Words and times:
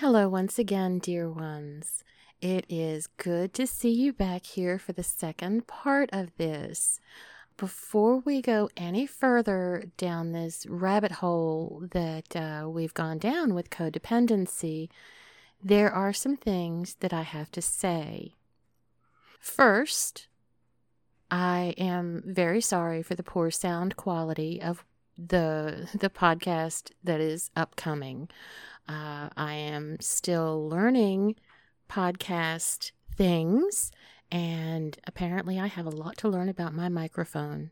Hello, 0.00 0.30
once 0.30 0.58
again, 0.58 0.98
dear 0.98 1.28
ones. 1.28 2.04
It 2.40 2.64
is 2.70 3.06
good 3.18 3.52
to 3.52 3.66
see 3.66 3.90
you 3.90 4.14
back 4.14 4.46
here 4.46 4.78
for 4.78 4.94
the 4.94 5.02
second 5.02 5.66
part 5.66 6.08
of 6.10 6.34
this. 6.38 7.00
Before 7.58 8.16
we 8.20 8.40
go 8.40 8.70
any 8.78 9.04
further 9.04 9.84
down 9.98 10.32
this 10.32 10.64
rabbit 10.66 11.12
hole 11.12 11.82
that 11.90 12.34
uh, 12.34 12.66
we've 12.66 12.94
gone 12.94 13.18
down 13.18 13.52
with 13.52 13.68
codependency, 13.68 14.88
there 15.62 15.92
are 15.92 16.14
some 16.14 16.34
things 16.34 16.96
that 17.00 17.12
I 17.12 17.20
have 17.20 17.50
to 17.50 17.60
say. 17.60 18.32
First, 19.38 20.28
I 21.30 21.74
am 21.76 22.22
very 22.24 22.62
sorry 22.62 23.02
for 23.02 23.14
the 23.14 23.22
poor 23.22 23.50
sound 23.50 23.96
quality 23.96 24.62
of 24.62 24.82
the 25.18 25.90
the 25.94 26.08
podcast 26.08 26.92
that 27.04 27.20
is 27.20 27.50
upcoming. 27.54 28.30
Uh, 28.90 29.28
I 29.36 29.54
am 29.54 30.00
still 30.00 30.68
learning 30.68 31.36
podcast 31.88 32.90
things, 33.14 33.92
and 34.32 34.98
apparently, 35.06 35.60
I 35.60 35.68
have 35.68 35.86
a 35.86 35.90
lot 35.90 36.16
to 36.18 36.28
learn 36.28 36.48
about 36.48 36.74
my 36.74 36.88
microphone. 36.88 37.70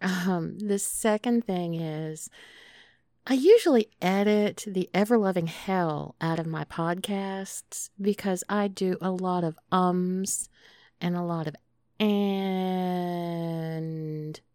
Um, 0.00 0.58
the 0.58 0.78
second 0.78 1.44
thing 1.44 1.74
is, 1.74 2.30
I 3.26 3.34
usually 3.34 3.90
edit 4.00 4.64
the 4.66 4.88
ever 4.94 5.18
loving 5.18 5.48
hell 5.48 6.14
out 6.22 6.38
of 6.38 6.46
my 6.46 6.64
podcasts 6.64 7.90
because 8.00 8.42
I 8.48 8.68
do 8.68 8.96
a 9.02 9.10
lot 9.10 9.44
of 9.44 9.58
ums 9.70 10.48
and 11.02 11.14
a 11.16 11.22
lot 11.22 11.46
of 11.48 11.56
and, 11.98 12.38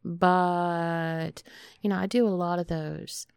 but, 0.03 1.43
you 1.81 1.89
know, 1.89 1.97
I 1.97 2.07
do 2.07 2.27
a 2.27 2.29
lot 2.29 2.57
of 2.59 2.67
those. 2.67 3.27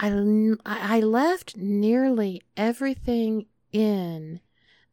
I, 0.00 0.56
I 0.66 1.00
left 1.00 1.56
nearly 1.56 2.42
everything 2.56 3.46
in 3.72 4.40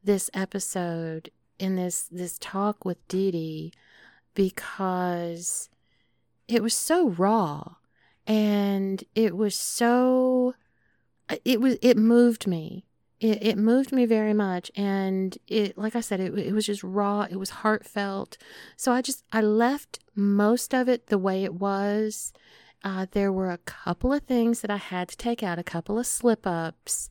this 0.04 0.30
episode 0.34 1.30
in 1.60 1.76
this 1.76 2.08
this 2.12 2.38
talk 2.40 2.84
with 2.84 3.08
Dee 3.08 3.72
because 4.34 5.70
it 6.48 6.64
was 6.64 6.74
so 6.74 7.10
raw 7.10 7.76
and 8.26 9.04
it 9.16 9.36
was 9.36 9.56
so 9.56 10.56
uh, 11.30 11.36
it 11.46 11.62
was 11.62 11.78
it 11.82 11.98
moved 11.98 12.48
me. 12.48 12.86
It, 13.20 13.44
it 13.44 13.58
moved 13.58 13.92
me 13.92 14.08
very 14.08 14.34
much 14.34 14.72
and 14.76 15.38
it 15.48 15.78
like 15.78 15.96
i 15.96 16.02
said 16.02 16.20
it, 16.20 16.36
it 16.40 16.54
was 16.54 16.66
just 16.66 16.84
raw 16.84 17.28
it 17.30 17.38
was 17.38 17.52
heartfelt. 17.52 18.38
So 18.76 18.92
i 18.92 19.02
just 19.02 19.24
i 19.32 19.42
left 19.42 20.00
most 20.16 20.74
of 20.74 20.90
it 20.90 21.08
the 21.08 21.20
way 21.20 21.44
it 21.44 21.54
was 21.54 22.34
uh, 22.84 23.06
there 23.12 23.32
were 23.32 23.52
a 23.52 23.58
couple 23.60 24.12
of 24.12 24.24
things 24.24 24.62
that 24.62 24.72
I 24.72 24.78
had 24.78 25.10
to 25.10 25.18
take 25.18 25.44
out, 25.44 25.60
a 25.60 25.64
couple 25.64 26.00
of 26.00 26.08
slip 26.08 26.48
ups. 26.48 27.10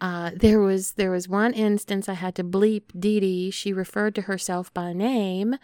Uh, 0.00 0.30
there 0.34 0.60
was 0.60 0.92
there 0.92 1.10
was 1.10 1.28
one 1.28 1.52
instance 1.52 2.08
I 2.08 2.14
had 2.14 2.34
to 2.36 2.44
bleep 2.44 2.84
Dee 2.98 3.20
Dee. 3.20 3.50
She 3.50 3.72
referred 3.72 4.14
to 4.14 4.22
herself 4.22 4.72
by 4.72 4.92
name, 4.92 5.56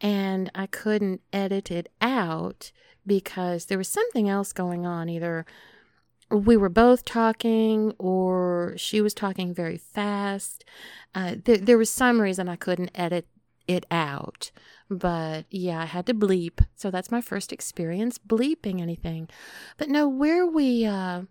and 0.00 0.50
I 0.54 0.66
couldn't 0.66 1.20
edit 1.32 1.70
it 1.70 1.90
out 2.00 2.72
because 3.06 3.66
there 3.66 3.78
was 3.78 3.88
something 3.88 4.28
else 4.28 4.52
going 4.52 4.86
on. 4.86 5.10
Either 5.10 5.44
we 6.30 6.56
were 6.56 6.70
both 6.70 7.04
talking, 7.04 7.92
or 7.98 8.72
she 8.76 9.02
was 9.02 9.12
talking 9.12 9.52
very 9.52 9.76
fast. 9.76 10.64
Uh, 11.14 11.34
there, 11.44 11.58
there 11.58 11.78
was 11.78 11.90
some 11.90 12.20
reason 12.20 12.48
I 12.48 12.56
couldn't 12.56 12.90
edit 12.94 13.26
it 13.66 13.86
out. 13.90 14.50
But 14.90 15.46
yeah, 15.50 15.80
I 15.80 15.86
had 15.86 16.06
to 16.06 16.14
bleep. 16.14 16.64
So 16.76 16.90
that's 16.90 17.10
my 17.10 17.20
first 17.20 17.52
experience 17.52 18.18
bleeping 18.18 18.80
anything. 18.80 19.28
But 19.76 19.88
no, 19.88 20.08
where 20.08 20.46
we 20.46 20.84
uh 20.84 21.22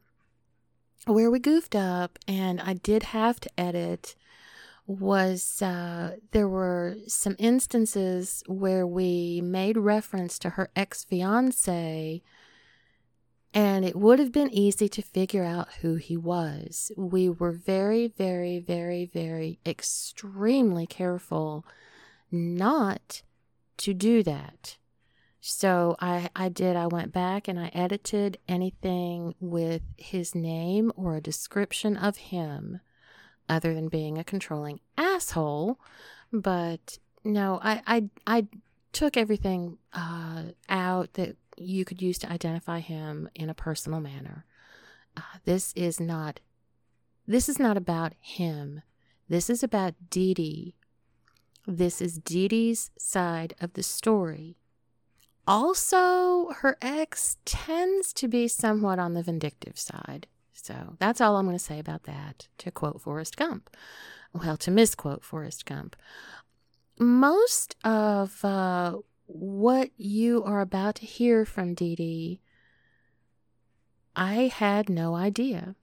where 1.06 1.30
we 1.30 1.40
goofed 1.40 1.76
up 1.76 2.18
and 2.28 2.62
I 2.62 2.74
did 2.74 3.04
have 3.04 3.40
to 3.42 3.50
edit 3.60 4.16
was 4.86 5.62
uh, 5.62 6.18
there 6.32 6.48
were 6.48 6.96
some 7.08 7.36
instances 7.40 8.44
where 8.48 8.86
we 8.86 9.42
made 9.42 9.78
reference 9.78 10.38
to 10.40 10.52
her 10.52 10.70
ex 10.76 11.04
fiance, 11.04 12.22
and 13.54 13.86
it 13.86 13.96
would 13.96 14.20
have 14.20 14.32
been 14.32 14.50
easy 14.52 14.90
to 14.90 15.02
figure 15.02 15.44
out 15.44 15.70
who 15.82 15.96
he 15.96 16.18
was. 16.18 16.92
We 16.98 17.30
were 17.30 17.52
very, 17.52 18.08
very, 18.08 18.60
very, 18.60 19.06
very 19.06 19.60
extremely 19.66 20.86
careful 20.86 21.66
not 22.34 23.22
to 23.78 23.94
do 23.94 24.24
that. 24.24 24.78
So 25.40 25.98
I, 26.00 26.30
I 26.36 26.48
did, 26.50 26.78
I 26.78 26.88
went 26.88 27.12
back 27.12 27.48
and 27.48 27.60
I 27.60 27.70
edited 27.74 28.38
anything 28.48 29.36
with 29.42 29.82
his 29.98 30.34
name 30.34 30.92
or 30.96 31.18
a 31.18 31.22
description 31.22 31.98
of 31.98 32.16
him 32.16 32.80
other 33.50 33.74
than 33.74 33.90
being 33.90 34.18
a 34.18 34.24
controlling 34.24 34.80
asshole. 34.98 35.80
But 36.32 36.98
no, 37.26 37.60
I, 37.62 37.82
I, 37.86 38.10
I 38.26 38.48
took 38.94 39.18
everything 39.18 39.78
uh, 39.92 40.44
out 40.70 41.14
that 41.16 41.36
you 41.58 41.84
could 41.84 42.02
use 42.02 42.18
to 42.20 42.32
identify 42.32 42.80
him 42.80 43.30
in 43.36 43.50
a 43.50 43.54
personal 43.54 44.00
manner. 44.00 44.46
Uh, 45.18 45.22
this 45.44 45.74
is 45.76 46.00
not, 46.00 46.40
this 47.28 47.50
is 47.50 47.60
not 47.60 47.76
about 47.76 48.14
him. 48.20 48.82
This 49.28 49.50
is 49.50 49.62
about 49.62 49.94
Dee 50.10 50.34
Dee 50.34 50.76
this 51.66 52.02
is 52.02 52.18
Dee 52.18 52.48
Dee's 52.48 52.92
side 52.98 53.56
of 53.62 53.74
the 53.74 53.84
story. 53.84 54.58
Also, 55.48 56.52
her 56.58 56.78
ex 56.82 57.38
tends 57.46 58.14
to 58.14 58.28
be 58.28 58.48
somewhat 58.48 59.00
on 59.00 59.14
the 59.14 59.24
vindictive 59.24 59.78
side. 59.78 60.28
So 60.54 60.96
that's 61.00 61.20
all 61.20 61.36
I'm 61.36 61.46
going 61.46 61.58
to 61.58 61.64
say 61.64 61.80
about 61.80 62.04
that, 62.04 62.48
to 62.60 62.72
quote 62.72 63.02
Forrest 63.02 63.36
Gump. 63.36 63.76
Well, 64.34 64.56
to 64.58 64.72
misquote 64.72 65.24
Forrest 65.24 65.66
Gump. 65.66 65.96
Most 66.98 67.76
of 67.84 68.44
uh, 68.46 68.98
what 69.26 69.90
you 69.98 70.44
are 70.44 70.62
about 70.62 70.96
to 70.96 71.06
hear 71.06 71.46
from 71.46 71.74
Dee 71.74 71.96
Dee, 71.96 72.42
I 74.16 74.52
had 74.54 74.90
no 74.90 75.16
idea. 75.16 75.76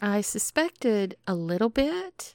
I 0.00 0.20
suspected 0.22 1.16
a 1.26 1.34
little 1.34 1.68
bit, 1.68 2.34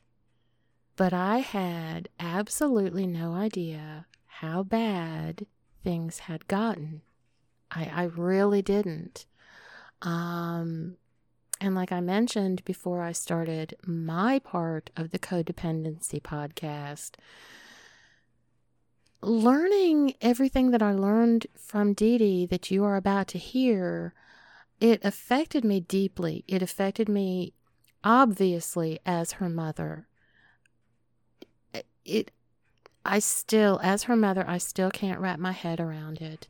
but 0.99 1.13
I 1.13 1.37
had 1.37 2.09
absolutely 2.19 3.07
no 3.07 3.31
idea 3.31 4.05
how 4.25 4.63
bad 4.63 5.45
things 5.81 6.19
had 6.19 6.45
gotten. 6.49 7.03
I, 7.71 7.85
I 7.85 8.03
really 8.03 8.61
didn't. 8.61 9.25
Um, 10.01 10.97
and 11.61 11.73
like 11.73 11.93
I 11.93 12.01
mentioned 12.01 12.65
before 12.65 13.01
I 13.01 13.13
started 13.13 13.77
my 13.85 14.39
part 14.39 14.89
of 14.97 15.11
the 15.11 15.19
codependency 15.19 16.21
podcast, 16.21 17.11
learning 19.21 20.15
everything 20.19 20.71
that 20.71 20.83
I 20.83 20.91
learned 20.91 21.47
from 21.55 21.93
Dee 21.93 22.17
Dee 22.17 22.45
that 22.47 22.71
you 22.71 22.83
are 22.83 22.97
about 22.97 23.29
to 23.29 23.37
hear, 23.37 24.13
it 24.81 24.99
affected 25.05 25.63
me 25.63 25.79
deeply. 25.79 26.43
It 26.45 26.61
affected 26.61 27.07
me 27.07 27.53
obviously 28.03 28.99
as 29.05 29.31
her 29.33 29.47
mother 29.47 30.08
it 32.09 32.31
I 33.05 33.19
still 33.19 33.79
as 33.81 34.03
her 34.03 34.15
mother 34.15 34.45
I 34.47 34.57
still 34.57 34.91
can't 34.91 35.19
wrap 35.19 35.39
my 35.39 35.51
head 35.51 35.79
around 35.79 36.21
it. 36.21 36.47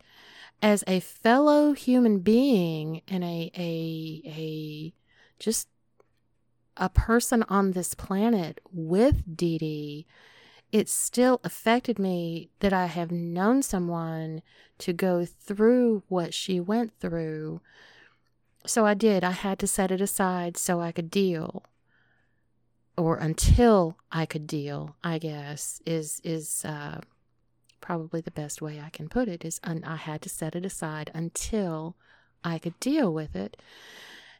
As 0.61 0.83
a 0.87 0.99
fellow 0.99 1.73
human 1.73 2.19
being 2.19 3.01
and 3.07 3.23
a 3.23 3.51
a 3.55 4.21
a 4.25 4.93
just 5.39 5.69
a 6.75 6.89
person 6.89 7.43
on 7.43 7.71
this 7.71 7.93
planet 7.93 8.59
with 8.73 9.37
Dee 9.37 9.57
Dee, 9.57 10.07
it 10.71 10.89
still 10.89 11.39
affected 11.43 11.99
me 11.99 12.49
that 12.59 12.73
I 12.73 12.87
have 12.87 13.11
known 13.11 13.61
someone 13.61 14.41
to 14.79 14.93
go 14.93 15.25
through 15.25 16.03
what 16.07 16.33
she 16.33 16.59
went 16.59 16.93
through. 16.99 17.61
So 18.65 18.85
I 18.85 18.93
did. 18.93 19.23
I 19.23 19.31
had 19.31 19.59
to 19.59 19.67
set 19.67 19.91
it 19.91 20.01
aside 20.01 20.57
so 20.57 20.81
I 20.81 20.91
could 20.91 21.09
deal 21.09 21.63
or 22.99 23.15
until 23.15 23.97
I 24.11 24.25
could 24.25 24.45
deal, 24.45 24.95
I 25.03 25.17
guess, 25.17 25.81
is 25.85 26.21
is 26.23 26.65
uh, 26.65 26.99
probably 27.79 28.21
the 28.21 28.31
best 28.31 28.61
way 28.61 28.81
I 28.85 28.89
can 28.89 29.07
put 29.07 29.29
it. 29.29 29.45
Is 29.45 29.59
un- 29.63 29.85
I 29.85 29.95
had 29.95 30.21
to 30.23 30.29
set 30.29 30.55
it 30.55 30.65
aside 30.65 31.09
until 31.13 31.95
I 32.43 32.59
could 32.59 32.79
deal 32.79 33.13
with 33.13 33.35
it. 33.35 33.57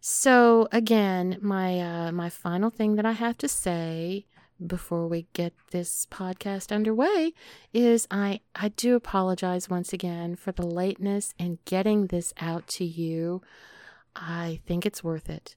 So 0.02 0.68
again, 0.72 1.38
my 1.42 1.80
uh, 1.80 2.12
my 2.12 2.30
final 2.30 2.70
thing 2.70 2.96
that 2.96 3.06
I 3.06 3.14
have 3.14 3.38
to 3.40 3.48
say 3.48 4.26
before 4.66 5.08
we 5.08 5.26
get 5.32 5.54
this 5.72 6.06
podcast 6.12 6.70
underway 6.74 7.34
is 7.74 8.08
I 8.12 8.42
I 8.56 8.70
do 8.70 8.96
apologize 8.96 9.70
once 9.70 9.94
again 9.94 10.36
for 10.36 10.52
the 10.52 10.68
lateness 10.68 11.34
in 11.40 11.60
getting 11.64 12.08
this 12.08 12.34
out 12.42 12.68
to 12.68 12.84
you. 12.84 13.42
I 14.16 14.60
think 14.66 14.86
it's 14.86 15.04
worth 15.04 15.30
it. 15.30 15.56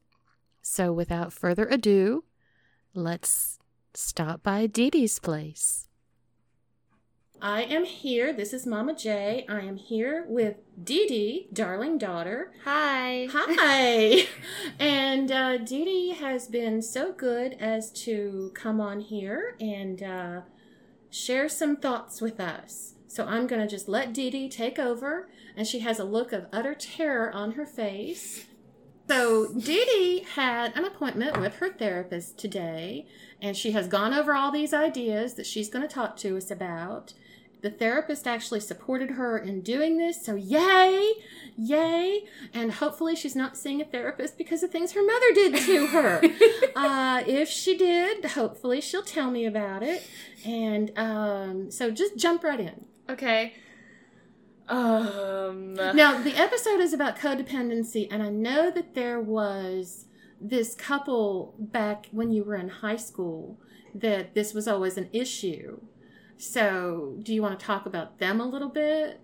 So 0.62 0.92
without 0.92 1.32
further 1.32 1.66
ado, 1.66 2.22
Let's 2.94 3.58
stop 3.94 4.42
by 4.42 4.66
Dee 4.66 4.90
Dee's 4.90 5.18
place. 5.18 5.88
I 7.40 7.62
am 7.62 7.86
here. 7.86 8.34
This 8.34 8.52
is 8.52 8.66
Mama 8.66 8.94
J. 8.94 9.46
I 9.48 9.60
am 9.60 9.78
here 9.78 10.26
with 10.28 10.56
Dee 10.84 11.06
Dee, 11.06 11.48
darling 11.54 11.96
daughter. 11.96 12.52
Hi. 12.64 13.28
Hi. 13.30 14.28
and 14.78 15.32
uh, 15.32 15.56
Dee 15.56 15.86
Dee 15.86 16.10
has 16.10 16.48
been 16.48 16.82
so 16.82 17.14
good 17.14 17.54
as 17.54 17.90
to 18.04 18.52
come 18.52 18.78
on 18.78 19.00
here 19.00 19.56
and 19.58 20.02
uh, 20.02 20.40
share 21.08 21.48
some 21.48 21.76
thoughts 21.76 22.20
with 22.20 22.38
us. 22.38 22.92
So 23.08 23.24
I'm 23.24 23.46
going 23.46 23.62
to 23.62 23.68
just 23.68 23.88
let 23.88 24.12
Dee 24.12 24.28
Dee 24.28 24.50
take 24.50 24.78
over, 24.78 25.30
and 25.56 25.66
she 25.66 25.78
has 25.78 25.98
a 25.98 26.04
look 26.04 26.30
of 26.34 26.46
utter 26.52 26.74
terror 26.74 27.32
on 27.32 27.52
her 27.52 27.66
face. 27.66 28.44
So 29.08 29.52
Dee 29.52 29.84
Dee 29.84 30.26
had 30.34 30.76
an 30.76 30.84
appointment 30.84 31.40
with 31.40 31.56
her 31.56 31.70
therapist 31.70 32.38
today, 32.38 33.06
and 33.40 33.56
she 33.56 33.72
has 33.72 33.88
gone 33.88 34.14
over 34.14 34.34
all 34.34 34.50
these 34.50 34.72
ideas 34.72 35.34
that 35.34 35.46
she's 35.46 35.68
going 35.68 35.86
to 35.86 35.92
talk 35.92 36.16
to 36.18 36.36
us 36.36 36.50
about. 36.50 37.12
The 37.62 37.70
therapist 37.70 38.26
actually 38.26 38.58
supported 38.60 39.12
her 39.12 39.38
in 39.38 39.60
doing 39.60 39.96
this, 39.96 40.24
so 40.24 40.34
yay, 40.34 41.12
yay! 41.56 42.24
And 42.52 42.72
hopefully, 42.72 43.14
she's 43.14 43.36
not 43.36 43.56
seeing 43.56 43.80
a 43.80 43.84
therapist 43.84 44.36
because 44.36 44.64
of 44.64 44.70
things 44.70 44.92
her 44.92 45.02
mother 45.02 45.32
did 45.32 45.56
to 45.56 45.86
her. 45.88 46.20
uh, 46.76 47.22
if 47.24 47.48
she 47.48 47.76
did, 47.76 48.24
hopefully, 48.24 48.80
she'll 48.80 49.04
tell 49.04 49.30
me 49.30 49.46
about 49.46 49.84
it. 49.84 50.04
And 50.44 50.90
um, 50.96 51.70
so 51.70 51.92
just 51.92 52.16
jump 52.16 52.42
right 52.42 52.58
in. 52.58 52.84
Okay. 53.08 53.54
Um. 54.68 55.74
Now, 55.74 56.22
the 56.22 56.34
episode 56.36 56.80
is 56.80 56.92
about 56.92 57.18
codependency, 57.18 58.08
and 58.10 58.22
I 58.22 58.28
know 58.30 58.70
that 58.70 58.94
there 58.94 59.20
was 59.20 60.06
this 60.40 60.74
couple 60.74 61.54
back 61.58 62.06
when 62.10 62.32
you 62.32 62.44
were 62.44 62.56
in 62.56 62.68
high 62.68 62.96
school 62.96 63.58
that 63.94 64.34
this 64.34 64.54
was 64.54 64.66
always 64.66 64.96
an 64.96 65.08
issue. 65.12 65.80
So, 66.38 67.16
do 67.22 67.34
you 67.34 67.42
want 67.42 67.58
to 67.58 67.64
talk 67.64 67.86
about 67.86 68.18
them 68.18 68.40
a 68.40 68.46
little 68.46 68.68
bit? 68.68 69.20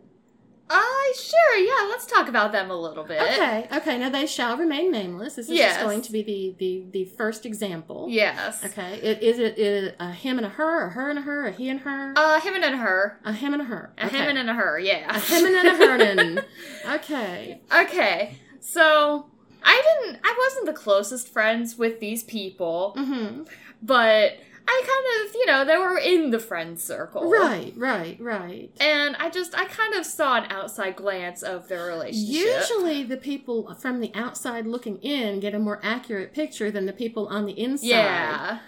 Uh, 0.71 0.83
sure, 1.15 1.57
yeah, 1.57 1.89
let's 1.89 2.05
talk 2.07 2.29
about 2.29 2.53
them 2.53 2.71
a 2.71 2.77
little 2.77 3.05
bit. 3.05 3.21
Okay, 3.23 3.67
okay. 3.75 3.99
Now 3.99 4.11
they 4.11 4.27
shall 4.27 4.57
remain 4.57 4.91
nameless. 4.93 5.35
This 5.37 5.47
is 5.49 5.53
Yes. 5.57 5.75
just 5.77 5.85
going 5.85 6.03
to 6.03 6.13
be 6.13 6.23
the, 6.23 6.55
the, 6.59 6.85
the 6.91 7.05
first 7.17 7.47
example. 7.47 8.07
Yes. 8.11 8.63
Okay. 8.65 8.95
It, 9.03 9.23
is 9.23 9.39
it 9.39 9.59
is 9.59 9.95
a 9.99 10.13
him 10.13 10.37
and 10.39 10.47
a 10.47 10.51
her, 10.51 10.89
a 10.89 10.91
her 10.91 11.09
and 11.11 11.19
a 11.19 11.23
her, 11.23 11.47
a 11.47 11.53
he 11.53 11.69
and 11.71 11.81
her? 11.81 12.13
Uh, 12.17 12.41
him 12.41 12.55
and 12.55 12.65
a 12.65 12.77
her. 12.77 13.19
a 13.25 13.33
him 13.33 13.53
and 13.55 13.63
a 13.63 13.65
her. 13.65 13.93
A 13.99 14.07
okay. 14.07 14.19
him 14.19 14.37
and 14.37 14.51
a 14.51 14.55
her, 14.55 14.79
yeah. 14.79 15.17
a 15.17 15.19
him 15.21 15.47
and 15.47 15.69
a 15.69 15.75
hernin. 15.77 16.41
okay. 16.97 17.61
okay, 17.75 18.37
so 18.61 19.31
I 19.65 19.83
didn't, 20.03 20.21
I 20.23 20.35
wasn't 20.39 20.67
the 20.67 20.73
closest 20.75 21.29
friends 21.29 21.77
with 21.79 21.99
these 22.01 22.23
people, 22.25 22.95
Mm-hmm. 22.99 23.43
but 23.83 24.35
I 24.71 24.83
kind 24.85 25.29
of, 25.31 25.35
you 25.35 25.47
know, 25.47 25.65
they 25.65 25.79
were 25.79 25.97
in 25.97 26.31
the 26.31 26.39
friend 26.39 26.79
circle. 26.79 27.31
Right, 27.31 27.73
right, 27.75 28.21
right. 28.21 28.71
And 28.81 29.17
I 29.17 29.31
just, 29.31 29.55
I 29.57 29.65
kind 29.65 29.95
of 29.95 30.05
saw 30.05 30.37
an 30.37 30.53
outside 30.53 30.95
glance 30.95 31.43
of 31.43 31.69
their 31.69 31.87
relationship. 31.87 32.29
Usually, 32.35 33.03
the 33.03 33.17
people 33.17 33.75
from 33.77 34.01
the 34.01 34.13
outside 34.15 34.67
looking 34.67 34.99
in 34.99 35.41
get 35.41 35.55
a 35.55 35.59
more 35.59 35.81
accurate 35.83 36.35
picture 36.35 36.71
than 36.71 36.85
the 36.85 36.93
people 36.93 37.29
on 37.29 37.47
the 37.47 37.59
inside. 37.59 37.87
Yeah. 37.89 38.59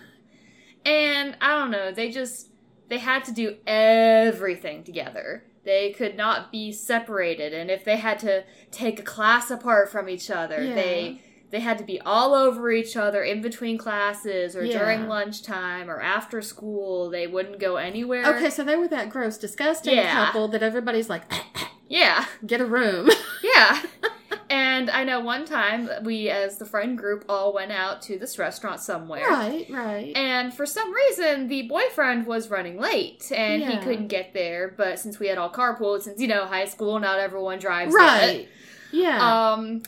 And 0.87 1.37
I 1.41 1.59
don't 1.59 1.71
know, 1.71 1.93
they 1.93 2.11
just 2.11 2.49
they 2.89 2.99
had 2.99 3.25
to 3.25 3.33
do 3.33 3.57
everything 3.67 4.83
together. 4.83 5.45
They 5.65 5.93
could 5.93 6.17
not 6.17 6.51
be 6.51 6.73
separated 6.73 7.53
and 7.53 7.71
if 7.71 7.85
they 7.85 7.99
had 7.99 8.19
to 8.21 8.45
take 8.71 8.99
a 8.99 9.03
class 9.03 9.51
apart 9.51 9.91
from 9.93 10.09
each 10.09 10.31
other, 10.31 10.65
Yeah. 10.65 10.75
they 10.75 11.21
they 11.51 11.61
had 11.61 11.79
to 11.79 11.85
be 11.85 12.01
all 12.01 12.35
over 12.35 12.71
each 12.71 12.97
other 12.97 13.23
in 13.23 13.43
between 13.43 13.77
classes 13.77 14.55
or 14.57 14.65
Yeah. 14.65 14.79
during 14.79 15.09
lunchtime 15.09 15.91
or 15.91 16.01
after 16.01 16.41
school. 16.43 17.11
They 17.11 17.27
wouldn't 17.27 17.59
go 17.59 17.77
anywhere. 17.77 18.25
Okay, 18.37 18.51
so 18.51 18.63
they 18.65 18.77
were 18.77 18.89
that 18.89 19.11
gross, 19.11 19.37
disgusting 19.37 19.95
Yeah. 19.97 20.13
couple 20.27 20.49
that 20.49 20.63
everybody's 20.63 21.09
like, 21.09 21.23
Yeah. 21.89 22.25
get 22.47 22.61
a 22.61 22.67
room. 22.67 23.11
Yeah. 23.43 23.81
and 24.51 24.91
I 24.91 25.03
know 25.05 25.21
one 25.21 25.47
time 25.47 25.89
we 26.05 26.29
as 26.29 26.59
the 26.59 26.67
friend 26.67 26.97
group 26.97 27.25
all 27.27 27.55
went 27.55 27.73
out 27.73 28.03
to 28.03 28.19
this 28.19 28.39
restaurant 28.39 28.81
somewhere. 28.81 29.27
right, 29.27 29.67
right. 29.71 30.13
And 30.15 30.53
for 30.53 30.67
some 30.67 30.93
reason, 30.93 31.49
the 31.49 31.63
boyfriend 31.63 32.27
was 32.27 32.51
running 32.51 32.79
late 32.79 33.33
and 33.35 33.63
he 33.63 33.79
couldn't 33.79 34.09
get 34.09 34.35
there. 34.35 34.75
But 34.77 34.99
since 34.99 35.19
we 35.19 35.29
had 35.29 35.39
all 35.39 35.51
carpooled, 35.51 36.03
since 36.03 36.21
you 36.21 36.29
know 36.29 36.45
high 36.45 36.67
school, 36.67 36.99
not 37.01 37.19
everyone 37.19 37.59
drives 37.59 37.95
right. 37.95 38.41
yet. 38.41 38.49
Yeah. 38.93 39.53
Um, 39.53 39.83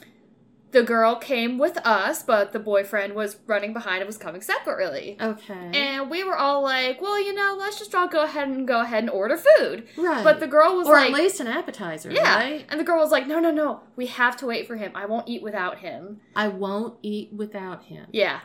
the 0.72 0.82
girl 0.82 1.16
came 1.16 1.58
with 1.58 1.78
us, 1.86 2.22
but 2.22 2.52
the 2.52 2.58
boyfriend 2.58 3.14
was 3.14 3.36
running 3.46 3.72
behind 3.72 3.98
and 4.00 4.06
was 4.06 4.18
coming 4.18 4.40
separately. 4.40 5.16
okay. 5.20 5.70
And 5.74 6.10
we 6.10 6.24
were 6.24 6.36
all 6.36 6.62
like, 6.62 7.00
"Well, 7.00 7.22
you 7.22 7.32
know, 7.34 7.56
let's 7.58 7.78
just 7.78 7.94
all 7.94 8.08
go 8.08 8.24
ahead 8.24 8.48
and 8.48 8.66
go 8.66 8.80
ahead 8.80 9.04
and 9.04 9.10
order 9.10 9.36
food." 9.36 9.86
right. 9.96 10.24
But 10.24 10.40
the 10.40 10.46
girl 10.46 10.76
was 10.76 10.88
or 10.88 10.94
like, 10.94 11.10
at 11.10 11.14
least 11.14 11.40
an 11.40 11.46
appetizer, 11.46 12.10
"Yeah," 12.10 12.34
right? 12.34 12.66
and 12.68 12.80
the 12.80 12.84
girl 12.84 12.98
was 12.98 13.10
like, 13.10 13.26
"No, 13.26 13.38
no, 13.38 13.50
no, 13.50 13.80
we 13.96 14.06
have 14.06 14.36
to 14.38 14.46
wait 14.46 14.66
for 14.66 14.76
him. 14.76 14.92
I 14.94 15.06
won't 15.06 15.28
eat 15.28 15.42
without 15.42 15.78
him." 15.78 16.20
I 16.34 16.48
won't 16.48 16.98
eat 17.02 17.32
without 17.32 17.84
him. 17.84 18.06
Yeah. 18.10 18.40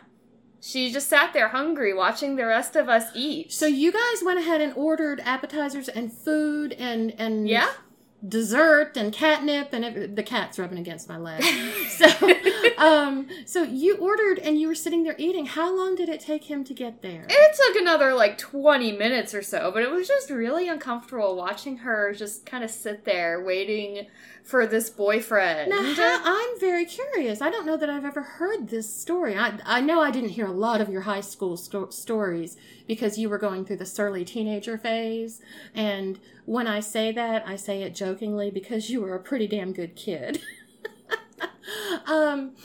She 0.60 0.92
just 0.92 1.08
sat 1.08 1.34
there 1.34 1.50
hungry, 1.50 1.94
watching 1.94 2.36
the 2.36 2.46
rest 2.46 2.76
of 2.76 2.90
us 2.90 3.06
eat. 3.16 3.54
So 3.54 3.68
you 3.68 3.92
guys 3.92 4.24
went 4.26 4.40
ahead 4.40 4.60
and 4.60 4.74
ordered 4.76 5.22
appetizers 5.24 5.88
and 5.88 6.12
food 6.12 6.74
and 6.74 7.14
and 7.18 7.48
yeah. 7.48 7.70
Dessert 8.28 8.98
and 8.98 9.14
catnip 9.14 9.70
and 9.72 9.86
every, 9.86 10.08
the 10.08 10.24
cat's 10.24 10.60
rubbing 10.60 10.80
against 10.80 11.08
my 11.08 11.18
leg. 11.18 11.44
so 11.90 12.08
um 12.78 13.28
so 13.46 13.64
you 13.64 13.98
ordered 13.98 14.40
and 14.40 14.60
you 14.60 14.68
were 14.68 14.76
sitting 14.76 15.04
there 15.04 15.16
eating. 15.18 15.46
How 15.46 15.76
long 15.76 15.96
did 15.96 16.10
it 16.10 16.20
take 16.20 16.46
him 16.46 16.64
to 16.66 16.74
get 16.74 17.02
there? 17.02 17.26
It 17.30 17.56
took 17.56 17.82
another 17.82 18.14
like 18.14 18.38
20 18.38 18.92
minutes 18.94 19.34
or 19.34 19.42
so, 19.42 19.72
but 19.72 19.84
it 19.84 19.92
was 19.92 20.08
just 20.08 20.30
really 20.30 20.68
uncomfortable 20.68 21.36
watching 21.36 21.78
her 21.78 22.14
just 22.14 22.46
kind 22.46 22.64
of 22.64 22.72
sit 22.72 23.06
there 23.06 23.42
waiting 23.42 24.08
for 24.44 24.66
this 24.66 24.90
boyfriend. 24.90 25.70
Now, 25.70 25.94
how, 25.94 26.22
I'm 26.24 26.60
very 26.60 26.86
curious. 26.86 27.42
I 27.42 27.50
don't 27.50 27.66
know 27.66 27.76
that 27.76 27.90
I've 27.90 28.06
ever 28.06 28.22
heard 28.22 28.70
this 28.70 28.94
story. 28.94 29.38
I, 29.38 29.60
I 29.66 29.82
know 29.82 30.00
I 30.02 30.10
didn't 30.10 30.30
hear 30.30 30.48
a 30.48 30.52
lot 30.52 30.80
of 30.80 30.88
your 30.90 31.02
high 31.02 31.22
school 31.22 31.58
sto- 31.58 31.90
stories 31.90 32.56
because 32.88 33.18
you 33.18 33.30
were 33.30 33.38
going 33.38 33.66
through 33.66 33.78
the 33.78 33.86
surly 33.86 34.24
teenager 34.24 34.78
phase. 34.78 35.42
And 35.75 36.19
when 36.45 36.68
I 36.68 36.80
say 36.80 37.12
that, 37.12 37.48
I 37.48 37.56
say 37.56 37.84
it 37.84 37.94
jokingly 37.94 38.50
because 38.50 38.89
you 38.89 39.01
were 39.01 39.16
a 39.16 39.19
pretty 39.19 39.48
damn 39.48 39.74
good 39.74 39.95
kid. 39.95 40.42
um, 42.07 42.56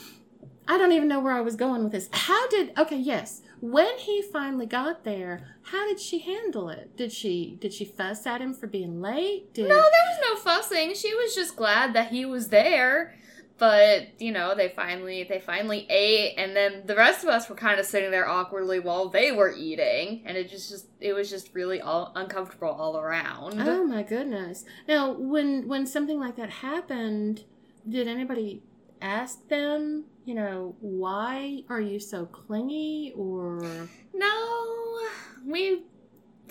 I 0.67 0.77
don't 0.77 0.93
even 0.93 1.07
know 1.07 1.19
where 1.19 1.33
I 1.33 1.41
was 1.41 1.55
going 1.55 1.83
with 1.83 1.91
this. 1.91 2.09
How 2.11 2.47
did 2.47 2.71
okay? 2.77 2.97
Yes, 2.97 3.41
when 3.59 3.97
he 3.97 4.21
finally 4.21 4.65
got 4.65 5.03
there, 5.03 5.57
how 5.63 5.87
did 5.87 5.99
she 5.99 6.19
handle 6.19 6.69
it? 6.69 6.95
Did 6.95 7.11
she 7.11 7.57
did 7.59 7.73
she 7.73 7.85
fuss 7.85 8.25
at 8.25 8.41
him 8.41 8.53
for 8.53 8.67
being 8.67 9.01
late? 9.01 9.53
Did 9.53 9.67
no, 9.67 9.75
there 9.75 9.79
was 9.79 10.19
no 10.21 10.35
fussing. 10.35 10.93
She 10.95 11.13
was 11.13 11.35
just 11.35 11.55
glad 11.55 11.93
that 11.93 12.09
he 12.09 12.25
was 12.25 12.47
there. 12.47 13.15
But, 13.63 14.19
you 14.19 14.33
know, 14.33 14.55
they 14.55 14.67
finally 14.67 15.23
they 15.23 15.39
finally 15.39 15.87
ate 15.89 16.35
and 16.37 16.53
then 16.53 16.81
the 16.85 16.97
rest 16.97 17.23
of 17.23 17.29
us 17.29 17.47
were 17.47 17.55
kind 17.55 17.79
of 17.79 17.85
sitting 17.85 18.11
there 18.11 18.27
awkwardly 18.27 18.81
while 18.81 19.07
they 19.07 19.31
were 19.31 19.53
eating 19.55 20.21
and 20.25 20.35
it 20.35 20.49
just 20.49 20.69
just 20.69 20.87
it 20.99 21.13
was 21.13 21.29
just 21.29 21.53
really 21.53 21.79
all 21.79 22.11
uncomfortable 22.13 22.67
all 22.67 22.97
around. 22.97 23.61
Oh 23.61 23.85
my 23.85 24.03
goodness. 24.03 24.65
Now, 24.85 25.13
when 25.13 25.65
when 25.69 25.87
something 25.87 26.19
like 26.19 26.35
that 26.35 26.49
happened, 26.49 27.45
did 27.87 28.09
anybody 28.09 28.63
ask 29.01 29.47
them, 29.47 30.07
you 30.25 30.35
know, 30.35 30.75
why 30.81 31.63
are 31.69 31.79
you 31.79 32.01
so 32.01 32.25
clingy 32.25 33.13
or 33.15 33.87
No, 34.13 34.99
we. 35.45 35.83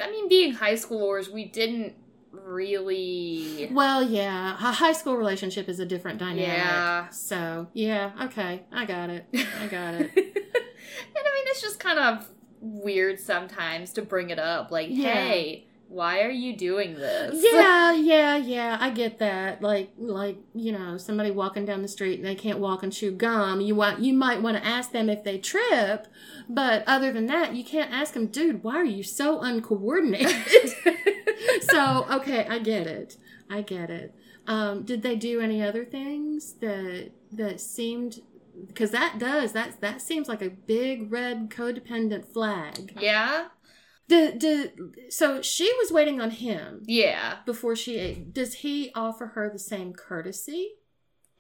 I 0.01 0.11
mean, 0.11 0.31
being 0.31 0.55
high 0.55 0.77
schoolers, 0.77 1.31
we 1.31 1.45
didn't 1.45 1.95
really. 2.33 3.69
Well, 3.71 4.03
yeah, 4.03 4.53
a 4.55 4.73
high 4.73 4.93
school 4.93 5.17
relationship 5.17 5.69
is 5.69 5.79
a 5.81 5.87
different 5.87 6.19
dynamic. 6.19 6.47
Yeah. 6.49 7.09
So, 7.11 7.69
yeah, 7.73 8.13
okay. 8.23 8.63
I 8.73 8.85
got 8.85 9.11
it. 9.11 9.27
I 9.35 9.67
got 9.67 9.95
it. 9.95 10.11
and 10.17 10.17
I 10.17 11.35
mean, 11.35 11.45
it's 11.47 11.61
just 11.63 11.79
kind 11.79 11.99
of 11.99 12.29
weird 12.61 13.21
sometimes 13.21 13.93
to 13.95 14.03
bring 14.03 14.31
it 14.31 14.39
up. 14.39 14.71
Like, 14.71 14.89
Yeah. 14.91 15.13
hey, 15.15 15.67
why 15.89 16.23
are 16.23 16.31
you 16.31 16.57
doing 16.57 16.95
this? 16.95 17.45
yeah, 17.53 17.93
yeah, 17.95 18.37
yeah. 18.37 18.79
I 18.81 18.91
get 18.91 19.19
that. 19.19 19.61
Like, 19.61 19.91
like 19.99 20.39
you 20.55 20.73
know, 20.73 20.97
somebody 20.97 21.31
walking 21.31 21.67
down 21.67 21.83
the 21.83 21.89
street 21.89 22.19
and 22.19 22.27
they 22.27 22.35
can't 22.35 22.59
walk 22.61 22.83
and 22.83 22.91
chew 22.93 23.11
gum. 23.11 23.61
You 23.61 23.75
want, 23.75 24.01
you 24.01 24.15
might 24.15 24.41
want 24.41 24.57
to 24.57 24.65
ask 24.67 24.93
them 24.93 25.11
if 25.11 25.23
they 25.23 25.37
trip, 25.39 26.07
but 26.49 26.83
other 26.87 27.13
than 27.13 27.27
that, 27.27 27.55
you 27.55 27.63
can't 27.63 27.93
ask 27.93 28.15
them, 28.15 28.27
dude. 28.29 28.63
Why 28.65 28.77
are 28.77 28.85
you 28.85 29.03
so 29.03 29.41
uncoordinated? 29.41 30.35
so, 31.61 32.07
okay, 32.11 32.47
I 32.49 32.59
get 32.59 32.87
it. 32.87 33.17
I 33.51 33.63
get 33.63 33.91
it. 33.91 34.15
Um, 34.47 34.83
did 34.85 35.03
they 35.03 35.17
do 35.17 35.41
any 35.41 35.63
other 35.63 35.85
things 35.85 36.55
that 36.55 37.11
that 37.33 37.61
seemed? 37.61 38.21
Because 38.67 38.91
that 38.91 39.19
does 39.19 39.53
that 39.53 39.81
that 39.81 40.01
seems 40.01 40.29
like 40.29 40.43
a 40.43 40.51
big 40.51 41.13
red 41.13 41.49
codependent 41.51 42.33
flag. 42.33 42.97
yeah, 43.01 43.49
Did, 44.09 44.39
did, 44.39 44.73
so 45.11 45.41
she 45.43 45.73
was 45.81 45.91
waiting 45.93 46.21
on 46.21 46.31
him 46.31 46.83
yeah. 46.87 47.39
before 47.47 47.77
she 47.77 47.97
ate. 47.99 48.35
Does 48.35 48.55
he 48.55 48.91
offer 48.95 49.27
her 49.29 49.49
the 49.51 49.59
same 49.59 49.93
courtesy? 49.93 50.73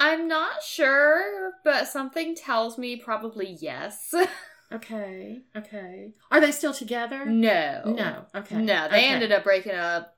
I'm 0.00 0.26
not 0.26 0.62
sure, 0.62 1.52
but 1.64 1.86
something 1.86 2.34
tells 2.34 2.78
me 2.78 2.96
probably 2.96 3.56
yes. 3.60 4.14
Okay, 4.74 5.42
okay. 5.56 6.12
Are 6.30 6.40
they 6.40 6.52
still 6.52 6.72
together? 6.72 7.24
no, 7.26 7.82
No. 7.84 8.26
Okay. 8.34 8.56
no. 8.56 8.88
They 8.88 8.96
okay. 8.96 9.08
ended 9.08 9.32
up 9.32 9.44
breaking 9.44 9.74
up 9.74 10.16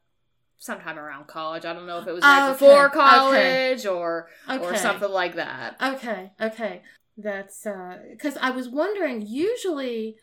sometime 0.58 0.98
around 0.98 1.26
college. 1.26 1.64
I 1.64 1.72
don't 1.72 1.86
know 1.86 1.98
if 1.98 2.06
it 2.06 2.12
was 2.12 2.24
Oh, 2.24 2.28
right 2.28 2.50
okay, 2.50 2.66
before 2.66 2.86
okay. 2.86 2.94
college 2.94 3.86
or 3.86 4.28
or 4.48 4.54
Okay. 4.54 4.76
something 4.76 5.10
like 5.10 5.34
that. 5.36 5.76
Okay, 5.82 6.32
okay. 6.40 6.82
That's 7.16 7.66
uh 7.66 7.98
cuz 8.18 8.36
I 8.40 8.50
was 8.50 8.68
wondering 8.68 9.22
usually 9.26 10.16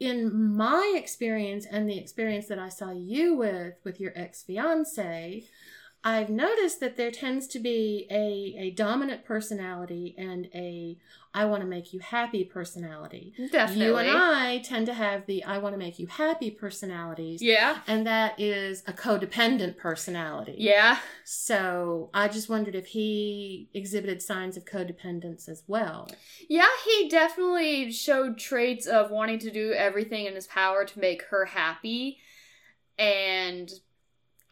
in 0.00 0.56
my 0.56 0.94
experience 0.96 1.66
and 1.70 1.88
the 1.88 1.98
experience 1.98 2.46
that 2.48 2.58
I 2.58 2.68
saw 2.68 2.90
you 2.90 3.34
with 3.34 3.74
with 3.84 4.00
your 4.00 4.12
ex-fiance, 4.16 5.44
I've 6.04 6.30
noticed 6.30 6.80
that 6.80 6.96
there 6.96 7.10
tends 7.10 7.46
to 7.48 7.58
be 7.60 8.06
a 8.10 8.56
a 8.58 8.70
dominant 8.70 9.24
personality 9.24 10.14
and 10.18 10.48
a 10.54 10.98
I 11.34 11.46
want 11.46 11.62
to 11.62 11.66
make 11.66 11.94
you 11.94 12.00
happy 12.00 12.44
personality. 12.44 13.32
Definitely. 13.50 13.86
You 13.86 13.96
and 13.96 14.10
I 14.10 14.58
tend 14.58 14.86
to 14.86 14.94
have 14.94 15.24
the 15.26 15.44
I 15.44 15.58
want 15.58 15.74
to 15.74 15.78
make 15.78 15.98
you 15.98 16.06
happy 16.06 16.50
personalities. 16.50 17.40
Yeah. 17.40 17.78
And 17.86 18.06
that 18.06 18.38
is 18.38 18.82
a 18.86 18.92
codependent 18.92 19.78
personality. 19.78 20.56
Yeah. 20.58 20.98
So 21.24 22.10
I 22.12 22.28
just 22.28 22.48
wondered 22.48 22.74
if 22.74 22.86
he 22.86 23.70
exhibited 23.72 24.20
signs 24.20 24.56
of 24.56 24.64
codependence 24.64 25.48
as 25.48 25.62
well. 25.66 26.10
Yeah, 26.48 26.68
he 26.84 27.08
definitely 27.08 27.92
showed 27.92 28.38
traits 28.38 28.86
of 28.86 29.10
wanting 29.10 29.38
to 29.40 29.50
do 29.50 29.72
everything 29.72 30.26
in 30.26 30.34
his 30.34 30.46
power 30.48 30.84
to 30.84 30.98
make 30.98 31.22
her 31.30 31.46
happy. 31.46 32.18
And 32.98 33.72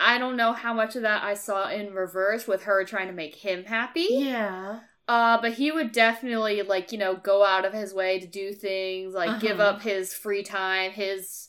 I 0.01 0.19
don't 0.19 0.37
know 0.37 0.53
how 0.53 0.73
much 0.75 0.97
of 0.97 1.03
that 1.03 1.23
I 1.23 1.35
saw 1.35 1.69
in 1.71 1.93
reverse 1.95 2.47
with 2.49 2.63
her 2.65 2.85
trying 2.85 3.07
to 3.09 3.13
make 3.13 3.35
him 3.37 3.65
happy. 3.65 4.07
Yeah. 4.11 4.81
Uh, 5.07 5.41
but 5.41 5.55
he 5.55 5.71
would 5.73 5.93
definitely 5.93 6.63
like, 6.63 6.91
you 6.93 6.99
know, 6.99 7.17
go 7.17 7.45
out 7.45 7.65
of 7.65 7.73
his 7.73 7.93
way 7.93 8.19
to 8.21 8.27
do 8.27 8.53
things, 8.53 9.13
like 9.15 9.41
give 9.41 9.61
Uh-huh. 9.61 9.71
up 9.77 9.83
his 9.83 10.15
free 10.15 10.43
time, 10.43 10.93
his 10.93 11.49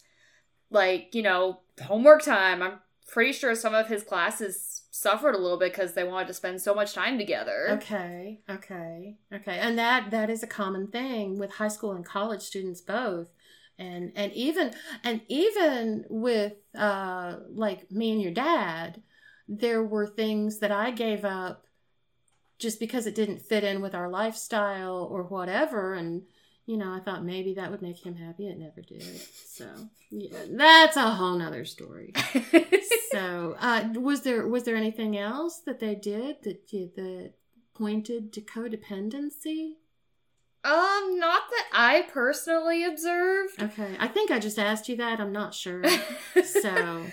like, 0.70 1.14
you 1.14 1.22
know, 1.22 1.60
homework 1.84 2.24
time. 2.24 2.62
I'm 2.62 2.80
pretty 3.08 3.32
sure 3.34 3.54
some 3.56 3.74
of 3.76 3.88
his 3.88 4.04
classes 4.04 4.84
suffered 4.92 5.36
a 5.36 5.38
little 5.38 5.58
bit 5.60 5.72
because 5.74 5.94
they 5.94 6.04
wanted 6.04 6.28
to 6.28 6.34
spend 6.34 6.62
so 6.62 6.74
much 6.74 6.94
time 6.94 7.18
together. 7.18 7.68
Okay. 7.72 8.42
Okay. 8.50 9.18
Okay. 9.34 9.58
And 9.60 9.78
that 9.78 10.12
that 10.12 10.30
is 10.30 10.44
a 10.44 10.48
common 10.48 10.88
thing 10.88 11.38
with 11.40 11.52
high 11.52 11.68
school 11.70 11.92
and 11.92 12.06
college 12.06 12.42
students 12.42 12.82
both. 12.82 13.28
And 13.80 14.12
and 14.16 14.32
even 14.34 14.74
and 15.04 15.22
even 15.28 16.06
with 16.10 16.54
uh 16.78 17.38
like 17.50 17.92
me 17.92 18.12
and 18.12 18.22
your 18.22 18.34
dad, 18.34 19.02
there 19.48 19.84
were 19.84 20.08
things 20.08 20.60
that 20.60 20.72
I 20.72 20.92
gave 20.92 21.26
up 21.26 21.66
just 22.60 22.80
because 22.80 23.08
it 23.08 23.16
didn't 23.16 23.42
fit 23.42 23.64
in 23.64 23.82
with 23.82 23.96
our 23.96 24.10
lifestyle 24.10 25.08
or 25.10 25.24
whatever 25.24 25.96
and 25.96 26.24
you 26.66 26.78
know, 26.78 26.94
I 26.94 27.00
thought 27.00 27.26
maybe 27.26 27.56
that 27.56 27.72
would 27.72 27.82
make 27.82 28.06
him 28.06 28.16
happy. 28.16 28.48
It 28.48 28.58
never 28.58 28.82
did. 28.82 29.02
So, 29.02 29.68
yeah, 30.10 30.46
that's 30.52 30.96
a 30.96 31.10
whole 31.10 31.38
nother 31.38 31.66
story. 31.66 32.14
so, 33.12 33.56
uh, 33.60 33.90
was 33.96 34.22
there 34.22 34.48
was 34.48 34.64
there 34.64 34.76
anything 34.76 35.18
else 35.18 35.62
that 35.66 35.80
they 35.80 35.96
did 35.96 36.38
that 36.44 36.72
you, 36.72 36.90
that 36.96 37.34
pointed 37.74 38.32
to 38.34 38.42
codependency? 38.42 39.74
Um, 40.64 41.18
not 41.20 41.44
that 41.50 41.66
I 41.74 42.04
personally 42.12 42.84
observed. 42.84 43.62
Okay, 43.62 43.96
I 44.00 44.08
think 44.08 44.30
I 44.32 44.40
just 44.40 44.60
asked 44.60 44.88
you 44.90 44.96
that. 44.98 45.20
I'm 45.20 45.32
not 45.32 45.54
sure. 45.54 45.84
So, 46.44 46.70
um, 46.70 47.08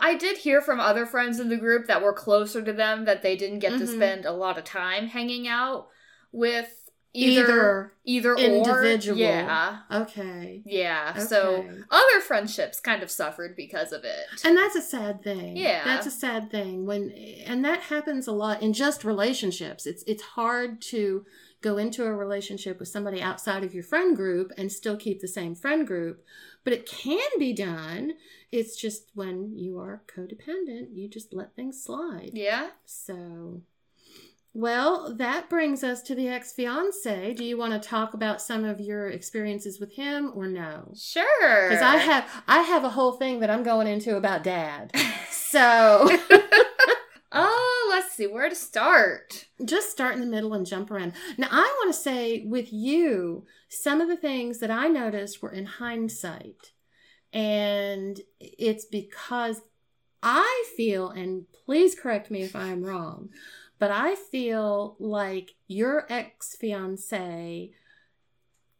I 0.00 0.16
did 0.18 0.38
hear 0.38 0.60
from 0.60 0.78
other 0.80 1.06
friends 1.06 1.38
in 1.40 1.48
the 1.48 1.56
group 1.56 1.86
that 1.86 2.02
were 2.02 2.12
closer 2.12 2.62
to 2.62 2.72
them 2.72 3.04
that 3.04 3.22
they 3.22 3.36
didn't 3.36 3.60
get 3.60 3.70
to 3.78 3.84
Mhm. 3.84 3.94
spend 3.94 4.24
a 4.26 4.32
lot 4.32 4.58
of 4.58 4.64
time 4.64 5.06
hanging 5.08 5.46
out 5.48 5.88
with 6.32 6.90
either 7.14 7.92
either, 8.04 8.34
either, 8.34 8.34
individual. 8.36 9.18
Or, 9.18 9.22
yeah, 9.22 9.78
okay, 9.92 10.62
yeah. 10.64 11.18
So 11.18 11.64
other 11.90 12.20
friendships 12.20 12.80
kind 12.80 13.02
of 13.02 13.10
suffered 13.10 13.54
because 13.56 13.92
of 13.92 14.04
it. 14.04 14.26
and 14.44 14.56
that's 14.56 14.76
a 14.76 14.82
sad 14.82 15.22
thing. 15.22 15.56
Yeah. 15.56 15.84
that's 15.84 16.06
a 16.06 16.10
sad 16.10 16.50
thing 16.50 16.86
when, 16.86 17.10
and 17.46 17.64
that 17.64 17.80
happens 17.82 18.26
a 18.26 18.32
lot 18.32 18.62
in 18.62 18.72
just 18.72 19.04
relationships. 19.04 19.86
It's 19.86 20.02
it's 20.06 20.22
hard 20.22 20.80
to 20.92 21.24
go 21.62 21.78
into 21.78 22.04
a 22.04 22.12
relationship 22.12 22.78
with 22.78 22.88
somebody 22.88 23.22
outside 23.22 23.64
of 23.64 23.72
your 23.74 23.84
friend 23.84 24.16
group 24.16 24.52
and 24.58 24.70
still 24.70 24.96
keep 24.96 25.20
the 25.20 25.28
same 25.28 25.54
friend 25.54 25.86
group. 25.86 26.24
But 26.64 26.72
it 26.74 26.86
can 26.86 27.28
be 27.38 27.52
done. 27.52 28.14
It's 28.50 28.76
just 28.76 29.10
when 29.14 29.56
you 29.56 29.78
are 29.78 30.02
codependent, 30.14 30.88
you 30.92 31.08
just 31.08 31.32
let 31.32 31.56
things 31.56 31.82
slide. 31.82 32.30
yeah. 32.34 32.68
So, 32.84 33.62
well, 34.54 35.14
that 35.16 35.48
brings 35.48 35.82
us 35.82 36.02
to 36.02 36.14
the 36.14 36.28
ex 36.28 36.52
fiance. 36.52 37.32
Do 37.32 37.42
you 37.44 37.56
want 37.56 37.72
to 37.72 37.88
talk 37.88 38.12
about 38.12 38.42
some 38.42 38.64
of 38.64 38.80
your 38.80 39.08
experiences 39.08 39.80
with 39.80 39.94
him 39.94 40.30
or 40.34 40.46
no? 40.46 40.92
Sure. 40.94 41.70
Because 41.70 41.82
I 41.82 41.96
have 41.96 42.28
I 42.46 42.58
have 42.60 42.84
a 42.84 42.90
whole 42.90 43.12
thing 43.12 43.40
that 43.40 43.48
I'm 43.50 43.62
going 43.62 43.86
into 43.86 44.16
about 44.16 44.42
dad. 44.44 44.92
So 45.52 46.08
let's 47.92 48.14
see 48.14 48.26
where 48.26 48.48
to 48.48 48.54
start. 48.54 49.46
just 49.64 49.90
start 49.90 50.14
in 50.14 50.20
the 50.20 50.26
middle 50.26 50.54
and 50.54 50.66
jump 50.66 50.90
around. 50.90 51.12
Now, 51.36 51.48
I 51.50 51.62
want 51.80 51.94
to 51.94 52.00
say 52.00 52.44
with 52.44 52.72
you, 52.72 53.44
some 53.68 54.00
of 54.00 54.08
the 54.08 54.16
things 54.16 54.58
that 54.58 54.70
I 54.70 54.88
noticed 54.88 55.42
were 55.42 55.52
in 55.52 55.66
hindsight. 55.66 56.72
And 57.32 58.20
it's 58.40 58.86
because 58.86 59.60
I 60.22 60.64
feel, 60.76 61.10
and 61.10 61.44
please 61.66 61.94
correct 61.94 62.30
me 62.30 62.42
if 62.42 62.56
I'm 62.56 62.82
wrong, 62.82 63.28
but 63.78 63.90
I 63.90 64.14
feel 64.14 64.96
like 64.98 65.52
your 65.66 66.06
ex 66.08 66.56
fiance 66.58 67.72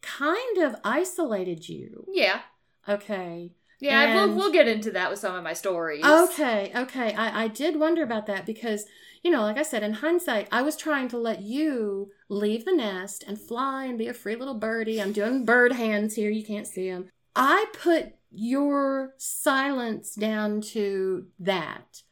kind 0.01 0.59
of 0.59 0.77
isolated 0.85 1.69
you. 1.69 2.07
Yeah. 2.11 2.41
Okay. 2.89 3.53
Yeah, 3.83 4.15
we'll, 4.15 4.37
we'll 4.37 4.53
get 4.53 4.69
into 4.69 4.93
that 4.93 5.11
with 5.11 5.19
some 5.19 5.35
of 5.35 5.43
my 5.43 5.55
stories. 5.55 6.05
Okay, 6.05 6.73
okay. 6.75 7.15
I, 7.15 7.45
I 7.45 7.49
did 7.49 7.79
wonder 7.79 8.03
about 8.05 8.27
that 8.27 8.47
because, 8.47 8.87
you 9.23 9.31
know, 9.31 9.43
like 9.43 9.59
I 9.59 9.63
said, 9.63 9.83
in 9.83 9.95
hindsight, 9.95 10.47
I 10.53 10.63
was 10.63 10.77
trying 10.77 11.09
to 11.09 11.19
let 11.19 11.43
you 11.43 12.13
leave 12.29 12.65
the 12.65 12.77
nest 12.77 13.25
and 13.27 13.41
fly 13.41 13.87
and 13.87 13.99
be 13.99 14.07
a 14.07 14.15
free 14.15 14.37
little 14.37 14.55
birdie. 14.55 15.03
I'm 15.03 15.13
doing 15.13 15.45
bird 15.45 15.73
hands 15.73 16.15
here. 16.15 16.31
You 16.31 16.45
can't 16.45 16.67
see 16.67 16.89
them. 16.89 17.11
I 17.35 17.67
put 17.73 18.15
your 18.31 19.15
silence 19.19 20.15
down 20.15 20.61
to 20.61 21.27
that. 21.41 22.03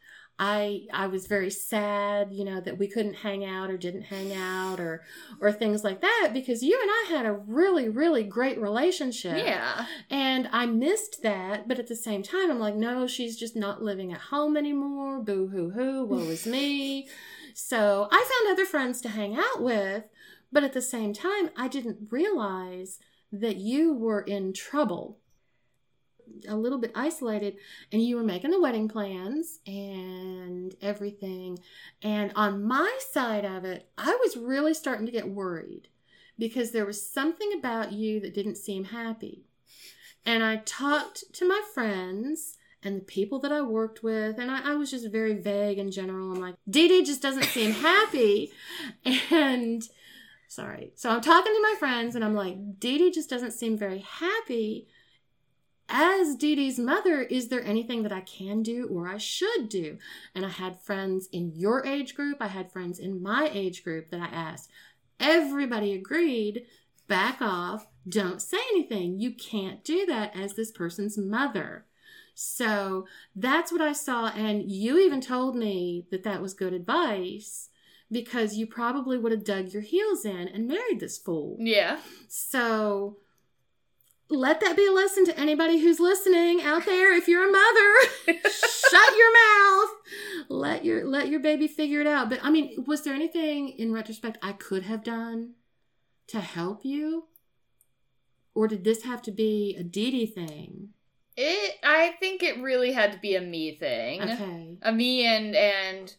I 0.43 0.87
I 0.91 1.07
was 1.07 1.27
very 1.27 1.51
sad, 1.51 2.33
you 2.33 2.47
know, 2.47 2.63
that 2.63 2.79
we 2.79 2.89
couldn't 2.89 3.17
hang 3.17 3.45
out 3.45 3.71
or 3.71 3.77
didn't 3.77 4.05
hang 4.05 4.33
out 4.33 4.81
or 4.81 5.03
or 5.39 5.53
things 5.53 5.85
like 5.85 6.01
that 6.01 6.31
because 6.33 6.63
you 6.63 6.81
and 6.81 6.91
I 6.91 7.19
had 7.19 7.27
a 7.27 7.33
really 7.33 7.91
really 7.91 8.25
great 8.25 8.59
relationship. 8.59 9.37
Yeah. 9.37 9.85
And 10.09 10.49
I 10.51 10.65
missed 10.65 11.23
that, 11.23 11.69
but 11.69 11.79
at 11.79 11.89
the 11.89 11.95
same 11.95 12.23
time, 12.23 12.51
I'm 12.51 12.59
like, 12.59 12.75
no, 12.75 13.07
she's 13.07 13.39
just 13.39 13.55
not 13.55 13.83
living 13.83 14.15
at 14.15 14.21
home 14.21 14.57
anymore. 14.57 15.21
Boo 15.21 15.49
hoo 15.49 15.71
hoo, 15.71 16.07
woe 16.07 16.19
is 16.21 16.47
me. 16.47 17.07
So 17.53 18.07
I 18.13 18.17
found 18.17 18.53
other 18.53 18.65
friends 18.65 19.01
to 19.01 19.09
hang 19.09 19.37
out 19.37 19.61
with, 19.61 20.05
but 20.53 20.63
at 20.63 20.73
the 20.73 20.81
same 20.81 21.13
time, 21.13 21.51
I 21.57 21.67
didn't 21.67 22.07
realize 22.09 23.01
that 23.33 23.57
you 23.57 23.93
were 23.93 24.21
in 24.21 24.53
trouble. 24.53 25.19
A 26.49 26.57
little 26.57 26.79
bit 26.79 26.93
isolated, 26.95 27.57
and 27.93 28.03
you 28.03 28.17
were 28.17 28.23
making 28.23 28.51
the 28.51 28.61
wedding 28.61 28.89
plans 28.89 29.61
and 29.67 30.75
everything. 30.81 31.59
And 32.03 32.33
on 32.35 32.65
my 32.65 32.99
side 33.13 33.45
of 33.45 33.65
it, 33.65 33.89
I 33.99 34.17
was 34.21 34.37
really 34.37 34.75
starting 34.75 35.07
to 35.07 35.13
get 35.13 35.29
worried 35.29 35.89
because 36.39 36.71
there 36.71 36.87
was 36.87 37.07
something 37.07 37.53
about 37.59 37.93
you 37.93 38.21
that 38.21 38.35
didn't 38.35 38.57
seem 38.57 38.85
happy. 38.85 39.45
And 40.25 40.43
I 40.43 40.57
talked 40.65 41.33
to 41.35 41.49
my 41.49 41.63
friends 41.73 42.57
and 42.83 42.97
the 42.97 43.05
people 43.05 43.39
that 43.41 43.53
I 43.53 43.61
worked 43.61 44.03
with, 44.03 44.39
and 44.39 44.51
I, 44.51 44.73
I 44.73 44.75
was 44.75 44.91
just 44.91 45.11
very 45.11 45.35
vague 45.35 45.79
in 45.79 45.91
general. 45.91 46.33
I'm 46.33 46.41
like, 46.41 46.55
Dee 46.69 47.05
just 47.05 47.23
doesn't 47.23 47.45
seem 47.45 47.73
happy. 47.73 48.53
And 49.31 49.83
sorry. 50.49 50.93
So 50.97 51.11
I'm 51.11 51.21
talking 51.21 51.53
to 51.53 51.63
my 51.63 51.75
friends, 51.79 52.15
and 52.15 52.25
I'm 52.25 52.35
like, 52.35 52.57
Dee 52.79 53.11
just 53.11 53.31
doesn't 53.31 53.53
seem 53.53 53.77
very 53.77 54.01
happy. 54.01 54.89
As 55.91 56.37
Dee 56.37 56.55
Dee's 56.55 56.79
mother, 56.79 57.21
is 57.23 57.49
there 57.49 57.65
anything 57.65 58.05
that 58.05 58.13
I 58.13 58.21
can 58.21 58.63
do 58.63 58.89
or 58.91 59.09
I 59.09 59.19
should 59.19 59.69
do? 59.69 59.99
And 60.35 60.47
I 60.47 60.49
had 60.49 60.81
friends 60.81 61.29
in 61.33 61.53
your 61.55 61.85
age 61.85 62.15
group, 62.15 62.39
I 62.41 62.47
had 62.47 62.73
friends 62.73 62.99
in 62.99 63.23
my 63.23 63.51
age 63.53 63.83
group 63.83 64.11
that 64.11 64.21
I 64.21 64.35
asked. 64.35 64.71
Everybody 65.19 65.93
agreed 65.93 66.67
back 67.09 67.43
off, 67.43 67.87
don't 68.09 68.41
say 68.41 68.61
anything. 68.71 69.19
You 69.19 69.35
can't 69.35 69.85
do 69.85 70.07
that 70.07 70.35
as 70.37 70.55
this 70.55 70.71
person's 70.71 71.19
mother. 71.19 71.85
So 72.35 73.07
that's 73.35 73.73
what 73.73 73.81
I 73.81 73.93
saw. 73.93 74.29
And 74.29 74.71
you 74.71 74.99
even 74.99 75.21
told 75.21 75.57
me 75.57 76.07
that 76.11 76.23
that 76.23 76.41
was 76.41 76.55
good 76.55 76.73
advice 76.73 77.69
because 78.11 78.57
you 78.57 78.67
probably 78.67 79.19
would 79.19 79.33
have 79.33 79.45
dug 79.45 79.73
your 79.73 79.83
heels 79.83 80.25
in 80.25 80.49
and 80.49 80.67
married 80.67 81.01
this 81.01 81.19
fool. 81.19 81.57
Yeah. 81.59 81.99
So 82.29 83.19
let 84.31 84.61
that 84.61 84.77
be 84.77 84.87
a 84.87 84.93
lesson 84.93 85.25
to 85.27 85.39
anybody 85.39 85.81
who's 85.81 85.99
listening 85.99 86.63
out 86.63 86.87
there. 86.87 87.15
If 87.17 87.27
you're 87.27 87.49
a 87.49 87.53
mother, 87.53 88.41
shut 88.49 89.17
your 89.17 89.33
mouth. 89.33 89.91
Let 90.49 90.85
your 90.85 91.05
let 91.07 91.29
your 91.29 91.41
baby 91.41 91.67
figure 91.67 92.01
it 92.01 92.07
out. 92.07 92.31
But 92.31 92.41
I 92.43 92.51
mean, 92.51 92.85
was 92.87 93.03
there 93.03 93.15
anything 93.15 93.71
in 93.71 93.93
retrospect 93.93 94.39
I 94.43 94.53
could 94.53 94.85
have 94.85 95.03
done 95.03 95.55
to 96.29 96.41
help 96.41 96.85
you? 96.85 97.25
Or 98.55 98.69
did 98.69 98.85
this 98.85 99.03
have 99.05 99.23
to 99.23 99.33
be 99.33 99.77
a 99.79 99.83
Dee 99.83 100.27
thing? 100.27 100.91
It. 101.37 101.77
I 101.83 102.15
think 102.21 102.43
it 102.43 102.61
really 102.61 102.93
had 102.93 103.13
to 103.13 103.19
be 103.19 103.35
a 103.35 103.41
me 103.41 103.77
thing. 103.77 104.23
Okay. 104.23 104.79
A 104.83 104.93
me 104.93 105.27
and 105.27 105.57
and 105.57 106.15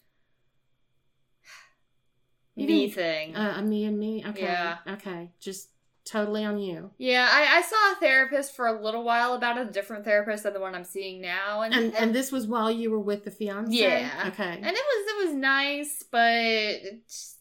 me 2.56 2.90
thing. 2.90 3.36
Uh, 3.36 3.56
a 3.58 3.62
me 3.62 3.86
and 3.86 3.98
me. 3.98 4.24
Okay. 4.26 4.44
Yeah. 4.44 4.78
Okay. 4.88 5.32
Just 5.40 5.70
totally 6.06 6.44
on 6.46 6.58
you. 6.60 6.92
yeah, 6.98 7.28
I, 7.32 7.58
I 7.58 7.62
saw 7.62 7.92
a 7.94 7.96
therapist 8.00 8.56
for 8.56 8.68
a 8.68 8.82
little 8.82 9.04
while 9.04 9.34
about 9.34 9.58
a 9.58 9.66
different 9.66 10.06
therapist 10.06 10.44
than 10.44 10.54
the 10.54 10.60
one 10.60 10.76
I'm 10.76 10.84
seeing 10.84 11.22
now, 11.22 11.62
and 11.62 11.74
And 11.74 11.96
and 11.96 12.16
this 12.16 12.32
was 12.32 12.48
while 12.48 12.72
you 12.72 12.92
were 12.92 13.00
with 13.00 13.24
the 13.24 13.32
fiance. 13.32 13.76
Yeah. 13.76 14.10
Okay. 14.28 14.44
and 14.44 14.66
it 14.66 14.74
was 14.74 15.08
it 15.08 15.26
was 15.28 15.36
nice, 15.36 16.04
but 16.10 16.82
just, 17.08 17.38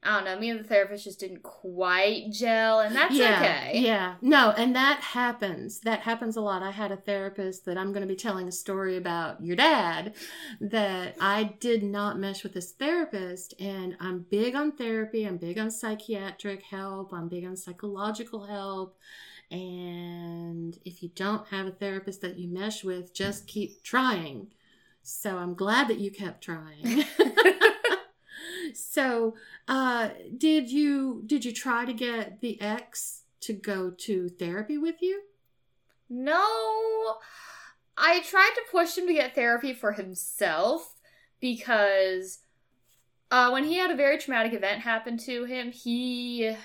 I 0.00 0.14
don't 0.14 0.24
know. 0.24 0.38
Me 0.38 0.50
and 0.50 0.60
the 0.60 0.64
therapist 0.64 1.04
just 1.04 1.18
didn't 1.18 1.42
quite 1.42 2.30
gel, 2.30 2.78
and 2.78 2.94
that's 2.94 3.14
yeah, 3.14 3.40
okay. 3.40 3.80
Yeah. 3.80 4.14
No, 4.22 4.52
and 4.56 4.74
that 4.76 5.00
happens. 5.00 5.80
That 5.80 6.00
happens 6.00 6.36
a 6.36 6.40
lot. 6.40 6.62
I 6.62 6.70
had 6.70 6.92
a 6.92 6.96
therapist 6.96 7.64
that 7.64 7.76
I'm 7.76 7.92
going 7.92 8.02
to 8.02 8.06
be 8.06 8.14
telling 8.14 8.46
a 8.46 8.52
story 8.52 8.96
about 8.96 9.42
your 9.42 9.56
dad 9.56 10.14
that 10.60 11.16
I 11.20 11.54
did 11.58 11.82
not 11.82 12.18
mesh 12.18 12.44
with 12.44 12.54
this 12.54 12.70
therapist 12.70 13.54
and 13.58 13.96
I'm 13.98 14.24
big 14.30 14.54
on 14.54 14.72
therapy, 14.72 15.24
I'm 15.24 15.36
big 15.36 15.58
on 15.58 15.70
psychiatric 15.70 16.62
help, 16.62 17.12
I'm 17.12 17.28
big 17.28 17.44
on 17.44 17.56
psychological 17.56 18.46
help. 18.46 18.96
And 19.50 20.78
if 20.84 21.02
you 21.02 21.10
don't 21.14 21.46
have 21.48 21.66
a 21.66 21.72
therapist 21.72 22.20
that 22.20 22.38
you 22.38 22.48
mesh 22.48 22.84
with, 22.84 23.12
just 23.14 23.48
keep 23.48 23.82
trying. 23.82 24.52
So 25.02 25.38
I'm 25.38 25.54
glad 25.54 25.88
that 25.88 25.98
you 25.98 26.10
kept 26.10 26.44
trying. 26.44 27.04
so 28.78 29.34
uh 29.66 30.10
did 30.36 30.70
you 30.70 31.22
did 31.26 31.44
you 31.44 31.52
try 31.52 31.84
to 31.84 31.92
get 31.92 32.40
the 32.40 32.60
ex 32.60 33.22
to 33.40 33.52
go 33.52 33.90
to 33.90 34.28
therapy 34.28 34.78
with 34.78 35.00
you? 35.00 35.22
No, 36.10 37.16
I 37.96 38.20
tried 38.20 38.52
to 38.54 38.62
push 38.70 38.96
him 38.96 39.06
to 39.06 39.12
get 39.12 39.34
therapy 39.34 39.74
for 39.74 39.92
himself 39.92 40.94
because 41.40 42.38
uh, 43.30 43.50
when 43.50 43.64
he 43.64 43.76
had 43.76 43.90
a 43.90 43.96
very 43.96 44.18
traumatic 44.18 44.54
event 44.54 44.80
happen 44.80 45.18
to 45.18 45.44
him, 45.44 45.70
he 45.70 46.56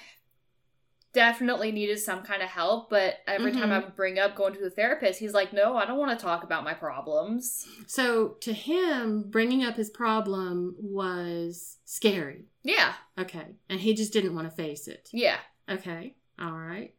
definitely 1.13 1.71
needed 1.71 1.99
some 1.99 2.23
kind 2.23 2.41
of 2.41 2.49
help. 2.49 2.89
But 2.89 3.19
every 3.27 3.51
time 3.51 3.71
I 3.71 3.79
would 3.79 3.95
bring 3.95 4.19
up 4.19 4.35
going 4.35 4.53
to 4.55 4.59
the 4.59 4.69
therapist, 4.69 5.19
he's 5.19 5.33
like, 5.33 5.53
"No, 5.53 5.77
I 5.77 5.85
don't 5.85 5.99
want 5.99 6.17
to 6.17 6.23
talk 6.25 6.43
about 6.43 6.63
my 6.63 6.73
problems." 6.73 7.65
so 7.87 8.29
to 8.41 8.53
him 8.53 9.29
bringing 9.29 9.63
up 9.63 9.75
his 9.75 9.89
problem 9.89 10.75
was 10.79 11.77
scary 11.85 12.45
Yeah, 12.63 12.93
okay 13.19 13.55
and 13.69 13.79
he 13.79 13.93
just 13.93 14.13
didn't 14.13 14.35
want 14.35 14.49
to 14.49 14.55
face 14.55 14.87
it 14.87 15.09
yeah. 15.11 15.37
okay 15.69 16.15
all 16.39 16.53
right 16.53 16.93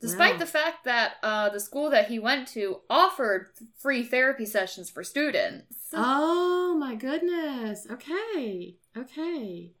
Despite 0.00 0.34
Wow. 0.34 0.38
the 0.38 0.46
fact 0.46 0.84
that 0.84 1.14
uh, 1.22 1.48
the 1.50 1.60
school 1.60 1.90
that 1.90 2.08
he 2.08 2.18
went 2.18 2.48
to 2.48 2.80
offered 2.88 3.48
free 3.78 4.02
therapy 4.04 4.46
sessions 4.46 4.88
for 4.90 5.02
students. 5.04 5.88
oh 5.92 6.76
my 6.78 6.94
goodness 6.94 7.86
okay 7.90 8.76
okay 8.96 9.72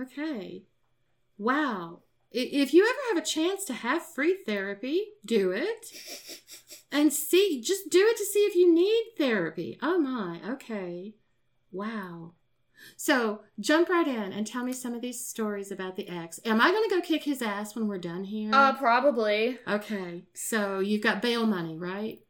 okay 0.00 0.64
wow 1.38 2.00
if 2.32 2.74
you 2.74 2.84
ever 2.84 3.14
have 3.14 3.22
a 3.22 3.26
chance 3.26 3.64
to 3.64 3.72
have 3.72 4.04
free 4.04 4.38
therapy 4.46 5.04
do 5.24 5.50
it. 5.50 5.86
And 6.90 7.12
see 7.12 7.62
just 7.64 7.90
do 7.90 8.06
it 8.06 8.16
to 8.18 8.24
see 8.26 8.40
if 8.40 8.54
you 8.54 8.72
need 8.72 9.12
therapy. 9.16 9.78
Oh 9.82 9.98
my 9.98 10.40
okay. 10.52 11.14
Wow. 11.70 12.32
So 12.96 13.40
jump 13.60 13.88
right 13.88 14.06
in 14.06 14.32
and 14.32 14.46
tell 14.46 14.64
me 14.64 14.72
some 14.72 14.94
of 14.94 15.00
these 15.00 15.24
stories 15.24 15.70
about 15.70 15.96
the 15.96 16.08
ex. 16.08 16.40
Am 16.44 16.60
i 16.60 16.70
going 16.70 16.88
to 16.88 16.94
go 16.94 17.00
kick 17.00 17.24
his 17.24 17.40
ass 17.40 17.74
when 17.74 17.88
we're 17.88 17.98
done 17.98 18.24
here? 18.24 18.50
Uh, 18.52 18.74
probably. 18.74 19.58
okay 19.66 20.24
so 20.34 20.80
you've 20.80 21.02
got 21.02 21.22
bail 21.22 21.46
money 21.46 21.78
right? 21.78 22.20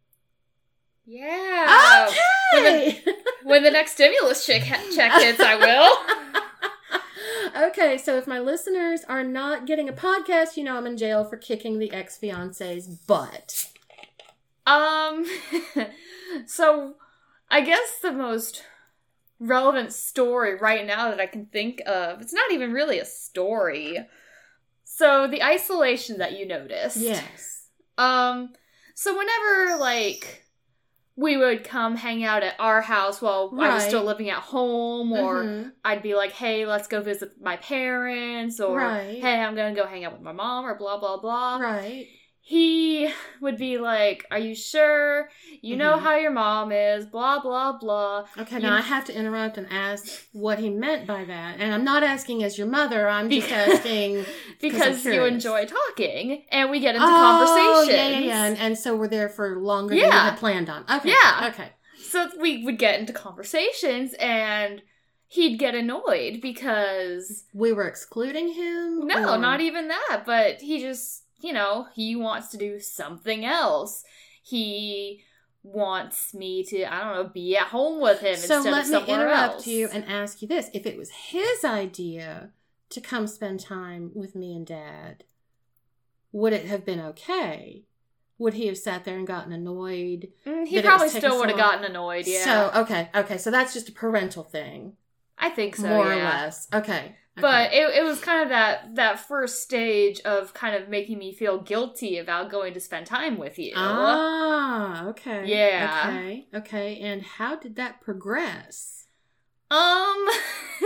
Yeah. 1.04 2.08
okay! 2.54 3.02
When 3.42 3.64
the 3.64 3.70
next 3.70 3.92
stimulus 3.92 4.46
check 4.46 4.62
check 4.94 5.12
hits, 5.20 5.40
I 5.40 5.56
will. 5.56 6.16
okay, 7.56 7.98
so 7.98 8.16
if 8.16 8.26
my 8.26 8.38
listeners 8.38 9.02
are 9.08 9.24
not 9.24 9.66
getting 9.66 9.88
a 9.88 9.92
podcast, 9.92 10.56
you 10.56 10.64
know 10.64 10.76
I'm 10.76 10.86
in 10.86 10.96
jail 10.96 11.24
for 11.24 11.36
kicking 11.36 11.78
the 11.78 11.92
ex 11.92 12.16
fiance's 12.16 12.86
butt. 12.86 13.70
Um. 14.66 15.26
so, 16.46 16.94
I 17.50 17.60
guess 17.60 17.98
the 18.00 18.12
most 18.12 18.62
relevant 19.38 19.92
story 19.92 20.56
right 20.56 20.86
now 20.86 21.10
that 21.10 21.20
I 21.20 21.26
can 21.26 21.46
think 21.46 21.82
of. 21.86 22.20
It's 22.20 22.32
not 22.32 22.52
even 22.52 22.72
really 22.72 22.98
a 22.98 23.04
story. 23.04 23.98
So 24.84 25.26
the 25.26 25.42
isolation 25.42 26.18
that 26.18 26.38
you 26.38 26.46
noticed. 26.46 26.98
Yes. 26.98 27.66
Um. 27.98 28.52
So 28.94 29.16
whenever 29.16 29.80
like 29.80 30.44
we 31.16 31.36
would 31.36 31.64
come 31.64 31.96
hang 31.96 32.24
out 32.24 32.42
at 32.42 32.54
our 32.58 32.80
house 32.80 33.20
while 33.20 33.50
I 33.60 33.74
was 33.74 33.82
still 33.84 34.04
living 34.04 34.30
at 34.30 34.38
home, 34.38 35.12
or 35.12 35.44
Mhm. 35.44 35.72
I'd 35.84 36.02
be 36.02 36.14
like, 36.14 36.32
"Hey, 36.32 36.64
let's 36.66 36.88
go 36.88 37.00
visit 37.02 37.32
my 37.40 37.56
parents," 37.58 38.60
or 38.60 38.78
Right. 38.78 39.20
"Hey, 39.20 39.40
I'm 39.40 39.54
gonna 39.54 39.74
go 39.74 39.86
hang 39.86 40.04
out 40.04 40.12
with 40.12 40.22
my 40.22 40.32
mom," 40.32 40.64
or 40.66 40.74
blah 40.74 40.98
blah 40.98 41.18
blah. 41.18 41.58
right. 41.58 42.06
He 42.44 43.08
would 43.40 43.56
be 43.56 43.78
like, 43.78 44.26
"Are 44.32 44.38
you 44.38 44.54
sure? 44.56 45.30
You 45.60 45.76
know 45.76 45.92
Mhm. 45.96 46.00
how 46.02 46.16
your 46.16 46.32
mom 46.32 46.72
is." 46.72 47.06
Blah 47.06 47.38
blah 47.40 47.78
blah. 47.78 48.26
Okay, 48.36 48.56
You- 48.56 48.62
now 48.62 48.74
I 48.76 48.80
have 48.80 49.04
to 49.04 49.14
interrupt 49.14 49.56
and 49.58 49.68
ask 49.70 50.26
what 50.32 50.58
he 50.58 50.68
meant 50.68 51.06
by 51.06 51.24
that. 51.24 51.60
And 51.60 51.72
I'm 51.72 51.84
not 51.84 52.02
asking 52.02 52.42
as 52.42 52.58
your 52.58 52.66
mother, 52.66 53.08
I'm 53.08 53.30
just 53.30 53.48
asking 53.52 54.26
Because 54.60 55.04
you 55.06 55.24
enjoy 55.24 55.66
talking, 55.66 56.44
and 56.50 56.68
we 56.72 56.80
get 56.80 56.96
into 56.96 57.06
oh, 57.06 57.08
conversations. 57.08 57.96
Yeah, 57.96 58.08
yeah, 58.08 58.26
yeah. 58.26 58.44
And, 58.46 58.58
and 58.58 58.76
so 58.78 58.96
we're 58.96 59.06
there 59.08 59.28
for 59.28 59.56
longer 59.60 59.94
than 59.94 60.04
we 60.04 60.10
had 60.10 60.36
planned 60.36 60.68
on. 60.68 60.84
Okay. 60.92 61.10
Yeah. 61.10 61.48
Okay. 61.52 61.70
So 62.00 62.28
we 62.40 62.64
would 62.64 62.76
get 62.78 62.98
into 62.98 63.12
conversations, 63.12 64.14
and 64.14 64.82
he'd 65.28 65.58
get 65.58 65.76
annoyed 65.76 66.40
because 66.42 67.44
We 67.54 67.72
were 67.72 67.86
excluding 67.86 68.48
him? 68.54 69.06
no, 69.06 69.34
or- 69.34 69.38
not 69.38 69.60
even 69.60 69.86
that. 69.88 70.24
But 70.26 70.60
he 70.60 70.80
just, 70.80 71.22
you 71.42 71.52
know, 71.52 71.86
he 71.94 72.16
wants 72.16 72.48
to 72.48 72.56
do 72.56 72.78
something 72.80 73.44
else. 73.44 74.04
He 74.42 75.22
wants 75.62 76.34
me 76.34 76.64
to, 76.64 76.84
I 76.92 77.04
don't 77.04 77.14
know, 77.14 77.30
be 77.32 77.56
at 77.56 77.68
home 77.68 78.00
with 78.00 78.20
him 78.20 78.36
So 78.36 78.56
instead 78.56 78.72
let 78.72 78.82
of 78.84 78.90
me 78.90 78.98
somewhere 78.98 79.26
interrupt 79.28 79.54
else. 79.54 79.66
you 79.66 79.88
and 79.92 80.04
ask 80.06 80.42
you 80.42 80.48
this: 80.48 80.70
If 80.74 80.86
it 80.86 80.96
was 80.96 81.10
his 81.10 81.64
idea 81.64 82.50
to 82.90 83.00
come 83.00 83.26
spend 83.26 83.60
time 83.60 84.10
with 84.14 84.34
me 84.34 84.54
and 84.56 84.66
Dad, 84.66 85.24
would 86.32 86.52
it 86.52 86.66
have 86.66 86.84
been 86.84 87.00
okay? 87.00 87.84
Would 88.38 88.54
he 88.54 88.66
have 88.66 88.78
sat 88.78 89.04
there 89.04 89.16
and 89.16 89.26
gotten 89.26 89.52
annoyed? 89.52 90.28
Mm, 90.46 90.66
he 90.66 90.82
probably 90.82 91.08
still 91.10 91.38
would 91.38 91.48
have 91.50 91.58
gotten 91.58 91.84
annoyed. 91.84 92.26
Yeah, 92.26 92.70
So 92.72 92.80
okay, 92.82 93.08
okay, 93.14 93.38
so 93.38 93.50
that's 93.50 93.72
just 93.72 93.88
a 93.88 93.92
parental 93.92 94.42
thing, 94.42 94.96
I 95.38 95.50
think 95.50 95.76
so. 95.76 95.86
more 95.86 96.10
or 96.12 96.16
less. 96.16 96.66
Okay, 96.74 97.14
But 97.40 97.72
it, 97.72 97.96
it 97.96 98.04
was 98.04 98.20
kind 98.20 98.42
of 98.42 98.48
that 98.50 98.94
that 98.96 99.20
first 99.20 99.62
stage 99.62 100.20
of 100.20 100.52
kind 100.52 100.74
of 100.76 100.88
making 100.88 101.18
me 101.18 101.32
feel 101.32 101.58
guilty 101.58 102.18
about 102.18 102.50
going 102.50 102.74
to 102.74 102.80
spend 102.80 103.06
time 103.06 103.38
with 103.38 103.58
you. 103.58 103.72
ah, 103.74 105.06
okay, 105.06 105.46
Yeah. 105.46 106.04
okay, 106.08 106.46
okay. 106.54 106.98
And 107.00 107.22
how 107.22 107.56
did 107.56 107.76
that 107.76 108.00
progress? 108.00 109.06
Um, 109.70 110.26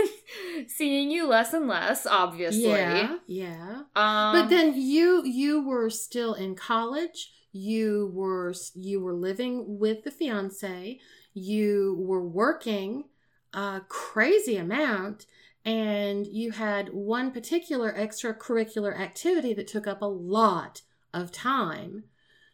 seeing 0.67 1.11
you 1.11 1.27
less 1.27 1.53
and 1.53 1.67
less, 1.67 2.05
obviously. 2.05 2.63
Yeah, 2.63 3.17
yeah. 3.27 3.81
Um, 3.95 4.33
but 4.41 4.49
then 4.49 4.73
you 4.79 5.23
you 5.25 5.61
were 5.67 5.89
still 5.89 6.33
in 6.33 6.55
college 6.55 7.31
you 7.53 8.11
were 8.13 8.53
you 8.75 9.01
were 9.01 9.13
living 9.13 9.79
with 9.79 10.03
the 10.03 10.11
fiance 10.11 10.99
you 11.33 11.95
were 11.99 12.25
working 12.27 13.05
a 13.53 13.81
crazy 13.87 14.57
amount 14.57 15.25
and 15.67 16.25
you 16.25 16.51
had 16.51 16.89
one 16.93 17.31
particular 17.31 17.93
extracurricular 17.93 18.97
activity 18.97 19.53
that 19.53 19.67
took 19.67 19.85
up 19.85 20.01
a 20.01 20.05
lot 20.05 20.81
of 21.13 21.31
time 21.31 22.05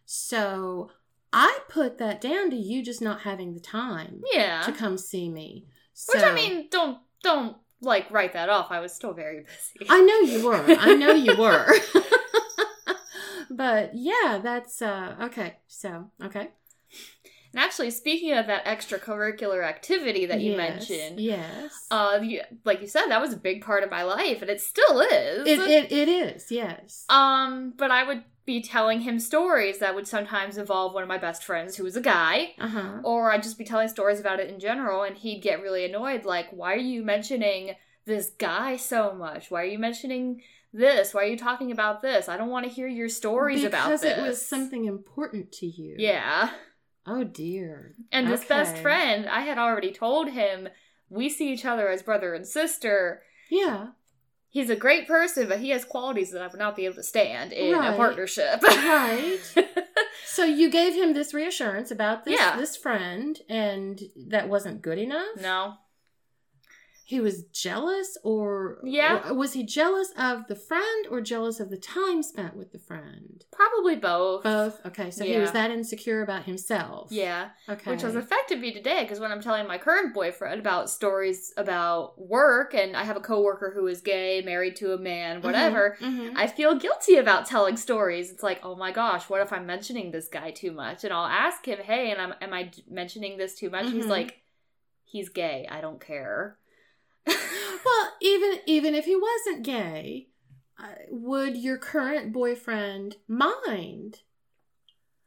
so 0.06 0.90
i 1.32 1.60
put 1.70 1.98
that 1.98 2.20
down 2.20 2.50
to 2.50 2.56
you 2.56 2.84
just 2.84 3.02
not 3.02 3.22
having 3.22 3.54
the 3.54 3.60
time 3.60 4.22
yeah, 4.34 4.62
to 4.64 4.72
come 4.72 4.98
see 4.98 5.30
me 5.30 5.66
which 6.12 6.24
I 6.24 6.34
mean, 6.34 6.68
don't 6.70 6.98
don't 7.22 7.58
like 7.82 8.10
write 8.12 8.34
that 8.34 8.50
off. 8.50 8.72
I 8.72 8.80
was 8.80 8.94
still 8.94 9.14
very 9.14 9.46
busy. 9.80 9.88
I 9.90 10.02
know 10.02 10.20
you 10.20 10.46
were. 10.46 10.66
I 10.80 10.94
know 10.96 11.14
you 11.14 11.36
were. 11.38 11.74
but 13.50 13.92
yeah, 13.94 14.40
that's 14.44 14.82
uh 14.82 15.16
okay. 15.22 15.58
So, 15.68 16.10
okay. 16.24 16.50
And 17.54 17.64
actually, 17.64 17.92
speaking 17.92 18.34
of 18.34 18.48
that 18.48 18.66
extracurricular 18.66 19.64
activity 19.64 20.26
that 20.26 20.42
you 20.42 20.52
Yes, 20.54 20.58
mentioned, 20.90 21.20
Yes. 21.20 21.88
uh, 21.92 22.20
you, 22.22 22.42
like 22.66 22.82
you 22.82 22.88
said, 22.88 23.08
that 23.08 23.22
was 23.22 23.32
a 23.34 23.38
big 23.38 23.64
part 23.64 23.84
of 23.84 23.92
my 23.92 24.04
life, 24.04 24.42
and 24.42 24.50
it 24.50 24.60
still 24.62 25.02
is. 25.02 25.48
it, 25.48 25.60
it 25.60 25.92
it 25.92 26.10
is. 26.10 26.52
Yes. 26.52 27.06
Um, 27.10 27.74
but 27.78 27.92
I 27.92 28.04
would 28.04 28.24
be 28.46 28.62
telling 28.62 29.02
him 29.02 29.20
stories 29.20 29.80
that 29.80 29.96
would 29.96 30.08
sometimes 30.08 30.58
involve 30.58 30.94
one 30.94 31.04
of 31.04 31.08
my 31.08 31.18
best 31.18 31.44
friends 31.46 31.78
who 31.78 31.84
was 31.84 31.96
a 31.96 32.02
guy, 32.02 32.54
Uh-huh. 32.60 33.00
or 33.04 33.32
I'd 33.32 33.42
just 33.44 33.58
be 33.58 33.64
telling 33.64 33.88
stories 33.88 34.20
about 34.20 34.40
it 34.42 34.50
in 34.50 34.60
general, 34.60 35.04
and 35.04 35.16
he'd 35.16 35.42
get 35.42 35.62
really 35.62 35.86
annoyed. 35.86 36.26
Like, 36.26 36.50
why 36.52 36.74
are 36.74 36.78
you 36.78 37.04
mentioning 37.04 37.76
this 38.06 38.32
guy 38.38 38.76
so 38.76 39.14
much? 39.14 39.50
Why 39.50 39.62
are 39.62 39.66
you 39.66 39.80
mentioning 39.80 40.42
this? 40.74 41.14
Why 41.14 41.22
are 41.24 41.28
you 41.28 41.38
talking 41.38 41.72
about 41.72 42.02
this? 42.02 42.28
I 42.28 42.36
don't 42.36 42.50
want 42.50 42.66
to 42.66 42.72
hear 42.72 42.88
your 42.88 43.08
stories 43.08 43.64
about 43.64 43.90
this. 43.90 44.02
because 44.02 44.18
it 44.18 44.22
was 44.22 44.46
something 44.46 44.84
important 44.86 45.52
to 45.54 45.66
you. 45.68 45.96
Yeah. 45.98 46.50
Oh 47.06 47.24
dear. 47.24 47.96
And 48.12 48.28
this 48.30 48.46
best 48.46 48.78
friend, 48.78 49.28
I 49.28 49.42
had 49.42 49.58
already 49.58 49.92
told 49.92 50.30
him 50.30 50.70
we 51.10 51.30
see 51.30 51.52
each 51.52 51.66
other 51.66 51.90
as 51.90 52.02
brother 52.02 52.34
and 52.34 52.48
sister. 52.48 53.22
Yeah. 53.50 53.88
He's 54.50 54.70
a 54.70 54.76
great 54.76 55.08
person, 55.08 55.50
but 55.50 55.60
he 55.60 55.72
has 55.72 55.84
qualities 55.84 56.32
that 56.32 56.42
I 56.42 56.48
would 56.48 56.60
not 56.60 56.76
be 56.76 56.86
able 56.86 56.96
to 56.96 57.04
stand 57.04 57.52
in 57.54 57.74
Right. 57.76 57.94
a 57.94 57.98
partnership. 57.98 58.62
Right. 58.64 59.40
So 60.26 60.46
you 60.46 60.72
gave 60.72 60.96
him 60.96 61.14
this 61.14 61.32
reassurance 61.34 61.92
about 61.92 62.26
this 62.26 62.40
Yeah. 62.40 62.56
this 62.58 62.76
friend, 62.76 63.40
and 63.50 64.02
that 64.30 64.50
wasn't 64.50 64.82
good 64.82 64.98
enough. 64.98 65.36
no. 65.40 65.76
He 67.06 67.20
was 67.20 67.44
jealous, 67.46 68.18
or 68.24 68.80
Yeah. 68.82 69.30
or 69.30 69.34
was 69.34 69.52
he 69.54 69.64
jealous 69.64 70.12
of 70.18 70.48
the 70.48 70.56
friend, 70.56 71.06
or 71.12 71.20
jealous 71.20 71.60
of 71.60 71.70
the 71.70 71.78
time 71.78 72.24
spent 72.24 72.56
with 72.56 72.72
the 72.72 72.80
friend? 72.80 73.44
Probably 73.52 73.98
both. 73.98 74.44
Both. 74.44 74.86
Okay, 74.86 75.12
so 75.12 75.26
he 75.26 75.38
was 75.38 75.52
that 75.52 75.70
insecure 75.70 76.22
about 76.22 76.44
himself. 76.44 77.12
Yeah. 77.12 77.50
Okay. 77.68 77.92
Which 77.92 78.04
has 78.04 78.16
affected 78.16 78.62
me 78.62 78.72
today 78.72 79.04
because 79.04 79.20
when 79.20 79.32
I'm 79.34 79.42
telling 79.42 79.68
my 79.68 79.78
current 79.78 80.14
boyfriend 80.14 80.62
about 80.62 80.90
stories 80.90 81.54
about 81.58 82.18
work, 82.20 82.74
and 82.74 82.96
I 82.96 83.04
have 83.04 83.18
a 83.18 83.22
coworker 83.22 83.72
who 83.76 83.86
is 83.88 84.02
gay, 84.02 84.42
married 84.42 84.78
to 84.78 84.94
a 84.94 84.98
man, 84.98 85.42
whatever, 85.42 85.98
Mhm. 86.00 86.34
I 86.38 86.48
feel 86.48 86.76
guilty 86.76 87.18
about 87.18 87.46
telling 87.46 87.76
stories. 87.76 88.32
It's 88.32 88.44
like, 88.44 88.62
oh 88.64 88.76
my 88.76 88.92
gosh, 88.92 89.30
what 89.30 89.42
if 89.42 89.52
I'm 89.52 89.66
mentioning 89.66 90.12
this 90.12 90.30
guy 90.30 90.52
too 90.52 90.72
much? 90.72 91.04
And 91.04 91.12
I'll 91.14 91.26
ask 91.28 91.66
him, 91.68 91.80
hey, 91.80 92.12
and 92.12 92.22
I'm, 92.22 92.34
am 92.40 92.54
I 92.54 92.72
mentioning 92.90 93.38
this 93.38 93.56
too 93.56 93.70
much? 93.70 93.92
He's 93.92 94.06
Mhm. 94.06 94.10
like, 94.10 94.40
he's 95.04 95.28
gay. 95.30 95.68
I 95.70 95.82
don't 95.82 96.00
care. 96.00 96.58
Well, 97.86 98.14
even 98.22 98.60
even 98.66 98.96
if 98.96 99.04
he 99.04 99.16
wasn't 99.16 99.66
gay, 99.66 100.30
uh, 100.82 100.86
would 101.10 101.58
your 101.58 101.78
current 101.78 102.32
boyfriend 102.32 103.18
mind? 103.28 104.20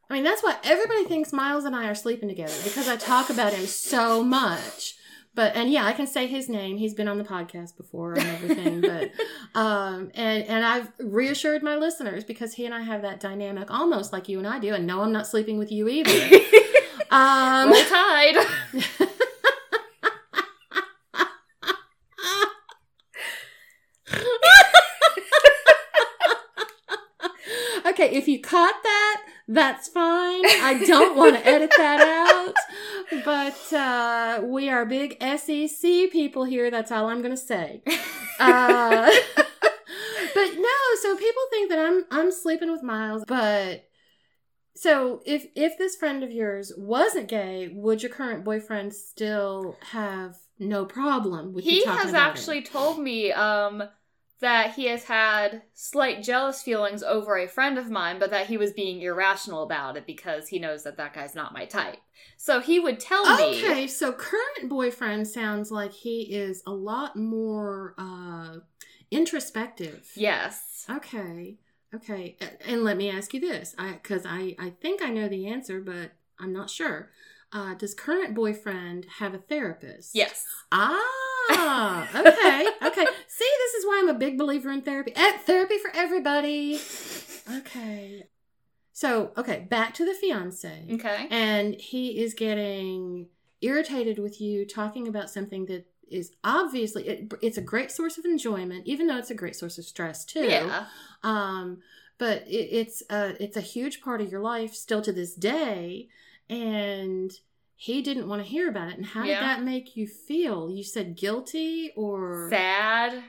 I 0.09 0.15
mean, 0.15 0.23
that's 0.23 0.41
why 0.41 0.57
everybody 0.63 1.05
thinks 1.05 1.31
Miles 1.31 1.65
and 1.65 1.75
I 1.75 1.87
are 1.87 1.95
sleeping 1.95 2.29
together 2.29 2.55
because 2.63 2.87
I 2.87 2.95
talk 2.95 3.29
about 3.29 3.53
him 3.53 3.67
so 3.67 4.23
much. 4.23 4.95
But 5.35 5.55
and 5.55 5.71
yeah, 5.71 5.85
I 5.85 5.93
can 5.93 6.07
say 6.07 6.25
his 6.25 6.49
name. 6.49 6.77
He's 6.77 6.95
been 6.95 7.07
on 7.07 7.19
the 7.19 7.23
podcast 7.23 7.77
before 7.77 8.13
and 8.13 8.27
everything. 8.27 8.81
but 8.81 9.11
um, 9.59 10.09
and 10.15 10.43
and 10.45 10.65
I've 10.65 10.91
reassured 10.99 11.61
my 11.61 11.75
listeners 11.75 12.23
because 12.23 12.55
he 12.55 12.65
and 12.65 12.73
I 12.73 12.81
have 12.81 13.03
that 13.03 13.19
dynamic 13.19 13.69
almost 13.69 14.11
like 14.11 14.27
you 14.27 14.39
and 14.39 14.47
I 14.47 14.57
do. 14.57 14.73
And 14.73 14.87
no, 14.87 15.01
I'm 15.01 15.11
not 15.11 15.27
sleeping 15.27 15.59
with 15.59 15.71
you 15.71 15.87
either. 15.87 16.39
Um, 17.09 17.71
Roll 17.71 17.83
Tide. 17.85 19.07
Okay, 27.99 28.15
if 28.15 28.27
you 28.27 28.39
caught 28.39 28.83
that, 28.83 29.23
that's 29.47 29.87
fine. 29.87 30.45
I 30.45 30.83
don't 30.85 31.17
want 31.17 31.35
to 31.35 31.47
edit 31.47 31.71
that 31.77 32.01
out. 32.01 32.55
But 33.23 33.73
uh, 33.73 34.41
we 34.43 34.69
are 34.69 34.85
big 34.85 35.17
SEC 35.21 36.11
people 36.11 36.43
here. 36.43 36.69
That's 36.69 36.91
all 36.91 37.07
I'm 37.07 37.21
going 37.21 37.35
to 37.35 37.37
say. 37.37 37.81
Uh, 38.39 39.09
but 39.35 39.45
no, 40.35 40.69
so 41.01 41.17
people 41.17 41.41
think 41.49 41.71
that 41.71 41.79
I'm 41.79 42.05
I'm 42.11 42.31
sleeping 42.31 42.71
with 42.71 42.83
Miles, 42.83 43.23
but 43.27 43.85
so 44.75 45.23
if 45.25 45.47
if 45.55 45.75
this 45.79 45.95
friend 45.95 46.23
of 46.23 46.31
yours 46.31 46.71
wasn't 46.77 47.29
gay, 47.29 47.71
would 47.73 48.03
your 48.03 48.11
current 48.11 48.43
boyfriend 48.43 48.93
still 48.93 49.75
have 49.89 50.35
no 50.59 50.85
problem 50.85 51.55
with 51.55 51.65
you 51.65 51.71
he 51.71 51.83
talking 51.83 51.99
has 51.99 52.09
about 52.11 52.29
actually 52.29 52.59
him? 52.59 52.65
told 52.65 52.99
me 52.99 53.31
um 53.31 53.81
that 54.39 54.75
he 54.75 54.85
has 54.85 55.05
had 55.05 55.63
slight 55.73 56.21
jealous 56.23 56.61
feelings 56.61 57.01
over 57.03 57.37
a 57.37 57.47
friend 57.47 57.77
of 57.77 57.89
mine 57.89 58.19
but 58.19 58.29
that 58.29 58.47
he 58.47 58.57
was 58.57 58.71
being 58.73 59.01
irrational 59.01 59.63
about 59.63 59.97
it 59.97 60.05
because 60.05 60.47
he 60.47 60.59
knows 60.59 60.83
that 60.83 60.97
that 60.97 61.13
guy's 61.13 61.33
not 61.35 61.53
my 61.53 61.65
type 61.65 61.97
so 62.37 62.59
he 62.59 62.79
would 62.79 62.99
tell 62.99 63.25
me 63.35 63.63
Okay, 63.65 63.87
so 63.87 64.11
current 64.11 64.69
boyfriend 64.69 65.27
sounds 65.27 65.71
like 65.71 65.91
he 65.91 66.21
is 66.35 66.61
a 66.67 66.71
lot 66.71 67.15
more 67.15 67.95
uh 67.97 68.57
introspective. 69.11 70.09
yes 70.15 70.85
Okay. 70.89 71.57
Okay. 71.95 72.37
And 72.65 72.83
let 72.83 72.97
me 72.97 73.09
ask 73.09 73.33
you 73.33 73.39
this. 73.39 73.73
I 73.77 73.93
cuz 74.03 74.23
I 74.25 74.55
I 74.59 74.69
think 74.81 75.01
I 75.01 75.09
know 75.09 75.27
the 75.27 75.47
answer, 75.47 75.79
but 75.81 76.11
I'm 76.39 76.53
not 76.53 76.69
sure. 76.69 77.09
Uh 77.51 77.73
does 77.75 77.93
current 77.93 78.35
boyfriend 78.35 79.05
have 79.19 79.33
a 79.33 79.37
therapist? 79.39 80.13
yes 80.15 80.45
Ah, 80.71 81.01
okay. 81.51 82.67
Okay. 82.81 83.05
See, 83.27 83.51
this 83.59 83.73
is 83.75 83.85
why 83.85 83.99
I'm 84.01 84.09
a 84.09 84.13
big 84.13 84.37
believer 84.37 84.71
in 84.71 84.81
therapy. 84.81 85.13
Eh, 85.15 85.37
therapy 85.39 85.77
for 85.77 85.91
everybody. 85.93 86.79
Okay. 87.57 88.23
So, 88.93 89.31
okay, 89.37 89.67
back 89.69 89.93
to 89.95 90.05
the 90.05 90.13
fiance 90.15 90.85
okay 90.93 91.27
and 91.29 91.75
he 91.75 92.19
is 92.19 92.33
getting 92.33 93.27
irritated 93.61 94.17
with 94.17 94.41
you 94.41 94.65
talking 94.65 95.07
about 95.07 95.29
something 95.29 95.65
that 95.67 95.85
is 96.09 96.31
obviously 96.43 97.07
it, 97.07 97.33
it's 97.41 97.57
a 97.57 97.61
great 97.61 97.91
source 97.91 98.17
of 98.17 98.25
enjoyment 98.25 98.87
even 98.87 99.07
though 99.07 99.17
it's 99.17 99.29
a 99.29 99.35
great 99.35 99.55
source 99.55 99.77
of 99.77 99.85
stress 99.85 100.23
too 100.25 100.45
yeah 100.45 100.85
um 101.23 101.79
but 102.17 102.43
it, 102.47 102.69
it's 102.71 103.03
a 103.09 103.35
it's 103.43 103.57
a 103.57 103.61
huge 103.61 104.01
part 104.01 104.21
of 104.21 104.31
your 104.31 104.41
life 104.41 104.73
still 104.73 105.01
to 105.01 105.11
this 105.11 105.35
day 105.35 106.07
and 106.49 107.31
he 107.79 108.01
didn't 108.01 108.27
want 108.27 108.41
to 108.43 108.47
hear 108.49 108.67
about 108.67 108.89
it. 108.89 108.97
And 108.97 109.05
how 109.05 109.23
Yeah. 109.23 109.39
did 109.39 109.43
that 109.47 109.63
make 109.63 109.95
you 109.95 110.07
feel? 110.07 110.69
You 110.69 110.83
said 110.83 111.15
guilty 111.15 111.93
or 111.95 112.47
sad. 112.49 113.23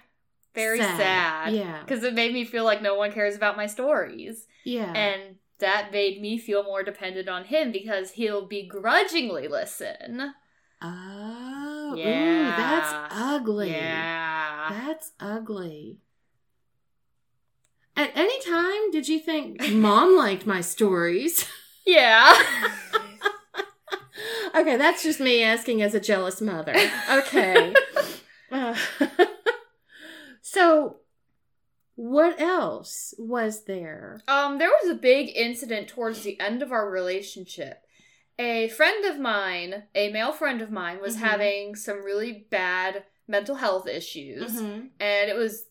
Very 0.54 0.78
sad. 0.78 1.52
yeah. 1.52 1.80
Because 1.84 2.02
it 2.02 2.14
made 2.14 2.32
me 2.32 2.44
feel 2.44 2.64
like 2.64 2.80
no 2.82 2.94
one 2.94 3.12
cares 3.12 3.37
about 3.37 3.56
my 3.58 3.66
stories. 3.66 4.46
Yeah. 4.64 4.90
And 4.92 5.37
that 5.58 5.92
made 5.92 6.20
me 6.22 6.38
feel 6.38 6.62
more 6.64 6.82
dependent 6.82 7.28
on 7.28 7.44
him 7.44 7.70
because 7.72 8.12
he'll 8.12 8.46
begrudgingly 8.46 9.48
listen. 9.48 10.32
Oh 10.80 11.94
ooh, 11.96 11.96
that's 12.02 12.92
ugly. 13.12 13.70
Yeah. 13.70 14.68
That's 14.70 15.12
ugly. 15.20 15.98
At 17.96 18.12
any 18.14 18.40
time, 18.42 18.90
did 18.92 19.08
you 19.08 19.18
think 19.18 19.61
mom 19.72 20.16
liked 20.16 20.46
my 20.46 20.61
stories? 20.62 21.44
yeah 21.87 22.37
okay, 24.54 24.76
that's 24.76 25.02
just 25.02 25.20
me 25.20 25.42
asking 25.42 25.82
as 25.82 25.94
a 25.94 26.00
jealous 26.00 26.40
mother. 26.40 26.74
Okay. 27.11 27.74
Uh, 28.50 28.74
so, 30.40 30.96
what 31.96 32.40
else 32.40 33.12
was 33.18 33.64
there? 33.64 34.22
Um, 34.28 34.58
there 34.58 34.70
was 34.82 34.90
a 34.90 34.94
big 34.94 35.30
incident 35.37 35.88
towards 35.88 36.22
the 36.22 36.38
end 36.40 36.62
of 36.62 36.72
our 36.72 36.88
relationship. 36.90 37.82
A 38.38 38.68
friend 38.68 39.04
of 39.04 39.18
mine, 39.18 39.82
a 39.94 40.11
male 40.12 40.32
friend 40.32 40.62
of 40.62 40.70
mine, 40.70 41.00
was 41.02 41.16
Mhm. 41.16 41.20
having 41.20 41.74
some 41.74 42.02
really 42.04 42.46
bad 42.50 43.04
mental 43.26 43.56
health 43.56 43.87
issues, 43.87 44.58
Mhm. 44.58 44.90
and 45.00 45.28
it 45.30 45.37
was, 45.37 45.66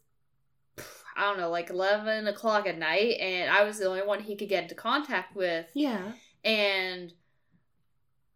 I 1.16 1.22
don't 1.22 1.40
know, 1.40 1.50
like 1.50 1.70
11 1.72 2.28
o'clock 2.28 2.68
at 2.68 2.78
night, 2.78 3.18
and 3.20 3.50
I 3.50 3.64
was 3.64 3.80
the 3.80 3.88
only 3.88 4.04
one 4.04 4.20
he 4.22 4.36
could 4.36 4.50
get 4.50 4.64
into 4.64 4.76
contact 4.76 5.36
with, 5.36 5.66
Yeah. 5.74 6.12
and 6.44 7.14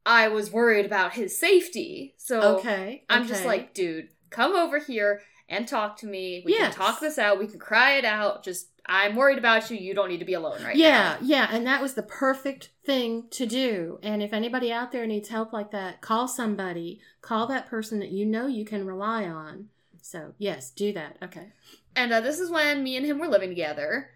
I 0.05 0.27
was 0.29 0.51
worried 0.51 0.85
about 0.85 1.13
his 1.13 1.37
safety. 1.37 2.15
So 2.17 2.57
Okay. 2.57 3.03
I'm 3.09 3.27
just 3.27 3.45
like, 3.45 3.73
dude, 3.73 4.09
come 4.29 4.55
over 4.55 4.79
here 4.79 5.21
and 5.47 5.67
talk 5.67 5.97
to 5.97 6.07
me. 6.07 6.41
We 6.45 6.53
Yes. 6.53 6.75
can 6.75 6.85
talk 6.85 6.99
this 6.99 7.17
out. 7.19 7.37
We 7.39 7.47
can 7.47 7.59
cry 7.59 7.97
it 7.97 8.05
out. 8.05 8.43
Just, 8.43 8.69
I'm 8.85 9.15
worried 9.15 9.37
about 9.37 9.69
you. 9.69 9.77
You 9.77 9.93
don't 9.93 10.09
need 10.09 10.19
to 10.19 10.25
be 10.25 10.33
alone 10.33 10.63
right 10.63 10.75
yeah, 10.75 10.89
now. 11.13 11.17
yeah, 11.21 11.47
and 11.51 11.67
that 11.67 11.81
was 11.81 11.93
the 11.93 12.01
perfect 12.03 12.69
thing 12.85 13.25
to 13.31 13.45
do. 13.45 13.99
And 14.01 14.23
if 14.23 14.33
anybody 14.33 14.71
out 14.71 14.91
there 14.91 15.05
needs 15.05 15.29
help 15.29 15.53
like 15.53 15.71
that, 15.71 16.01
call 16.01 16.27
somebody. 16.27 16.99
Call 17.21 17.45
that 17.47 17.67
person 17.67 17.99
that 17.99 18.09
you 18.11 18.25
know 18.25 18.47
you 18.47 18.65
can 18.65 18.85
rely 18.87 19.25
on. 19.25 19.67
So, 20.01 20.33
yes, 20.39 20.71
do 20.71 20.91
that. 20.93 21.17
Okay. 21.21 21.49
And 21.95 22.11
uh, 22.11 22.21
this 22.21 22.39
is 22.39 22.49
when 22.49 22.81
me 22.83 22.97
and 22.97 23.05
him 23.05 23.19
were 23.19 23.27
living 23.27 23.49
together. 23.49 24.09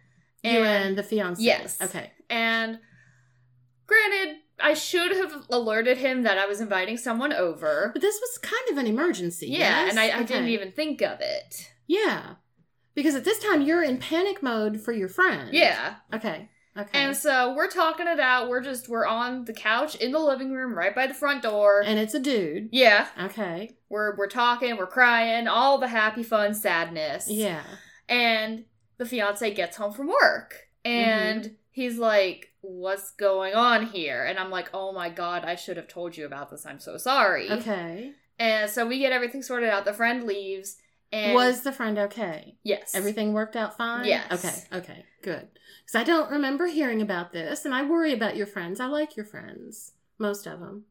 you 0.44 0.50
and 0.64 0.98
the 0.98 1.04
fiance. 1.04 1.44
Yes. 1.44 1.80
Okay. 1.82 2.12
And 2.30 2.80
granted, 3.86 4.38
I 4.60 4.74
should 4.74 5.12
have 5.16 5.46
alerted 5.50 5.98
him 5.98 6.24
that 6.24 6.38
I 6.38 6.46
was 6.46 6.62
inviting 6.62 6.98
someone 6.98 7.34
over. 7.34 7.90
But 7.94 8.02
this 8.02 8.20
was 8.22 8.38
kind 8.38 8.70
of 8.72 8.78
an 8.78 8.88
emergency. 8.88 9.48
Yeah, 9.48 9.60
yes? 9.86 9.90
and 9.92 10.00
I, 10.00 10.08
I 10.10 10.16
Okay. 10.22 10.26
didn't 10.26 10.50
even 10.50 10.72
think 10.72 11.02
of 11.02 11.20
it. 11.22 11.72
Yeah. 11.88 12.36
Because 12.94 13.16
at 13.16 13.26
this 13.26 13.40
time 13.40 13.62
you're 13.62 13.84
in 13.84 13.98
panic 13.98 14.42
mode 14.42 14.80
for 14.82 14.94
your 14.94 15.10
friend. 15.10 15.50
Yeah. 15.54 15.96
Okay. 16.14 16.50
Okay. 16.78 16.90
And 16.98 17.16
so 17.16 17.54
we're 17.56 17.70
talking 17.70 18.08
it 18.08 18.20
out. 18.20 18.50
We're 18.50 18.62
just, 18.62 18.90
we're 18.90 19.06
on 19.06 19.46
the 19.46 19.54
couch 19.54 19.96
in 19.96 20.12
the 20.12 20.20
living 20.20 20.52
room 20.54 20.74
right 20.78 20.94
by 20.96 21.08
the 21.08 21.14
front 21.14 21.42
door. 21.44 21.82
and 21.86 21.98
it's 22.00 22.14
a 22.14 22.20
dude. 22.20 22.70
yeah. 22.72 23.08
Okay. 23.22 23.78
We're, 23.90 24.16
we're 24.18 24.28
talking, 24.28 24.76
we're 24.78 24.88
crying, 24.88 25.48
all 25.48 25.78
the 25.78 25.88
happy, 25.88 26.24
fun 26.24 26.54
sadness. 26.54 27.30
Yeah. 27.30 27.64
And 28.10 28.66
the 28.98 29.06
fiance 29.06 29.54
gets 29.54 29.78
home 29.78 29.94
from 29.94 30.08
work 30.08 30.68
and 30.84 31.44
Mm-hmm. 31.44 31.54
he's 31.72 31.98
like, 31.98 32.52
What's 32.68 33.12
going 33.12 33.54
on 33.54 33.88
here? 33.88 34.24
And 34.24 34.40
I'm 34.40 34.50
like, 34.50 34.70
Oh 34.74 34.92
my 34.92 35.10
god, 35.10 35.46
I 35.46 35.56
should 35.56 35.78
have 35.78 35.88
told 35.88 36.18
you 36.18 36.26
about 36.26 36.50
this. 36.50 36.66
I'm 36.66 36.80
so 36.80 36.98
sorry. 36.98 37.52
Okay. 37.52 38.14
And 38.40 38.70
so 38.70 38.86
we 38.86 39.00
get 39.00 39.12
everything 39.12 39.42
sorted 39.42 39.70
out. 39.70 39.86
The 39.86 39.94
friend 39.94 40.24
leaves. 40.26 40.78
And 41.12 41.34
Was 41.36 41.62
the 41.62 41.72
friend 41.72 41.98
okay? 41.98 42.58
yes. 42.64 42.94
Everything 42.96 43.32
worked 43.34 43.56
out 43.56 43.78
fine? 43.78 44.06
Yes. 44.06 44.32
Okay. 44.34 44.78
Okay. 44.80 45.06
Good. 45.22 45.48
Because 45.86 46.02
I 46.02 46.04
don't 46.04 46.32
remember 46.32 46.66
hearing 46.66 47.02
about 47.02 47.32
this, 47.32 47.64
and 47.64 47.74
I 47.74 47.84
worry 47.84 48.12
about 48.12 48.36
your 48.36 48.48
friends. 48.48 48.80
I 48.80 48.88
like 48.88 49.16
your 49.16 49.26
friends. 49.26 49.94
Most 50.18 50.48
of 50.48 50.60
them. 50.60 50.86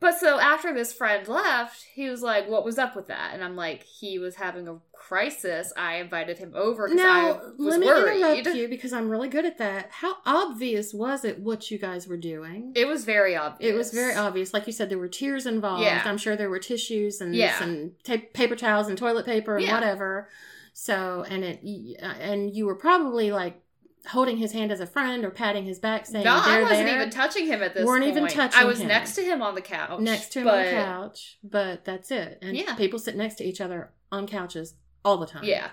But 0.00 0.18
so 0.18 0.40
after 0.40 0.72
this 0.72 0.92
friend 0.94 1.28
left, 1.28 1.84
he 1.94 2.08
was 2.08 2.22
like, 2.22 2.48
"What 2.48 2.64
was 2.64 2.78
up 2.78 2.96
with 2.96 3.08
that?" 3.08 3.34
And 3.34 3.44
I'm 3.44 3.54
like, 3.54 3.82
"He 3.84 4.18
was 4.18 4.36
having 4.36 4.66
a 4.66 4.78
crisis. 4.94 5.72
I 5.76 5.96
invited 5.96 6.38
him 6.38 6.52
over 6.54 6.88
because 6.88 7.00
I 7.04 7.04
Now, 7.04 7.40
was 7.58 7.58
let 7.58 7.80
me 7.80 7.86
worried." 7.86 8.20
interrupt 8.38 8.56
you 8.56 8.68
because 8.68 8.92
I'm 8.94 9.10
really 9.10 9.28
good 9.28 9.44
at 9.44 9.58
that. 9.58 9.88
How 9.90 10.16
obvious 10.24 10.94
was 10.94 11.24
it 11.24 11.40
what 11.40 11.70
you 11.70 11.76
guys 11.78 12.08
were 12.08 12.16
doing? 12.16 12.72
It 12.74 12.86
was 12.86 13.04
very 13.04 13.36
obvious. 13.36 13.72
It 13.72 13.76
was 13.76 13.90
very 13.92 14.14
obvious. 14.14 14.54
Like 14.54 14.66
you 14.66 14.72
said, 14.72 14.88
there 14.88 14.98
were 14.98 15.08
tears 15.08 15.44
involved. 15.46 15.82
Yeah. 15.82 16.02
I'm 16.06 16.18
sure 16.18 16.34
there 16.34 16.48
were 16.50 16.58
tissues 16.60 17.20
and 17.20 17.34
Yeah. 17.34 17.62
and 17.62 17.92
ta- 18.02 18.16
paper 18.32 18.56
towels 18.56 18.88
and 18.88 18.96
toilet 18.96 19.26
paper 19.26 19.56
and 19.56 19.66
Yeah. 19.66 19.74
whatever. 19.74 20.30
So 20.72 21.24
and 21.28 21.44
it 21.44 21.60
uh, 22.02 22.06
and 22.20 22.54
you 22.56 22.64
were 22.64 22.76
probably 22.76 23.32
like 23.32 23.60
holding 24.08 24.38
his 24.38 24.52
hand 24.52 24.72
as 24.72 24.80
a 24.80 24.86
friend 24.86 25.24
or 25.24 25.30
patting 25.30 25.64
his 25.64 25.78
back, 25.78 26.06
saying, 26.06 26.24
No, 26.24 26.34
I 26.42 26.62
wasn't 26.62 26.86
there." 26.86 26.96
even 26.96 27.10
touching 27.10 27.46
him 27.46 27.62
at 27.62 27.74
this 27.74 27.84
Weren't 27.84 28.04
point. 28.04 28.16
even 28.16 28.28
touching 28.28 28.60
I 28.60 28.64
was 28.64 28.80
him. 28.80 28.88
next 28.88 29.14
to 29.16 29.22
him 29.22 29.42
on 29.42 29.54
the 29.54 29.60
couch. 29.60 30.00
next 30.00 30.30
to 30.32 30.40
him 30.40 30.48
on 30.48 30.64
the 30.64 30.70
couch, 30.70 31.38
but 31.44 31.84
that's 31.84 32.10
it. 32.10 32.38
And 32.42 32.56
Yeah. 32.56 32.74
people 32.76 32.98
sit 32.98 33.16
next 33.16 33.34
to 33.36 33.44
each 33.44 33.60
other 33.60 33.92
on 34.10 34.26
couches 34.26 34.74
all 35.04 35.16
the 35.18 35.26
time. 35.26 35.44
Yeah. 35.44 35.70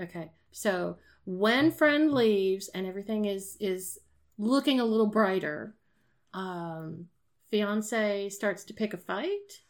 Okay. 0.00 0.32
So 0.50 0.98
when 1.24 1.70
friend 1.70 2.12
leaves 2.12 2.68
and 2.68 2.86
everything 2.86 3.24
is 3.26 3.56
is 3.60 3.98
looking 4.38 4.80
a 4.80 4.84
little 4.84 5.06
brighter, 5.06 5.76
um, 6.34 7.08
fiance 7.50 8.28
starts 8.30 8.64
to 8.64 8.74
pick 8.74 8.94
a 8.94 8.96
fight, 8.96 9.62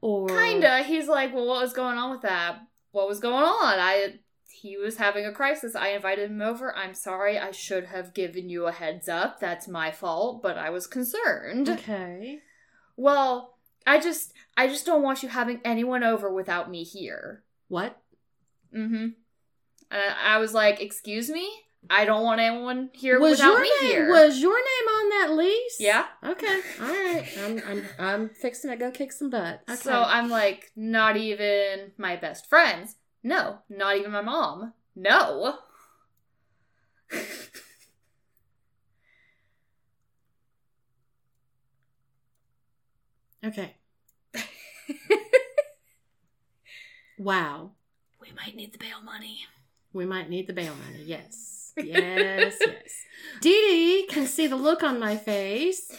or 0.00 0.28
Kinda. 0.28 0.82
He's 0.82 1.08
like, 1.08 1.34
Well, 1.34 1.46
what 1.46 1.62
was 1.62 1.72
going 1.72 1.98
on 1.98 2.10
with 2.10 2.22
that? 2.22 2.60
What 2.92 3.08
was 3.08 3.20
going 3.20 3.44
on? 3.44 3.78
I 3.78 4.20
he 4.62 4.76
was 4.76 4.96
having 4.96 5.24
a 5.26 5.32
crisis. 5.32 5.74
I 5.74 5.88
invited 5.88 6.30
him 6.30 6.42
over. 6.42 6.74
I'm 6.74 6.94
sorry. 6.94 7.38
I 7.38 7.50
should 7.50 7.86
have 7.86 8.14
given 8.14 8.48
you 8.48 8.66
a 8.66 8.72
heads 8.72 9.08
up. 9.08 9.38
That's 9.40 9.68
my 9.68 9.90
fault, 9.90 10.42
but 10.42 10.56
I 10.56 10.70
was 10.70 10.86
concerned. 10.86 11.68
Okay. 11.68 12.40
Well, 12.96 13.58
I 13.86 14.00
just 14.00 14.32
I 14.56 14.66
just 14.66 14.86
don't 14.86 15.02
want 15.02 15.22
you 15.22 15.28
having 15.28 15.60
anyone 15.64 16.02
over 16.02 16.32
without 16.32 16.70
me 16.70 16.84
here. 16.84 17.42
What? 17.68 18.00
Mm-hmm. 18.74 19.08
I 19.90 20.38
was 20.38 20.52
like, 20.52 20.80
excuse 20.80 21.30
me? 21.30 21.48
I 21.88 22.04
don't 22.04 22.24
want 22.24 22.40
anyone 22.40 22.90
here 22.94 23.20
was 23.20 23.38
without 23.38 23.52
your 23.52 23.62
me 23.62 23.70
name 23.82 23.90
here. 23.90 24.10
was 24.10 24.40
your 24.40 24.56
name 24.56 24.88
on 24.88 25.08
that 25.10 25.36
lease? 25.36 25.76
yeah. 25.78 26.06
Okay. 26.24 26.60
All 26.80 26.88
right. 26.88 27.28
I'm 27.44 27.62
I'm 27.68 27.84
I'm 27.98 28.28
fixing 28.30 28.70
to 28.70 28.76
go 28.76 28.90
kick 28.90 29.12
some 29.12 29.30
butt. 29.30 29.62
Okay. 29.68 29.76
So 29.76 29.92
I'm 30.02 30.28
like, 30.28 30.72
not 30.74 31.16
even 31.16 31.92
my 31.96 32.16
best 32.16 32.48
friends. 32.48 32.96
No, 33.26 33.58
not 33.68 33.96
even 33.96 34.12
my 34.12 34.20
mom. 34.20 34.72
No. 34.94 35.58
okay. 43.44 43.74
Wow. 47.18 47.72
we 48.20 48.28
might 48.36 48.54
need 48.54 48.72
the 48.72 48.78
bail 48.78 49.02
money. 49.02 49.40
We 49.92 50.04
might 50.04 50.28
need 50.30 50.46
the 50.46 50.52
bail 50.52 50.74
money. 50.76 51.02
Yes. 51.04 51.72
Yes, 51.82 52.56
yes. 52.60 53.04
Dee 53.40 53.50
Dee 53.50 54.06
can 54.08 54.26
see 54.26 54.46
the 54.46 54.56
look 54.56 54.82
on 54.82 54.98
my 55.00 55.16
face, 55.16 55.90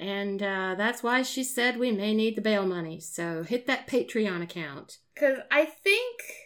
and 0.00 0.42
uh, 0.42 0.74
that's 0.78 1.02
why 1.02 1.22
she 1.22 1.44
said 1.44 1.78
we 1.78 1.90
may 1.92 2.14
need 2.14 2.36
the 2.36 2.42
bail 2.42 2.64
money. 2.64 3.00
So 3.00 3.42
hit 3.42 3.66
that 3.66 3.86
Patreon 3.86 4.42
account. 4.42 4.98
Cause 5.14 5.38
I 5.50 5.64
think 5.66 6.45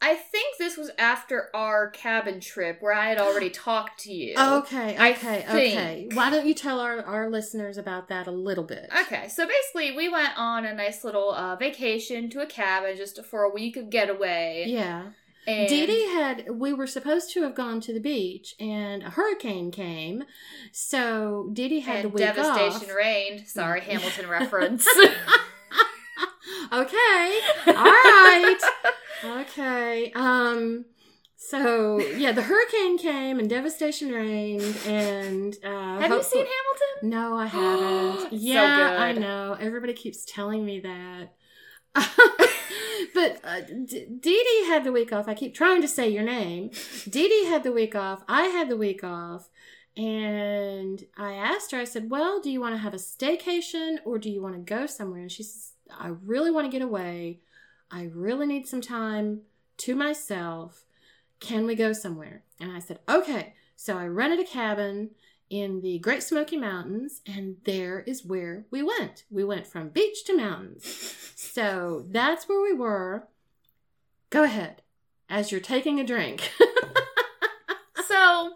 I 0.00 0.14
think 0.14 0.58
this 0.58 0.76
was 0.76 0.90
after 0.96 1.48
our 1.54 1.90
cabin 1.90 2.38
trip 2.38 2.78
where 2.80 2.92
I 2.92 3.08
had 3.08 3.18
already 3.18 3.50
talked 3.50 3.98
to 4.04 4.12
you. 4.12 4.34
Okay, 4.38 4.94
okay, 5.12 5.44
okay. 5.48 6.08
Why 6.14 6.30
don't 6.30 6.46
you 6.46 6.54
tell 6.54 6.78
our, 6.78 7.02
our 7.02 7.28
listeners 7.28 7.76
about 7.78 8.08
that 8.08 8.28
a 8.28 8.30
little 8.30 8.62
bit? 8.62 8.88
Okay, 9.06 9.26
so 9.28 9.44
basically, 9.46 9.96
we 9.96 10.08
went 10.08 10.38
on 10.38 10.64
a 10.64 10.72
nice 10.72 11.02
little 11.02 11.32
uh, 11.32 11.56
vacation 11.56 12.30
to 12.30 12.40
a 12.40 12.46
cabin 12.46 12.96
just 12.96 13.24
for 13.24 13.42
a 13.42 13.50
week 13.50 13.76
of 13.76 13.90
getaway. 13.90 14.66
Yeah. 14.68 15.06
and 15.48 15.68
Dee 15.68 15.86
Dee 15.86 16.06
had, 16.14 16.48
we 16.48 16.72
were 16.72 16.86
supposed 16.86 17.32
to 17.32 17.42
have 17.42 17.56
gone 17.56 17.80
to 17.80 17.92
the 17.92 17.98
beach, 18.00 18.54
and 18.60 19.02
a 19.02 19.10
hurricane 19.10 19.72
came, 19.72 20.22
so 20.70 21.50
Dee 21.52 21.68
Dee 21.68 21.80
had 21.80 22.04
the 22.04 22.08
week 22.10 22.18
devastation 22.18 22.88
off. 22.90 22.96
reigned. 22.96 23.48
Sorry, 23.48 23.80
Hamilton 23.80 24.28
reference. 24.38 24.86
okay, 26.72 27.40
all 27.66 27.74
right. 27.74 28.58
Okay. 29.24 30.12
Um. 30.14 30.84
So 31.36 31.98
yeah, 31.98 32.32
the 32.32 32.42
hurricane 32.42 32.98
came 32.98 33.38
and 33.38 33.48
devastation 33.48 34.10
reigned, 34.12 34.76
and 34.86 35.56
uh, 35.64 36.00
Have 36.00 36.10
you 36.10 36.22
seen 36.22 36.46
Hamilton? 36.46 37.10
No, 37.10 37.36
I 37.36 37.46
haven't. 37.46 38.20
So 38.30 38.36
yeah, 38.36 38.96
I 38.98 39.12
know. 39.12 39.56
Everybody 39.58 39.92
keeps 39.92 40.24
telling 40.24 40.64
me 40.64 40.80
that. 40.80 41.28
but 43.14 43.40
uh, 43.44 43.60
D- 43.60 44.06
Dee 44.20 44.42
Dee 44.44 44.66
had 44.66 44.84
the 44.84 44.92
week 44.92 45.12
off. 45.12 45.28
I 45.28 45.34
keep 45.34 45.54
trying 45.54 45.80
to 45.82 45.88
say 45.88 46.08
your 46.08 46.24
name. 46.24 46.70
Dee 47.08 47.28
Dee 47.28 47.46
had 47.46 47.62
the 47.62 47.72
week 47.72 47.94
off. 47.94 48.22
I 48.28 48.44
had 48.44 48.68
the 48.68 48.76
week 48.76 49.02
off. 49.04 49.48
And 49.96 51.02
I 51.16 51.32
asked 51.34 51.72
her, 51.72 51.78
I 51.78 51.84
said, 51.84 52.08
Well, 52.08 52.40
do 52.40 52.50
you 52.50 52.60
want 52.60 52.74
to 52.74 52.78
have 52.80 52.94
a 52.94 52.98
staycation 52.98 53.96
or 54.04 54.18
do 54.18 54.30
you 54.30 54.40
want 54.40 54.54
to 54.54 54.60
go 54.60 54.86
somewhere? 54.86 55.22
And 55.22 55.32
she 55.32 55.42
says, 55.42 55.72
I 55.90 56.08
really 56.24 56.52
want 56.52 56.66
to 56.66 56.70
get 56.70 56.82
away. 56.86 57.40
I 57.90 58.10
really 58.14 58.46
need 58.46 58.66
some 58.68 58.80
time 58.80 59.42
to 59.78 59.94
myself. 59.94 60.84
Can 61.40 61.66
we 61.66 61.74
go 61.74 61.92
somewhere? 61.92 62.42
And 62.60 62.72
I 62.72 62.78
said, 62.80 62.98
Okay. 63.08 63.54
So 63.76 63.96
I 63.96 64.06
rented 64.06 64.40
a 64.40 64.44
cabin 64.44 65.10
in 65.50 65.80
the 65.80 65.98
Great 66.00 66.22
Smoky 66.22 66.56
Mountains, 66.56 67.20
and 67.26 67.56
there 67.64 68.00
is 68.00 68.24
where 68.24 68.64
we 68.70 68.82
went. 68.82 69.24
We 69.30 69.44
went 69.44 69.66
from 69.66 69.88
beach 69.90 70.24
to 70.24 70.36
mountains. 70.36 71.32
So 71.36 72.04
that's 72.10 72.48
where 72.48 72.60
we 72.60 72.72
were. 72.74 73.28
Go 74.30 74.42
ahead, 74.42 74.82
as 75.30 75.50
you're 75.52 75.60
taking 75.60 76.00
a 76.00 76.04
drink. 76.04 76.50
So, 78.06 78.52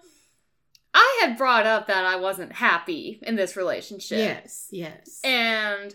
I 0.95 1.19
had 1.21 1.37
brought 1.37 1.67
up 1.67 1.87
that 1.89 2.07
I 2.07 2.17
wasn't 2.17 2.53
happy 2.53 3.19
in 3.23 3.37
this 3.37 3.55
relationship. 3.55 4.19
yes, 4.19 4.69
yes. 4.71 5.21
And 5.23 5.95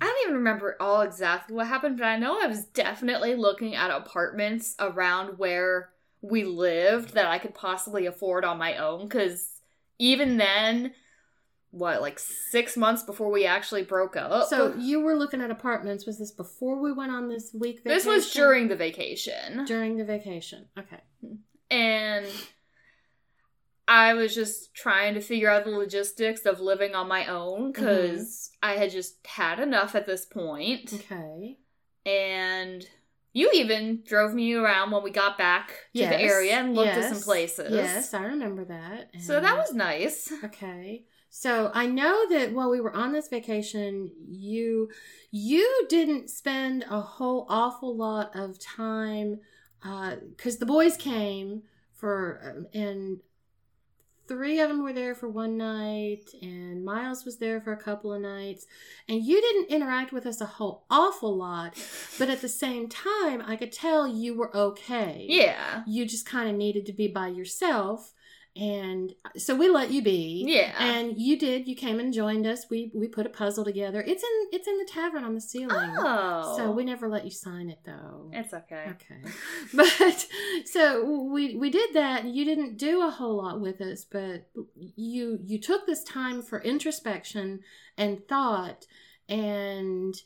I 0.00 0.04
don't 0.04 0.22
even 0.24 0.36
remember 0.36 0.76
all 0.80 1.00
exactly 1.00 1.54
what 1.54 1.66
happened, 1.66 1.98
but 1.98 2.06
I 2.06 2.18
know 2.18 2.40
I 2.40 2.46
was 2.46 2.64
definitely 2.64 3.34
looking 3.34 3.74
at 3.74 3.90
apartments 3.90 4.74
around 4.78 5.38
where 5.38 5.90
we 6.20 6.44
lived 6.44 7.14
that 7.14 7.26
I 7.26 7.38
could 7.38 7.54
possibly 7.54 8.06
afford 8.06 8.44
on 8.44 8.58
my 8.58 8.76
own. 8.76 9.08
Because 9.08 9.60
even 9.98 10.36
then, 10.36 10.92
what, 11.70 12.00
like 12.00 12.18
six 12.18 12.76
months 12.76 13.02
before 13.02 13.30
we 13.30 13.44
actually 13.44 13.82
broke 13.82 14.16
up? 14.16 14.48
so 14.48 14.74
you 14.76 15.00
were 15.00 15.14
looking 15.14 15.40
at 15.40 15.50
apartments. 15.50 16.06
Was 16.06 16.18
this 16.18 16.32
before 16.32 16.80
we 16.80 16.92
went 16.92 17.12
on 17.12 17.28
this 17.28 17.52
week 17.52 17.78
vacation? 17.84 17.96
this 17.96 18.06
was 18.06 18.32
during 18.32 18.68
the 18.68 18.76
vacation. 18.76 19.64
during 19.64 19.96
the 19.96 20.04
vacation. 20.04 20.66
Okay. 20.78 21.00
and 21.70 22.26
I 23.88 24.12
was 24.12 24.34
just 24.34 24.74
trying 24.74 25.14
to 25.14 25.20
figure 25.20 25.50
out 25.50 25.64
the 25.64 25.70
logistics 25.70 26.44
of 26.44 26.60
living 26.60 26.94
on 26.94 27.08
my 27.08 27.26
own 27.26 27.72
because 27.72 28.50
I 28.62 28.74
had 28.74 28.90
just 28.90 29.26
had 29.26 29.58
enough 29.58 29.94
at 29.94 30.06
this 30.06 30.26
point. 30.26 30.92
Okay. 30.92 31.56
And 32.04 32.86
you 33.32 33.50
even 33.54 34.02
drove 34.04 34.34
me 34.34 34.52
around 34.52 34.90
when 34.90 35.02
we 35.02 35.10
got 35.10 35.38
back 35.38 35.68
to 35.68 36.00
Yes, 36.00 36.10
the 36.10 36.20
area 36.20 36.52
and 36.54 36.74
looked 36.74 36.90
at 36.90 37.14
some 37.14 37.22
places. 37.22 37.72
Yes, 37.72 38.12
I 38.12 38.24
remember 38.24 38.66
that. 38.66 39.10
So 39.20 39.40
that 39.40 39.56
was 39.56 39.72
nice. 39.72 40.30
Okay. 40.44 41.04
So 41.30 41.70
I 41.74 41.86
know 41.86 42.28
that 42.30 42.54
while 42.54 42.70
we 42.70 42.80
were 42.80 42.94
on 42.94 43.12
this 43.12 43.28
vacation, 43.28 44.10
you 44.26 44.90
you 45.30 45.86
didn't 45.88 46.30
spend 46.30 46.86
a 46.88 47.00
whole 47.00 47.46
awful 47.50 47.94
lot 47.94 48.34
of 48.34 48.58
time 48.58 49.40
because 49.82 50.56
the 50.56 50.66
boys 50.66 50.96
came 50.96 51.62
for 51.92 52.40
um, 52.44 52.66
and 52.72 53.18
three 54.28 54.60
of 54.60 54.68
them 54.68 54.82
were 54.82 54.92
there 54.92 55.14
for 55.14 55.28
one 55.28 55.56
night 55.56 56.24
and 56.42 56.84
miles 56.84 57.24
was 57.24 57.38
there 57.38 57.60
for 57.60 57.72
a 57.72 57.76
couple 57.82 58.12
of 58.12 58.20
nights 58.20 58.66
and 59.08 59.24
you 59.24 59.40
didn't 59.40 59.70
interact 59.70 60.12
with 60.12 60.26
us 60.26 60.40
a 60.40 60.46
whole 60.46 60.84
awful 60.90 61.34
lot 61.36 61.74
but 62.18 62.28
at 62.28 62.40
the 62.42 62.48
same 62.48 62.88
time 62.88 63.42
i 63.46 63.56
could 63.56 63.72
tell 63.72 64.06
you 64.06 64.34
were 64.36 64.54
okay 64.56 65.24
Yeah. 65.28 65.82
you 65.86 66.04
just 66.06 66.26
kind 66.26 66.48
of 66.48 66.54
needed 66.56 66.86
to 66.86 66.92
be 66.92 67.08
by 67.08 67.28
yourself 67.28 68.12
and 68.58 69.14
so 69.36 69.54
we 69.54 69.68
let 69.68 69.92
you 69.92 70.02
be. 70.02 70.44
Yeah. 70.48 70.74
and 70.78 71.16
you 71.16 71.38
did. 71.38 71.68
You 71.68 71.76
came 71.76 72.00
and 72.00 72.12
joined 72.12 72.44
us. 72.44 72.66
We 72.68 72.90
we 72.92 73.06
put 73.06 73.24
a 73.24 73.28
puzzle 73.28 73.64
together. 73.64 74.02
It's 74.04 74.22
in 74.22 74.48
it's 74.50 74.66
in 74.66 74.78
the 74.78 74.84
tavern 74.84 75.22
on 75.22 75.34
the 75.34 75.40
ceiling. 75.40 75.94
Oh. 75.96 76.54
so 76.56 76.70
we 76.72 76.84
never 76.84 77.08
let 77.08 77.24
you 77.24 77.30
sign 77.30 77.70
it 77.70 77.78
though. 77.84 78.30
It's 78.32 78.52
okay. 78.52 78.86
okay. 78.90 79.22
But 79.74 80.26
so 80.64 81.28
we 81.30 81.54
we 81.54 81.70
did 81.70 81.94
that. 81.94 82.24
And 82.24 82.34
you 82.34 82.44
didn't 82.44 82.78
do 82.78 83.06
a 83.06 83.10
whole 83.10 83.36
lot 83.36 83.60
with 83.60 83.80
us 83.80 84.04
but 84.04 84.48
you 84.74 85.38
you 85.44 85.60
took 85.60 85.86
this 85.86 86.02
time 86.02 86.42
for 86.42 86.60
introspection 86.60 87.60
and 87.96 88.26
thought. 88.26 88.86
And 89.28 90.16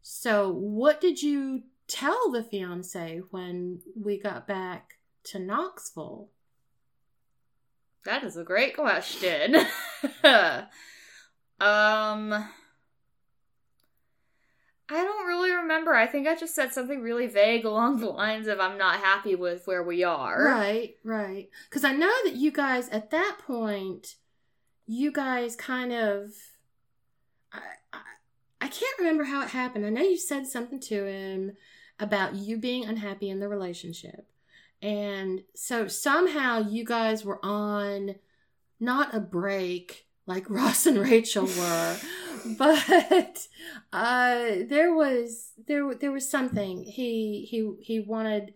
so 0.00 0.52
what 0.52 1.00
did 1.00 1.22
you 1.22 1.62
tell 1.88 2.30
the 2.30 2.44
fiance 2.44 3.20
when 3.30 3.80
we 4.00 4.16
got 4.16 4.46
back 4.46 4.94
to 5.24 5.40
knoxville 5.40 6.28
That 8.04 8.24
is 8.24 8.36
a 8.36 8.44
great 8.44 8.76
question. 8.76 9.56
Um 11.60 12.48
I 14.92 15.04
don't 15.04 15.26
really 15.26 15.52
remember. 15.52 15.94
I 15.94 16.06
think 16.06 16.26
I 16.26 16.34
just 16.34 16.54
said 16.54 16.72
something 16.72 17.00
really 17.00 17.26
vague 17.26 17.64
along 17.64 18.00
the 18.00 18.08
lines 18.08 18.48
of 18.48 18.58
I'm 18.58 18.76
not 18.76 18.96
happy 18.96 19.36
with 19.36 19.66
where 19.66 19.84
we 19.84 20.02
are. 20.02 20.42
Right, 20.42 20.96
right. 21.04 21.48
Because 21.68 21.84
I 21.84 21.92
know 21.92 22.12
that 22.24 22.34
you 22.34 22.50
guys 22.50 22.88
at 22.88 23.10
that 23.10 23.36
point, 23.46 24.16
you 24.86 25.12
guys 25.12 25.54
kind 25.54 25.92
of. 25.92 26.32
I, 27.52 27.60
I, 27.92 27.98
I 28.62 28.68
can't 28.68 28.98
remember 28.98 29.24
how 29.24 29.42
it 29.42 29.50
happened. 29.50 29.86
I 29.86 29.90
know 29.90 30.02
you 30.02 30.16
said 30.16 30.46
something 30.46 30.80
to 30.80 31.04
him 31.04 31.52
about 32.00 32.34
you 32.34 32.56
being 32.56 32.84
unhappy 32.84 33.28
in 33.28 33.38
the 33.38 33.48
relationship. 33.48 34.29
And 34.82 35.42
so 35.54 35.88
somehow 35.88 36.60
you 36.68 36.84
guys 36.84 37.24
were 37.24 37.44
on 37.44 38.14
not 38.78 39.14
a 39.14 39.20
break 39.20 40.06
like 40.26 40.48
Ross 40.50 40.86
and 40.86 40.98
Rachel 40.98 41.46
were, 41.46 41.96
but 42.58 43.46
uh, 43.92 44.44
there 44.66 44.94
was 44.94 45.52
there 45.66 45.94
there 45.94 46.12
was 46.12 46.28
something. 46.28 46.84
He 46.84 47.46
he 47.50 47.72
he 47.80 48.00
wanted 48.00 48.54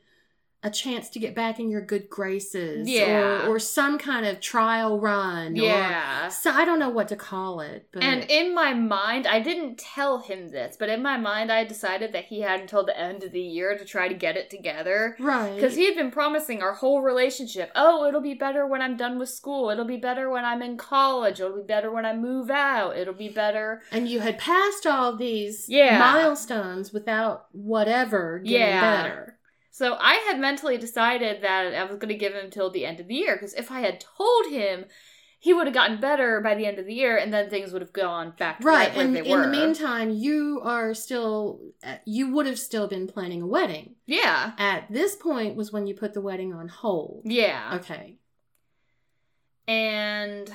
a 0.64 0.70
chance 0.70 1.10
to 1.10 1.18
get 1.18 1.34
back 1.34 1.60
in 1.60 1.68
your 1.70 1.82
good 1.82 2.08
graces 2.08 2.88
Yeah. 2.88 3.44
or, 3.46 3.48
or 3.56 3.58
some 3.58 3.98
kind 3.98 4.24
of 4.26 4.40
trial 4.40 4.98
run 4.98 5.54
Yeah. 5.54 6.26
or 6.26 6.30
so 6.30 6.50
I 6.50 6.64
don't 6.64 6.78
know 6.78 6.88
what 6.88 7.06
to 7.08 7.16
call 7.16 7.60
it 7.60 7.86
but 7.92 8.02
And 8.02 8.24
in 8.30 8.54
my 8.54 8.72
mind, 8.74 9.26
I 9.26 9.40
didn't 9.40 9.78
tell 9.78 10.18
him 10.20 10.48
this, 10.48 10.76
but 10.78 10.88
in 10.88 11.02
my 11.02 11.18
mind, 11.18 11.52
I 11.52 11.64
decided 11.64 12.12
that 12.12 12.24
he 12.26 12.40
had 12.40 12.60
until 12.60 12.82
the 12.84 12.98
end 12.98 13.22
of 13.22 13.32
the 13.32 13.40
year 13.42 13.76
to 13.76 13.84
try 13.84 14.08
to 14.08 14.14
get 14.14 14.36
it 14.38 14.48
together. 14.50 15.16
right 15.20 15.54
Because 15.54 15.76
he 15.76 15.84
had 15.84 15.94
been 15.96 16.10
promising 16.10 16.62
our 16.62 16.72
whole 16.72 17.02
relationship, 17.02 17.70
oh, 17.76 18.06
it'll 18.08 18.22
be 18.22 18.34
better 18.34 18.66
when 18.66 18.80
I'm 18.80 18.96
done 18.96 19.18
with 19.18 19.28
school. 19.28 19.68
It'll 19.70 19.84
be 19.84 19.98
better 19.98 20.30
when 20.30 20.44
I'm 20.46 20.62
in 20.62 20.76
college. 20.78 21.40
It'll 21.40 21.56
be 21.58 21.62
better 21.62 21.92
when 21.92 22.06
I 22.06 22.16
move 22.16 22.50
out. 22.50 22.96
It'll 22.96 23.12
be 23.14 23.28
better. 23.28 23.82
and 23.92 24.08
you 24.08 24.20
had 24.20 24.38
passed 24.38 24.86
all 24.86 25.14
these 25.16 25.68
Yeah. 25.68 25.98
milestones 25.98 26.92
without 26.92 27.46
whatever 27.52 28.38
getting 28.38 28.60
Yeah. 28.60 28.80
better 29.02 29.38
So 29.74 29.96
I 29.98 30.24
had 30.28 30.38
mentally 30.38 30.78
decided 30.78 31.42
that 31.42 31.74
I 31.74 31.82
was 31.82 31.96
going 31.96 32.10
to 32.10 32.14
give 32.14 32.32
him 32.32 32.48
till 32.48 32.70
the 32.70 32.86
end 32.86 33.00
of 33.00 33.08
the 33.08 33.16
year. 33.16 33.34
Because 33.34 33.54
if 33.54 33.72
I 33.72 33.80
had 33.80 33.98
told 33.98 34.46
him, 34.46 34.84
he 35.40 35.52
would 35.52 35.66
have 35.66 35.74
gotten 35.74 36.00
better 36.00 36.40
by 36.40 36.54
the 36.54 36.64
end 36.64 36.78
of 36.78 36.86
the 36.86 36.94
year, 36.94 37.16
and 37.16 37.34
then 37.34 37.50
things 37.50 37.72
would 37.72 37.82
have 37.82 37.92
gone 37.92 38.34
back 38.38 38.60
to 38.60 38.66
right 38.68 38.94
right, 38.94 38.96
where 38.96 39.04
and 39.04 39.16
in 39.16 39.42
the 39.42 39.48
meantime 39.48 40.10
you 40.10 40.60
are 40.62 40.94
still 40.94 41.60
uh, 41.84 41.96
you 42.06 42.32
would 42.32 42.46
have 42.46 42.58
still 42.58 42.86
been 42.86 43.08
planning 43.08 43.42
a 43.42 43.46
wedding 43.48 43.96
yeah, 44.06 44.52
at 44.58 44.90
this 44.90 45.16
point 45.16 45.56
was 45.56 45.72
when 45.72 45.88
you 45.88 45.94
put 45.94 46.14
the 46.14 46.20
wedding 46.20 46.54
on 46.54 46.68
hold 46.68 47.22
yeah. 47.24 47.78
okay 47.80 48.16
and 49.66 50.50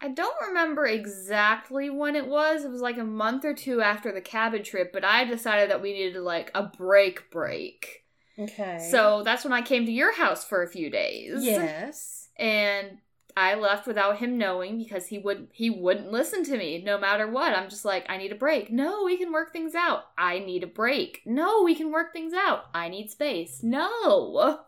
I 0.00 0.08
don't 0.08 0.36
remember 0.48 0.86
exactly 0.86 1.90
when 1.90 2.14
it 2.14 2.26
was. 2.28 2.64
It 2.64 2.70
was 2.70 2.80
like 2.80 2.98
a 2.98 3.04
month 3.04 3.44
or 3.44 3.54
two 3.54 3.80
after 3.80 4.12
the 4.12 4.20
cabin 4.20 4.62
trip, 4.62 4.92
but 4.92 5.04
I 5.04 5.24
decided 5.24 5.70
that 5.70 5.82
we 5.82 5.92
needed 5.92 6.20
like 6.20 6.50
a 6.54 6.62
break 6.64 7.30
break. 7.30 8.04
okay 8.38 8.78
So 8.90 9.22
that's 9.24 9.44
when 9.44 9.52
I 9.52 9.62
came 9.62 9.86
to 9.86 9.92
your 9.92 10.14
house 10.14 10.44
for 10.44 10.62
a 10.62 10.68
few 10.68 10.90
days. 10.90 11.42
yes 11.42 12.28
And 12.36 12.98
I 13.36 13.54
left 13.54 13.86
without 13.86 14.18
him 14.18 14.36
knowing 14.38 14.78
because 14.78 15.06
he 15.08 15.18
would 15.18 15.48
he 15.52 15.70
wouldn't 15.70 16.10
listen 16.12 16.44
to 16.44 16.56
me 16.56 16.82
no 16.82 16.98
matter 16.98 17.28
what. 17.28 17.54
I'm 17.54 17.68
just 17.68 17.84
like, 17.84 18.06
I 18.08 18.16
need 18.16 18.32
a 18.32 18.36
break. 18.36 18.70
No, 18.70 19.04
we 19.04 19.16
can 19.16 19.32
work 19.32 19.52
things 19.52 19.74
out. 19.74 20.04
I 20.16 20.38
need 20.40 20.62
a 20.64 20.68
break. 20.68 21.22
No, 21.24 21.62
we 21.62 21.74
can 21.74 21.90
work 21.92 22.12
things 22.12 22.32
out. 22.32 22.66
I 22.74 22.88
need 22.88 23.10
space. 23.10 23.62
No. 23.62 24.60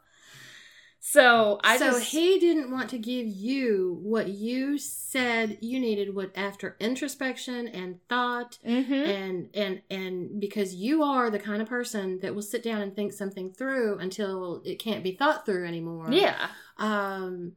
So 1.02 1.58
I 1.64 1.78
so 1.78 1.92
just 1.92 2.10
he 2.10 2.38
didn't 2.38 2.70
want 2.70 2.90
to 2.90 2.98
give 2.98 3.26
you 3.26 3.98
what 4.02 4.28
you 4.28 4.76
said 4.76 5.56
you 5.62 5.80
needed 5.80 6.14
what 6.14 6.30
after 6.36 6.76
introspection 6.78 7.66
and 7.68 7.98
thought 8.08 8.58
Mhm. 8.66 9.06
and 9.06 9.48
and 9.54 9.82
and 9.90 10.40
because 10.40 10.74
you 10.74 11.02
are 11.02 11.30
the 11.30 11.38
kind 11.38 11.62
of 11.62 11.68
person 11.68 12.20
that 12.20 12.34
will 12.34 12.42
sit 12.42 12.62
down 12.62 12.82
and 12.82 12.94
think 12.94 13.14
something 13.14 13.50
through 13.50 13.98
until 13.98 14.60
it 14.66 14.78
can't 14.78 15.02
be 15.02 15.12
thought 15.12 15.46
through 15.46 15.66
anymore 15.66 16.08
Yeah. 16.12 16.48
um 16.76 17.52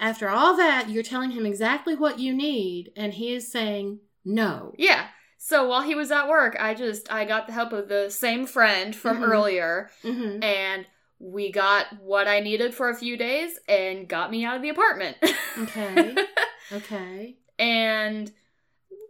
after 0.00 0.28
all 0.30 0.56
that 0.56 0.88
you're 0.88 1.02
telling 1.02 1.30
him 1.32 1.44
exactly 1.44 1.94
what 1.94 2.18
you 2.18 2.32
need 2.32 2.90
and 2.96 3.12
he 3.12 3.34
is 3.34 3.52
saying 3.52 4.00
no 4.24 4.74
Yeah. 4.78 5.08
So 5.36 5.68
while 5.68 5.82
he 5.82 5.96
was 5.96 6.12
at 6.12 6.28
work, 6.28 6.56
I 6.60 6.72
just 6.72 7.12
I 7.12 7.24
got 7.24 7.48
the 7.48 7.52
help 7.52 7.72
of 7.72 7.88
the 7.88 8.08
same 8.10 8.46
friend 8.46 8.94
from 8.96 9.18
Mhm. 9.18 9.28
earlier 9.28 9.90
hmm 10.02 10.42
and 10.42 10.86
we 11.22 11.52
got 11.52 11.86
what 12.02 12.26
I 12.26 12.40
needed 12.40 12.74
for 12.74 12.90
a 12.90 12.96
few 12.96 13.16
days 13.16 13.52
and 13.68 14.08
got 14.08 14.30
me 14.30 14.44
out 14.44 14.56
of 14.56 14.62
the 14.62 14.70
apartment. 14.70 15.16
okay. 15.58 16.16
Okay. 16.72 17.36
And 17.58 18.32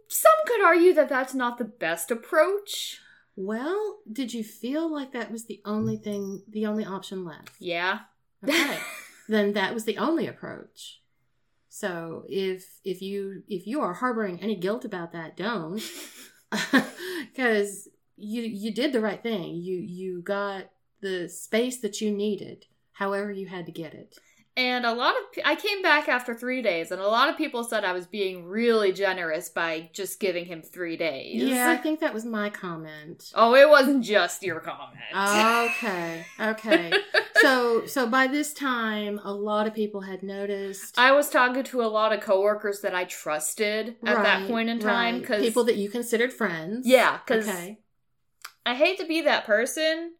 some 0.09 0.31
could 0.47 0.61
argue 0.61 0.93
that 0.95 1.07
that's 1.07 1.33
not 1.33 1.57
the 1.57 1.63
best 1.63 2.11
approach. 2.11 2.99
well 3.37 3.99
did 4.11 4.33
you 4.33 4.43
feel 4.43 4.91
like 4.91 5.13
that 5.13 5.31
was 5.31 5.45
the 5.45 5.61
only 5.63 5.95
thing 5.95 6.41
the 6.49 6.65
only 6.65 6.83
option 6.83 7.23
left? 7.23 7.51
Yeah. 7.59 7.99
okay. 8.43 8.77
Then 9.29 9.53
that 9.53 9.73
was 9.73 9.85
the 9.85 9.97
only 9.97 10.27
approach. 10.27 10.99
So 11.69 12.25
if 12.27 12.79
if 12.83 13.01
you 13.01 13.43
if 13.47 13.65
you 13.65 13.79
are 13.81 13.93
harboring 13.93 14.41
any 14.41 14.55
guilt 14.55 14.83
about 14.83 15.13
that 15.13 15.37
don't. 15.37 15.81
Because 17.31 17.87
you 18.17 18.41
you 18.43 18.73
did 18.73 18.91
the 18.93 19.01
right 19.01 19.23
thing. 19.23 19.55
You 19.55 19.77
you 19.77 20.21
got 20.21 20.65
the 21.03 21.29
space 21.29 21.77
that 21.81 22.01
you 22.01 22.09
needed 22.11 22.65
however 22.93 23.31
you 23.31 23.47
had 23.47 23.65
to 23.67 23.71
get 23.83 23.93
it 23.93 24.17
And 24.55 24.85
a 24.85 24.93
lot 24.93 25.15
of 25.19 25.23
I 25.51 25.55
came 25.55 25.81
back 25.81 26.07
after 26.07 26.31
3 26.35 26.61
days 26.61 26.91
and 26.91 27.01
a 27.01 27.07
lot 27.17 27.27
of 27.29 27.35
people 27.43 27.63
said 27.63 27.83
I 27.83 27.93
was 27.99 28.05
being 28.05 28.45
really 28.45 28.91
generous 29.05 29.49
by 29.49 29.89
just 29.99 30.19
giving 30.19 30.45
him 30.51 30.61
3 30.61 30.95
days. 30.97 31.41
yeah 31.41 31.69
i 31.75 31.77
think 31.83 31.99
that 32.01 32.13
was 32.17 32.25
my 32.39 32.47
comment 32.63 33.31
Oh, 33.41 33.55
it 33.55 33.67
wasn't 33.77 34.03
just 34.15 34.43
your 34.43 34.59
comment. 34.59 35.09
okay 35.67 36.25
okay 36.51 36.91
so 37.43 37.53
so 37.95 38.01
by 38.19 38.25
this 38.27 38.53
time 38.53 39.19
a 39.23 39.33
lot 39.49 39.65
of 39.67 39.73
people 39.81 40.01
had 40.11 40.21
noticed 40.37 40.91
I 40.99 41.11
was 41.19 41.27
talking 41.37 41.63
to 41.71 41.81
a 41.81 41.89
lot 41.99 42.13
of 42.13 42.19
coworkers 42.29 42.77
that 42.81 42.93
I 43.01 43.03
trusted 43.05 43.83
at 44.11 44.19
that 44.27 44.47
point 44.51 44.69
in 44.73 44.77
time 44.79 45.13
right. 45.15 45.21
because 45.21 45.41
people 45.47 45.63
that 45.69 45.77
you 45.81 45.89
considered 45.89 46.31
friends 46.41 46.85
yeah, 46.97 47.11
because 47.25 47.47
okay 47.49 47.79
I 48.65 48.75
hate 48.83 48.97
to 48.99 49.05
be 49.13 49.19
that 49.23 49.43
person, 49.45 50.13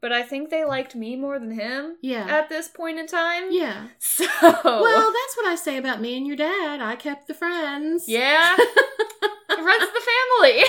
but 0.00 0.12
I 0.12 0.22
think 0.22 0.48
they 0.50 0.64
liked 0.64 0.94
me 0.94 1.16
more 1.16 1.38
than 1.38 1.50
him 1.52 1.96
yeah 2.02 2.26
at 2.28 2.48
this 2.48 2.68
point 2.68 2.98
in 2.98 3.06
time. 3.06 3.44
yeah 3.50 3.88
So 3.98 4.26
Well, 4.64 5.12
that's 5.12 5.36
what 5.36 5.46
I 5.46 5.54
say 5.56 5.76
about 5.76 6.00
me 6.00 6.16
and 6.16 6.26
your 6.26 6.36
dad. 6.36 6.80
I 6.80 6.96
kept 6.96 7.26
the 7.28 7.34
friends. 7.34 8.04
yeah, 8.08 8.56
the 8.56 9.62
rest 9.62 9.82
of 9.82 9.94
the 9.94 10.08
family. 10.12 10.64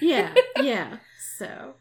yeah, 0.00 0.34
yeah. 0.62 0.96
So, 1.38 1.74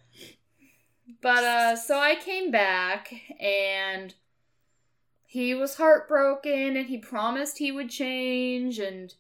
But 1.22 1.44
uh, 1.44 1.76
so 1.76 2.00
I 2.00 2.16
came 2.16 2.52
back 2.52 3.14
and 3.40 4.14
he 5.26 5.54
was 5.54 5.76
heartbroken 5.78 6.76
and 6.78 6.88
he 6.88 6.98
promised 6.98 7.58
he 7.58 7.72
would 7.72 7.90
change 7.90 8.80
and 8.80 9.14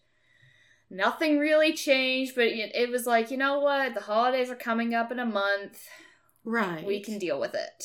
nothing 0.89 1.37
really 1.39 1.73
changed. 1.73 2.35
But 2.35 2.45
it, 2.45 2.71
it 2.75 2.89
was 2.89 3.05
like, 3.05 3.31
you 3.31 3.37
know 3.37 3.59
what? 3.59 3.93
The 3.93 4.01
holidays 4.01 4.49
are 4.49 4.55
coming 4.55 4.93
up 4.93 5.11
in 5.11 5.19
a 5.19 5.25
month. 5.25 5.87
Right. 6.43 6.85
We 6.85 7.01
can 7.01 7.19
deal 7.19 7.39
with 7.39 7.55
it. 7.55 7.83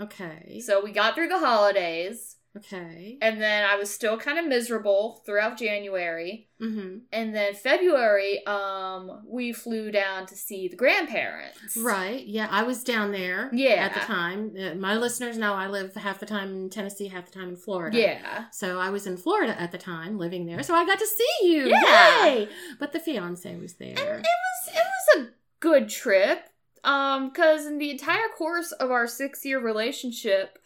Okay. 0.00 0.60
So 0.64 0.82
we 0.82 0.92
got 0.92 1.14
through 1.14 1.28
the 1.28 1.38
holidays. 1.38 2.36
Okay. 2.56 3.18
And 3.20 3.40
then 3.40 3.64
I 3.64 3.76
was 3.76 3.90
still 3.90 4.16
kind 4.18 4.38
of 4.38 4.46
miserable 4.46 5.22
throughout 5.24 5.58
January. 5.58 6.48
Mm-hmm. 6.60 6.98
And 7.12 7.34
then 7.34 7.54
February, 7.54 8.44
um, 8.46 9.22
we 9.26 9.52
flew 9.52 9.92
down 9.92 10.26
to 10.26 10.34
see 10.34 10.66
the 10.66 10.76
grandparents. 10.76 11.76
Right. 11.76 12.24
Yeah, 12.26 12.48
I 12.50 12.64
was 12.64 12.82
down 12.82 13.12
there. 13.12 13.50
Yeah. 13.52 13.74
At 13.74 13.94
the 13.94 14.00
time, 14.00 14.54
Uh, 14.58 14.74
my 14.74 14.96
listeners 14.96 15.38
know 15.38 15.52
I 15.52 15.68
live 15.68 15.94
half 15.94 16.18
the 16.18 16.26
time 16.26 16.50
in 16.50 16.70
Tennessee, 16.70 17.08
half 17.08 17.26
the 17.26 17.38
time 17.38 17.50
in 17.50 17.56
Florida. 17.56 17.98
Yeah. 17.98 18.46
So 18.50 18.80
I 18.80 18.90
was 18.90 19.06
in 19.06 19.18
Florida 19.18 19.60
at 19.60 19.70
the 19.70 19.78
time, 19.78 20.18
living 20.18 20.46
there. 20.46 20.62
So 20.62 20.74
I 20.74 20.84
got 20.84 20.98
to 20.98 21.06
see 21.06 21.52
you. 21.52 21.68
Yeah. 21.68 22.24
Yay! 22.24 22.48
But 22.80 22.92
the 22.92 23.00
fiance 23.00 23.54
was 23.56 23.74
there. 23.74 23.90
And 23.90 23.98
it 23.98 24.26
was 24.44 24.74
it 24.74 24.86
was 24.86 25.22
a 25.22 25.30
good 25.60 25.88
trip. 25.88 26.48
Um, 26.84 27.28
because 27.30 27.66
in 27.66 27.78
the 27.78 27.90
entire 27.90 28.28
course 28.36 28.72
of 28.72 28.90
our 28.90 29.06
six 29.06 29.44
year 29.44 29.60
relationship, 29.60 30.58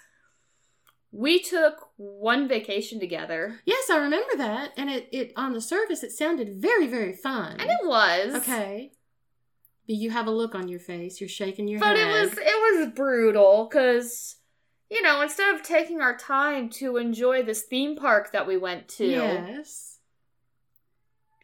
we 1.10 1.40
took 1.40 1.90
one 1.96 2.48
vacation 2.48 2.98
together. 2.98 3.60
yes, 3.66 3.90
I 3.90 3.98
remember 3.98 4.36
that. 4.36 4.72
And 4.76 4.90
it, 4.90 5.08
it 5.12 5.32
on 5.36 5.52
the 5.52 5.60
surface, 5.60 6.02
it 6.02 6.12
sounded 6.12 6.54
very, 6.60 6.86
very 6.86 7.12
fun. 7.12 7.60
And 7.60 7.70
it 7.70 7.86
was. 7.86 8.34
Okay. 8.36 8.92
But 9.86 9.96
you 9.96 10.10
have 10.10 10.26
a 10.26 10.30
look 10.30 10.54
on 10.54 10.68
your 10.68 10.80
face. 10.80 11.20
You're 11.20 11.28
shaking 11.28 11.68
your 11.68 11.80
But 11.80 11.96
head. 11.96 12.06
But 12.06 12.16
it 12.16 12.20
was 12.20 12.32
it 12.38 12.86
was 12.86 12.94
brutal 12.94 13.68
because 13.70 14.36
you 14.90 15.00
know, 15.02 15.22
instead 15.22 15.54
of 15.54 15.62
taking 15.62 16.02
our 16.02 16.16
time 16.16 16.68
to 16.68 16.98
enjoy 16.98 17.42
this 17.42 17.62
theme 17.62 17.96
park 17.96 18.32
that 18.32 18.46
we 18.46 18.58
went 18.58 18.88
to, 18.88 19.06
Yes. 19.06 19.91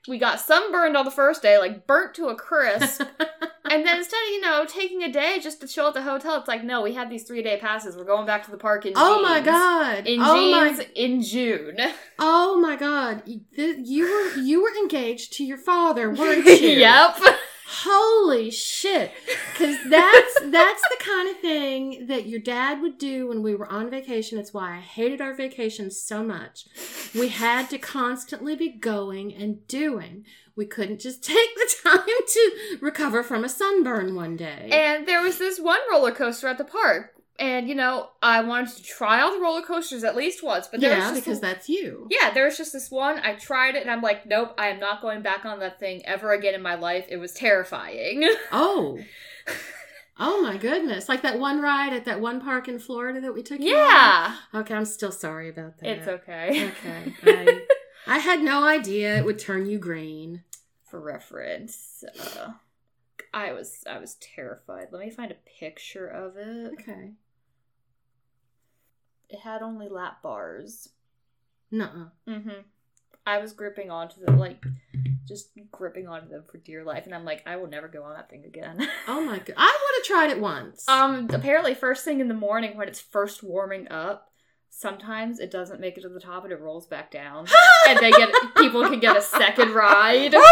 We 0.08 0.18
got 0.18 0.40
sunburned 0.40 0.96
on 0.96 1.04
the 1.04 1.10
first 1.10 1.42
day, 1.42 1.58
like 1.58 1.86
burnt 1.86 2.14
to 2.14 2.28
a 2.28 2.34
crisp. 2.34 3.02
and 3.70 3.86
then 3.86 3.98
instead 3.98 4.16
of, 4.22 4.28
you 4.30 4.40
know, 4.40 4.64
taking 4.66 5.02
a 5.02 5.12
day 5.12 5.38
just 5.40 5.60
to 5.60 5.68
chill 5.68 5.88
at 5.88 5.94
the 5.94 6.02
hotel, 6.02 6.36
it's 6.36 6.48
like, 6.48 6.64
no, 6.64 6.82
we 6.82 6.94
had 6.94 7.10
these 7.10 7.24
three 7.24 7.42
day 7.42 7.58
passes. 7.58 7.96
We're 7.96 8.04
going 8.04 8.26
back 8.26 8.44
to 8.44 8.50
the 8.50 8.56
park 8.56 8.86
in 8.86 8.94
June. 8.94 9.02
oh 9.04 9.22
my 9.22 9.40
god. 9.40 10.06
In 10.06 10.20
oh 10.22 10.34
jeans 10.34 10.78
my 10.78 10.86
in 10.94 11.22
June. 11.22 11.78
Oh 12.18 12.58
my 12.58 12.74
god. 12.74 12.88
God, 12.98 13.22
you 13.56 14.04
were 14.04 14.40
you 14.40 14.62
were 14.62 14.74
engaged 14.76 15.32
to 15.34 15.44
your 15.44 15.58
father, 15.58 16.10
weren't 16.10 16.44
you? 16.46 16.52
yep. 16.54 17.16
Holy 17.70 18.50
shit! 18.50 19.12
Because 19.52 19.76
that's 19.90 20.40
that's 20.44 20.82
the 20.88 20.96
kind 21.00 21.28
of 21.28 21.38
thing 21.40 22.06
that 22.06 22.26
your 22.26 22.40
dad 22.40 22.80
would 22.80 22.96
do 22.96 23.28
when 23.28 23.42
we 23.42 23.54
were 23.54 23.70
on 23.70 23.90
vacation. 23.90 24.38
It's 24.38 24.54
why 24.54 24.78
I 24.78 24.80
hated 24.80 25.20
our 25.20 25.34
vacations 25.34 26.00
so 26.00 26.24
much. 26.24 26.64
We 27.14 27.28
had 27.28 27.68
to 27.68 27.76
constantly 27.76 28.56
be 28.56 28.70
going 28.70 29.34
and 29.34 29.66
doing. 29.68 30.24
We 30.56 30.64
couldn't 30.64 31.00
just 31.00 31.22
take 31.24 31.54
the 31.56 31.74
time 31.84 32.00
to 32.06 32.78
recover 32.80 33.22
from 33.22 33.44
a 33.44 33.50
sunburn 33.50 34.14
one 34.14 34.36
day. 34.36 34.70
And 34.72 35.06
there 35.06 35.20
was 35.20 35.36
this 35.36 35.60
one 35.60 35.80
roller 35.90 36.12
coaster 36.12 36.48
at 36.48 36.56
the 36.56 36.64
park. 36.64 37.17
And, 37.38 37.68
you 37.68 37.74
know, 37.76 38.08
I 38.20 38.40
wanted 38.40 38.76
to 38.76 38.82
try 38.82 39.20
all 39.20 39.32
the 39.32 39.40
roller 39.40 39.62
coasters 39.62 40.02
at 40.02 40.16
least 40.16 40.42
once, 40.42 40.66
but 40.66 40.80
there 40.80 40.90
yeah, 40.90 40.98
was 40.98 41.10
just 41.10 41.24
because 41.24 41.40
that's 41.40 41.68
you. 41.68 42.08
Yeah, 42.10 42.30
there 42.32 42.44
was 42.44 42.56
just 42.56 42.72
this 42.72 42.90
one. 42.90 43.20
I 43.20 43.34
tried 43.34 43.76
it 43.76 43.82
and 43.82 43.90
I'm 43.90 44.02
like, 44.02 44.26
nope, 44.26 44.54
I 44.58 44.68
am 44.68 44.80
not 44.80 45.02
going 45.02 45.22
back 45.22 45.44
on 45.44 45.60
that 45.60 45.78
thing 45.78 46.04
ever 46.04 46.32
again 46.32 46.54
in 46.54 46.62
my 46.62 46.74
life. 46.74 47.06
It 47.08 47.18
was 47.18 47.32
terrifying. 47.32 48.28
Oh. 48.52 48.98
Oh 50.20 50.42
my 50.42 50.56
goodness! 50.56 51.08
Like 51.08 51.22
that 51.22 51.38
one 51.38 51.60
ride 51.60 51.92
at 51.92 52.04
that 52.06 52.20
one 52.20 52.40
park 52.40 52.66
in 52.66 52.80
Florida 52.80 53.20
that 53.20 53.32
we 53.32 53.40
took. 53.42 53.60
yeah. 53.60 54.34
Okay, 54.52 54.74
I'm 54.74 54.84
still 54.84 55.12
sorry 55.12 55.48
about 55.48 55.78
that. 55.78 55.88
It's 55.88 56.08
okay. 56.08 56.70
Okay. 56.70 57.12
I, 57.24 57.66
I 58.08 58.18
had 58.18 58.40
no 58.42 58.64
idea 58.64 59.16
it 59.16 59.24
would 59.24 59.38
turn 59.38 59.66
you 59.66 59.78
green. 59.78 60.42
For 60.90 61.00
reference, 61.00 62.02
uh, 62.18 62.48
I 63.32 63.52
was 63.52 63.84
I 63.88 63.98
was 63.98 64.16
terrified. 64.16 64.88
Let 64.90 65.04
me 65.04 65.10
find 65.10 65.30
a 65.30 65.36
picture 65.60 66.08
of 66.08 66.36
it. 66.36 66.72
Okay. 66.80 67.12
It 69.28 69.40
had 69.40 69.62
only 69.62 69.88
lap 69.88 70.22
bars. 70.22 70.88
Nuh-uh. 71.70 72.30
Mm-hmm. 72.30 72.60
I 73.26 73.38
was 73.38 73.52
gripping 73.52 73.90
onto 73.90 74.24
them, 74.24 74.38
like 74.38 74.64
just 75.26 75.50
gripping 75.70 76.08
onto 76.08 76.28
them 76.30 76.44
for 76.50 76.56
dear 76.56 76.82
life, 76.82 77.04
and 77.04 77.14
I'm 77.14 77.26
like, 77.26 77.42
I 77.46 77.56
will 77.56 77.66
never 77.66 77.86
go 77.88 78.02
on 78.04 78.14
that 78.14 78.30
thing 78.30 78.44
again. 78.46 78.88
Oh 79.06 79.20
my 79.22 79.38
god! 79.38 79.54
I 79.56 79.78
would 79.82 79.98
have 79.98 80.06
tried 80.06 80.30
it 80.36 80.40
once. 80.40 80.88
um, 80.88 81.28
apparently, 81.32 81.74
first 81.74 82.04
thing 82.04 82.20
in 82.20 82.28
the 82.28 82.34
morning 82.34 82.76
when 82.76 82.88
it's 82.88 83.00
first 83.00 83.42
warming 83.42 83.88
up, 83.88 84.30
sometimes 84.70 85.40
it 85.40 85.50
doesn't 85.50 85.80
make 85.80 85.96
it 85.98 86.02
to 86.02 86.08
the 86.08 86.20
top 86.20 86.44
and 86.44 86.52
it 86.52 86.60
rolls 86.60 86.86
back 86.86 87.10
down, 87.10 87.46
and 87.88 87.98
they 87.98 88.10
get 88.10 88.30
people 88.56 88.82
can 88.88 89.00
get 89.00 89.16
a 89.16 89.22
second 89.22 89.72
ride. 89.74 90.34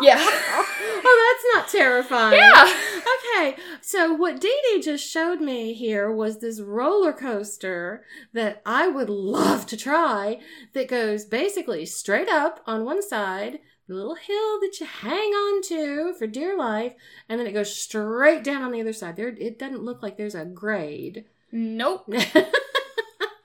Yeah. 0.00 0.16
Oh, 0.18 1.38
that's 1.42 1.54
not 1.54 1.68
terrifying. 1.80 2.38
Yeah. 2.38 2.93
Okay, 3.36 3.56
so 3.80 4.12
what 4.12 4.40
Dee 4.40 4.60
Dee 4.72 4.80
just 4.80 5.08
showed 5.10 5.40
me 5.40 5.72
here 5.74 6.10
was 6.12 6.38
this 6.38 6.60
roller 6.60 7.12
coaster 7.12 8.04
that 8.32 8.62
I 8.64 8.86
would 8.88 9.08
love 9.10 9.66
to 9.66 9.76
try 9.76 10.40
that 10.72 10.88
goes 10.88 11.24
basically 11.24 11.84
straight 11.86 12.28
up 12.28 12.60
on 12.66 12.84
one 12.84 13.02
side, 13.02 13.58
the 13.88 13.94
little 13.94 14.14
hill 14.14 14.60
that 14.60 14.76
you 14.80 14.86
hang 14.86 15.30
on 15.32 15.62
to 15.64 16.14
for 16.18 16.26
dear 16.26 16.56
life, 16.56 16.94
and 17.28 17.40
then 17.40 17.46
it 17.46 17.52
goes 17.52 17.74
straight 17.74 18.44
down 18.44 18.62
on 18.62 18.72
the 18.72 18.80
other 18.80 18.92
side. 18.92 19.16
There, 19.16 19.28
it 19.28 19.58
doesn't 19.58 19.82
look 19.82 20.02
like 20.02 20.16
there's 20.16 20.34
a 20.34 20.44
grade. 20.44 21.24
Nope. 21.52 22.08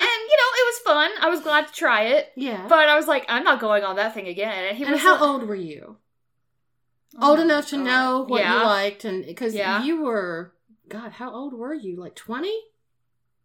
And 0.01 0.21
you 0.29 0.37
know, 0.37 0.51
it 0.55 0.65
was 0.65 0.79
fun. 0.85 1.11
I 1.21 1.29
was 1.29 1.41
glad 1.41 1.67
to 1.67 1.73
try 1.73 2.03
it, 2.03 2.31
yeah. 2.35 2.67
but 2.69 2.87
I 2.89 2.95
was 2.95 3.05
like, 3.07 3.25
I'm 3.27 3.43
not 3.43 3.59
going 3.59 3.83
on 3.83 3.95
that 3.97 4.13
thing 4.13 4.27
again. 4.27 4.65
And 4.69 4.77
he 4.77 4.83
and 4.83 4.93
was 4.93 5.01
how 5.01 5.13
like- 5.13 5.21
old 5.21 5.43
were 5.47 5.55
you? 5.55 5.97
Oh 7.18 7.32
old 7.32 7.39
enough 7.39 7.70
to 7.70 7.78
God. 7.78 7.86
know 7.86 8.26
what 8.28 8.41
yeah, 8.41 8.60
you 8.60 8.66
liked, 8.66 9.05
and 9.05 9.26
because 9.26 9.55
Yeah. 9.55 9.84
you 9.84 10.03
were, 10.03 10.53
God, 10.88 11.12
how 11.14 11.34
old 11.34 11.53
were 11.53 11.74
you? 11.74 11.95
Like 11.97 12.16
twenty? 12.16 12.55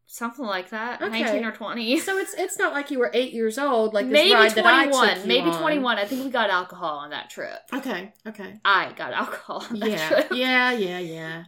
something 0.07 0.45
like 0.45 0.69
that, 0.71 1.01
Okay. 1.03 1.23
nineteen 1.23 1.45
or 1.45 1.51
twenty. 1.51 1.99
So 1.99 2.19
it's 2.19 2.35
it's 2.35 2.59
not 2.59 2.73
like 2.75 2.91
you 2.91 2.99
were 2.99 3.11
eight 3.15 3.33
years 3.33 3.59
old, 3.59 3.95
like 3.95 4.05
this 4.07 4.12
maybe 4.12 4.35
ride 4.35 4.53
that 4.53 4.67
I 4.67 4.85
twenty-one. 4.85 5.09
took 5.09 5.19
you 5.23 5.29
Maybe 5.29 5.49
on. 5.51 5.61
twenty-one. 5.61 5.99
I 5.99 6.05
think 6.05 6.23
we 6.25 6.31
got 6.31 6.51
alcohol 6.51 6.99
on 6.99 7.11
that 7.11 7.31
trip. 7.31 7.59
Okay, 7.73 8.12
okay. 8.27 8.61
I 8.65 8.93
got 8.93 9.12
alcohol 9.15 9.65
on 9.71 9.81
that 9.81 9.91
Yeah, 9.91 10.09
trip. 10.09 10.29
yeah, 10.33 10.73
yeah, 10.73 10.99
yeah. 10.99 11.45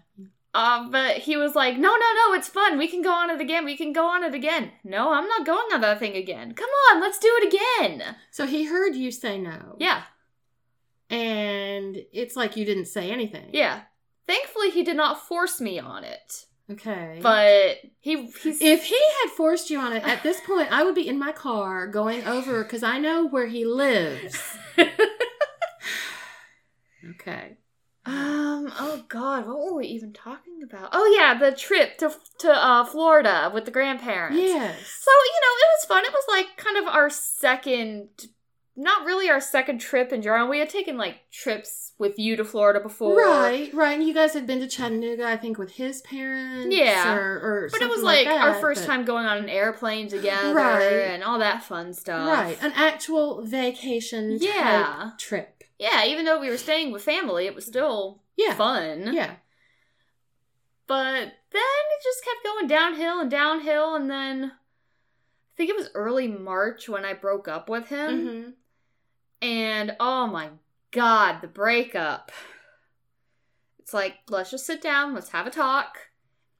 Um, 0.54 0.90
but 0.90 1.18
he 1.18 1.36
was 1.36 1.54
like, 1.54 1.76
"No, 1.76 1.90
no, 1.90 1.96
no, 2.28 2.32
it's 2.32 2.48
fun. 2.48 2.78
We 2.78 2.88
can 2.88 3.02
go 3.02 3.12
on 3.12 3.28
it 3.28 3.42
again. 3.42 3.66
We 3.66 3.76
can 3.76 3.92
go 3.92 4.06
on 4.06 4.24
it 4.24 4.34
again." 4.34 4.72
No, 4.82 5.12
I'm 5.12 5.28
not 5.28 5.44
going 5.44 5.68
on 5.74 5.82
that 5.82 5.98
thing 5.98 6.16
again. 6.16 6.54
Come 6.54 6.70
on, 6.92 7.00
let's 7.02 7.18
do 7.18 7.28
it 7.42 7.54
again. 7.54 8.16
So 8.30 8.46
he 8.46 8.64
heard 8.64 8.96
you 8.96 9.10
say 9.10 9.36
no. 9.36 9.76
Yeah, 9.78 10.04
And 11.10 11.96
it's 12.12 12.36
like 12.36 12.56
you 12.56 12.64
didn't 12.64 12.86
say 12.86 13.10
anything. 13.10 13.50
yeah. 13.52 13.82
Thankfully, 14.26 14.70
he 14.70 14.82
did 14.82 14.96
not 14.96 15.24
force 15.28 15.60
me 15.60 15.78
on 15.78 16.02
it. 16.02 16.46
Okay. 16.68 17.20
But 17.22 17.76
he 18.00 18.26
he's 18.42 18.60
if 18.60 18.82
he 18.86 19.00
had 19.22 19.30
forced 19.36 19.70
you 19.70 19.78
on 19.78 19.92
it 19.92 20.02
at 20.02 20.24
this 20.24 20.40
point, 20.40 20.72
I 20.72 20.82
would 20.82 20.96
be 20.96 21.06
in 21.06 21.16
my 21.16 21.30
car 21.30 21.86
going 21.86 22.24
over 22.24 22.64
because 22.64 22.82
I 22.82 22.98
know 22.98 23.28
where 23.28 23.46
he 23.46 23.64
lives. 23.64 24.36
Okay. 27.20 27.56
Um. 28.04 28.72
Oh 28.78 29.04
God, 29.08 29.46
what 29.46 29.58
were 29.58 29.74
we 29.76 29.86
even 29.86 30.12
talking 30.12 30.60
about? 30.62 30.90
Oh 30.92 31.12
yeah, 31.16 31.38
the 31.38 31.54
trip 31.56 31.98
to 31.98 32.12
to 32.40 32.50
uh, 32.52 32.84
Florida 32.84 33.50
with 33.52 33.64
the 33.64 33.70
grandparents. 33.70 34.36
Yes. 34.38 34.76
So 34.78 35.10
you 35.10 35.40
know, 35.42 35.54
it 35.56 35.68
was 35.78 35.84
fun. 35.88 36.04
It 36.04 36.12
was 36.12 36.24
like 36.28 36.56
kind 36.56 36.76
of 36.78 36.86
our 36.92 37.10
second, 37.10 38.08
not 38.76 39.06
really 39.06 39.30
our 39.30 39.40
second 39.40 39.78
trip 39.78 40.12
in 40.12 40.20
general. 40.22 40.48
We 40.48 40.58
had 40.58 40.68
taken 40.68 40.96
like 40.98 41.30
trips 41.30 41.92
with 41.98 42.18
you 42.18 42.36
to 42.36 42.44
Florida 42.44 42.78
before, 42.78 43.16
Right, 43.16 43.72
right. 43.72 43.98
And 43.98 44.06
you 44.06 44.12
guys 44.12 44.34
had 44.34 44.46
been 44.46 44.60
to 44.60 44.66
Chattanooga, 44.68 45.26
I 45.26 45.38
think, 45.38 45.56
with 45.56 45.72
his 45.72 46.02
parents. 46.02 46.74
Yeah. 46.76 47.14
Or, 47.14 47.40
or 47.40 47.68
But 47.72 47.80
it 47.80 47.88
was 47.88 48.00
something 48.02 48.26
like, 48.26 48.26
our 48.28 48.54
first 48.60 48.82
but- 48.82 48.86
time 48.86 49.04
going 49.06 49.24
on 49.24 49.38
an 49.38 49.48
airplane 49.48 50.08
together 50.08 50.52
Right. 50.54 50.82
and 50.82 51.24
all 51.24 51.38
that 51.38 51.62
fun 51.62 51.94
stuff. 51.94 52.28
Right. 52.28 52.58
An 52.62 52.72
actual 52.74 53.42
vacation 53.46 54.36
Yeah. 54.40 55.12
trip. 55.18 55.64
Yeah, 55.78 56.04
even 56.04 56.24
though 56.26 56.38
we 56.40 56.50
were 56.50 56.56
staying 56.58 56.92
with 56.92 57.02
family, 57.02 57.46
it 57.46 57.54
was 57.54 57.64
still 57.66 58.22
Yeah. 58.36 58.54
fun. 58.54 59.12
Yeah. 59.14 59.36
But 60.86 61.32
then 61.50 61.62
it 61.62 62.02
just 62.04 62.24
kept 62.24 62.44
going 62.44 62.66
downhill 62.66 63.20
and 63.20 63.30
downhill, 63.30 63.94
and 63.94 64.10
then 64.10 64.44
I 64.52 65.56
think 65.56 65.70
it 65.70 65.76
was 65.76 65.88
early 65.94 66.28
March 66.28 66.88
when 66.88 67.04
I 67.04 67.14
broke 67.14 67.48
up 67.48 67.68
with 67.70 67.88
him. 67.88 68.28
hmm 68.44 68.50
And 69.46 69.94
oh 70.00 70.26
my 70.26 70.48
god, 70.90 71.40
the 71.40 71.46
breakup. 71.46 72.32
It's 73.78 73.94
like, 73.94 74.14
let's 74.28 74.50
just 74.50 74.66
sit 74.66 74.82
down, 74.82 75.14
let's 75.14 75.28
have 75.30 75.46
a 75.46 75.50
talk. 75.50 75.98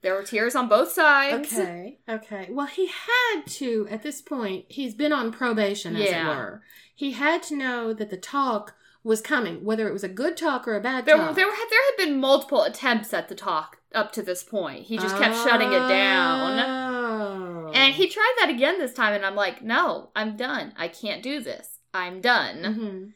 There 0.02 0.14
were 0.14 0.22
tears 0.22 0.54
on 0.54 0.68
both 0.68 0.92
sides. 0.92 1.52
Okay. 1.52 1.98
Okay. 2.08 2.46
Well, 2.48 2.66
he 2.68 2.86
had 2.86 3.42
to, 3.46 3.88
at 3.90 4.04
this 4.04 4.22
point, 4.22 4.66
he's 4.68 4.94
been 4.94 5.12
on 5.12 5.32
probation, 5.32 5.96
as 5.96 6.08
Yeah. 6.08 6.22
it 6.22 6.36
were. 6.36 6.62
He 6.94 7.12
had 7.12 7.42
to 7.44 7.56
know 7.56 7.92
that 7.92 8.10
the 8.10 8.16
talk 8.16 8.76
was 9.02 9.20
coming, 9.20 9.64
whether 9.64 9.88
it 9.88 9.92
was 9.92 10.04
a 10.04 10.08
good 10.08 10.36
talk 10.36 10.68
or 10.68 10.76
a 10.76 10.80
bad 10.80 11.06
There, 11.06 11.16
talk. 11.16 11.34
there, 11.34 11.50
had, 11.50 11.66
there 11.70 11.80
had 11.90 11.96
been 11.96 12.20
multiple 12.20 12.62
attempts 12.62 13.12
at 13.12 13.28
the 13.28 13.34
talk 13.34 13.78
up 13.92 14.12
to 14.12 14.22
this 14.22 14.44
point. 14.44 14.84
He 14.84 14.96
just 14.96 15.16
kept 15.18 15.34
shutting 15.34 15.72
it 15.72 15.88
down. 15.88 16.60
Oh. 16.60 17.70
And 17.74 17.94
he 17.94 18.08
tried 18.08 18.34
that 18.38 18.50
again 18.50 18.78
this 18.78 18.94
time, 18.94 19.12
and 19.12 19.26
I'm 19.26 19.34
like, 19.34 19.60
no, 19.62 20.10
I'm 20.14 20.36
done. 20.36 20.72
I 20.76 20.86
can't 20.86 21.22
do 21.22 21.40
this. 21.40 21.75
I'm 21.96 22.20
done. 22.20 22.56
Mhm. 22.62 23.12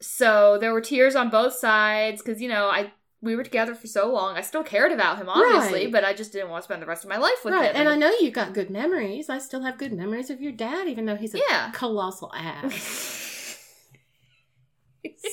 So 0.00 0.58
there 0.58 0.72
were 0.72 0.80
tears 0.80 1.14
on 1.16 1.30
both 1.30 1.54
sides 1.54 2.22
because 2.22 2.40
you 2.42 2.48
know 2.48 2.66
I 2.68 2.92
we 3.22 3.36
were 3.36 3.42
together 3.44 3.74
for 3.74 3.86
so 3.86 4.12
long. 4.12 4.36
I 4.36 4.42
still 4.42 4.62
cared 4.62 4.92
about 4.92 5.16
him, 5.16 5.30
obviously, 5.30 5.84
Right. 5.84 5.92
but 5.92 6.04
I 6.04 6.12
just 6.12 6.30
didn't 6.30 6.50
want 6.50 6.62
to 6.62 6.64
spend 6.66 6.82
the 6.82 6.86
rest 6.86 7.04
of 7.04 7.08
my 7.08 7.16
life 7.16 7.42
with 7.42 7.54
Right. 7.54 7.70
him. 7.70 7.76
And 7.76 7.88
I 7.88 7.96
know 7.96 8.10
you 8.20 8.30
got 8.30 8.52
good 8.52 8.68
memories. 8.68 9.30
I 9.30 9.38
still 9.38 9.62
have 9.62 9.78
good 9.78 9.94
memories 9.94 10.28
of 10.28 10.42
your 10.42 10.52
dad, 10.52 10.88
even 10.88 11.06
though 11.06 11.16
he's 11.16 11.34
a 11.34 11.38
Yeah. 11.48 11.70
colossal 11.72 12.30
ass. 12.34 13.30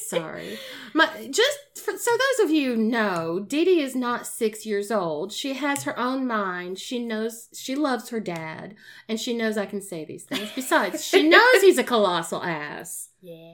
Sorry. 0.08 0.58
My, 0.94 1.08
just 1.30 1.60
for, 1.76 1.98
so 1.98 2.12
those 2.12 2.46
of 2.46 2.52
you 2.52 2.76
know, 2.76 3.44
Dee 3.48 3.66
Dee 3.66 3.82
is 3.82 3.96
not 3.96 4.28
six 4.28 4.66
years 4.66 4.92
old. 4.92 5.32
She 5.32 5.54
has 5.54 5.84
her 5.84 5.98
own 5.98 6.28
mind. 6.28 6.80
She 6.80 7.00
knows 7.00 7.50
she 7.54 7.76
loves 7.76 8.10
her 8.10 8.20
dad, 8.20 8.76
and 9.08 9.20
she 9.20 9.36
knows 9.36 9.58
I 9.58 9.66
can 9.66 9.82
say 9.82 10.06
these 10.06 10.24
things. 10.24 10.50
Besides, 10.56 11.04
she 11.04 11.24
knows 11.30 11.62
he's 11.62 11.78
a 11.78 11.84
colossal 11.84 12.44
ass. 12.44 13.10
Yeah. 13.22 13.54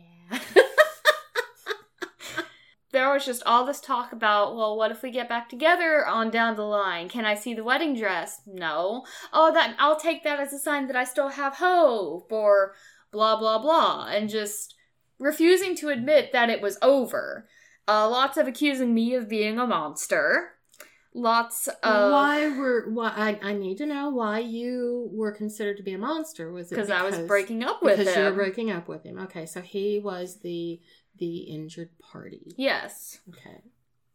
there 2.91 3.11
was 3.11 3.25
just 3.25 3.43
all 3.45 3.65
this 3.65 3.79
talk 3.79 4.11
about, 4.11 4.55
well, 4.55 4.77
what 4.77 4.91
if 4.91 5.03
we 5.03 5.11
get 5.11 5.29
back 5.29 5.49
together 5.49 6.05
on 6.05 6.31
down 6.31 6.55
the 6.55 6.63
line? 6.63 7.09
Can 7.09 7.25
I 7.25 7.35
see 7.35 7.53
the 7.53 7.63
wedding 7.63 7.95
dress? 7.95 8.41
No. 8.45 9.05
Oh, 9.31 9.53
that 9.53 9.75
I'll 9.79 9.99
take 9.99 10.23
that 10.23 10.39
as 10.39 10.53
a 10.53 10.59
sign 10.59 10.87
that 10.87 10.95
I 10.95 11.03
still 11.03 11.29
have 11.29 11.55
hope 11.55 12.31
or 12.31 12.73
blah 13.11 13.37
blah 13.37 13.59
blah 13.59 14.07
and 14.07 14.29
just 14.29 14.76
refusing 15.19 15.75
to 15.77 15.89
admit 15.89 16.31
that 16.31 16.49
it 16.49 16.61
was 16.61 16.77
over. 16.81 17.47
Uh, 17.87 18.09
lots 18.09 18.37
of 18.37 18.47
accusing 18.47 18.93
me 18.93 19.13
of 19.13 19.29
being 19.29 19.57
a 19.59 19.65
monster. 19.65 20.51
Lots 21.13 21.67
of 21.67 22.11
why 22.11 22.47
were 22.55 22.89
why 22.89 23.11
I, 23.15 23.49
I 23.49 23.53
need 23.53 23.77
to 23.79 23.87
know 23.87 24.09
why 24.09 24.39
you 24.39 25.09
were 25.11 25.31
considered 25.31 25.77
to 25.77 25.83
be 25.83 25.93
a 25.93 25.97
monster? 25.97 26.51
Was 26.51 26.71
it 26.71 26.75
because 26.75 26.91
I 26.91 27.01
was 27.01 27.17
breaking 27.19 27.63
up 27.63 27.81
with 27.81 27.93
him. 27.97 28.05
because 28.05 28.17
you 28.17 28.23
were 28.23 28.31
breaking 28.33 28.69
up 28.69 28.87
with 28.87 29.03
him? 29.03 29.17
Okay, 29.19 29.47
so 29.47 29.61
he 29.61 29.99
was 29.99 30.39
the 30.41 30.79
the 31.17 31.37
injured 31.39 31.89
party. 31.99 32.53
yes. 32.57 33.19
Okay. 33.29 33.61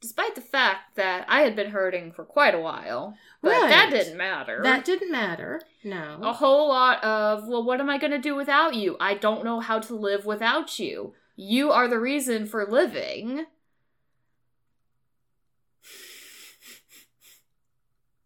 Despite 0.03 0.35
the 0.35 0.41
fact 0.41 0.97
that 0.97 1.25
I 1.29 1.43
had 1.43 1.55
been 1.55 1.71
hurting 1.71 2.11
for 2.13 2.25
quite 2.25 2.55
a 2.55 2.61
while. 2.61 3.17
But 3.41 3.69
that 3.69 3.91
didn't 3.91 4.19
matter. 4.19 4.61
That 4.63 4.85
didn't 4.85 5.13
matter. 5.13 5.63
No. 5.85 6.19
a 6.23 6.33
whole 6.33 6.69
lot 6.69 7.03
of, 7.03 7.47
well, 7.47 7.65
what 7.65 7.81
am 7.81 7.89
I 7.89 7.99
going 7.99 8.11
to 8.11 8.19
do 8.19 8.35
without 8.35 8.75
you? 8.75 8.97
I 9.01 9.15
don't 9.15 9.45
know 9.45 9.61
how 9.61 9.79
to 9.79 9.95
live 9.95 10.27
without 10.27 10.79
you. 10.79 11.15
You 11.37 11.71
are 11.71 11.89
the 11.89 12.01
reason 12.01 12.47
for 12.47 12.67
living. 12.67 13.47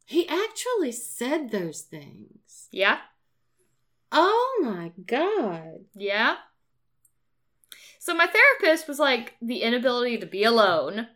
He 0.08 0.28
actually 0.28 0.92
said 0.92 1.50
those 1.50 1.80
things. 1.80 2.68
Yeah? 2.70 2.98
Oh 4.12 4.60
my 4.62 4.92
god. 5.04 5.80
Yeah? 5.96 6.36
So 7.98 8.14
my 8.14 8.28
therapist 8.28 8.86
was 8.86 9.00
like, 9.00 9.34
the 9.42 9.62
inability 9.62 10.18
to 10.18 10.26
be 10.26 10.44
alone 10.44 11.08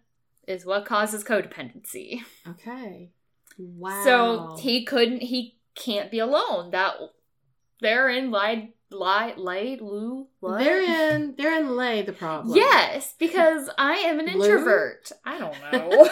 is 0.46 0.64
what 0.66 0.84
causes 0.84 1.24
codependency. 1.24 2.20
Okay. 2.46 3.10
Wow. 3.58 4.04
So 4.04 4.56
he 4.60 4.84
couldn't, 4.84 5.22
he 5.22 5.58
can't 5.74 6.10
be 6.10 6.18
alone. 6.18 6.70
That, 6.70 6.94
therein 7.80 8.30
lied, 8.30 8.68
lie, 8.90 9.34
lay, 9.36 9.76
Lou, 9.80 10.28
what? 10.40 10.58
Therein, 10.58 11.34
therein 11.36 11.76
lay 11.76 12.02
the 12.02 12.12
problem. 12.12 12.56
Yes, 12.56 13.14
because 13.18 13.70
I 13.78 13.94
am 13.96 14.18
an 14.18 14.28
introvert. 14.28 15.12
I 15.24 15.38
don't 15.38 15.56
know. 15.72 16.08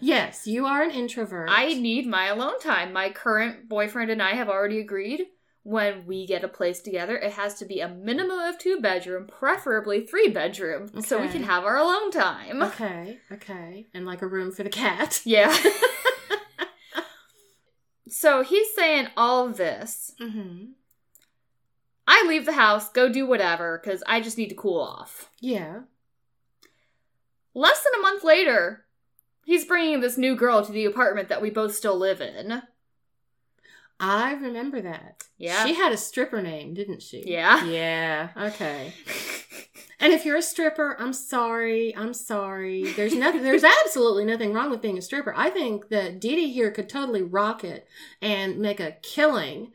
yes, 0.00 0.46
you 0.46 0.66
are 0.66 0.82
an 0.82 0.90
introvert. 0.90 1.48
I 1.50 1.74
need 1.74 2.06
my 2.06 2.26
alone 2.26 2.60
time. 2.60 2.92
My 2.92 3.10
current 3.10 3.68
boyfriend 3.68 4.10
and 4.10 4.22
I 4.22 4.34
have 4.34 4.48
already 4.48 4.80
agreed 4.80 5.26
when 5.66 6.06
we 6.06 6.28
get 6.28 6.44
a 6.44 6.48
place 6.48 6.78
together, 6.78 7.16
it 7.16 7.32
has 7.32 7.54
to 7.54 7.64
be 7.64 7.80
a 7.80 7.88
minimum 7.88 8.38
of 8.38 8.56
two 8.56 8.80
bedroom, 8.80 9.26
preferably 9.26 10.06
three 10.06 10.28
bedroom, 10.28 11.02
so 11.02 11.20
we 11.20 11.26
can 11.26 11.42
have 11.42 11.64
our 11.64 11.76
alone 11.76 12.12
time. 12.12 12.62
Okay, 12.62 13.18
okay. 13.32 13.84
And 13.92 14.06
like 14.06 14.22
a 14.22 14.28
room 14.28 14.52
for 14.52 14.62
the 14.62 14.70
cat. 14.70 15.20
Yeah. 15.26 15.52
so 18.08 18.44
he's 18.44 18.72
saying 18.76 19.08
all 19.16 19.48
this. 19.48 20.12
Mm-hmm. 20.20 20.66
I 22.06 22.24
leave 22.28 22.46
the 22.46 22.52
house, 22.52 22.88
go 22.88 23.08
do 23.08 23.26
whatever, 23.26 23.80
because 23.82 24.04
I 24.06 24.20
just 24.20 24.38
need 24.38 24.50
to 24.50 24.54
cool 24.54 24.80
off. 24.80 25.30
Yeah. 25.40 25.80
Less 27.54 27.82
than 27.82 27.98
a 27.98 28.02
month 28.02 28.22
later, 28.22 28.84
he's 29.44 29.64
bringing 29.64 29.98
this 29.98 30.16
new 30.16 30.36
girl 30.36 30.64
to 30.64 30.70
the 30.70 30.84
apartment 30.84 31.28
that 31.28 31.42
we 31.42 31.50
both 31.50 31.74
still 31.74 31.98
live 31.98 32.20
in. 32.20 32.62
I 33.98 34.34
remember 34.34 34.82
that. 34.82 35.24
Yeah. 35.38 35.64
She 35.64 35.74
had 35.74 35.92
a 35.92 35.96
stripper 35.96 36.42
name, 36.42 36.74
didn't 36.74 37.02
she? 37.02 37.22
Yeah. 37.26 37.64
Yeah. 37.64 38.28
Okay. 38.36 38.92
And 39.98 40.12
if 40.12 40.24
you're 40.24 40.36
a 40.36 40.42
stripper, 40.42 40.94
I'm 40.98 41.12
sorry. 41.12 41.96
I'm 41.96 42.12
sorry. 42.12 42.92
There's 42.92 43.14
nothing. 43.14 43.42
There's 43.42 43.64
absolutely 43.64 44.24
nothing 44.24 44.52
wrong 44.52 44.70
with 44.70 44.82
being 44.82 44.98
a 44.98 45.02
stripper. 45.02 45.32
I 45.36 45.48
think 45.50 45.88
that 45.88 46.20
Dee 46.20 46.52
here 46.52 46.70
could 46.70 46.88
totally 46.88 47.22
rock 47.22 47.64
it 47.64 47.88
and 48.20 48.58
make 48.58 48.78
a 48.78 48.96
killing 49.02 49.72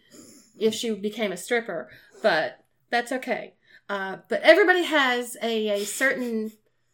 if 0.59 0.75
she 0.75 0.93
became 0.93 1.31
a 1.31 1.37
stripper. 1.37 1.89
But 2.21 2.63
that's 2.91 3.11
okay. 3.11 3.55
Uh, 3.89 4.17
but 4.29 4.41
everybody 4.41 4.83
has 4.83 5.37
a, 5.41 5.69
a 5.69 5.85
certain 5.85 6.51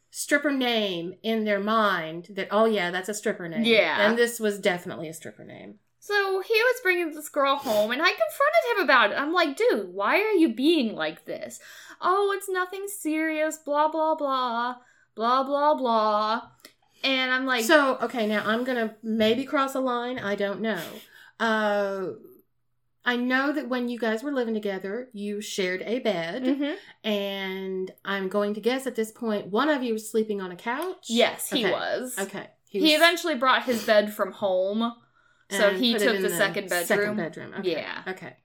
stripper 0.09 0.51
name 0.51 1.13
in 1.21 1.43
their 1.43 1.59
mind 1.59 2.28
that 2.32 2.47
oh 2.49 2.65
yeah, 2.65 2.91
that's 2.91 3.09
a 3.09 3.13
stripper 3.13 3.49
name. 3.49 3.65
Yeah. 3.65 4.07
And 4.07 4.17
this 4.17 4.39
was 4.39 4.57
definitely 4.57 5.09
a 5.09 5.13
stripper 5.13 5.43
name. 5.43 5.80
So 6.07 6.39
he 6.41 6.53
was 6.53 6.79
bringing 6.83 7.11
this 7.11 7.27
girl 7.27 7.57
home, 7.57 7.91
and 7.91 8.01
I 8.01 8.05
confronted 8.11 8.77
him 8.77 8.83
about 8.85 9.11
it. 9.11 9.15
I'm 9.19 9.33
like, 9.33 9.57
dude, 9.57 9.89
why 9.93 10.15
are 10.21 10.31
you 10.31 10.53
being 10.55 10.95
like 10.95 11.25
this? 11.25 11.59
Oh, 11.99 12.33
it's 12.37 12.47
nothing 12.47 12.85
serious, 12.87 13.57
blah, 13.57 13.89
blah, 13.89 14.15
blah, 14.15 14.75
blah, 15.15 15.43
blah, 15.43 15.75
blah. 15.75 16.41
And 17.03 17.29
I'm 17.33 17.45
like, 17.45 17.65
so 17.65 17.97
okay, 18.03 18.25
now 18.25 18.41
I'm 18.45 18.63
gonna 18.63 18.95
maybe 19.03 19.43
cross 19.43 19.75
a 19.75 19.81
line. 19.81 20.17
I 20.17 20.35
don't 20.35 20.61
know. 20.61 20.81
Uh, 21.41 22.11
I 23.03 23.17
know 23.17 23.51
that 23.51 23.67
when 23.67 23.89
you 23.89 23.99
guys 23.99 24.23
were 24.23 24.31
living 24.31 24.53
together, 24.53 25.09
you 25.11 25.41
shared 25.41 25.81
a 25.85 25.99
bed, 25.99 26.43
Mhm. 26.43 26.75
and 27.03 27.91
I'm 28.05 28.29
going 28.29 28.53
to 28.53 28.61
guess 28.61 28.87
at 28.87 28.95
this 28.95 29.11
point 29.11 29.47
one 29.47 29.67
of 29.69 29.83
you 29.83 29.91
was 29.93 30.09
sleeping 30.09 30.39
on 30.41 30.51
a 30.51 30.55
couch. 30.55 31.07
yes, 31.09 31.49
he 31.49 31.65
Okay. 31.65 31.73
was. 31.73 32.17
Okay. 32.17 32.47
He, 32.69 32.79
was- 32.81 32.91
eventually 32.93 33.35
brought 33.35 33.63
his 33.63 33.85
bed 33.85 34.13
from 34.13 34.31
home. 34.31 34.93
So 35.49 35.69
and 35.69 35.77
he 35.77 35.93
took 35.93 36.15
in 36.15 36.21
the 36.21 36.29
second 36.29 36.69
bedroom. 36.69 36.87
Second 36.87 37.17
bedroom. 37.17 37.53
Okay. 37.59 37.71
Yeah. 37.71 38.03
Okay. 38.07 38.35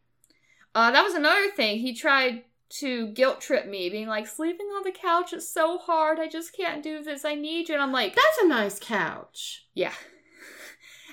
Uh, 0.75 0.91
that 0.91 1.03
was 1.03 1.15
another 1.15 1.51
thing. 1.51 1.79
He 1.79 1.95
tried 1.95 2.45
to 2.81 3.09
guilt 3.09 3.41
trip 3.41 3.67
me, 3.67 3.91
being 3.91 4.09
like, 4.09 4.27
sleeping 4.27 4.67
on 4.67 4.83
the 4.85 4.93
couch 4.93 5.33
is 5.33 5.49
so 5.49 5.79
hard. 5.79 6.19
I 6.19 6.29
just 6.29 6.57
can't 6.57 6.83
do 6.83 7.03
this. 7.03 7.25
I 7.25 7.35
need 7.35 7.69
you. 7.69 7.75
And 7.75 7.83
I'm 7.83 7.93
like, 7.93 8.15
That's 8.15 8.39
a 8.43 8.49
nice 8.49 8.79
couch. 8.79 9.67
Yeah. 9.75 9.93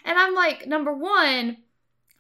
And 0.05 0.17
I'm 0.17 0.33
like, 0.33 0.65
number 0.65 0.93
one, 0.93 1.57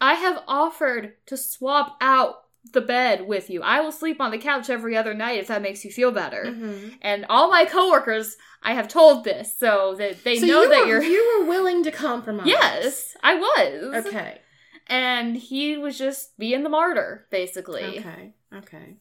I 0.01 0.15
have 0.15 0.43
offered 0.49 1.13
to 1.27 1.37
swap 1.37 1.97
out 2.01 2.43
the 2.73 2.81
bed 2.81 3.25
with 3.27 3.49
you. 3.49 3.61
I 3.63 3.79
will 3.81 3.91
sleep 3.91 4.19
on 4.21 4.31
the 4.31 4.37
couch 4.37 4.69
every 4.69 4.95
other 4.97 5.13
night 5.13 5.39
if 5.39 5.47
that 5.47 5.61
makes 5.61 5.83
you 5.85 5.91
feel 5.91 6.11
better. 6.11 6.43
Mhm. 6.45 6.97
And 7.01 7.25
all 7.29 7.49
my 7.49 7.65
coworkers, 7.65 8.35
I 8.61 8.73
have 8.73 8.87
told 8.87 9.23
this 9.23 9.57
so 9.57 9.95
that 9.95 10.23
they 10.23 10.37
so 10.39 10.45
know 10.45 10.63
you 10.63 10.69
that 10.69 10.79
were, 10.81 10.87
you're. 10.87 11.03
you 11.03 11.39
were 11.39 11.45
willing 11.45 11.83
to 11.83 11.91
compromise. 11.91 12.47
Yes, 12.47 13.15
I 13.23 13.35
was. 13.35 14.05
Okay. 14.07 14.41
And 14.87 15.37
he 15.37 15.77
was 15.77 15.97
just 15.97 16.37
being 16.37 16.63
the 16.63 16.69
martyr, 16.69 17.27
basically. 17.31 17.99
Okay. 17.99 18.33
Okay. 18.53 18.97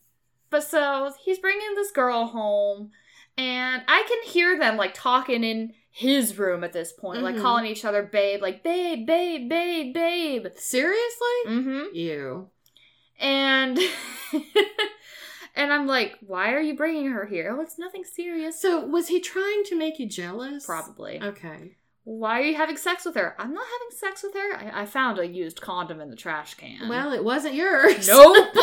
But 0.50 0.62
so 0.64 1.12
he's 1.24 1.38
bringing 1.38 1.74
this 1.74 1.90
girl 1.90 2.26
home, 2.26 2.90
and 3.36 3.82
I 3.88 4.04
can 4.08 4.30
hear 4.32 4.58
them 4.58 4.76
like 4.76 4.94
talking 4.94 5.44
in 5.44 5.72
his 5.90 6.38
room 6.38 6.62
at 6.62 6.72
this 6.72 6.92
point, 6.92 7.22
like 7.22 7.34
Mhm. 7.36 7.42
calling 7.42 7.66
each 7.66 7.84
other 7.84 8.02
babe, 8.02 8.40
like 8.40 8.62
babe, 8.62 9.04
babe, 9.06 9.48
babe, 9.48 9.92
babe. 9.92 10.46
Seriously? 10.56 11.38
Mm-hmm. 11.46 11.94
You. 11.94 12.50
And 13.18 13.78
and 15.54 15.72
I'm 15.72 15.86
like, 15.86 16.16
why 16.20 16.52
are 16.52 16.60
you 16.60 16.76
bringing 16.76 17.10
her 17.10 17.26
here? 17.26 17.54
Oh, 17.56 17.60
it's 17.60 17.78
nothing 17.78 18.04
serious. 18.04 18.60
So 18.60 18.84
was 18.84 19.08
he 19.08 19.20
trying 19.20 19.64
to 19.64 19.76
make 19.76 19.98
you 19.98 20.08
jealous? 20.08 20.66
Probably. 20.66 21.20
Okay. 21.22 21.76
Why 22.04 22.40
are 22.40 22.44
you 22.44 22.56
having 22.56 22.78
sex 22.78 23.04
with 23.04 23.16
her? 23.16 23.34
I'm 23.38 23.52
not 23.52 23.66
having 23.66 23.98
sex 23.98 24.22
with 24.22 24.34
her. 24.34 24.56
I, 24.56 24.82
I 24.82 24.86
found 24.86 25.18
a 25.18 25.26
used 25.26 25.60
condom 25.60 26.00
in 26.00 26.08
the 26.08 26.16
trash 26.16 26.54
can. 26.54 26.88
Well, 26.88 27.12
it 27.12 27.22
wasn't 27.22 27.54
yours. 27.54 28.08
nope. 28.08 28.48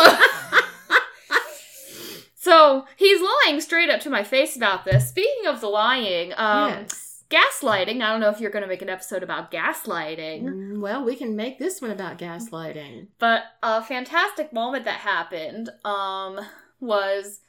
so 2.35 2.87
he's 2.95 3.21
lying 3.21 3.61
straight 3.61 3.91
up 3.91 3.99
to 4.01 4.09
my 4.09 4.23
face 4.23 4.55
about 4.55 4.83
this. 4.83 5.09
Speaking 5.09 5.45
of 5.45 5.61
the 5.61 5.67
lying, 5.67 6.33
um, 6.37 6.71
yes. 6.71 7.04
Gaslighting. 7.35 8.01
I 8.01 8.11
don't 8.11 8.21
know 8.21 8.29
if 8.29 8.39
you're 8.39 8.51
going 8.51 8.63
to 8.63 8.67
make 8.69 8.81
an 8.81 8.89
episode 8.89 9.23
about 9.23 9.51
gaslighting. 9.51 10.43
Mm, 10.43 10.79
Well, 10.79 11.03
we 11.03 11.15
can 11.15 11.35
make 11.35 11.59
this 11.59 11.81
one 11.81 11.91
about 11.91 12.17
gaslighting. 12.17 13.07
But 13.19 13.43
a 13.61 13.83
fantastic 13.83 14.53
moment 14.53 14.85
that 14.85 14.99
happened 14.99 15.69
um, 15.83 16.39
was 16.79 17.41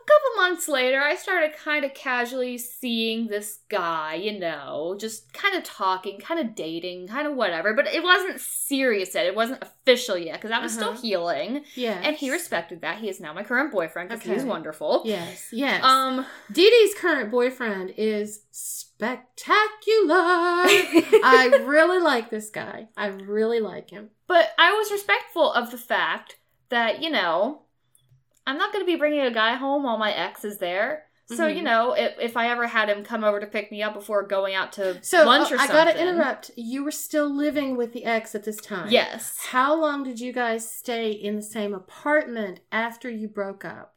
couple 0.00 0.42
months 0.42 0.68
later. 0.68 1.00
I 1.00 1.16
started 1.16 1.56
kind 1.56 1.84
of 1.84 1.94
casually 1.94 2.58
seeing 2.58 3.26
this 3.26 3.60
guy, 3.68 4.14
you 4.14 4.38
know, 4.38 4.96
just 5.00 5.32
kind 5.32 5.56
of 5.56 5.64
talking, 5.64 6.18
kind 6.20 6.38
of 6.40 6.54
dating, 6.54 7.08
kind 7.08 7.26
of 7.26 7.34
whatever. 7.34 7.74
But 7.74 7.86
it 7.88 8.02
wasn't 8.02 8.40
serious 8.40 9.14
yet. 9.14 9.26
It 9.26 9.34
wasn't 9.34 9.62
official 9.62 10.16
yet 10.18 10.34
because 10.34 10.50
I 10.52 10.58
was 10.60 10.72
still 10.72 10.90
Uh-huh. 10.90 11.00
healing, 11.00 11.64
Yeah. 11.74 12.00
and 12.02 12.14
he 12.16 12.30
respected 12.30 12.82
that. 12.82 12.98
He 12.98 13.08
is 13.08 13.20
now 13.20 13.32
my 13.32 13.42
current 13.42 13.72
boyfriend 13.72 14.10
because 14.10 14.24
he's 14.24 14.44
wonderful. 14.44 15.02
Yes. 15.04 15.48
Yes. 15.52 15.82
Um, 15.82 16.24
Dee 16.52 16.70
Dee's 16.70 16.94
current 16.94 17.30
boyfriend 17.30 17.94
is 17.96 18.42
spectacular. 18.50 19.44
I 21.24 21.62
really 21.66 21.98
like 22.00 22.30
this 22.30 22.50
guy. 22.50 22.88
I 22.96 23.06
really 23.06 23.60
like 23.60 23.90
him. 23.90 24.10
But 24.26 24.50
I 24.58 24.72
was 24.72 24.90
respectful 24.90 25.52
of 25.52 25.70
the 25.70 25.78
fact 25.78 26.36
that, 26.68 27.02
you 27.02 27.10
know, 27.10 27.62
I'm 28.46 28.58
not 28.58 28.72
going 28.72 28.84
to 28.84 28.90
be 28.90 28.96
bringing 28.96 29.20
a 29.20 29.30
guy 29.30 29.54
home 29.54 29.82
while 29.82 29.98
my 29.98 30.12
ex 30.12 30.44
is 30.44 30.58
there. 30.58 31.04
So, 31.28 31.48
Mhm. 31.48 31.56
you 31.56 31.62
know, 31.62 31.92
if, 31.94 32.14
if 32.20 32.36
I 32.36 32.50
ever 32.50 32.68
had 32.68 32.88
him 32.88 33.02
come 33.02 33.24
over 33.24 33.40
to 33.40 33.46
pick 33.48 33.72
me 33.72 33.82
up 33.82 33.94
before 33.94 34.22
going 34.22 34.54
out 34.54 34.70
to 34.74 35.02
So 35.02 35.24
lunch 35.24 35.50
or 35.50 35.56
uh, 35.56 35.62
I 35.62 35.66
something. 35.66 35.74
gotta 35.96 36.00
interrupt. 36.00 36.52
You 36.54 36.84
were 36.84 36.92
still 36.92 37.28
living 37.28 37.76
with 37.76 37.92
the 37.92 38.04
ex 38.04 38.36
at 38.36 38.44
this 38.44 38.58
time. 38.58 38.90
Yes. 38.90 39.36
How 39.48 39.74
long 39.74 40.04
did 40.04 40.20
you 40.20 40.32
guys 40.32 40.70
stay 40.72 41.10
in 41.10 41.34
the 41.34 41.42
same 41.42 41.74
apartment 41.74 42.60
after 42.70 43.10
you 43.10 43.26
broke 43.26 43.64
up? 43.64 43.95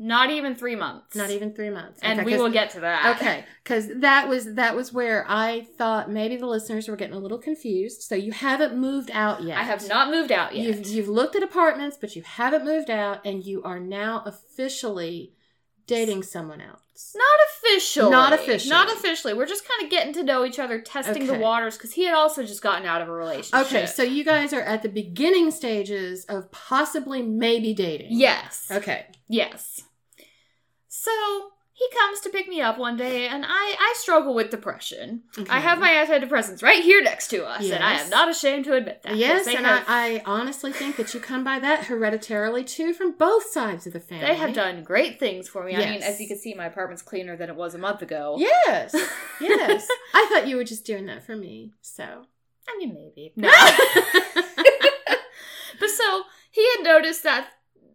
Not 0.00 0.30
even 0.30 0.54
three 0.54 0.76
months. 0.76 1.16
Not 1.16 1.30
even 1.30 1.52
three 1.52 1.70
months. 1.70 1.98
And 2.02 2.20
Okay, 2.20 2.24
we 2.26 2.32
'cause- 2.32 2.40
will 2.40 2.50
get 2.50 2.70
to 2.70 2.80
that. 2.80 3.16
Okay, 3.16 3.44
because 3.64 3.88
that 3.96 4.28
was 4.28 4.54
that 4.54 4.76
was 4.76 4.92
where 4.92 5.24
I 5.28 5.66
thought 5.76 6.08
maybe 6.10 6.36
the 6.36 6.46
listeners 6.46 6.86
were 6.88 6.94
getting 6.96 7.16
a 7.16 7.18
little 7.18 7.38
confused. 7.38 8.02
So 8.02 8.14
you 8.14 8.30
haven't 8.30 8.76
moved 8.76 9.10
out 9.12 9.42
yet. 9.42 9.58
I 9.58 9.62
have 9.64 9.88
not 9.88 10.10
moved 10.10 10.30
out 10.30 10.54
yet. 10.54 10.64
You've 10.64 10.86
you've 10.86 11.08
looked 11.08 11.34
at 11.34 11.42
apartments, 11.42 11.96
but 12.00 12.14
you 12.14 12.22
haven't 12.22 12.64
moved 12.64 12.90
out, 12.90 13.20
and 13.26 13.44
you 13.44 13.62
are 13.64 13.80
now 13.80 14.22
officially 14.24 15.32
dating 15.86 16.22
someone 16.22 16.60
else. 16.60 17.14
Not 17.16 17.24
officially. 17.48 18.10
Not 18.10 18.32
officially. 18.32 18.70
Not 18.70 18.92
officially. 18.92 19.32
We're 19.34 19.46
just 19.46 19.66
kind 19.66 19.82
of 19.84 19.90
getting 19.90 20.12
to 20.14 20.22
know 20.22 20.44
each 20.44 20.58
other, 20.58 20.80
testing 20.80 21.26
the 21.26 21.34
waters, 21.38 21.76
because 21.76 21.92
he 21.92 22.04
had 22.04 22.14
also 22.14 22.42
just 22.42 22.60
gotten 22.60 22.86
out 22.86 23.00
of 23.00 23.08
a 23.08 23.12
relationship. 23.12 23.66
Okay, 23.68 23.86
so 23.86 24.02
you 24.02 24.22
guys 24.24 24.52
are 24.52 24.60
at 24.60 24.82
the 24.82 24.88
beginning 24.88 25.50
stages 25.50 26.24
of 26.26 26.50
possibly 26.50 27.22
maybe 27.22 27.72
dating. 27.72 28.08
Yes. 28.10 28.66
Okay. 28.70 29.06
Yes. 29.28 29.82
So 31.08 31.50
he 31.72 31.88
comes 31.96 32.20
to 32.20 32.30
pick 32.30 32.48
me 32.48 32.60
up 32.60 32.76
one 32.76 32.96
day, 32.96 33.28
and 33.28 33.44
I 33.46 33.76
I 33.78 33.94
struggle 33.96 34.34
with 34.34 34.50
depression. 34.50 35.22
Okay. 35.38 35.48
I 35.48 35.60
have 35.60 35.78
my 35.78 35.90
antidepressants 35.90 36.60
right 36.60 36.82
here 36.82 37.00
next 37.00 37.28
to 37.28 37.46
us, 37.46 37.70
and 37.70 37.84
I 37.84 38.00
am 38.00 38.10
not 38.10 38.28
ashamed 38.28 38.64
to 38.64 38.74
admit 38.74 39.02
that. 39.04 39.16
Yes, 39.16 39.46
and 39.46 39.64
have, 39.64 39.84
I, 39.86 40.16
I 40.16 40.22
honestly 40.26 40.72
think 40.72 40.96
that 40.96 41.14
you 41.14 41.20
come 41.20 41.44
by 41.44 41.60
that 41.60 41.84
hereditarily 41.84 42.64
too 42.64 42.92
from 42.92 43.12
both 43.12 43.44
sides 43.50 43.86
of 43.86 43.92
the 43.92 44.00
family. 44.00 44.26
they 44.26 44.34
have 44.34 44.54
done 44.54 44.82
great 44.82 45.20
things 45.20 45.48
for 45.48 45.64
me. 45.64 45.76
I 45.76 45.90
mean, 45.90 46.02
as 46.02 46.20
you 46.20 46.26
can 46.26 46.36
see, 46.36 46.52
my 46.54 46.66
apartment's 46.66 47.02
cleaner 47.02 47.36
than 47.36 47.48
it 47.48 47.54
was 47.54 47.74
a 47.74 47.78
month 47.78 48.02
ago. 48.02 48.34
Yes, 48.38 48.92
yes. 49.40 49.88
I 50.14 50.28
thought 50.30 50.48
you 50.48 50.56
were 50.56 50.64
just 50.64 50.84
doing 50.84 51.06
that 51.06 51.24
for 51.24 51.36
me. 51.36 51.74
So 51.80 52.26
I 52.68 52.76
mean, 52.76 52.92
maybe. 52.92 53.32
No. 53.36 53.48
but 55.78 55.90
so 55.90 56.22
he 56.50 56.66
had 56.76 56.82
noticed 56.82 57.22
that 57.22 57.50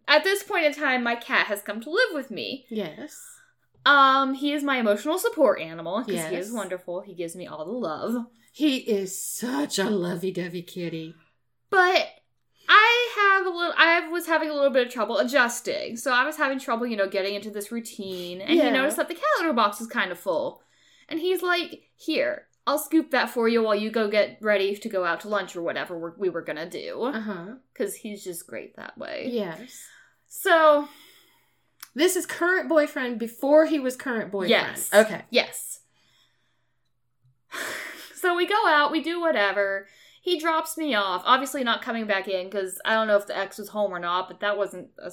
at 0.08 0.24
this 0.24 0.42
point 0.42 0.64
in 0.66 0.74
time, 0.74 1.02
my 1.02 1.14
cat 1.16 1.46
has 1.46 1.62
come 1.62 1.80
to 1.82 1.90
live 1.90 2.10
with 2.12 2.30
me. 2.30 2.66
yes, 2.68 3.16
Um, 3.86 4.34
he 4.34 4.52
is 4.52 4.62
my 4.62 4.78
emotional 4.78 5.18
support 5.18 5.60
animal 5.60 6.02
because 6.04 6.28
he 6.30 6.36
is 6.36 6.52
wonderful. 6.52 7.00
He 7.02 7.14
gives 7.14 7.34
me 7.36 7.46
all 7.46 7.64
the 7.64 7.70
love. 7.72 8.26
he 8.52 8.76
is 8.78 9.16
such 9.20 9.78
a 9.78 9.90
lovey-dovey 9.90 10.62
kitty. 10.62 11.14
But 11.70 12.06
I 12.68 13.08
have 13.18 13.46
a 13.46 13.50
little. 13.50 13.74
I 13.76 14.08
was 14.08 14.26
having 14.26 14.48
a 14.48 14.54
little 14.54 14.70
bit 14.70 14.86
of 14.86 14.92
trouble 14.92 15.18
adjusting, 15.18 15.96
so 15.96 16.12
I 16.12 16.24
was 16.24 16.36
having 16.36 16.58
trouble, 16.58 16.86
you 16.86 16.96
know, 16.96 17.08
getting 17.08 17.34
into 17.34 17.50
this 17.50 17.70
routine. 17.72 18.40
And 18.40 18.56
Yeah. 18.56 18.66
he 18.66 18.70
noticed 18.70 18.96
that 18.96 19.08
the 19.08 19.14
cat 19.14 19.22
litter 19.38 19.52
box 19.52 19.80
was 19.80 19.88
kind 19.88 20.10
of 20.12 20.18
full, 20.18 20.62
and 21.08 21.20
he's 21.20 21.42
like, 21.42 21.82
"Here, 21.96 22.46
I'll 22.66 22.78
scoop 22.78 23.10
that 23.10 23.28
for 23.28 23.48
you 23.48 23.62
while 23.62 23.74
you 23.74 23.90
go 23.90 24.08
get 24.08 24.38
ready 24.40 24.74
to 24.76 24.88
go 24.88 25.04
out 25.04 25.20
to 25.22 25.28
lunch 25.28 25.54
or 25.56 25.60
whatever 25.62 25.98
we're, 25.98 26.14
we 26.16 26.30
were 26.30 26.40
gonna 26.42 26.68
do." 26.70 27.12
Because 27.72 27.96
he's 27.96 28.24
just 28.24 28.46
great 28.46 28.76
that 28.76 28.96
way. 28.96 29.28
Yes. 29.30 29.86
So 30.36 30.88
This 31.94 32.16
is 32.16 32.26
current 32.26 32.68
boyfriend 32.68 33.18
before 33.20 33.66
he 33.66 33.78
was 33.78 33.94
current 33.96 34.32
boyfriend. 34.32 34.50
Yes. 34.50 34.92
Okay. 34.92 35.22
Yes. 35.30 35.80
So 38.16 38.34
we 38.34 38.46
go 38.46 38.66
out, 38.66 38.90
we 38.90 39.02
do 39.02 39.20
whatever. 39.20 39.86
He 40.22 40.38
drops 40.40 40.78
me 40.78 40.94
off. 40.94 41.22
Obviously, 41.26 41.62
not 41.62 41.82
coming 41.82 42.06
back 42.06 42.26
in 42.26 42.46
because 42.48 42.80
I 42.82 42.94
don't 42.94 43.06
know 43.06 43.18
if 43.18 43.26
the 43.26 43.36
ex 43.36 43.58
was 43.58 43.68
home 43.68 43.92
or 43.92 43.98
not, 43.98 44.28
but 44.28 44.40
that 44.40 44.56
wasn't 44.56 44.88
a 44.98 45.12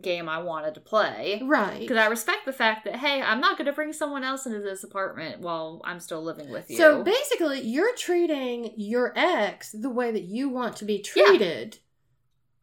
game 0.00 0.28
I 0.28 0.38
wanted 0.38 0.74
to 0.74 0.80
play. 0.80 1.42
Right. 1.44 1.80
Because 1.80 1.96
I 1.96 2.06
respect 2.06 2.46
the 2.46 2.52
fact 2.52 2.84
that, 2.84 2.94
hey, 2.94 3.20
I'm 3.20 3.40
not 3.40 3.58
going 3.58 3.66
to 3.66 3.72
bring 3.72 3.92
someone 3.92 4.22
else 4.22 4.46
into 4.46 4.60
this 4.60 4.84
apartment 4.84 5.40
while 5.40 5.80
I'm 5.84 5.98
still 5.98 6.22
living 6.22 6.50
with 6.50 6.70
you. 6.70 6.76
So 6.76 7.02
basically, 7.02 7.62
you're 7.62 7.96
treating 7.96 8.74
your 8.76 9.12
ex 9.16 9.72
the 9.72 9.90
way 9.90 10.12
that 10.12 10.22
you 10.22 10.48
want 10.48 10.76
to 10.76 10.84
be 10.84 11.04
Yeah. 11.16 11.24
treated. 11.26 11.78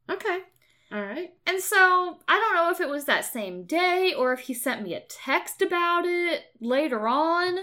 Okay. 0.09 0.43
All 0.91 1.01
right. 1.01 1.31
and 1.45 1.61
so 1.61 2.17
I 2.27 2.39
don't 2.39 2.55
know 2.55 2.71
if 2.71 2.81
it 2.81 2.89
was 2.89 3.05
that 3.05 3.23
same 3.23 3.63
day 3.63 4.11
or 4.17 4.33
if 4.33 4.41
he 4.41 4.55
sent 4.55 4.81
me 4.81 4.95
a 4.95 5.01
text 5.01 5.61
about 5.61 6.05
it 6.05 6.45
later 6.59 7.07
on. 7.07 7.59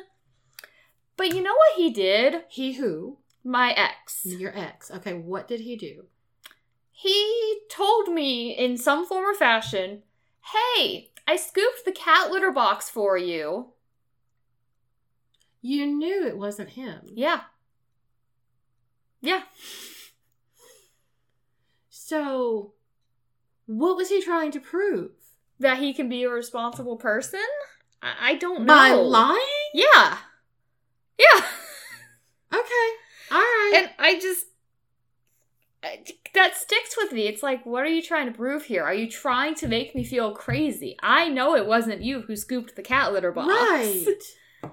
But 1.17 1.35
you 1.35 1.43
know 1.43 1.55
what 1.55 1.77
he 1.77 1.91
did? 1.91 2.45
He 2.49 2.75
who? 2.75 3.19
My 3.43 3.73
ex. 3.73 4.23
Your 4.25 4.57
ex. 4.57 4.91
Okay. 4.91 5.15
What 5.15 5.49
did 5.49 5.61
he 5.61 5.77
do? 5.77 6.05
He 6.93 7.61
told 7.69 8.09
me 8.09 8.51
in 8.51 8.77
some 8.77 9.05
form 9.07 9.25
or 9.25 9.35
fashion, 9.35 10.03
hey, 10.55 11.11
I 11.27 11.37
scooped 11.37 11.85
the 11.85 11.93
cat 11.93 12.31
litter 12.31 12.53
box 12.53 12.89
for 12.89 13.19
you. 13.19 13.73
You 15.61 15.87
knew 15.87 16.27
it 16.27 16.39
wasn't 16.39 16.71
him. 16.71 17.01
Yeah. 17.13 17.41
Yeah. 19.21 19.43
So, 21.89 22.75
what 23.67 23.97
was 23.97 24.09
he 24.09 24.23
trying 24.23 24.51
to 24.53 24.61
prove? 24.61 25.11
That 25.59 25.79
he 25.79 25.93
can 25.93 26.09
be 26.09 26.23
a 26.25 26.31
responsible 26.31 26.97
person? 26.97 27.41
I, 28.03 28.15
I 28.21 28.35
don't 28.35 28.61
know. 28.61 28.75
By 28.75 28.93
lying? 28.93 29.39
Yeah. 29.75 30.19
Yeah. 31.19 31.45
Okay. 32.53 32.89
All 33.31 33.39
right. 33.39 33.73
And 33.77 33.91
I 33.99 34.19
just. 34.21 34.47
That 36.35 36.57
sticks 36.57 36.97
with 36.97 37.13
me. 37.13 37.27
It's 37.27 37.43
like, 37.43 37.65
what 37.65 37.85
are 37.85 37.89
you 37.89 38.03
trying 38.03 38.27
to 38.27 38.33
prove 38.37 38.65
here? 38.65 38.83
Are 38.83 38.95
you 38.95 39.09
trying 39.09 39.55
to 39.57 39.69
make 39.69 39.95
me 39.95 40.05
feel 40.05 40.33
crazy? 40.33 40.97
I 41.01 41.29
know 41.29 41.55
it 41.55 41.67
wasn't 41.67 42.03
you 42.03 42.23
who 42.23 42.37
scooped 42.37 42.77
the 42.77 42.83
cat 42.83 43.13
litter 43.13 43.33
box. 43.33 43.49
Right. 43.49 44.07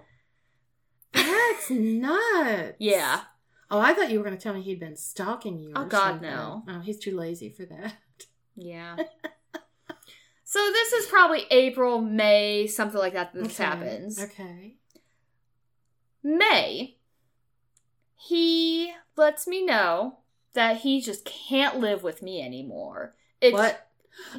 That's 1.14 1.70
nuts. 1.70 2.76
Yeah. 2.80 3.22
Oh, 3.70 3.80
I 3.80 3.94
thought 3.94 4.12
you 4.12 4.18
were 4.20 4.26
going 4.26 4.38
to 4.38 4.42
tell 4.42 4.54
me 4.54 4.62
he'd 4.62 4.80
been 4.80 4.98
stalking 4.98 5.60
you. 5.60 5.74
Oh, 5.76 5.86
God, 5.86 6.14
something. 6.14 6.30
no. 6.30 6.64
Oh, 6.68 6.80
he's 6.80 7.00
too 7.00 7.16
lazy 7.16 7.50
for 7.50 7.66
that. 7.66 7.96
Yeah. 8.56 8.96
so 10.44 10.60
this 10.72 10.94
is 10.94 11.06
probably 11.08 11.46
April, 11.52 12.00
May, 12.02 12.68
something 12.68 13.00
like 13.00 13.14
that. 13.14 13.34
That 13.34 13.44
this 13.44 13.60
Okay. 13.60 13.64
happens. 13.64 14.22
Okay. 14.24 14.76
May, 16.24 16.98
he 18.16 18.94
lets 19.18 19.48
me 19.48 19.66
know 19.66 20.20
that 20.54 20.78
he 20.78 21.02
just 21.02 21.26
can't 21.26 21.80
live 21.80 22.04
with 22.04 22.22
me 22.22 22.42
anymore. 22.42 23.16
It's, 23.42 23.54
What? 23.54 23.90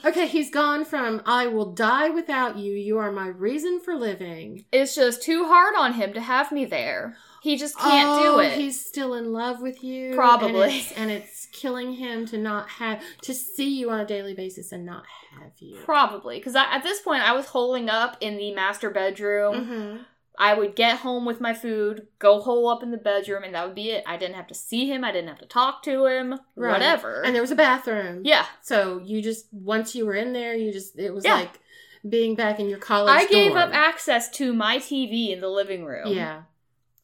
Okay, 0.04 0.28
he's 0.28 0.50
gone 0.50 0.84
from 0.84 1.20
I 1.26 1.48
will 1.48 1.72
die 1.72 2.08
without 2.08 2.56
you. 2.56 2.72
You 2.74 2.98
are 2.98 3.10
my 3.10 3.26
reason 3.26 3.80
for 3.80 3.94
living. 3.96 4.64
It's 4.70 4.94
just 4.94 5.22
too 5.22 5.46
hard 5.46 5.74
on 5.76 5.94
him 5.94 6.12
to 6.14 6.20
have 6.20 6.52
me 6.52 6.64
there. 6.64 7.16
He 7.44 7.58
just 7.58 7.78
can't 7.78 8.08
oh, 8.08 8.36
do 8.36 8.40
it. 8.40 8.52
He's 8.54 8.82
still 8.82 9.12
in 9.12 9.30
love 9.30 9.60
with 9.60 9.84
you. 9.84 10.14
Probably. 10.14 10.62
And 10.62 10.72
it's, 10.72 10.92
and 10.92 11.10
it's 11.10 11.46
killing 11.52 11.92
him 11.92 12.24
to 12.28 12.38
not 12.38 12.70
have 12.70 13.02
to 13.20 13.34
see 13.34 13.68
you 13.68 13.90
on 13.90 14.00
a 14.00 14.06
daily 14.06 14.32
basis 14.32 14.72
and 14.72 14.86
not 14.86 15.04
have 15.38 15.52
you. 15.58 15.76
Probably 15.84 16.38
because 16.38 16.56
at 16.56 16.78
this 16.78 17.02
point 17.02 17.22
I 17.22 17.32
was 17.32 17.44
holding 17.48 17.90
up 17.90 18.16
in 18.22 18.38
the 18.38 18.54
master 18.54 18.88
bedroom. 18.88 19.54
Mm-hmm. 19.54 20.02
I 20.38 20.54
would 20.54 20.74
get 20.74 21.00
home 21.00 21.26
with 21.26 21.38
my 21.38 21.52
food, 21.52 22.08
go 22.18 22.40
hole 22.40 22.66
up 22.66 22.82
in 22.82 22.90
the 22.90 22.96
bedroom, 22.96 23.44
and 23.44 23.54
that 23.54 23.66
would 23.66 23.74
be 23.74 23.90
it. 23.90 24.04
I 24.06 24.16
didn't 24.16 24.36
have 24.36 24.46
to 24.46 24.54
see 24.54 24.90
him. 24.90 25.04
I 25.04 25.12
didn't 25.12 25.28
have 25.28 25.38
to 25.40 25.46
talk 25.46 25.82
to 25.82 26.06
him. 26.06 26.40
Right. 26.56 26.72
Whatever. 26.72 27.22
And 27.22 27.34
there 27.34 27.42
was 27.42 27.50
a 27.50 27.56
bathroom. 27.56 28.22
yeah, 28.24 28.46
So 28.62 29.02
you 29.04 29.20
just 29.20 29.52
once 29.52 29.94
you 29.94 30.06
were 30.06 30.14
in 30.14 30.32
there, 30.32 30.54
you 30.54 30.72
just 30.72 30.98
it 30.98 31.12
was 31.12 31.26
Yeah. 31.26 31.34
like 31.34 31.60
being 32.08 32.36
back 32.36 32.58
in 32.58 32.70
your 32.70 32.78
college. 32.78 33.14
I 33.14 33.26
gave 33.26 33.52
dorm. 33.52 33.68
up 33.68 33.74
access 33.74 34.30
to 34.30 34.54
my 34.54 34.78
TV 34.78 35.28
in 35.28 35.42
the 35.42 35.50
living 35.50 35.84
room. 35.84 36.08
Yeah. 36.08 36.44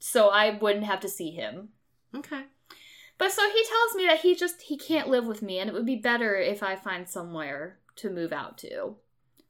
So 0.00 0.28
I 0.28 0.58
wouldn't 0.58 0.86
have 0.86 1.00
to 1.00 1.08
see 1.08 1.30
him. 1.30 1.68
Okay. 2.16 2.42
But 3.18 3.30
so 3.32 3.42
he 3.48 3.64
tells 3.64 3.94
me 3.94 4.06
that 4.06 4.20
he 4.20 4.34
just 4.34 4.62
he 4.62 4.76
can't 4.76 5.08
live 5.08 5.26
with 5.26 5.42
me, 5.42 5.58
and 5.58 5.68
it 5.68 5.74
would 5.74 5.86
be 5.86 5.96
better 5.96 6.34
if 6.36 6.62
I 6.62 6.74
find 6.74 7.08
somewhere 7.08 7.78
to 7.96 8.10
move 8.10 8.32
out 8.32 8.58
to. 8.58 8.96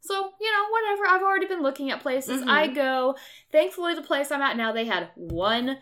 So 0.00 0.30
you 0.40 0.52
know, 0.52 0.66
whatever. 0.70 1.06
I've 1.08 1.22
already 1.22 1.46
been 1.46 1.62
looking 1.62 1.90
at 1.90 2.00
places. 2.00 2.42
Mhm. 2.42 2.48
I 2.48 2.66
go. 2.66 3.16
Thankfully, 3.52 3.94
the 3.94 4.02
place 4.02 4.30
I'm 4.30 4.42
at 4.42 4.56
now 4.56 4.72
they 4.72 4.86
had 4.86 5.10
one 5.14 5.78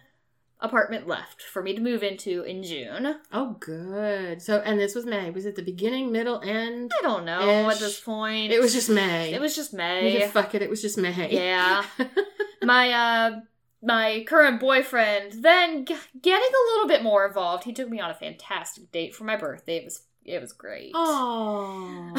apartment 0.60 1.06
left 1.06 1.40
for 1.40 1.62
me 1.62 1.72
to 1.72 1.80
move 1.80 2.02
into 2.02 2.42
in 2.42 2.62
June. 2.62 3.14
Oh, 3.32 3.56
good. 3.60 4.42
So, 4.42 4.58
and 4.58 4.78
this 4.78 4.94
was 4.94 5.06
May. 5.06 5.30
Was 5.30 5.46
it 5.46 5.54
the 5.54 5.62
beginning, 5.62 6.10
middle, 6.10 6.40
end? 6.40 6.90
I 6.98 7.02
don't 7.02 7.24
know 7.24 7.70
at 7.70 7.78
this 7.78 8.00
point. 8.00 8.52
It 8.52 8.60
was 8.60 8.74
just 8.74 8.90
May. 8.90 9.32
It 9.32 9.40
was 9.40 9.54
just 9.54 9.72
May. 9.72 10.26
fuck 10.28 10.54
it. 10.54 10.62
It 10.62 10.68
was 10.68 10.82
just 10.82 10.98
May. 10.98 11.32
Yeah. 11.32 11.84
my 12.62 12.90
uh 12.90 13.40
my 13.82 14.24
current 14.26 14.58
boyfriend 14.60 15.42
then 15.44 15.84
g- 15.84 15.94
getting 16.20 16.48
a 16.48 16.72
little 16.72 16.88
bit 16.88 17.02
more 17.02 17.26
involved. 17.26 17.64
He 17.64 17.72
took 17.72 17.88
me 17.88 18.00
on 18.00 18.10
a 18.10 18.14
fantastic 18.14 18.90
date 18.92 19.14
for 19.14 19.24
my 19.24 19.36
birthday. 19.36 19.76
It 19.78 19.84
was 19.84 20.02
it 20.24 20.40
was 20.40 20.52
great. 20.52 20.92
Oh. 20.94 22.12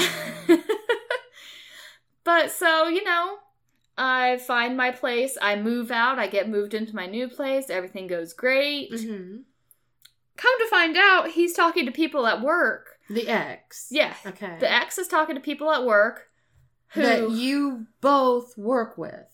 but 2.23 2.51
so, 2.51 2.87
you 2.87 3.03
know, 3.03 3.37
I 3.97 4.37
find 4.37 4.77
my 4.77 4.91
place, 4.91 5.37
I 5.41 5.55
move 5.57 5.91
out, 5.91 6.19
I 6.19 6.27
get 6.27 6.49
moved 6.49 6.73
into 6.73 6.95
my 6.95 7.05
new 7.05 7.27
place, 7.27 7.69
everything 7.69 8.07
goes 8.07 8.33
great. 8.33 8.89
hmm 8.91 9.37
Come 10.37 10.57
to 10.59 10.67
find 10.69 10.95
out, 10.95 11.31
he's 11.31 11.53
talking 11.53 11.85
to 11.85 11.91
people 11.91 12.25
at 12.25 12.41
work. 12.41 12.97
The 13.09 13.27
ex. 13.27 13.87
Yeah. 13.91 14.13
Okay. 14.25 14.55
The 14.59 14.71
ex 14.71 14.97
is 14.97 15.09
talking 15.09 15.35
to 15.35 15.41
people 15.41 15.69
at 15.69 15.83
work 15.83 16.29
who 16.93 17.01
that 17.01 17.29
you 17.31 17.87
both 17.99 18.57
work 18.57 18.97
with. 18.97 19.25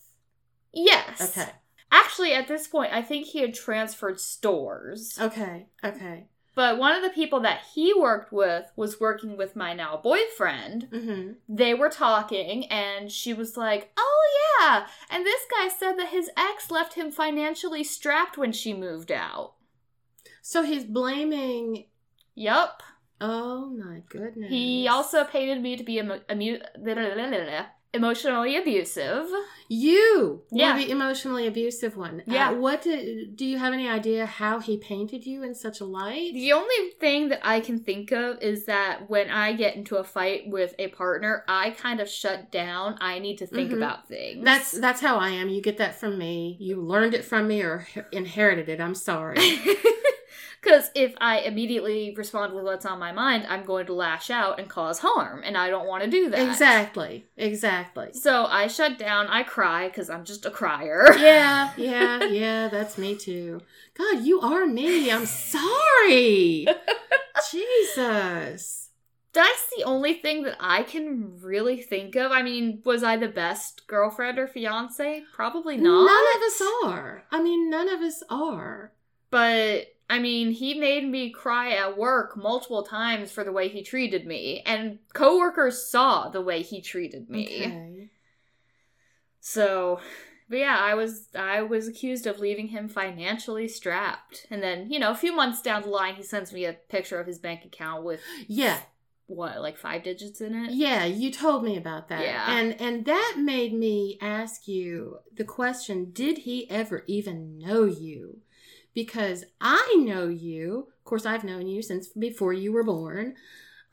Yes. 0.72 1.20
Okay. 1.38 1.48
Actually, 1.96 2.32
at 2.34 2.48
this 2.48 2.66
point, 2.66 2.92
I 2.92 3.02
think 3.02 3.26
he 3.26 3.40
had 3.40 3.54
transferred 3.54 4.20
stores. 4.20 5.18
Okay. 5.20 5.66
Okay. 5.82 6.26
But 6.54 6.78
one 6.78 6.94
of 6.96 7.02
the 7.02 7.10
people 7.10 7.40
that 7.40 7.60
he 7.74 7.92
worked 7.92 8.32
with 8.32 8.72
was 8.76 8.98
working 8.98 9.36
with 9.36 9.56
my 9.56 9.74
now 9.74 10.00
boyfriend. 10.02 10.88
hmm 10.90 11.32
They 11.48 11.74
were 11.74 11.90
talking, 11.90 12.64
and 12.66 13.12
she 13.12 13.34
was 13.34 13.56
like, 13.56 13.92
Oh, 13.96 14.22
yeah. 14.60 14.86
And 15.10 15.24
this 15.24 15.42
guy 15.50 15.68
said 15.68 15.94
that 15.98 16.08
his 16.08 16.30
ex 16.36 16.70
left 16.70 16.94
him 16.94 17.10
financially 17.10 17.84
strapped 17.84 18.38
when 18.38 18.52
she 18.52 18.72
moved 18.72 19.12
out. 19.12 19.54
So 20.42 20.62
he's 20.62 20.84
blaming. 20.84 21.86
Yup. 22.34 22.82
Oh 23.20 23.68
my 23.70 24.02
goodness. 24.08 24.50
He 24.50 24.88
also 24.88 25.24
painted 25.24 25.62
me 25.62 25.76
to 25.76 25.84
be 25.84 25.98
a, 25.98 26.20
a 26.28 26.34
mu- 26.34 26.58
emotionally 27.96 28.56
abusive. 28.56 29.26
You 29.68 30.42
Yeah. 30.52 30.74
were 30.74 30.78
the 30.84 30.90
emotionally 30.90 31.46
abusive 31.48 31.96
one. 31.96 32.22
Yeah. 32.26 32.50
Uh, 32.50 32.54
what 32.54 32.82
did, 32.82 33.34
do 33.36 33.44
you 33.44 33.58
have 33.58 33.72
any 33.72 33.88
idea 33.88 34.24
how 34.26 34.60
he 34.60 34.76
painted 34.76 35.26
you 35.26 35.42
in 35.42 35.54
such 35.56 35.80
a 35.80 35.84
light? 35.84 36.32
The 36.34 36.52
only 36.52 36.90
thing 37.00 37.30
that 37.30 37.40
I 37.42 37.58
can 37.60 37.80
think 37.80 38.12
of 38.12 38.40
is 38.40 38.66
that 38.66 39.10
when 39.10 39.28
I 39.28 39.54
get 39.54 39.74
into 39.74 39.96
a 39.96 40.04
fight 40.04 40.48
with 40.48 40.74
a 40.78 40.88
partner, 40.88 41.44
I 41.48 41.70
kind 41.70 41.98
of 41.98 42.08
shut 42.08 42.52
down. 42.52 42.96
I 43.00 43.18
need 43.18 43.38
to 43.38 43.46
think 43.46 43.70
Mhm. 43.72 43.78
about 43.78 44.06
things. 44.06 44.44
That's 44.44 44.70
that's 44.70 45.00
how 45.00 45.16
I 45.16 45.30
am. 45.30 45.48
You 45.48 45.60
get 45.60 45.78
that 45.78 45.98
from 45.98 46.16
me. 46.16 46.56
You 46.60 46.80
learned 46.80 47.14
it 47.14 47.24
from 47.24 47.48
me 47.48 47.62
or 47.62 47.88
inherited 48.12 48.68
it. 48.68 48.80
I'm 48.80 48.94
sorry. 48.94 49.38
Because 50.60 50.90
if 50.94 51.14
I 51.20 51.40
immediately 51.40 52.14
respond 52.16 52.54
with 52.54 52.64
what's 52.64 52.86
on 52.86 52.98
my 52.98 53.12
mind, 53.12 53.46
I'm 53.48 53.64
going 53.64 53.86
to 53.86 53.94
lash 53.94 54.30
out 54.30 54.58
and 54.58 54.68
cause 54.68 54.98
harm, 55.00 55.42
and 55.44 55.56
I 55.56 55.68
don't 55.70 55.86
want 55.86 56.04
to 56.04 56.10
do 56.10 56.30
that. 56.30 56.48
exactly. 56.48 57.26
Exactly. 57.36 58.12
So 58.12 58.46
I 58.46 58.66
shut 58.66 58.98
down. 58.98 59.26
I 59.28 59.42
cry 59.42 59.88
because 59.88 60.10
I'm 60.10 60.24
just 60.24 60.46
a 60.46 60.50
crier. 60.50 61.16
Yeah, 61.18 61.72
yeah, 61.76 62.24
yeah, 62.24 62.68
that's 62.68 62.98
me 62.98 63.14
too. 63.16 63.60
God, 63.94 64.24
you 64.24 64.40
are 64.40 64.66
me. 64.66 65.10
I'm 65.10 65.26
sorry. 65.26 66.66
Jesus. 67.50 68.90
That's 69.32 69.66
the 69.76 69.84
only 69.84 70.14
thing 70.14 70.44
that 70.44 70.56
I 70.58 70.82
can 70.82 71.38
really 71.42 71.82
think 71.82 72.16
of. 72.16 72.32
I 72.32 72.40
mean, 72.42 72.80
was 72.86 73.02
I 73.02 73.18
the 73.18 73.28
best 73.28 73.86
girlfriend 73.86 74.38
or 74.38 74.46
fiance? 74.46 75.24
Probably 75.34 75.76
not. 75.76 76.06
None 76.06 76.36
of 76.36 76.42
us 76.46 76.62
are. 76.84 77.24
I 77.30 77.42
mean, 77.42 77.68
none 77.68 77.90
of 77.90 78.00
us 78.00 78.22
are. 78.30 78.92
But 79.30 79.88
I 80.08 80.20
mean, 80.20 80.52
he 80.52 80.74
made 80.78 81.08
me 81.08 81.30
cry 81.30 81.72
at 81.72 81.98
work 81.98 82.36
multiple 82.36 82.84
times 82.84 83.32
for 83.32 83.42
the 83.42 83.52
way 83.52 83.68
he 83.68 83.82
treated 83.82 84.24
me, 84.26 84.62
and 84.64 84.98
coworkers 85.12 85.84
saw 85.90 86.28
the 86.28 86.40
way 86.40 86.62
he 86.62 86.80
treated 86.80 87.28
me. 87.28 87.46
Okay. 87.46 88.10
So, 89.40 90.00
but 90.48 90.58
yeah, 90.58 90.78
I 90.80 90.94
was 90.94 91.28
I 91.34 91.62
was 91.62 91.88
accused 91.88 92.26
of 92.26 92.38
leaving 92.38 92.68
him 92.68 92.88
financially 92.88 93.68
strapped. 93.68 94.46
And 94.50 94.62
then, 94.62 94.90
you 94.90 94.98
know, 94.98 95.10
a 95.10 95.16
few 95.16 95.34
months 95.34 95.60
down 95.62 95.82
the 95.82 95.88
line, 95.88 96.14
he 96.14 96.22
sends 96.22 96.52
me 96.52 96.64
a 96.64 96.72
picture 96.72 97.20
of 97.20 97.26
his 97.26 97.38
bank 97.38 97.64
account 97.64 98.04
with 98.04 98.20
Yeah, 98.46 98.78
what, 99.26 99.60
like 99.60 99.76
five 99.76 100.04
digits 100.04 100.40
in 100.40 100.54
it? 100.54 100.72
yeah, 100.72 101.04
you 101.04 101.32
told 101.32 101.64
me 101.64 101.76
about 101.76 102.08
that. 102.08 102.22
Yeah. 102.22 102.56
And 102.58 102.80
and 102.80 103.04
that 103.06 103.34
made 103.38 103.72
me 103.72 104.18
ask 104.20 104.68
you 104.68 105.18
the 105.34 105.44
question, 105.44 106.10
did 106.12 106.38
he 106.38 106.70
ever 106.70 107.02
even 107.06 107.58
know 107.58 107.84
you? 107.84 108.40
Because 108.96 109.44
I 109.60 109.94
know 109.98 110.26
you. 110.26 110.88
Of 110.98 111.04
course, 111.04 111.26
I've 111.26 111.44
known 111.44 111.66
you 111.66 111.82
since 111.82 112.08
before 112.08 112.54
you 112.54 112.72
were 112.72 112.82
born. 112.82 113.34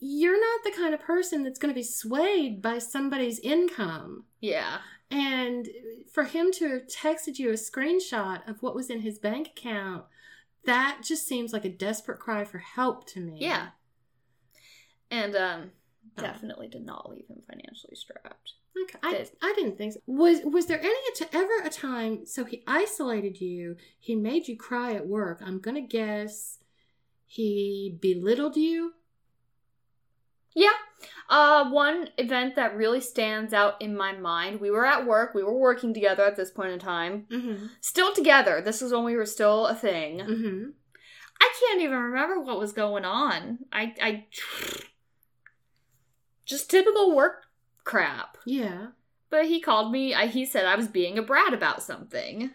You're 0.00 0.40
not 0.40 0.64
the 0.64 0.70
kind 0.70 0.94
of 0.94 1.00
person 1.00 1.42
that's 1.42 1.58
going 1.58 1.74
to 1.74 1.78
be 1.78 1.82
swayed 1.82 2.62
by 2.62 2.78
somebody's 2.78 3.40
income. 3.40 4.26
Yeah. 4.40 4.78
And 5.10 5.68
for 6.12 6.24
him 6.24 6.52
to 6.52 6.68
have 6.68 6.86
texted 6.86 7.40
you 7.40 7.50
a 7.50 7.54
screenshot 7.54 8.48
of 8.48 8.62
what 8.62 8.76
was 8.76 8.88
in 8.88 9.00
his 9.00 9.18
bank 9.18 9.48
account, 9.48 10.04
that 10.64 11.00
just 11.02 11.26
seems 11.26 11.52
like 11.52 11.64
a 11.64 11.70
desperate 11.70 12.20
cry 12.20 12.44
for 12.44 12.58
help 12.58 13.04
to 13.08 13.20
me. 13.20 13.38
Yeah. 13.40 13.70
And 15.10 15.34
um. 15.34 15.72
Definitely 16.16 16.68
did 16.68 16.84
not 16.84 17.10
leave 17.10 17.26
him 17.28 17.42
financially 17.46 17.94
strapped. 17.94 18.54
Okay. 18.84 18.98
I, 19.02 19.12
Did. 19.12 19.30
I 19.42 19.52
didn't 19.56 19.76
think 19.76 19.94
so. 19.94 20.00
Was 20.06 20.40
was 20.44 20.66
there 20.66 20.80
any 20.80 20.94
to 21.16 21.36
ever 21.36 21.62
a 21.64 21.70
time 21.70 22.26
so 22.26 22.44
he 22.44 22.62
isolated 22.66 23.40
you, 23.40 23.76
he 23.98 24.14
made 24.14 24.48
you 24.48 24.56
cry 24.56 24.94
at 24.94 25.06
work. 25.06 25.40
I'm 25.44 25.60
gonna 25.60 25.80
guess 25.80 26.58
he 27.26 27.98
belittled 28.00 28.56
you. 28.56 28.94
Yeah. 30.54 30.72
Uh 31.28 31.70
one 31.70 32.10
event 32.18 32.56
that 32.56 32.76
really 32.76 33.00
stands 33.00 33.52
out 33.52 33.80
in 33.80 33.96
my 33.96 34.12
mind. 34.12 34.60
We 34.60 34.70
were 34.70 34.86
at 34.86 35.06
work. 35.06 35.34
We 35.34 35.42
were 35.42 35.58
working 35.58 35.92
together 35.92 36.24
at 36.24 36.36
this 36.36 36.50
point 36.50 36.72
in 36.72 36.78
time. 36.78 37.26
Mm-hmm. 37.30 37.66
Still 37.80 38.12
together. 38.12 38.60
This 38.60 38.80
was 38.80 38.92
when 38.92 39.04
we 39.04 39.16
were 39.16 39.26
still 39.26 39.66
a 39.66 39.74
thing. 39.74 40.18
Mm-hmm. 40.18 40.70
I 41.40 41.52
can't 41.60 41.82
even 41.82 41.98
remember 41.98 42.40
what 42.40 42.58
was 42.58 42.72
going 42.72 43.04
on. 43.04 43.58
I 43.72 43.94
I 44.00 44.26
just 46.48 46.70
typical 46.70 47.14
work 47.14 47.44
crap. 47.84 48.38
Yeah. 48.44 48.88
But 49.30 49.46
he 49.46 49.60
called 49.60 49.92
me. 49.92 50.14
I, 50.14 50.26
he 50.26 50.44
said 50.46 50.64
I 50.64 50.76
was 50.76 50.88
being 50.88 51.18
a 51.18 51.22
brat 51.22 51.52
about 51.52 51.82
something. 51.82 52.50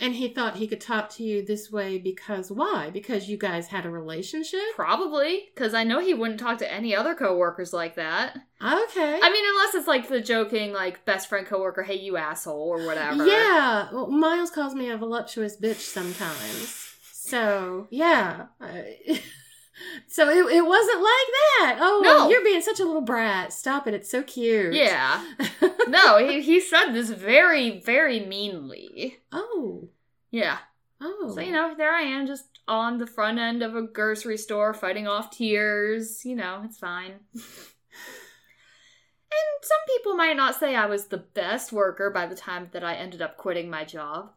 And 0.00 0.16
he 0.16 0.26
thought 0.26 0.56
he 0.56 0.66
could 0.66 0.80
talk 0.80 1.10
to 1.10 1.22
you 1.22 1.44
this 1.44 1.70
way 1.70 1.96
because 1.96 2.50
why? 2.50 2.90
Because 2.90 3.28
you 3.28 3.36
guys 3.36 3.68
had 3.68 3.86
a 3.86 3.90
relationship? 3.90 4.60
Probably 4.74 5.44
because 5.54 5.74
I 5.74 5.84
know 5.84 6.00
he 6.00 6.12
wouldn't 6.12 6.40
talk 6.40 6.58
to 6.58 6.72
any 6.72 6.92
other 6.92 7.14
coworkers 7.14 7.72
like 7.72 7.94
that. 7.94 8.34
Okay. 8.60 9.20
I 9.22 9.30
mean, 9.30 9.44
unless 9.48 9.74
it's 9.76 9.86
like 9.86 10.08
the 10.08 10.20
joking, 10.20 10.72
like 10.72 11.04
best 11.04 11.28
friend 11.28 11.46
coworker, 11.46 11.84
"Hey, 11.84 12.00
you 12.00 12.16
asshole" 12.16 12.68
or 12.68 12.84
whatever. 12.84 13.24
Yeah, 13.24 13.90
well, 13.92 14.10
Miles 14.10 14.50
calls 14.50 14.74
me 14.74 14.90
a 14.90 14.96
voluptuous 14.96 15.56
bitch 15.56 15.80
sometimes. 15.80 16.96
So 17.12 17.86
yeah, 17.90 18.46
so 20.08 20.28
it, 20.28 20.56
it 20.56 20.64
wasn't 20.66 20.98
like 20.98 21.28
that. 21.60 21.78
Oh, 21.80 22.00
No. 22.04 22.28
you're 22.28 22.44
being 22.44 22.62
such 22.62 22.80
a 22.80 22.84
little 22.84 23.00
brat. 23.02 23.52
Stop 23.52 23.86
it. 23.86 23.94
It's 23.94 24.10
so 24.10 24.22
cute. 24.22 24.74
Yeah. 24.74 25.24
No, 25.88 26.16
he 26.24 26.40
he 26.42 26.60
said 26.60 26.92
this 26.92 27.10
very 27.10 27.80
very 27.80 28.20
meanly. 28.20 29.18
oh. 29.32 29.88
Yeah. 30.30 30.58
Oh. 31.00 31.32
So 31.34 31.40
you 31.40 31.50
know, 31.52 31.74
there 31.76 31.92
I 31.92 32.02
am, 32.02 32.26
just 32.26 32.44
on 32.68 32.98
the 32.98 33.06
front 33.06 33.38
end 33.40 33.62
of 33.62 33.74
a 33.74 33.82
grocery 33.82 34.36
store, 34.38 34.72
fighting 34.74 35.08
off 35.08 35.30
tears. 35.36 36.24
You 36.24 36.36
know, 36.36 36.62
it's 36.64 36.78
fine. 36.78 37.14
and 37.34 37.42
some 39.62 39.78
people 39.88 40.14
might 40.14 40.36
not 40.36 40.54
say 40.58 40.74
I 40.76 40.86
was 40.86 41.06
the 41.06 41.18
best 41.18 41.72
worker 41.72 42.10
by 42.10 42.26
the 42.26 42.36
time 42.36 42.68
that 42.72 42.84
I 42.84 42.94
ended 42.94 43.20
up 43.22 43.36
quitting 43.36 43.68
my 43.68 43.84
job, 43.84 44.30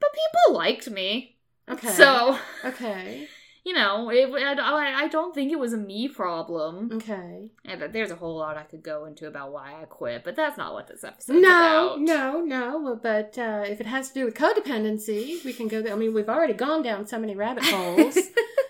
but 0.00 0.10
people 0.12 0.56
liked 0.58 0.88
me. 0.90 1.36
Okay. 1.68 1.88
So 1.88 2.38
Okay. 2.64 3.28
You 3.66 3.72
know, 3.72 4.10
it, 4.10 4.30
I, 4.32 5.02
I 5.02 5.08
don't 5.08 5.34
think 5.34 5.50
it 5.50 5.58
was 5.58 5.72
a 5.72 5.76
me 5.76 6.06
problem. 6.06 6.88
Okay. 6.92 7.50
And 7.64 7.82
there's 7.92 8.12
a 8.12 8.14
whole 8.14 8.36
lot 8.36 8.56
I 8.56 8.62
could 8.62 8.84
go 8.84 9.06
into 9.06 9.26
about 9.26 9.50
why 9.52 9.74
I 9.82 9.86
quit, 9.86 10.22
but 10.22 10.36
that's 10.36 10.56
not 10.56 10.72
what 10.72 10.86
this 10.86 11.02
episode 11.02 11.32
No, 11.42 11.48
about. 11.94 12.00
no, 12.00 12.40
no. 12.42 12.78
No. 12.78 12.94
But 13.02 13.36
uh, 13.36 13.64
if 13.66 13.80
it 13.80 13.86
has 13.86 14.10
to 14.10 14.14
do 14.14 14.24
with 14.24 14.34
codependency, 14.34 15.44
we 15.44 15.52
can 15.52 15.66
go 15.66 15.82
there. 15.82 15.92
I 15.92 15.96
mean, 15.96 16.14
we've 16.14 16.28
already 16.28 16.52
gone 16.52 16.82
down 16.84 17.08
so 17.08 17.18
many 17.18 17.34
rabbit 17.34 17.64
holes. 17.66 18.14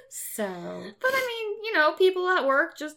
so. 0.09 0.47
But 0.47 1.11
I 1.13 1.27
mean, 1.29 1.65
you 1.67 1.75
know, 1.75 1.93
people 1.93 2.27
at 2.31 2.47
work 2.47 2.79
just 2.79 2.97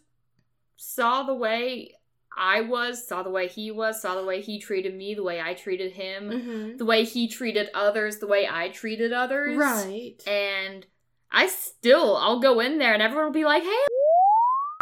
saw 0.78 1.24
the 1.24 1.36
way 1.36 1.96
I 2.38 2.62
was, 2.62 3.06
saw 3.06 3.24
the 3.24 3.30
way 3.30 3.50
he 3.50 3.72
was, 3.72 4.02
saw 4.02 4.16
the 4.16 4.26
way 4.26 4.40
he 4.40 4.58
treated 4.58 4.96
me, 4.96 5.16
the 5.16 5.24
way 5.24 5.42
I 5.42 5.54
treated 5.54 5.92
him, 5.92 6.30
mhm. 6.30 6.78
the 6.78 6.86
way 6.86 7.04
he 7.04 7.28
treated 7.28 7.68
others, 7.74 8.20
the 8.20 8.28
way 8.28 8.48
I 8.50 8.70
treated 8.70 9.12
others. 9.12 9.58
Right. 9.58 10.16
And 10.26 10.86
I 11.32 11.48
still, 11.48 12.16
I'll 12.18 12.40
go 12.40 12.60
in 12.60 12.78
there 12.80 12.94
and 12.94 13.02
everyone 13.04 13.26
will 13.26 13.34
be 13.34 13.46
like, 13.46 13.64
hey. 13.64 13.86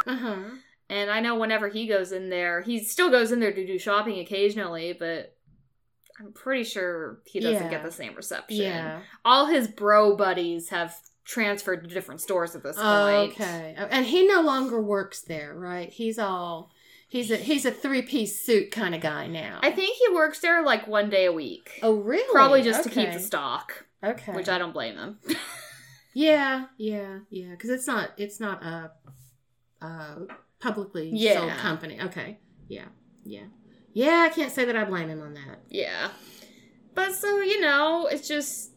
Uh 0.05 0.15
huh. 0.15 0.35
And 0.89 1.11
I 1.11 1.19
know 1.19 1.35
whenever 1.35 1.67
he 1.67 1.85
goes 1.87 2.11
in 2.13 2.29
there, 2.29 2.61
he 2.61 2.81
still 2.83 3.09
goes 3.09 3.31
in 3.31 3.39
there 3.41 3.51
to 3.51 3.65
do 3.67 3.77
shopping 3.77 4.19
occasionally, 4.19 4.93
but 4.97 5.35
I'm 6.19 6.31
pretty 6.31 6.63
sure 6.63 7.19
he 7.25 7.39
doesn't 7.41 7.63
Yeah. 7.65 7.69
get 7.69 7.83
the 7.83 7.91
same 7.91 8.15
reception. 8.15 8.57
Yeah. 8.61 9.01
All 9.25 9.47
his 9.47 9.67
bro 9.67 10.15
buddies 10.15 10.69
have 10.69 10.95
transferred 11.25 11.83
to 11.83 11.93
different 11.93 12.21
stores 12.21 12.55
at 12.55 12.63
this 12.63 12.77
point. 12.77 13.33
Okay. 13.33 13.75
Oh, 13.77 13.85
And 13.91 14.05
he 14.05 14.25
no 14.25 14.39
longer 14.41 14.81
works 14.81 15.21
there, 15.21 15.53
right? 15.53 15.89
He's 15.89 16.17
all 16.17 16.71
he's 17.09 17.29
a 17.31 17.35
he's 17.35 17.65
a 17.65 17.71
three 17.71 18.01
piece 18.01 18.41
suit 18.41 18.71
kind 18.71 18.95
of 18.95 19.01
guy 19.01 19.27
now. 19.27 19.59
I 19.61 19.71
think 19.71 19.97
he 19.97 20.15
works 20.15 20.39
there 20.39 20.63
like 20.63 20.87
one 20.87 21.09
day 21.09 21.25
a 21.25 21.33
week. 21.33 21.79
Oh, 21.83 21.95
really? 21.95 22.23
Probably 22.31 22.61
just 22.61 22.83
to 22.83 22.89
keep 22.89 23.11
the 23.11 23.19
stock, 23.19 23.85
Okay. 24.01 24.31
which 24.31 24.47
I 24.47 24.57
don't 24.57 24.71
blame 24.73 24.95
him. 24.95 25.19
Yeah, 26.17 26.65
yeah, 26.79 27.19
yeah. 27.29 27.51
Because 27.51 27.69
it's 27.69 27.85
not 27.85 28.09
it's 28.17 28.39
not 28.39 28.63
a, 28.63 28.91
a 29.85 30.17
publicly 30.59 31.11
Yeah. 31.13 31.35
sold 31.35 31.51
company. 31.59 32.01
Okay. 32.01 32.39
Yeah. 32.67 32.85
Yeah. 33.23 33.45
Yeah. 33.93 34.25
I 34.27 34.29
can't 34.29 34.51
say 34.51 34.65
that 34.65 34.75
I 34.75 34.83
blame 34.85 35.09
him 35.09 35.21
on 35.21 35.35
that. 35.35 35.59
yeah. 35.69 36.09
But 36.95 37.13
so, 37.13 37.41
you 37.41 37.61
know, 37.61 38.07
it's 38.11 38.27
just 38.27 38.71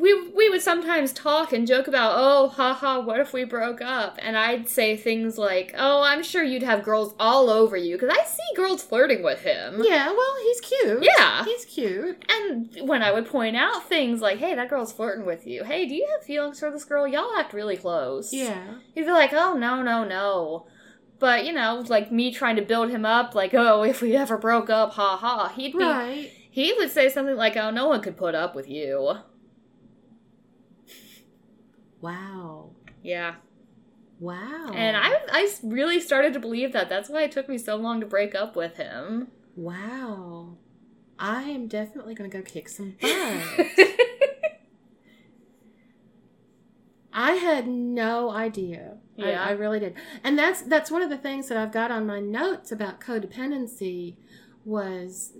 we 0.00 0.30
we 0.30 0.48
would 0.48 0.62
sometimes 0.62 1.12
talk 1.12 1.52
and 1.52 1.66
joke 1.66 1.86
about, 1.88 2.14
"Oh, 2.16 2.48
haha, 2.48 3.00
what 3.00 3.20
if 3.20 3.32
we 3.32 3.44
broke 3.44 3.80
up?" 3.80 4.16
And 4.20 4.36
I'd 4.36 4.68
say 4.68 4.96
things 4.96 5.36
like, 5.38 5.74
"Oh, 5.76 6.02
I'm 6.02 6.22
sure 6.22 6.42
you'd 6.42 6.62
have 6.62 6.82
girls 6.82 7.14
all 7.20 7.50
over 7.50 7.76
you 7.76 7.96
because 7.96 8.16
I 8.18 8.24
see 8.24 8.56
girls 8.56 8.82
flirting 8.82 9.22
with 9.22 9.42
him." 9.42 9.82
Yeah. 9.84 10.06
Well, 10.10 10.34
he's 10.42 10.60
cute. 10.60 11.02
Yeah. 11.04 11.44
He's 11.44 11.64
cute. 11.64 12.24
And 12.28 12.76
when 12.88 13.02
I 13.02 13.12
would 13.12 13.26
point 13.26 13.56
out 13.56 13.88
things 13.88 14.20
like, 14.20 14.38
"Hey, 14.38 14.54
that 14.54 14.70
girl's 14.70 14.92
flirting 14.92 15.26
with 15.26 15.46
you. 15.46 15.64
Hey, 15.64 15.86
do 15.86 15.94
you 15.94 16.06
have 16.16 16.24
feelings 16.24 16.60
for 16.60 16.70
this 16.70 16.84
girl? 16.84 17.06
Y'all 17.06 17.36
act 17.36 17.52
really 17.52 17.76
close." 17.76 18.32
Yeah. 18.32 18.78
He'd 18.94 19.04
be 19.06 19.12
like, 19.12 19.32
oh, 19.32 19.54
no, 19.54 19.82
no, 19.82 20.04
no. 20.04 20.66
But, 21.18 21.44
you 21.44 21.52
know, 21.52 21.84
like 21.88 22.10
me 22.10 22.32
trying 22.32 22.56
to 22.56 22.62
build 22.62 22.88
him 22.90 23.04
up, 23.04 23.34
like, 23.34 23.52
oh, 23.52 23.82
if 23.82 24.00
we 24.00 24.16
ever 24.16 24.38
broke 24.38 24.70
up, 24.70 24.94
ha 24.94 25.16
ha. 25.18 25.48
He'd 25.54 25.72
be, 25.76 25.84
Right. 25.84 26.30
he 26.50 26.72
would 26.72 26.90
say 26.90 27.10
something 27.10 27.36
like, 27.36 27.56
oh, 27.58 27.70
no 27.70 27.88
one 27.88 28.00
could 28.00 28.16
put 28.16 28.34
up 28.34 28.54
with 28.54 28.68
you. 28.70 29.16
Wow. 32.00 32.70
Yeah. 33.02 33.34
Wow. 34.18 34.72
And 34.74 34.96
I, 34.96 35.20
I 35.30 35.48
really 35.62 36.00
started 36.00 36.32
to 36.34 36.40
believe 36.40 36.72
that. 36.72 36.88
That's 36.88 37.08
why 37.08 37.22
it 37.22 37.32
took 37.32 37.48
me 37.48 37.58
so 37.58 37.76
long 37.76 38.00
to 38.00 38.06
break 38.06 38.34
up 38.34 38.54
with 38.56 38.76
him. 38.76 39.28
Wow. 39.56 40.56
I 41.18 41.42
am 41.44 41.66
definitely 41.68 42.14
going 42.14 42.30
to 42.30 42.36
go 42.36 42.42
kick 42.42 42.68
some 42.68 42.96
butt. 43.00 43.10
I 47.12 47.32
had 47.32 47.66
no 47.66 48.30
idea. 48.30 48.98
Yeah. 49.16 49.42
I, 49.42 49.48
I 49.48 49.50
really 49.52 49.80
did. 49.80 49.94
And 50.22 50.38
that's 50.38 50.62
that's 50.62 50.90
one 50.90 51.02
of 51.02 51.10
the 51.10 51.18
things 51.18 51.48
that 51.48 51.58
I've 51.58 51.72
got 51.72 51.90
on 51.90 52.06
my 52.06 52.20
notes 52.20 52.72
about 52.72 53.00
codependency 53.00 54.16
was 54.64 55.32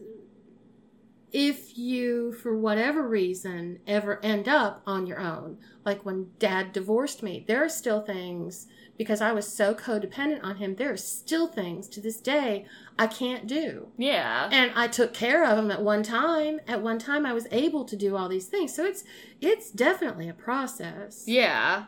if 1.32 1.78
you 1.78 2.32
for 2.32 2.56
whatever 2.56 3.06
reason 3.06 3.78
ever 3.86 4.18
end 4.24 4.48
up 4.48 4.82
on 4.86 5.06
your 5.06 5.20
own 5.20 5.56
like 5.84 6.04
when 6.04 6.30
dad 6.38 6.72
divorced 6.72 7.22
me 7.22 7.44
there 7.46 7.64
are 7.64 7.68
still 7.68 8.00
things 8.00 8.66
because 8.98 9.20
i 9.20 9.32
was 9.32 9.46
so 9.46 9.72
codependent 9.74 10.42
on 10.42 10.56
him 10.56 10.74
there 10.74 10.92
are 10.92 10.96
still 10.96 11.46
things 11.46 11.88
to 11.88 12.00
this 12.00 12.20
day 12.20 12.66
i 12.98 13.06
can't 13.06 13.46
do 13.46 13.88
yeah. 13.96 14.48
and 14.50 14.72
I 14.80 14.88
took 14.88 15.12
care 15.12 15.44
of 15.44 15.58
him 15.58 15.70
at 15.70 15.82
one 15.82 16.02
time. 16.02 16.60
At 16.66 16.80
one 16.80 16.98
time, 16.98 17.26
I 17.26 17.34
was 17.34 17.46
able 17.50 17.84
to 17.84 17.96
do 17.96 18.16
all 18.16 18.28
these 18.28 18.46
things. 18.46 18.74
So 18.74 18.84
it's 18.84 19.04
it's 19.40 19.70
definitely 19.70 20.28
a 20.28 20.34
process. 20.34 21.24
Yeah. 21.26 21.84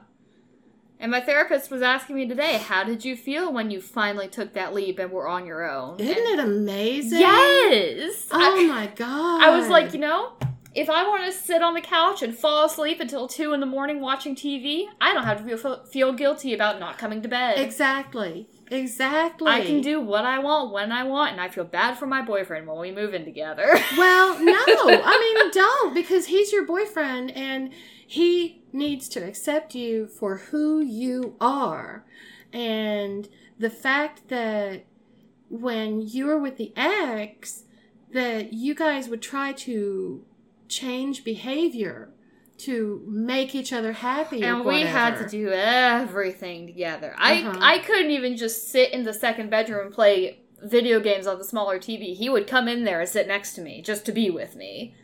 And 1.03 1.11
my 1.11 1.21
therapist 1.21 1.69
was 1.69 1.83
asking 1.83 2.15
me 2.15 2.29
today, 2.29 2.59
how 2.59 2.85
did 2.85 3.05
you 3.05 3.17
feel 3.17 3.53
when 3.53 3.73
you 3.73 3.81
finally 3.81 4.29
took 4.29 4.53
that 4.53 4.73
leap 4.73 5.01
and 5.01 5.11
were 5.11 5.27
on 5.27 5.47
your 5.47 5.69
own? 5.69 5.99
Isn't 5.99 6.17
And- 6.17 6.39
it 6.39 6.39
amazing? 6.39 7.19
Yes. 7.19 8.29
Oh 8.31 8.39
I, 8.41 8.67
my 8.69 8.87
god! 8.95 9.43
I 9.43 9.51
was 9.59 9.69
like, 9.69 9.93
you 9.95 9.99
know, 9.99 10.35
if 10.77 10.89
I 10.89 11.03
want 11.07 11.25
to 11.27 11.33
sit 11.37 11.61
on 11.61 11.75
the 11.75 11.81
couch 11.81 12.23
and 12.23 12.33
fall 12.35 12.67
asleep 12.67 13.01
until 13.01 13.27
two 13.27 13.53
in 13.53 13.59
the 13.59 13.67
morning 13.67 14.01
watching 14.01 14.37
TV, 14.37 14.85
I 15.01 15.13
don't 15.13 15.25
have 15.25 15.45
to 15.45 15.59
feel 15.59 15.85
feel 15.87 16.13
guilty 16.13 16.55
about 16.55 16.79
not 16.79 16.99
coming 16.99 17.21
to 17.23 17.29
bed. 17.29 17.59
exactly, 17.59 18.49
exactly. 18.71 19.51
I 19.51 19.63
can 19.67 19.81
do 19.81 20.01
what 20.01 20.25
I 20.25 20.39
want 20.39 20.73
when 20.73 20.93
I 20.93 21.03
want, 21.03 21.33
and 21.33 21.41
I 21.41 21.49
feel 21.49 21.65
bad 21.65 21.99
for 21.99 22.07
my 22.07 22.23
boyfriend 22.23 22.69
when 22.69 22.79
we 22.79 22.93
move 22.93 23.13
in 23.13 23.25
together. 23.25 23.77
Well, 23.99 24.39
no, 24.39 24.55
I 24.57 25.35
mean 25.43 25.51
don't 25.51 25.95
because 25.95 26.27
he's 26.27 26.53
your 26.53 26.65
boyfriend 26.65 27.33
and 27.33 27.73
he 28.07 28.62
needs 28.73 29.09
to 29.11 29.21
accept 29.21 29.75
you 29.75 30.07
for 30.07 30.37
who 30.39 30.81
you 30.81 31.37
are. 31.41 32.05
And 32.53 33.29
the 33.59 33.71
fact 33.71 34.29
that 34.29 34.85
when 35.49 36.01
you 36.01 36.27
were 36.27 36.39
with 36.39 36.57
the 36.57 36.73
ex 36.77 37.65
that 38.13 38.53
you 38.53 38.75
guys 38.75 39.09
would 39.09 39.23
try 39.23 39.53
to 39.53 40.25
change 40.69 41.25
behavior 41.25 42.11
to 42.59 43.03
make 43.09 43.55
each 43.55 43.73
other 43.73 43.93
happy 43.93 44.43
and 44.43 44.65
we 44.65 44.83
had 44.83 45.19
to 45.19 45.29
do 45.29 45.49
everything 45.51 46.67
together. 46.67 47.15
I 47.19 47.43
Uh-huh. 47.43 47.59
I 47.61 47.79
couldn't 47.79 48.11
even 48.11 48.37
just 48.37 48.69
sit 48.71 48.93
in 48.93 49.03
the 49.05 49.13
second 49.13 49.51
bedroom 49.51 49.87
and 49.87 49.95
play 49.95 50.39
video 50.63 51.01
games 51.01 51.27
on 51.27 51.39
the 51.39 51.45
smaller 51.45 51.79
TV. 51.79 52.15
He 52.15 52.29
would 52.29 52.47
come 52.47 52.69
in 52.69 52.85
there 52.85 53.01
and 53.01 53.09
sit 53.09 53.27
next 53.27 53.55
to 53.55 53.63
me 53.63 53.83
just 53.83 54.05
to 54.07 54.13
be 54.13 54.31
with 54.31 54.55
me. 54.55 54.95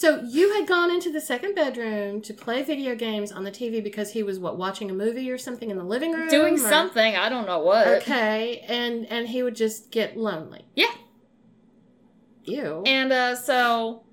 So 0.00 0.22
you 0.26 0.54
had 0.54 0.66
gone 0.66 0.90
into 0.90 1.12
the 1.12 1.20
second 1.20 1.54
bedroom 1.54 2.22
to 2.22 2.32
play 2.32 2.62
video 2.62 2.94
games 2.94 3.30
on 3.30 3.44
the 3.44 3.50
TV 3.50 3.84
because 3.84 4.12
he 4.12 4.22
was 4.22 4.38
what 4.38 4.56
watching 4.56 4.90
a 4.90 4.94
movie 4.94 5.30
or 5.30 5.36
something 5.36 5.68
in 5.68 5.76
the 5.76 5.84
living 5.84 6.12
room, 6.12 6.30
Doing 6.30 6.54
or- 6.54 6.70
something, 6.70 7.16
I 7.16 7.28
don't 7.28 7.44
know 7.46 7.58
what. 7.58 7.86
Okay, 7.86 8.64
and 8.66 9.04
and 9.12 9.28
he 9.28 9.42
would 9.42 9.54
just 9.54 9.90
get 9.90 10.16
lonely. 10.16 10.64
Yeah. 10.74 10.94
You 12.44 12.82
And 12.86 13.12
uh, 13.12 13.36
so, 13.36 14.04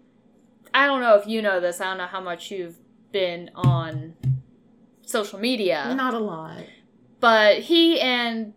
I 0.74 0.88
don't 0.88 1.00
know 1.00 1.16
if 1.16 1.26
you 1.26 1.42
know 1.42 1.62
this. 1.62 1.80
I 1.80 1.86
don't 1.86 2.00
know 2.00 2.06
how 2.08 2.20
much 2.20 2.52
you've 2.52 2.80
been 3.14 3.50
on 3.56 4.16
social 5.06 5.40
media, 5.40 5.94
Not 5.96 6.14
a 6.14 6.20
lot. 6.20 6.64
but 7.22 7.60
he 7.60 7.98
and 8.02 8.54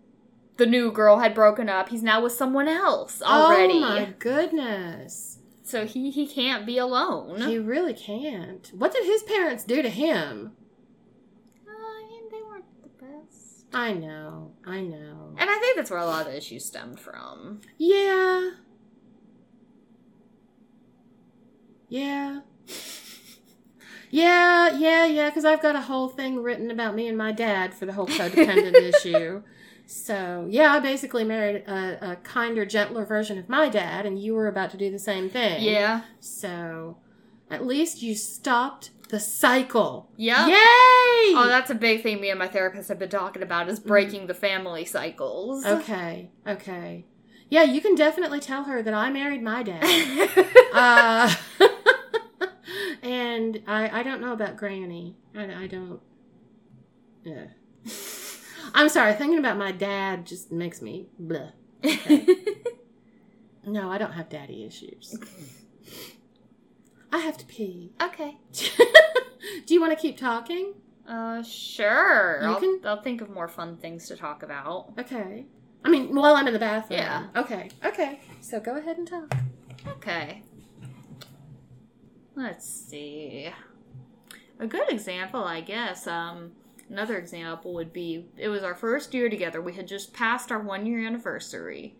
the 0.56 0.66
new 0.66 0.90
girl 0.90 1.20
had 1.20 1.32
broken 1.32 1.68
up. 1.68 1.90
He's 1.90 2.02
now 2.02 2.24
with 2.24 2.32
someone 2.32 2.66
else 2.66 3.22
already. 3.22 3.74
Oh 3.76 3.80
my 3.82 4.14
goodness. 4.18 5.29
So 5.70 5.86
he 5.86 6.10
he 6.10 6.26
can't 6.26 6.66
be 6.66 6.78
alone. 6.78 7.42
He 7.42 7.56
really 7.58 7.94
can't. 7.94 8.68
What 8.74 8.92
did 8.92 9.04
his 9.04 9.22
parents 9.22 9.62
do 9.62 9.82
to 9.82 9.88
him? 9.88 10.52
Uh, 11.66 11.70
I 11.70 12.08
mean, 12.08 12.22
they 12.30 12.42
weren't 12.42 12.64
the 12.82 13.04
best. 13.04 13.66
I 13.72 13.92
know. 13.92 14.52
I 14.66 14.80
know. 14.80 15.36
And 15.38 15.48
I 15.48 15.58
think 15.58 15.76
that's 15.76 15.90
where 15.90 16.00
a 16.00 16.06
lot 16.06 16.26
of 16.26 16.32
the 16.32 16.38
issues 16.38 16.64
stemmed 16.64 16.98
from. 16.98 17.60
Yeah. 17.78 18.50
Yeah. 21.88 22.40
Yeah, 24.12 24.76
yeah, 24.76 25.06
yeah, 25.06 25.30
because 25.30 25.44
I've 25.44 25.62
got 25.62 25.76
a 25.76 25.80
whole 25.82 26.08
thing 26.08 26.42
written 26.42 26.72
about 26.72 26.96
me 26.96 27.06
and 27.06 27.16
my 27.16 27.30
dad 27.30 27.74
for 27.74 27.86
the 27.86 27.92
whole 27.92 28.06
codependent 28.08 28.74
issue. 28.74 29.42
So, 29.90 30.46
yeah, 30.48 30.72
I 30.72 30.78
basically 30.78 31.24
married 31.24 31.64
a, 31.66 32.12
a 32.12 32.16
kinder, 32.16 32.64
gentler 32.64 33.04
version 33.04 33.38
of 33.38 33.48
my 33.48 33.68
dad, 33.68 34.06
and 34.06 34.22
you 34.22 34.34
were 34.34 34.46
about 34.46 34.70
to 34.70 34.76
do 34.76 34.88
the 34.88 35.00
same 35.00 35.28
thing. 35.28 35.64
Yeah. 35.64 36.02
So, 36.20 36.98
at 37.50 37.66
least 37.66 38.00
you 38.00 38.14
stopped 38.14 38.90
the 39.08 39.18
cycle. 39.18 40.08
Yeah. 40.16 40.46
Yay! 40.46 40.54
Oh, 41.34 41.46
that's 41.48 41.70
a 41.70 41.74
big 41.74 42.04
thing 42.04 42.20
me 42.20 42.30
and 42.30 42.38
my 42.38 42.46
therapist 42.46 42.88
have 42.88 43.00
been 43.00 43.08
talking 43.08 43.42
about 43.42 43.68
is 43.68 43.80
breaking 43.80 44.28
the 44.28 44.34
family 44.34 44.84
cycles. 44.84 45.66
okay, 45.66 46.30
okay. 46.46 47.04
Yeah, 47.48 47.64
you 47.64 47.80
can 47.80 47.96
definitely 47.96 48.38
tell 48.38 48.62
her 48.64 48.84
that 48.84 48.94
I 48.94 49.10
married 49.10 49.42
my 49.42 49.64
dad. 49.64 49.82
uh, 50.72 51.34
and 53.02 53.60
I, 53.66 54.00
I 54.00 54.02
don't 54.04 54.20
know 54.20 54.32
about 54.32 54.56
Granny. 54.56 55.16
I, 55.34 55.64
I 55.64 55.66
don't. 55.66 56.00
Yeah. 57.24 57.46
I'm 58.74 58.88
sorry. 58.88 59.14
Thinking 59.14 59.38
about 59.38 59.56
my 59.56 59.72
dad 59.72 60.26
just 60.26 60.50
makes 60.52 60.80
me 60.82 61.06
bleh. 61.22 61.52
No, 63.66 63.90
I 63.90 63.98
don't 63.98 64.12
have 64.12 64.28
daddy 64.30 64.64
issues. 64.64 65.16
I 67.12 67.18
have 67.18 67.36
to 67.36 67.44
pee. 67.44 67.92
okay. 68.02 68.38
Do 69.66 69.74
you 69.74 69.80
want 69.80 69.92
to 69.92 70.00
keep 70.00 70.16
talking? 70.16 70.74
Uh, 71.06 71.42
sure. 71.42 72.38
You 72.42 72.48
I'll, 72.48 72.58
can- 72.60 72.80
I'll 72.84 73.02
think 73.02 73.20
of 73.20 73.28
more 73.30 73.48
fun 73.48 73.76
things 73.76 74.08
to 74.08 74.16
talk 74.16 74.42
about. 74.42 74.92
Okay. 74.98 75.44
I 75.84 75.90
mean, 75.90 76.14
while 76.14 76.36
I'm 76.36 76.46
in 76.46 76.52
the 76.54 76.58
bathroom. 76.58 77.00
Yeah. 77.00 77.26
Okay. 77.36 77.68
Okay. 77.84 78.20
So 78.40 78.60
go 78.60 78.76
ahead 78.76 78.96
and 78.96 79.06
talk. 79.06 79.34
Okay. 79.86 80.42
Let's 82.34 82.66
see. 82.68 83.50
A 84.58 84.66
good 84.66 84.90
example, 84.90 85.44
I 85.44 85.60
guess. 85.60 86.06
Um, 86.06 86.52
another 86.90 87.16
example 87.16 87.72
would 87.74 87.92
be 87.92 88.26
it 88.36 88.48
was 88.48 88.62
our 88.62 88.74
first 88.74 89.14
year 89.14 89.30
together. 89.30 89.62
We 89.62 89.74
had 89.74 89.86
just 89.86 90.12
passed 90.12 90.50
our 90.50 90.60
one 90.60 90.84
year 90.84 91.06
anniversary. 91.06 91.94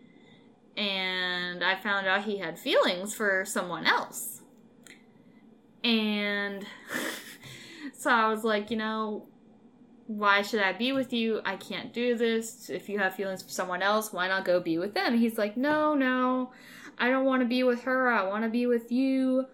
And 0.77 1.65
I 1.65 1.77
found 1.77 2.07
out 2.07 2.25
he 2.25 2.39
had 2.39 2.59
feelings 2.59 3.15
for 3.15 3.45
someone 3.45 3.87
else. 3.87 4.43
And 5.83 6.67
so 7.93 8.11
I 8.11 8.29
was 8.29 8.45
like, 8.45 8.71
you 8.71 8.77
know, 8.77 9.27
why 10.07 10.43
should 10.43 10.61
I 10.61 10.73
be 10.73 10.93
with 10.93 11.13
you? 11.13 11.41
I 11.45 11.57
can't 11.57 11.93
do 11.93 12.17
this. 12.17 12.69
If 12.69 12.89
you 12.89 12.99
have 12.99 13.15
feelings 13.15 13.43
for 13.43 13.51
someone 13.51 13.83
else, 13.83 14.13
why 14.13 14.29
not 14.29 14.45
go 14.45 14.61
be 14.61 14.79
with 14.79 14.95
them? 14.95 15.17
He's 15.19 15.39
like, 15.39 15.57
no, 15.57 15.95
no, 15.95 16.53
I 16.99 17.11
don't 17.11 17.25
want 17.25 17.43
to 17.43 17.49
be 17.49 17.63
with 17.63 17.83
her. 17.83 18.11
I 18.11 18.27
want 18.27 18.45
to 18.45 18.51
be 18.51 18.67
with 18.67 18.91
you. 18.91 19.47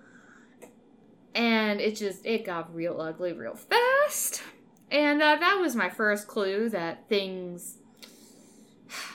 And 1.35 1.81
it 1.81 1.97
just, 1.97 2.25
it 2.25 2.47
got 2.47 2.75
real 2.75 3.01
ugly 3.01 3.35
real 3.35 3.55
fast. 3.55 4.43
And 4.91 5.21
uh, 5.21 5.37
that 5.37 5.59
was 5.61 5.75
my 5.75 5.89
first 5.89 6.29
clue 6.29 6.69
that 6.71 7.09
things 7.09 7.79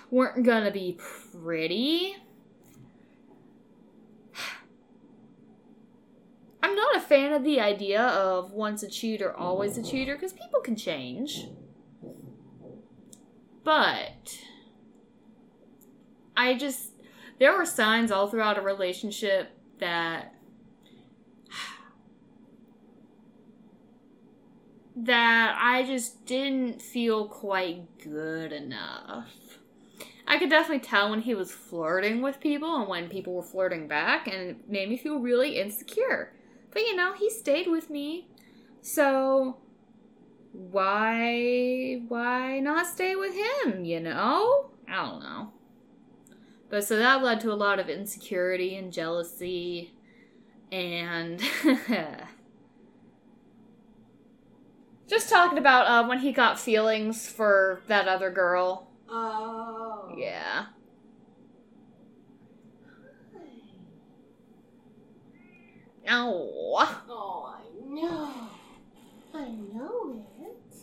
weren't 0.09 0.43
gonna 0.45 0.72
be 0.72 0.97
pretty. 1.41 2.15
I'm 6.63 6.76
not 6.76 6.95
a 6.97 6.99
fan 6.99 7.34
of 7.34 7.43
the 7.43 7.59
idea 7.59 8.01
of 8.01 8.51
once 8.51 8.84
a 8.84 8.89
cheater, 8.89 9.36
always 9.36 9.78
a 9.78 9.84
cheater, 9.84 10.15
because 10.15 10.34
people 10.34 10.59
can 10.61 10.76
change. 10.76 11.47
But 13.63 14.39
I 16.36 16.55
just, 16.55 16.91
there 17.39 17.57
were 17.57 17.65
signs 17.65 18.11
all 18.11 18.28
throughout 18.28 18.57
a 18.57 18.61
relationship 18.61 19.49
that 19.80 20.36
that 24.96 25.58
I 25.60 25.84
just 25.84 26.26
didn't 26.26 26.82
feel 26.82 27.28
quite 27.28 28.00
good 28.00 28.52
enough. 28.52 29.30
I 30.28 30.38
could 30.38 30.50
definitely 30.50 30.88
tell 30.88 31.10
when 31.10 31.22
he 31.22 31.36
was 31.36 31.52
flirting 31.52 32.22
with 32.22 32.39
people 32.39 32.76
and 32.78 32.88
when 32.88 33.10
people 33.10 33.34
were 33.34 33.44
flirting 33.44 33.88
back, 33.88 34.28
and 34.28 34.52
it 34.52 34.70
made 34.70 34.89
me 34.89 34.98
feel 34.98 35.20
really 35.20 35.60
insecure. 35.60 36.34
But 36.72 36.84
you 36.84 36.96
know, 36.96 37.14
he 37.14 37.30
stayed 37.30 37.68
with 37.68 37.89
me, 37.89 38.28
so 38.82 39.58
why 40.54 42.02
why 42.08 42.60
not 42.60 42.88
stay 42.88 43.16
with 43.16 43.34
him? 43.36 43.84
You 43.84 44.00
know, 44.00 44.72
I 44.88 44.96
don't 45.06 45.22
know. 45.22 45.52
But 46.70 46.86
so 46.86 46.98
that 46.98 47.22
led 47.22 47.42
to 47.42 47.52
a 47.52 47.56
lot 47.56 47.80
of 47.80 47.89
insecurity 47.89 48.76
and 48.76 48.94
jealousy, 48.94 49.94
and 50.72 51.42
Just 55.12 55.28
talking 55.28 55.57
about 55.57 55.88
uh, 55.88 56.07
when 56.07 56.20
he 56.20 56.32
got 56.32 56.57
feelings 56.57 57.28
for 57.28 57.82
that 57.88 58.07
other 58.07 58.32
girl. 58.32 58.88
Oh. 59.09 60.16
Yeah. 60.18 60.68
Oh. 66.09 67.03
Oh, 67.09 67.53
I 67.53 67.93
know. 67.93 68.32
I 69.34 69.49
know 69.49 70.24
it. 70.39 70.76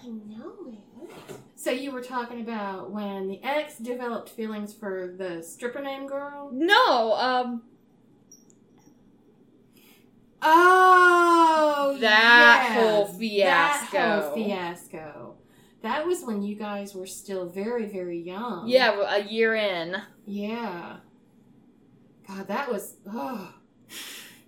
I 0.00 0.06
know 0.06 0.54
it. 0.68 1.36
So 1.56 1.72
you 1.72 1.90
were 1.90 2.00
talking 2.00 2.42
about 2.42 2.92
when 2.92 3.26
the 3.26 3.42
ex 3.42 3.76
developed 3.78 4.28
feelings 4.28 4.72
for 4.72 5.16
the 5.18 5.42
stripper 5.42 5.82
name 5.82 6.06
girl? 6.06 6.48
No, 6.52 7.14
um, 7.14 7.62
Oh, 10.42 11.96
That 12.00 12.68
yeah. 12.74 12.80
whole 12.82 13.06
fiasco. 13.06 13.92
That 13.96 14.22
whole 14.22 14.34
fiasco. 14.34 15.34
That 15.82 16.06
was 16.06 16.22
when 16.22 16.42
you 16.42 16.54
guys 16.54 16.94
were 16.94 17.06
still 17.06 17.48
very, 17.48 17.86
very 17.86 18.18
young. 18.20 18.68
yeah, 18.68 19.16
a 19.16 19.24
year 19.24 19.54
in. 19.54 19.96
Yeah. 20.26 20.98
God, 22.28 22.46
that 22.48 22.70
was. 22.70 22.94
Oh. 23.12 23.52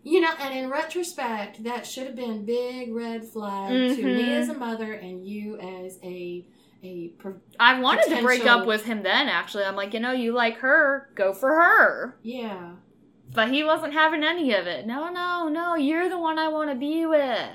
You 0.05 0.21
know, 0.21 0.31
and 0.41 0.55
in 0.57 0.71
retrospect, 0.71 1.65
that 1.65 1.87
should 1.87 2.07
have 2.07 2.15
been 2.15 2.45
big 2.45 2.93
red 2.95 3.25
flag 3.25 3.71
to 3.97 4.03
me 4.03 4.23
Mhm. 4.23 4.29
as 4.41 4.49
a 4.51 4.55
mother 4.55 4.93
and 4.93 5.27
you 5.27 5.59
as 5.59 5.99
a 6.03 6.45
a. 6.83 7.09
pro- 7.19 7.41
I 7.59 7.81
wanted 7.81 8.15
to 8.15 8.21
break 8.23 8.45
up 8.47 8.67
with 8.67 8.85
him 8.85 9.03
then, 9.03 9.29
actually. 9.29 9.65
I'm 9.65 9.75
like, 9.77 9.95
you 9.95 10.01
know, 10.01 10.13
you 10.13 10.33
like 10.33 10.59
her, 10.59 11.09
go 11.15 11.33
for 11.33 11.49
her. 11.55 12.19
Yeah. 12.23 12.73
But 13.33 13.51
he 13.51 13.65
wasn't 13.65 13.93
having 13.95 14.23
any 14.23 14.53
of 14.55 14.67
it. 14.67 14.87
No, 14.87 15.09
no, 15.11 15.49
no, 15.49 15.75
you're 15.75 16.09
the 16.09 16.19
one 16.19 16.39
I 16.39 16.49
want 16.49 16.71
to 16.71 16.77
be 16.77 17.05
with. 17.07 17.51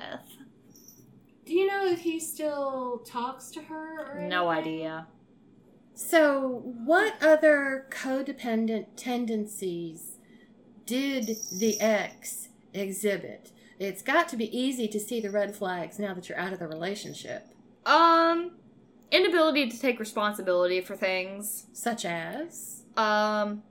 Do 1.46 1.54
you 1.54 1.68
know 1.68 1.86
if 1.88 2.02
he 2.02 2.20
still 2.20 3.00
talks 3.06 3.50
to 3.52 3.62
her? 3.64 4.14
Or 4.16 4.22
No 4.28 4.50
anything? 4.50 4.74
idea. 4.74 5.08
So, 5.94 6.62
what 6.86 7.22
other 7.22 7.88
codependent 7.90 8.88
tendencies 8.96 10.18
did 10.86 11.38
the 11.58 11.80
ex 11.80 12.50
exhibit? 12.74 13.52
It's 13.80 14.02
got 14.02 14.28
to 14.30 14.38
be 14.38 14.56
easy 14.58 14.88
to 14.90 15.00
see 15.00 15.20
the 15.22 15.30
red 15.32 15.56
flags 15.56 15.98
now 16.00 16.14
that 16.14 16.28
you're 16.30 16.38
out 16.38 16.54
of 16.54 16.60
the 16.60 16.68
relationship, 16.68 17.48
Um, 17.86 18.52
inability 19.12 19.70
to 19.70 19.80
take 19.80 20.00
responsibility 20.00 20.82
for 20.82 20.96
things. 20.96 21.66
such 21.74 22.06
as. 22.06 22.84
Um, 22.98 23.64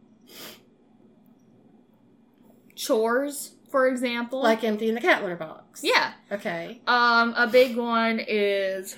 chores, 2.79 3.57
for 3.71 3.87
example. 3.89 4.41
Like 4.43 4.65
emptying 4.65 4.95
the 4.95 5.01
cat 5.01 5.23
litter 5.23 5.37
box. 5.37 5.81
yeah. 5.83 6.13
Okay. 6.33 6.81
Um, 6.87 7.35
a 7.37 7.47
big 7.47 7.77
one 7.77 8.21
is 8.27 8.97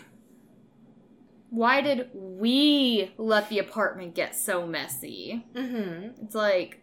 why 1.48 1.80
did 1.80 2.08
we 2.14 3.12
let 3.18 3.48
the 3.48 3.58
apartment 3.58 4.14
get 4.14 4.36
so 4.36 4.66
messy? 4.66 5.44
Mm-hmm. 5.54 6.22
It's 6.24 6.34
like, 6.34 6.80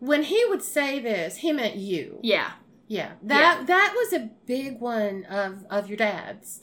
When 0.00 0.24
he 0.24 0.44
would 0.48 0.62
say 0.62 0.98
this, 1.00 1.38
he 1.38 1.52
meant 1.52 1.76
you. 1.76 2.18
yeah, 2.22 2.52
Yeah. 2.88 3.12
That 3.22 3.66
that 3.66 3.94
was 3.96 4.12
a 4.12 4.30
big 4.46 4.80
one 4.80 5.24
of 5.30 5.64
of 5.70 5.88
your 5.88 5.96
dad's. 5.96 6.60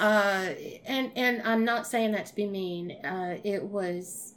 Uh, 0.00 0.48
and 0.86 1.12
and 1.14 1.40
I'm 1.44 1.64
not 1.64 1.86
saying 1.86 2.10
that 2.12 2.26
to 2.26 2.34
be 2.34 2.46
mean. 2.46 2.90
Uh, 3.04 3.36
it 3.44 3.62
was 3.62 4.34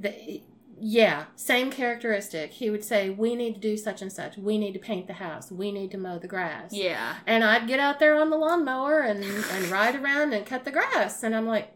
the 0.00 0.40
yeah 0.80 1.24
same 1.36 1.70
characteristic. 1.70 2.52
He 2.52 2.70
would 2.70 2.84
say, 2.84 3.10
"We 3.10 3.34
need 3.34 3.54
to 3.54 3.60
do 3.60 3.76
such 3.76 4.02
and 4.02 4.12
such. 4.12 4.36
We 4.38 4.58
need 4.58 4.72
to 4.72 4.78
paint 4.78 5.06
the 5.06 5.14
house. 5.14 5.50
We 5.50 5.72
need 5.72 5.90
to 5.92 5.98
mow 5.98 6.18
the 6.18 6.28
grass." 6.28 6.72
yeah. 6.72 7.16
And 7.26 7.44
I'd 7.44 7.66
get 7.66 7.80
out 7.80 7.98
there 7.98 8.16
on 8.20 8.30
the 8.30 8.36
lawnmower 8.36 9.00
and 9.00 9.22
and 9.24 9.64
ride 9.70 9.94
around 9.96 10.32
and 10.32 10.44
cut 10.46 10.64
the 10.64 10.70
grass, 10.72 11.22
and 11.22 11.34
I'm 11.34 11.46
like, 11.46 11.72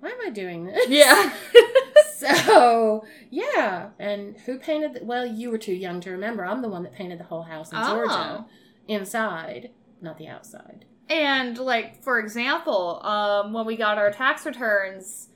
"Why 0.00 0.10
am 0.10 0.18
I 0.26 0.30
doing 0.30 0.64
this?" 0.66 0.88
Yeah. 0.88 1.32
So 2.18 3.04
yeah, 3.30 3.90
and 4.00 4.36
who 4.44 4.58
painted? 4.58 4.94
The, 4.94 5.04
well, 5.04 5.24
you 5.24 5.50
were 5.52 5.58
too 5.58 5.72
young 5.74 6.00
to 6.00 6.10
remember. 6.10 6.44
I'm 6.44 6.62
the 6.62 6.68
one 6.68 6.82
that 6.82 6.92
painted 6.92 7.20
the 7.20 7.24
whole 7.24 7.44
house 7.44 7.70
in 7.70 7.78
Georgia, 7.78 8.10
Oh. 8.40 8.44
inside, 8.88 9.70
not 10.00 10.18
the 10.18 10.26
outside. 10.26 10.84
And 11.08 11.56
like 11.58 12.02
for 12.02 12.18
example, 12.18 13.00
um, 13.04 13.52
when 13.52 13.66
we 13.66 13.76
got 13.76 13.98
our 13.98 14.10
tax 14.10 14.44
returns, 14.44 15.28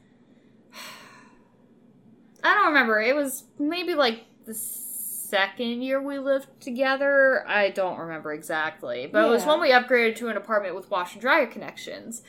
I 2.44 2.54
don't 2.54 2.66
remember. 2.68 3.00
It 3.00 3.14
was 3.14 3.44
maybe 3.58 3.94
like 3.94 4.24
the 4.46 4.54
second 4.54 5.82
year 5.82 6.02
we 6.02 6.18
lived 6.18 6.48
together. 6.60 7.46
I 7.48 7.70
don't 7.70 7.98
remember 7.98 8.32
exactly, 8.32 9.08
but 9.10 9.24
it 9.24 9.30
was 9.30 9.44
when 9.46 9.60
we 9.60 9.70
upgraded 9.70 10.16
to 10.16 10.28
an 10.28 10.36
apartment 10.36 10.74
with 10.74 10.90
washer 10.90 11.14
and 11.14 11.20
dryer 11.22 11.46
connections. 11.46 12.22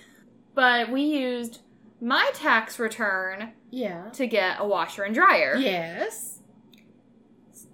But 0.55 0.91
we 0.91 1.01
used 1.01 1.61
my 1.99 2.29
tax 2.33 2.79
return 2.79 3.53
Yeah. 3.71 4.09
to 4.11 4.27
get 4.27 4.57
a 4.59 4.67
washer 4.67 5.03
and 5.03 5.15
dryer. 5.15 5.55
Yes. 5.57 6.39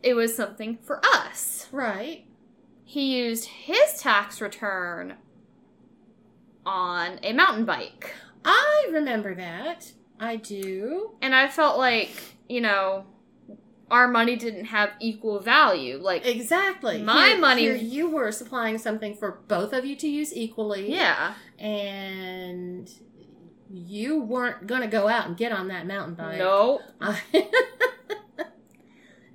It 0.01 0.13
was 0.13 0.35
something 0.35 0.77
for 0.81 1.01
us. 1.03 1.67
Right. 1.71 2.25
He 2.85 3.17
used 3.21 3.45
his 3.45 3.99
tax 4.01 4.39
return 4.39 5.17
on 6.65 7.19
a 7.23 7.33
mountain 7.33 7.65
bike. 7.65 8.13
I 8.45 8.87
remember 8.91 9.35
that. 9.35 9.91
I 10.19 10.35
do. 10.35 11.11
And 11.21 11.33
I 11.33 11.47
felt 11.47 11.77
like, 11.77 12.11
you 12.47 12.61
know, 12.61 13.05
our 13.91 14.07
money 14.07 14.35
didn't 14.35 14.65
have 14.65 14.91
equal 14.99 15.39
value. 15.39 15.97
Like, 15.97 16.25
Exactly. 16.25 17.01
My 17.01 17.29
Here- 17.29 17.37
money- 17.39 17.61
Here 17.63 17.75
you 17.75 18.09
were 18.09 18.31
supplying 18.31 18.77
something 18.77 19.15
for 19.15 19.39
both 19.47 19.73
of 19.73 19.85
you 19.85 19.95
to 19.97 20.07
use 20.07 20.35
equally. 20.35 20.91
yeah. 20.93 21.33
And 21.57 22.89
you 23.71 24.19
weren't 24.21 24.65
going 24.67 24.81
to 24.81 24.87
go 24.87 25.07
out 25.07 25.27
and 25.27 25.37
get 25.37 25.51
on 25.51 25.67
that 25.69 25.85
mountain 25.87 26.15
bike. 26.15 26.37
No. 26.39 26.81
I- 27.01 27.19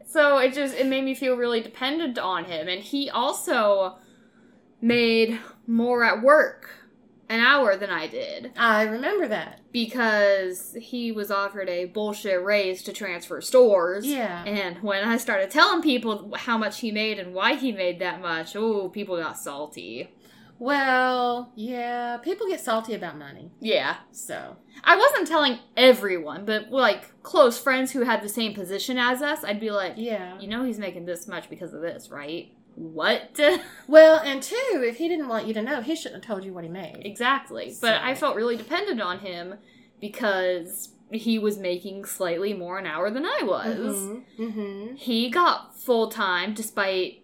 So 0.07 0.39
it 0.39 0.55
just 0.55 0.76
it 0.76 0.87
made 0.87 1.03
me 1.03 1.14
feel 1.16 1.35
really 1.37 1.61
dependent 1.61 2.18
on 2.18 2.45
him 2.45 2.68
and 2.68 2.80
he 2.80 3.11
also 3.11 3.97
made 4.80 5.41
more 5.66 6.05
at 6.05 6.22
work 6.22 6.70
an 7.29 7.41
hour 7.41 7.77
than 7.77 7.91
I 7.91 8.07
did 8.07 8.53
I 8.57 8.83
remember 8.83 9.29
that. 9.29 9.61
because 9.72 10.77
he 10.81 11.12
was 11.12 11.31
offered 11.31 11.68
a 11.68 11.87
bullshit 11.87 12.43
raise 12.43 12.83
to 12.85 12.93
transfer 12.93 13.41
stores. 13.41 14.07
Yeah. 14.07 14.45
And 14.45 14.83
when 14.83 15.05
I 15.05 15.16
started 15.16 15.51
telling 15.51 15.83
people 15.83 16.33
how 16.37 16.59
much 16.59 16.81
he 16.81 16.91
made 16.91 17.18
and 17.18 17.35
why 17.35 17.55
he 17.55 17.72
made 17.72 17.99
that 18.01 18.20
much, 18.20 18.55
oh, 18.57 18.89
people 18.89 19.16
got 19.16 19.39
salty. 19.39 20.11
Well, 20.59 21.53
yeah, 21.57 22.18
people 22.18 22.47
get 22.47 22.61
salty 22.61 22.95
about 22.95 23.18
money. 23.18 23.51
Yeah. 23.61 23.97
So, 24.12 24.57
I 24.85 24.97
wasn't 24.97 25.27
telling 25.27 25.59
everyone, 25.77 26.45
but 26.45 26.70
like 26.70 27.22
close 27.22 27.59
friends 27.59 27.91
who 27.91 28.03
had 28.03 28.22
the 28.22 28.29
same 28.29 28.55
position 28.55 28.97
as 28.97 29.20
us, 29.20 29.43
I'd 29.45 29.61
be 29.61 29.70
like, 29.70 29.95
yeah. 29.97 30.39
you 30.39 30.47
know, 30.47 30.64
he's 30.64 30.79
making 30.79 31.07
this 31.07 31.27
much 31.27 31.51
because 31.51 31.75
of 31.75 31.83
this, 31.83 32.09
right? 32.09 32.54
What? 32.77 33.39
Well, 33.87 34.18
and 34.25 34.43
two, 34.43 34.83
if 34.87 34.97
he 34.97 35.09
didn't 35.09 35.29
want 35.29 35.47
you 35.47 35.53
to 35.53 35.61
know, 35.62 35.83
he 35.83 35.95
shouldn't 35.95 36.25
have 36.25 36.27
told 36.27 36.43
you 36.43 36.55
what 36.55 36.64
he 36.64 36.70
made. 36.70 37.03
exactly. 37.05 37.75
But 37.83 38.01
I 38.01 38.14
felt 38.14 38.35
really 38.35 38.57
dependent 38.57 39.01
on 39.03 39.18
him 39.18 39.57
because 40.01 40.89
he 41.12 41.39
was 41.39 41.59
making 41.59 42.07
slightly 42.07 42.55
more 42.55 42.79
an 42.79 42.87
hour 42.87 43.11
than 43.11 43.27
I 43.27 43.41
was. 43.43 43.97
Mm-hmm. 43.97 44.43
mm-hmm. 44.43 44.95
He 44.97 45.29
got 45.29 45.79
full 45.79 46.09
time 46.09 46.55
despite 46.55 47.22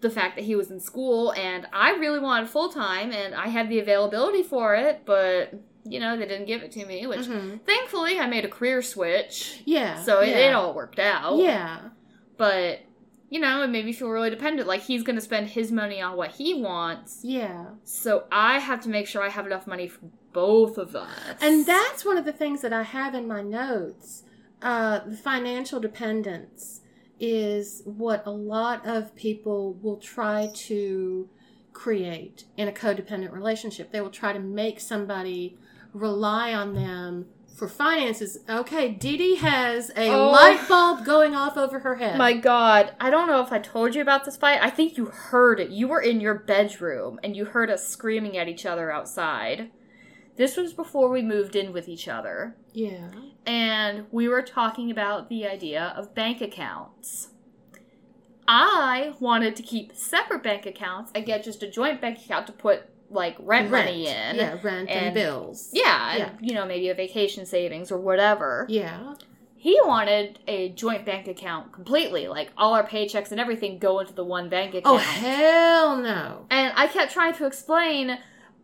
the 0.00 0.10
fact 0.10 0.36
that 0.36 0.44
he 0.44 0.54
was 0.54 0.70
in 0.70 0.78
school, 0.78 1.32
and 1.32 1.66
I 1.72 1.90
really 1.92 2.20
wanted 2.20 2.48
full 2.48 2.68
time, 2.68 3.10
and 3.12 3.34
I 3.34 3.48
had 3.48 3.68
the 3.68 3.80
availability 3.80 4.42
for 4.44 4.74
it, 4.76 5.02
but 5.04 5.54
you 5.84 6.00
know, 6.00 6.16
they 6.16 6.26
didn't 6.26 6.46
give 6.46 6.62
it 6.62 6.72
to 6.72 6.84
me, 6.84 7.06
which 7.06 7.20
Mhm. 7.26 7.60
thankfully 7.62 8.18
I 8.18 8.26
made 8.26 8.44
a 8.44 8.48
career 8.48 8.82
switch. 8.82 9.62
Yeah. 9.64 10.02
So 10.02 10.20
it, 10.20 10.30
yeah. 10.30 10.48
it 10.48 10.52
all 10.52 10.74
worked 10.74 10.98
out. 10.98 11.38
Yeah. 11.38 11.78
But, 12.36 12.80
you 13.28 13.40
know, 13.40 13.62
it 13.62 13.68
made 13.68 13.84
me 13.84 13.92
feel 13.92 14.08
really 14.08 14.30
dependent. 14.30 14.68
Like, 14.68 14.82
he's 14.82 15.02
going 15.02 15.16
to 15.16 15.22
spend 15.22 15.48
his 15.48 15.72
money 15.72 16.00
on 16.00 16.16
what 16.16 16.32
he 16.32 16.54
wants. 16.54 17.20
Yeah. 17.22 17.66
So 17.84 18.24
I 18.30 18.58
have 18.58 18.80
to 18.82 18.88
make 18.88 19.06
sure 19.06 19.22
I 19.22 19.28
have 19.28 19.46
enough 19.46 19.66
money 19.66 19.88
for 19.88 20.06
both 20.32 20.78
of 20.78 20.94
us. 20.94 21.38
And 21.40 21.66
that's 21.66 22.04
one 22.04 22.18
of 22.18 22.24
the 22.24 22.32
things 22.32 22.60
that 22.60 22.72
I 22.72 22.82
have 22.82 23.14
in 23.14 23.26
my 23.26 23.42
notes. 23.42 24.22
Uh, 24.62 25.00
the 25.06 25.16
financial 25.16 25.80
dependence 25.80 26.82
is 27.18 27.82
what 27.84 28.22
a 28.26 28.30
lot 28.30 28.86
of 28.86 29.14
people 29.16 29.74
will 29.74 29.96
try 29.96 30.50
to 30.54 31.28
create 31.72 32.44
in 32.56 32.68
a 32.68 32.72
codependent 32.72 33.32
relationship. 33.32 33.90
They 33.90 34.00
will 34.00 34.10
try 34.10 34.32
to 34.32 34.38
make 34.38 34.80
somebody 34.80 35.58
rely 35.92 36.52
on 36.52 36.74
them 36.74 37.26
for 37.56 37.66
finances. 37.68 38.38
Okay, 38.48 38.90
Dee 38.90 39.16
Dee 39.16 39.34
has 39.36 39.90
a 39.96 40.10
Oh. 40.10 40.30
light 40.30 40.68
bulb 40.68 41.04
going 41.06 41.34
off 41.34 41.56
over 41.56 41.78
her 41.80 41.96
head. 41.96 42.18
My 42.18 42.34
god, 42.34 42.94
I 43.00 43.08
don't 43.10 43.26
know 43.26 43.40
if 43.40 43.50
I 43.50 43.58
told 43.58 43.94
you 43.94 44.02
about 44.02 44.24
this 44.26 44.36
fight. 44.36 44.58
I 44.62 44.70
think 44.70 44.96
you 44.98 45.06
heard 45.06 45.58
it. 45.58 45.70
You 45.70 45.88
were 45.88 46.00
in 46.00 46.20
your 46.20 46.34
bedroom 46.34 47.18
and 47.24 47.34
you 47.34 47.46
heard 47.46 47.70
us 47.70 47.88
screaming 47.88 48.36
at 48.36 48.46
each 48.48 48.66
other 48.66 48.90
outside. 48.90 49.70
This 50.36 50.58
was 50.58 50.74
before 50.74 51.08
we 51.08 51.22
moved 51.22 51.56
in 51.56 51.72
with 51.72 51.88
each 51.88 52.06
other. 52.08 52.56
yeah. 52.72 53.08
and 53.46 54.04
we 54.10 54.28
were 54.28 54.42
talking 54.42 54.90
about 54.90 55.28
the 55.30 55.46
idea 55.46 55.94
of 55.96 56.14
bank 56.14 56.40
accounts. 56.42 57.28
I 58.48 59.14
wanted 59.18 59.56
to 59.56 59.62
keep 59.62 59.94
separate 59.96 60.42
bank 60.42 60.66
accounts 60.66 61.10
and 61.14 61.24
get 61.24 61.42
just 61.44 61.62
a 61.62 61.70
joint 61.70 62.00
bank 62.00 62.18
account 62.24 62.46
to 62.48 62.52
put 62.52 62.84
like 63.10 63.36
rent, 63.38 63.70
money 63.70 64.06
in. 64.06 64.36
Yeah, 64.36 64.58
rent 64.62 64.88
and, 64.88 65.06
and- 65.06 65.14
bills. 65.14 65.70
Yeah, 65.72 66.10
and, 66.10 66.18
Yeah. 66.18 66.30
you 66.40 66.54
know, 66.54 66.66
maybe 66.66 66.88
a 66.88 66.94
vacation 66.94 67.46
savings 67.46 67.90
or 67.90 67.98
whatever. 67.98 68.66
Yeah. 68.68 69.14
He 69.56 69.80
wanted 69.82 70.38
a 70.46 70.68
joint 70.70 71.04
bank 71.04 71.26
account 71.26 71.72
completely, 71.72 72.28
like 72.28 72.50
all 72.56 72.74
our 72.74 72.86
paychecks 72.86 73.32
and 73.32 73.40
everything 73.40 73.78
go 73.78 73.98
into 73.98 74.12
the 74.12 74.24
one 74.24 74.48
bank 74.48 74.74
oh, 74.74 74.78
account. 74.78 74.96
Oh 74.96 74.98
hell 74.98 75.96
no. 75.96 76.46
And 76.50 76.72
I 76.76 76.86
kept 76.86 77.12
trying 77.12 77.34
to 77.34 77.46
explain 77.46 78.18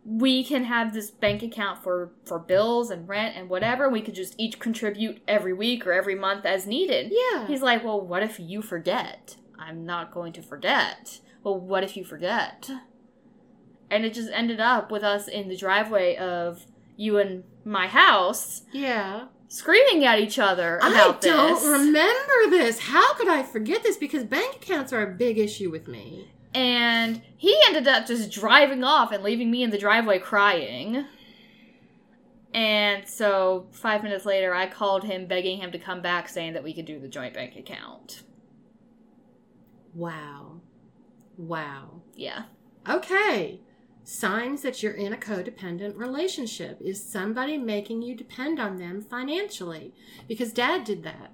we 0.05 0.43
can 0.43 0.65
have 0.65 0.93
this 0.93 1.09
bank 1.11 1.43
account 1.43 1.81
for 1.83 2.11
for 2.25 2.37
bills 2.39 2.89
and 2.89 3.07
rent 3.07 3.35
and 3.35 3.49
whatever. 3.49 3.89
We 3.89 4.01
could 4.01 4.15
just 4.15 4.35
each 4.37 4.59
contribute 4.59 5.21
every 5.27 5.53
week 5.53 5.87
or 5.87 5.93
every 5.93 6.15
month 6.15 6.45
as 6.45 6.67
needed. 6.67 7.11
Yeah. 7.11 7.47
He's 7.47 7.61
like, 7.61 7.83
"Well, 7.83 7.99
what 7.99 8.23
if 8.23 8.39
you 8.39 8.61
forget?" 8.61 9.37
I'm 9.57 9.85
not 9.85 10.11
going 10.11 10.33
to 10.33 10.41
forget. 10.41 11.19
Well, 11.43 11.57
what 11.59 11.83
if 11.83 11.95
you 11.95 12.03
forget? 12.03 12.69
And 13.93 14.05
it 14.05 14.13
just 14.13 14.29
ended 14.33 14.59
up 14.59 14.91
with 14.91 15.03
us 15.03 15.27
in 15.27 15.47
the 15.47 15.55
driveway 15.55 16.15
of 16.17 16.65
you 16.97 17.17
and 17.17 17.43
my 17.65 17.87
house 17.87 18.63
yeah. 18.71 19.27
screaming 19.47 20.03
at 20.05 20.19
each 20.19 20.37
other 20.37 20.79
I 20.83 20.89
about 20.89 21.21
don't 21.21 21.55
this. 21.55 21.63
remember 21.65 22.49
this. 22.49 22.79
How 22.79 23.13
could 23.15 23.27
I 23.29 23.43
forget 23.43 23.83
this? 23.83 23.97
Because 23.97 24.23
bank 24.23 24.55
accounts 24.57 24.91
are 24.93 25.01
a 25.01 25.13
big 25.15 25.37
issue 25.37 25.69
with 25.71 25.87
me. 25.87 26.27
and 26.53 27.21
he 27.37 27.57
ended 27.67 27.87
up 27.87 28.05
just 28.05 28.31
driving 28.31 28.83
off 28.83 29.11
and 29.11 29.23
leaving 29.23 29.49
me 29.49 29.63
in 29.63 29.69
the 29.69 29.77
driveway 29.77 30.19
crying. 30.19 31.05
And 32.53 33.07
so, 33.07 33.65
five 33.71 34.03
minutes 34.03 34.25
later, 34.25 34.53
I 34.53 34.67
called 34.67 35.03
him 35.03 35.25
begging 35.25 35.57
him 35.57 35.71
to 35.71 35.79
come 35.79 36.01
back, 36.03 36.29
saying 36.29 36.53
that 36.53 36.63
we 36.63 36.73
could 36.73 36.85
do 36.85 36.99
the 36.99 37.07
joint 37.07 37.33
bank 37.33 37.55
account. 37.55 38.21
Wow. 39.95 40.61
Wow. 41.35 42.01
Yeah. 42.15 42.43
Okay. 42.87 43.59
Signs 44.05 44.61
that 44.63 44.83
you're 44.83 44.93
in 44.93 45.13
a 45.13 45.17
codependent 45.17 45.97
relationship. 45.97 46.81
Is 46.81 47.01
somebody 47.01 47.57
making 47.57 48.01
you 48.01 48.15
depend 48.15 48.59
on 48.59 48.77
them 48.77 49.01
financially? 49.01 49.93
Because 50.27 50.51
dad 50.51 50.83
did 50.83 51.03
that. 51.03 51.31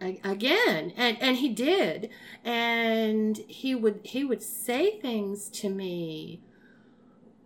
Again, 0.22 0.92
and 0.96 1.16
and 1.20 1.36
he 1.36 1.48
did, 1.48 2.10
and 2.44 3.38
he 3.48 3.74
would 3.74 4.00
he 4.02 4.22
would 4.24 4.42
say 4.42 4.98
things 5.00 5.48
to 5.50 5.70
me, 5.70 6.42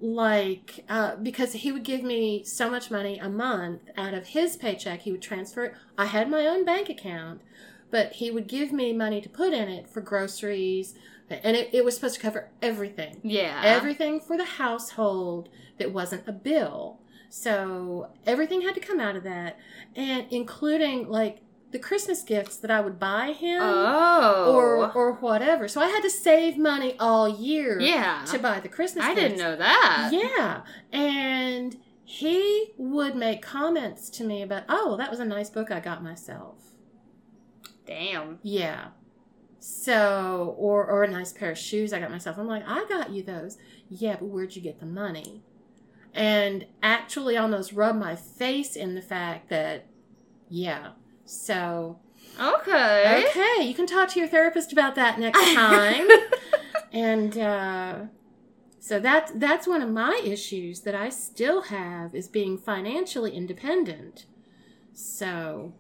like 0.01 0.85
uh, 0.89 1.17
because 1.17 1.53
he 1.53 1.71
would 1.71 1.85
give 1.85 2.03
me 2.03 2.43
so 2.43 2.69
much 2.69 2.91
money 2.91 3.19
a 3.19 3.29
month 3.29 3.83
out 3.97 4.15
of 4.15 4.29
his 4.29 4.57
paycheck, 4.57 5.03
he 5.03 5.13
would 5.13 5.23
transfer 5.23 5.65
it. 5.67 5.75
I 5.97 6.07
had 6.07 6.31
my 6.31 6.47
own 6.47 6.65
bank 6.65 6.89
account, 6.89 7.43
but 7.91 8.15
he 8.15 8.31
would 8.31 8.49
give 8.49 8.73
me 8.73 8.93
money 8.93 9.21
to 9.21 9.29
put 9.29 9.53
in 9.53 9.69
it 9.69 9.89
for 9.89 10.01
groceries, 10.01 10.95
and 11.31 11.57
it, 11.57 11.71
it 11.73 11.85
was 11.85 11.95
supposed 11.95 12.15
to 12.17 12.21
cover 12.21 12.49
everything 12.63 13.21
Yeah. 13.23 13.61
everything 13.65 14.21
for 14.21 14.37
the 14.37 14.45
household 14.45 15.49
that 15.79 15.93
wasn't 15.93 16.27
a 16.27 16.33
bill. 16.33 17.01
So 17.31 18.11
everything 18.27 18.63
had 18.63 18.75
to 18.75 18.81
come 18.81 19.01
out 19.01 19.15
of 19.17 19.23
that, 19.25 19.59
and 19.95 20.27
including 20.31 21.09
like 21.09 21.41
the 21.71 21.79
Christmas 21.79 22.23
gifts 22.23 22.57
that 22.57 22.71
I 22.71 22.81
would 22.81 22.99
buy 22.99 23.33
him 23.33 23.61
Oh. 23.63 24.55
or 24.55 24.91
or 24.93 25.13
whatever. 25.15 25.69
So 25.69 25.83
I 25.83 25.89
had 25.89 26.01
to 26.01 26.09
save 26.11 26.57
money 26.57 26.97
all 26.99 27.29
year 27.29 27.79
yeah. 27.79 28.25
to 28.29 28.39
buy 28.39 28.61
the 28.61 28.69
Christmas. 28.71 29.05
I 29.05 29.15
gifts. 29.15 29.23
didn't 29.35 29.39
know 29.39 29.57
that. 29.57 30.09
Yeah, 30.11 30.63
and 30.99 31.77
he 32.05 32.73
would 32.79 33.15
make 33.15 33.43
comments 33.43 34.09
to 34.09 34.25
me 34.25 34.41
about, 34.41 34.63
"Oh, 34.67 34.87
well, 34.89 34.97
that 34.97 35.11
was 35.11 35.21
a 35.21 35.27
nice 35.27 35.51
book 35.51 35.71
I 35.71 35.81
got 35.81 36.03
myself." 36.03 36.55
Damn. 37.87 38.39
Yeah. 38.43 38.89
So, 39.61 40.55
or 40.59 40.87
or 40.87 41.03
a 41.05 41.11
nice 41.11 41.33
pair 41.33 41.51
of 41.51 41.59
shoes 41.59 41.93
I 41.93 41.99
got 42.01 42.11
myself. 42.11 42.39
I'm 42.39 42.47
like, 42.47 42.63
I 42.67 42.85
got 42.89 43.11
you 43.11 43.23
those. 43.23 43.59
Yeah, 43.89 44.17
but 44.17 44.27
where'd 44.27 44.55
you 44.55 44.63
get 44.63 44.79
the 44.81 44.87
money? 44.87 45.43
And 46.15 46.67
actually, 46.83 47.37
almost 47.37 47.73
rub 47.73 47.97
my 47.97 48.17
face 48.17 48.77
in 48.77 48.95
the 48.95 49.03
fact 49.03 49.49
that, 49.51 49.87
yeah. 50.49 50.93
So, 51.25 51.99
Okay. 52.41 53.27
okay, 53.29 53.65
you 53.65 53.75
can 53.75 53.87
talk 53.87 54.09
to 54.11 54.19
your 54.21 54.29
therapist 54.29 54.73
about 54.73 54.95
that 54.95 55.19
next 55.19 55.39
time. 55.55 56.09
and 56.93 57.37
uh, 57.37 57.95
so 58.81 58.99
that 59.01 59.33
that's 59.35 59.67
one 59.67 59.83
of 59.83 59.91
my 59.91 60.21
issues 60.25 60.81
that 60.83 60.95
I 60.95 61.09
still 61.11 61.63
have 61.63 62.15
is 62.15 62.29
being 62.29 62.57
financially 62.57 63.33
independent. 63.33 64.27
So 64.95 65.75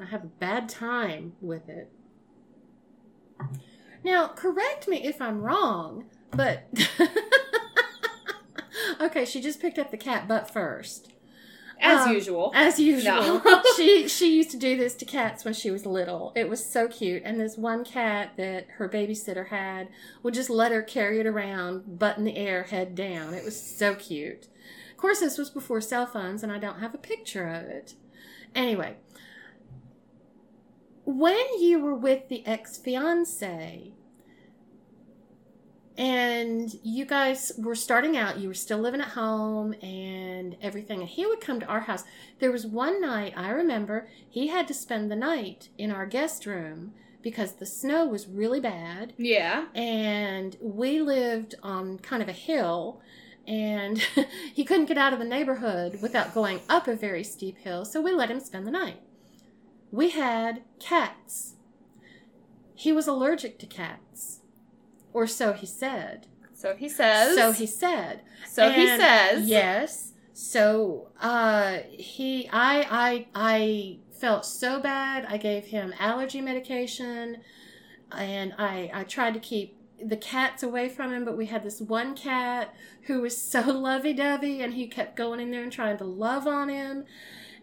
I 0.00 0.04
have 0.06 0.22
a 0.24 0.28
bad 0.28 0.68
time 0.68 1.32
with 1.40 1.68
it. 1.68 1.90
Now, 4.04 4.28
correct 4.28 4.88
me 4.88 5.04
if 5.04 5.20
I'm 5.20 5.40
wrong, 5.42 6.04
but 6.30 6.64
okay, 9.00 9.24
she 9.24 9.40
just 9.40 9.60
picked 9.60 9.78
up 9.78 9.90
the 9.90 9.96
cat 9.96 10.28
butt 10.28 10.50
first. 10.50 11.12
As 11.82 12.06
Um, 12.06 12.12
usual. 12.12 12.52
As 12.54 12.78
usual. 12.78 13.40
No. 13.42 13.62
she 13.76 14.06
she 14.06 14.36
used 14.36 14.50
to 14.50 14.58
do 14.58 14.76
this 14.76 14.94
to 14.96 15.06
cats 15.06 15.44
when 15.46 15.54
she 15.54 15.70
was 15.70 15.86
little. 15.86 16.32
It 16.36 16.48
was 16.48 16.62
so 16.64 16.88
cute. 16.88 17.22
And 17.24 17.40
this 17.40 17.56
one 17.56 17.84
cat 17.84 18.32
that 18.36 18.66
her 18.76 18.86
babysitter 18.88 19.48
had 19.48 19.88
would 20.22 20.34
just 20.34 20.50
let 20.50 20.72
her 20.72 20.82
carry 20.82 21.20
it 21.20 21.26
around, 21.26 21.98
butt 21.98 22.18
in 22.18 22.24
the 22.24 22.36
air, 22.36 22.64
head 22.64 22.94
down. 22.94 23.32
It 23.32 23.44
was 23.44 23.60
so 23.60 23.94
cute. 23.94 24.48
Of 24.90 24.96
course, 24.98 25.20
this 25.20 25.38
was 25.38 25.48
before 25.48 25.80
cell 25.80 26.04
phones, 26.04 26.42
and 26.42 26.52
I 26.52 26.58
don't 26.58 26.80
have 26.80 26.94
a 26.94 26.98
picture 26.98 27.48
of 27.48 27.62
it. 27.64 27.94
Anyway, 28.54 28.96
when 31.18 31.60
you 31.60 31.80
were 31.80 31.94
with 31.94 32.28
the 32.28 32.46
ex 32.46 32.76
fiance, 32.76 33.92
and 36.00 36.74
you 36.82 37.04
guys 37.04 37.52
were 37.58 37.74
starting 37.74 38.16
out, 38.16 38.38
you 38.38 38.48
were 38.48 38.54
still 38.54 38.78
living 38.78 39.02
at 39.02 39.08
home 39.08 39.74
and 39.82 40.56
everything, 40.62 41.00
and 41.00 41.08
he 41.08 41.26
would 41.26 41.42
come 41.42 41.60
to 41.60 41.66
our 41.66 41.80
house. 41.80 42.04
There 42.38 42.50
was 42.50 42.66
one 42.66 43.02
night 43.02 43.34
I 43.36 43.50
remember 43.50 44.08
he 44.28 44.46
had 44.46 44.66
to 44.68 44.74
spend 44.74 45.10
the 45.10 45.16
night 45.16 45.68
in 45.76 45.90
our 45.90 46.06
guest 46.06 46.46
room 46.46 46.94
because 47.22 47.52
the 47.52 47.66
snow 47.66 48.06
was 48.06 48.26
really 48.26 48.60
bad 48.60 49.12
yeah. 49.18 49.66
and 49.74 50.56
we 50.60 51.00
lived 51.00 51.54
on 51.62 51.98
kind 51.98 52.22
of 52.22 52.28
a 52.30 52.32
hill 52.32 53.02
and 53.46 53.98
he 54.54 54.64
couldn't 54.64 54.86
get 54.86 54.96
out 54.96 55.12
of 55.12 55.18
the 55.18 55.24
neighborhood 55.24 56.00
without 56.00 56.32
going 56.32 56.60
up 56.68 56.88
a 56.88 56.96
very 56.96 57.22
steep 57.22 57.58
hill 57.58 57.84
so 57.84 58.00
we 58.00 58.10
let 58.10 58.30
him 58.30 58.40
spend 58.40 58.66
the 58.66 58.70
night 58.70 59.02
we 59.90 60.10
had 60.10 60.62
cats 60.78 61.54
he 62.74 62.92
was 62.92 63.06
allergic 63.06 63.58
to 63.58 63.66
cats 63.66 64.40
or 65.12 65.26
so 65.26 65.52
he 65.52 65.66
said 65.66 66.26
So 66.54 66.74
he 66.76 66.88
says. 66.88 67.36
so 67.36 67.52
he 67.52 67.66
said 67.66 68.20
So 68.48 68.70
he 68.70 68.86
says. 68.86 69.48
Yes. 69.48 70.12
So 70.32 71.08
uh 71.20 71.78
he 71.90 72.48
I 72.52 72.86
I 72.90 73.26
I 73.34 73.98
felt 74.12 74.44
so 74.46 74.80
bad. 74.80 75.26
I 75.28 75.36
gave 75.36 75.64
him 75.66 75.92
allergy 75.98 76.40
medication 76.40 77.38
and 78.12 78.54
I 78.58 78.90
I 78.94 79.04
tried 79.04 79.34
to 79.34 79.40
keep 79.40 79.76
the 80.02 80.16
cats 80.16 80.62
away 80.62 80.88
from 80.88 81.12
him, 81.12 81.24
but 81.26 81.36
we 81.36 81.46
had 81.46 81.62
this 81.62 81.80
one 81.80 82.14
cat 82.14 82.74
who 83.02 83.20
was 83.20 83.36
so 83.36 83.60
lovey-dovey 83.60 84.62
and 84.62 84.72
he 84.74 84.86
kept 84.86 85.14
going 85.16 85.40
in 85.40 85.50
there 85.50 85.62
and 85.62 85.72
trying 85.72 85.98
to 85.98 86.04
love 86.04 86.46
on 86.46 86.68
him. 86.70 87.04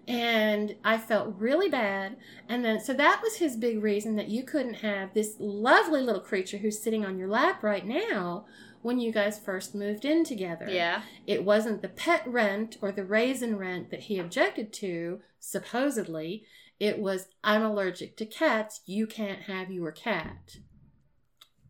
And 0.08 0.76
I 0.86 0.98
felt 0.98 1.36
really 1.38 1.70
bad. 1.70 2.16
And 2.48 2.64
then, 2.64 2.80
so 2.80 2.94
that 2.94 3.22
was 3.22 3.38
his 3.38 3.58
big 3.58 3.84
reason 3.84 4.16
that 4.16 4.30
you 4.30 4.44
couldn't 4.44 4.76
have 4.76 5.14
this 5.14 5.36
lovely 5.38 6.02
little 6.02 6.22
creature 6.22 6.58
who's 6.58 6.82
sitting 6.82 7.06
on 7.06 7.18
your 7.18 7.28
lap 7.28 7.62
right 7.62 7.86
now 7.86 8.46
when 8.82 9.00
you 9.00 9.12
guys 9.12 9.38
first 9.38 9.76
moved 9.76 10.06
in 10.06 10.24
together. 10.24 10.68
Yeah. 10.70 11.02
It 11.26 11.44
wasn't 11.44 11.82
the 11.82 11.90
pet 11.90 12.24
rent 12.26 12.78
or 12.82 12.94
the 12.94 13.04
raisin 13.04 13.58
rent 13.58 13.92
that 13.92 14.02
he 14.02 14.18
objected 14.18 14.72
to, 14.74 15.20
supposedly. 15.40 16.46
It 16.80 17.00
was, 17.00 17.28
I'm 17.44 17.64
allergic 17.64 18.16
to 18.18 18.26
cats. 18.26 18.82
You 18.86 19.08
can't 19.08 19.42
have 19.42 19.72
your 19.72 19.92
cat. 19.92 20.58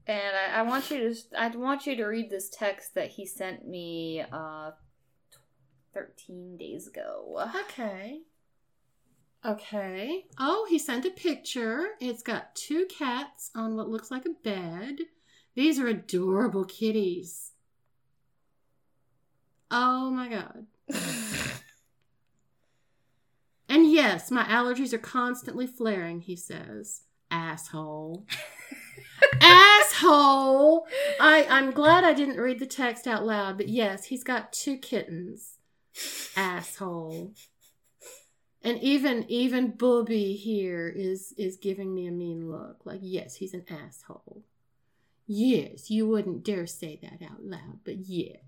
And 0.05 0.35
I, 0.35 0.59
I 0.59 0.61
want 0.61 0.89
you 0.89 1.13
to 1.13 1.19
I 1.37 1.49
want 1.49 1.85
you 1.85 1.95
to 1.95 2.05
read 2.05 2.29
this 2.29 2.49
text 2.49 2.95
that 2.95 3.11
he 3.11 3.25
sent 3.25 3.67
me 3.67 4.23
uh 4.31 4.71
13 5.97 6.57
days 6.57 6.87
ago. 6.87 7.49
Okay. 7.55 8.21
Okay. 9.45 10.25
Oh, 10.39 10.67
he 10.69 10.77
sent 10.77 11.05
a 11.05 11.09
picture. 11.09 11.87
It's 11.99 12.23
got 12.23 12.55
two 12.55 12.85
cats 12.85 13.49
on 13.55 13.75
what 13.75 13.89
looks 13.89 14.11
like 14.11 14.25
a 14.25 14.29
bed. 14.43 14.99
These 15.55 15.79
are 15.79 15.87
adorable 15.87 16.65
kitties. 16.65 17.51
Oh 19.71 20.11
my 20.11 20.29
god. 20.29 20.65
And 23.69 23.91
yes, 23.91 24.31
my 24.31 24.43
allergies 24.45 24.93
are 24.93 24.97
constantly 24.97 25.67
flaring, 25.67 26.21
he 26.21 26.35
says. 26.35 27.01
Asshole. 27.29 28.25
Asshole. 29.41 30.87
I, 31.19 31.45
I'm 31.49 31.71
glad 31.71 32.03
I 32.03 32.13
didn't 32.13 32.39
read 32.39 32.59
the 32.59 32.65
text 32.65 33.07
out 33.07 33.25
loud, 33.25 33.57
but 33.57 33.67
yes, 33.67 34.05
he's 34.05 34.23
got 34.23 34.53
two 34.53 34.77
kittens. 34.77 35.56
Asshole. 36.35 37.33
And 38.63 38.81
even 38.81 39.25
even 39.29 39.71
Booby 39.71 40.33
here 40.33 40.91
is 40.93 41.33
is 41.37 41.57
giving 41.57 41.93
me 41.93 42.07
a 42.07 42.11
mean 42.11 42.49
look. 42.49 42.85
Like, 42.85 42.99
yes, 43.01 43.35
he's 43.35 43.53
an 43.53 43.65
asshole. 43.69 44.43
Yes, 45.25 45.89
you 45.89 46.07
wouldn't 46.07 46.43
dare 46.43 46.67
say 46.67 46.99
that 47.01 47.21
out 47.25 47.43
loud, 47.43 47.79
but 47.83 47.97
yes. 47.97 48.39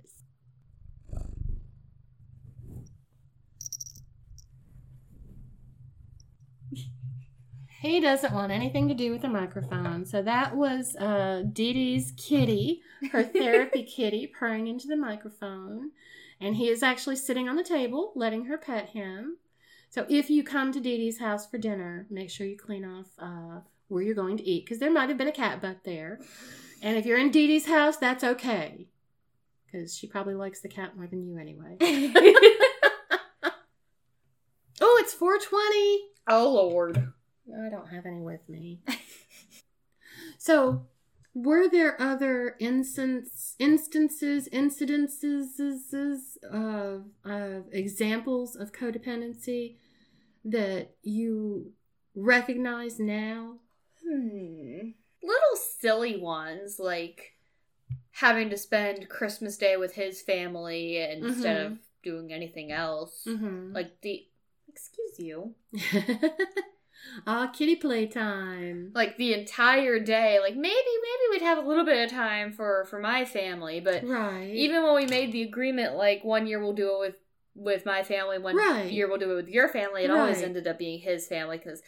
He 7.82 8.02
doesn't 8.02 8.34
want 8.34 8.52
anything 8.52 8.90
to 8.90 8.94
do 8.94 9.12
with 9.12 9.22
the 9.22 9.30
microphone. 9.30 10.06
So 10.06 10.22
that 10.22 10.54
was 10.54 10.98
uh, 10.98 11.44
Dee 11.52 11.72
Dee's 11.72 12.12
kitty, 12.18 12.82
her 13.14 13.24
therapy 13.24 13.84
kitty, 13.96 14.28
purring 14.28 14.68
into 14.68 14.88
the 14.88 14.98
microphone. 14.98 15.92
And 16.42 16.56
he 16.56 16.70
is 16.70 16.84
actually 16.84 17.18
sitting 17.18 17.50
on 17.50 17.56
the 17.56 17.64
table, 17.64 18.14
letting 18.16 18.46
her 18.46 18.58
pet 18.58 18.90
him. 18.90 19.38
So 19.90 20.06
if 20.08 20.30
you 20.30 20.44
come 20.44 20.72
to 20.72 20.80
Dee 20.80 20.98
Dee's 20.98 21.20
house 21.20 21.48
for 21.48 21.58
dinner, 21.58 22.08
make 22.10 22.30
sure 22.30 22.48
you 22.48 22.58
clean 22.58 22.86
off 22.86 23.08
uh, 23.18 23.62
where 23.88 24.04
you're 24.04 24.16
going 24.16 24.38
to 24.38 24.48
eat 24.48 24.66
because 24.66 24.80
there 24.80 24.92
might 24.92 25.10
have 25.10 25.18
been 25.18 25.28
a 25.28 25.34
cat 25.34 25.62
butt 25.62 25.84
there. 25.84 26.20
And 26.82 26.98
if 26.98 27.06
you're 27.06 27.18
in 27.18 27.32
Dee 27.32 27.48
Dee's 27.48 27.68
house, 27.68 27.98
that's 27.98 28.24
okay 28.24 28.88
because 29.72 29.96
she 29.96 30.08
probably 30.08 30.36
likes 30.36 30.62
the 30.62 30.68
cat 30.68 30.96
more 30.96 31.08
than 31.08 31.24
you 31.24 31.38
anyway. 31.38 31.78
oh, 34.82 34.98
it's 35.02 35.14
420. 35.14 36.00
oh 36.28 36.50
lord. 36.54 37.14
I 37.50 37.70
don't 37.70 37.90
have 37.90 38.06
any 38.06 38.22
with 38.22 38.48
me. 38.48 38.82
so, 40.38 40.86
were 41.34 41.68
there 41.70 42.00
other 42.02 42.56
instance, 42.60 43.56
instances, 43.60 44.48
incidences 44.52 46.38
of, 46.52 47.06
of 47.24 47.66
examples 47.72 48.56
of 48.56 48.72
codependency 48.72 49.76
that 50.46 50.92
you 51.04 51.74
recognize 52.16 53.00
now? 53.00 53.58
Hmm. 54.04 54.90
Little 55.22 55.56
silly 55.80 56.18
ones 56.20 56.80
like 56.80 57.34
having 58.12 58.50
to 58.50 58.58
spend 58.58 59.08
Christmas 59.10 59.58
Day 59.58 59.78
with 59.78 59.94
his 59.94 60.22
family 60.22 60.98
instead 60.98 61.58
Mhm. 61.58 61.72
of 61.74 61.78
doing 62.04 62.34
anything 62.34 62.72
else. 62.72 63.24
Mm-hmm. 63.28 63.74
Like 63.74 64.02
the 64.02 64.28
excuse 64.68 65.20
you. 65.20 65.54
ah, 67.28 67.48
kitty 67.48 67.76
playtime. 67.76 68.92
Like 68.94 69.18
the 69.18 69.34
entire 69.34 70.00
day. 70.00 70.40
Like 70.40 70.56
maybe 70.56 70.74
maybe 70.74 71.32
we'd 71.32 71.42
have 71.42 71.58
a 71.58 71.68
little 71.68 71.86
bit 71.86 72.04
of 72.04 72.12
time 72.12 72.52
for 72.52 72.86
for 72.90 73.00
my 73.00 73.26
family, 73.26 73.80
but 73.80 74.04
Right. 74.06 74.52
even 74.54 74.84
when 74.84 74.96
we 74.96 75.06
made 75.06 75.32
the 75.32 75.44
agreement 75.44 75.96
like 75.96 76.24
one 76.24 76.48
year 76.48 76.60
we'll 76.62 76.74
do 76.74 76.94
it 76.96 77.00
with 77.00 77.16
with 77.56 77.86
my 77.86 78.04
family 78.04 78.38
one 78.38 78.56
Right. 78.56 78.90
year 78.92 79.08
we'll 79.08 79.18
do 79.18 79.32
it 79.32 79.36
with 79.36 79.50
your 79.50 79.68
family 79.68 80.04
it 80.04 80.12
always 80.12 80.42
ended 80.42 80.66
up 80.68 80.78
being 80.80 81.00
his 81.00 81.28
family 81.28 81.58
because 81.58 81.82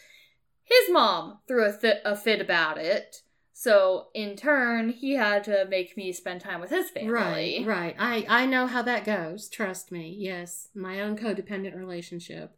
his 0.64 0.90
mom 0.92 1.40
threw 1.48 1.64
a, 1.66 1.72
th- 1.78 2.02
a 2.04 2.16
fit 2.16 2.42
about 2.42 2.78
it 2.78 3.18
so 3.54 4.08
in 4.14 4.36
turn 4.36 4.90
he 4.90 5.14
had 5.14 5.44
to 5.46 5.66
make 5.70 5.96
me 5.96 6.12
spend 6.12 6.42
time 6.42 6.60
with 6.60 6.72
his 6.72 6.90
family 6.90 7.64
Right, 7.64 7.66
right. 7.66 7.96
I 7.98 8.26
I 8.28 8.46
know 8.48 8.68
how 8.68 8.82
that 8.82 9.06
goes. 9.06 9.48
Trust 9.48 9.92
me. 9.92 10.14
Yes, 10.18 10.68
my 10.76 11.00
own 11.02 11.18
codependent 11.18 11.76
relationship. 11.78 12.58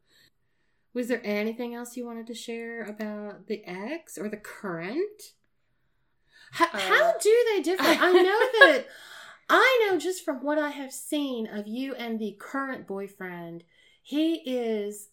Was 0.93 1.07
there 1.07 1.21
anything 1.23 1.73
else 1.73 1.97
you 1.97 2.05
wanted 2.05 2.27
to 2.27 2.33
share 2.35 2.83
about 2.83 3.47
the 3.47 3.63
ex 3.65 4.17
or 4.17 4.29
the 4.29 4.37
current? 4.37 5.33
How, 6.51 6.65
Uh, 6.71 6.77
how 6.79 7.17
do 7.17 7.45
they 7.55 7.61
differ? 7.63 7.83
I 7.83 8.11
know 8.11 8.21
that 8.67 8.85
I 9.49 9.87
know 9.89 9.97
just 9.97 10.23
from 10.23 10.43
what 10.43 10.57
I 10.59 10.69
have 10.69 10.91
seen 10.93 11.47
of 11.47 11.67
you 11.67 11.93
and 11.95 12.19
the 12.19 12.37
current 12.39 12.87
boyfriend, 12.87 13.63
he 14.01 14.35
is 14.45 15.09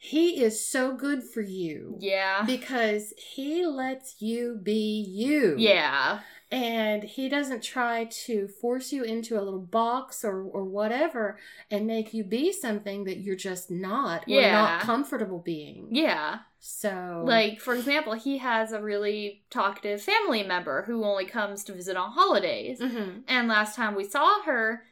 he 0.00 0.40
is 0.42 0.64
so 0.64 0.94
good 0.94 1.24
for 1.24 1.40
you. 1.40 1.96
yeah 2.00 2.44
Because 2.44 3.12
he 3.16 3.66
lets 3.66 4.20
you 4.22 4.60
be 4.62 5.04
you 5.08 5.56
yeah 5.58 6.20
and 6.50 7.02
he 7.02 7.28
doesn't 7.28 7.62
try 7.62 8.04
to 8.04 8.48
force 8.48 8.90
you 8.92 9.02
into 9.02 9.38
a 9.38 9.42
little 9.42 9.60
box 9.60 10.24
or, 10.24 10.42
or 10.42 10.64
whatever 10.64 11.38
and 11.70 11.86
make 11.86 12.14
you 12.14 12.24
be 12.24 12.52
something 12.52 13.04
that 13.04 13.18
you're 13.18 13.36
just 13.36 13.70
not 13.70 14.22
or 14.26 14.40
not 14.52 14.80
comfortable 14.80 15.40
being. 15.40 15.88
yeah 15.90 16.38
So 16.58 17.22
like 17.26 17.60
for 17.60 17.74
example 17.74 18.14
he 18.14 18.38
has 18.38 18.72
a 18.72 18.80
really 18.80 19.42
talkative 19.50 20.00
family 20.02 20.42
member 20.42 20.82
who 20.84 21.04
only 21.04 21.26
comes 21.26 21.64
to 21.64 21.72
visit 21.74 21.96
on 21.96 22.12
holidays 22.12 22.80
Mhm. 22.80 23.22
And 23.28 23.48
last 23.48 23.76
time 23.76 23.94
we 23.94 24.04
saw 24.04 24.42
her, 24.42 24.84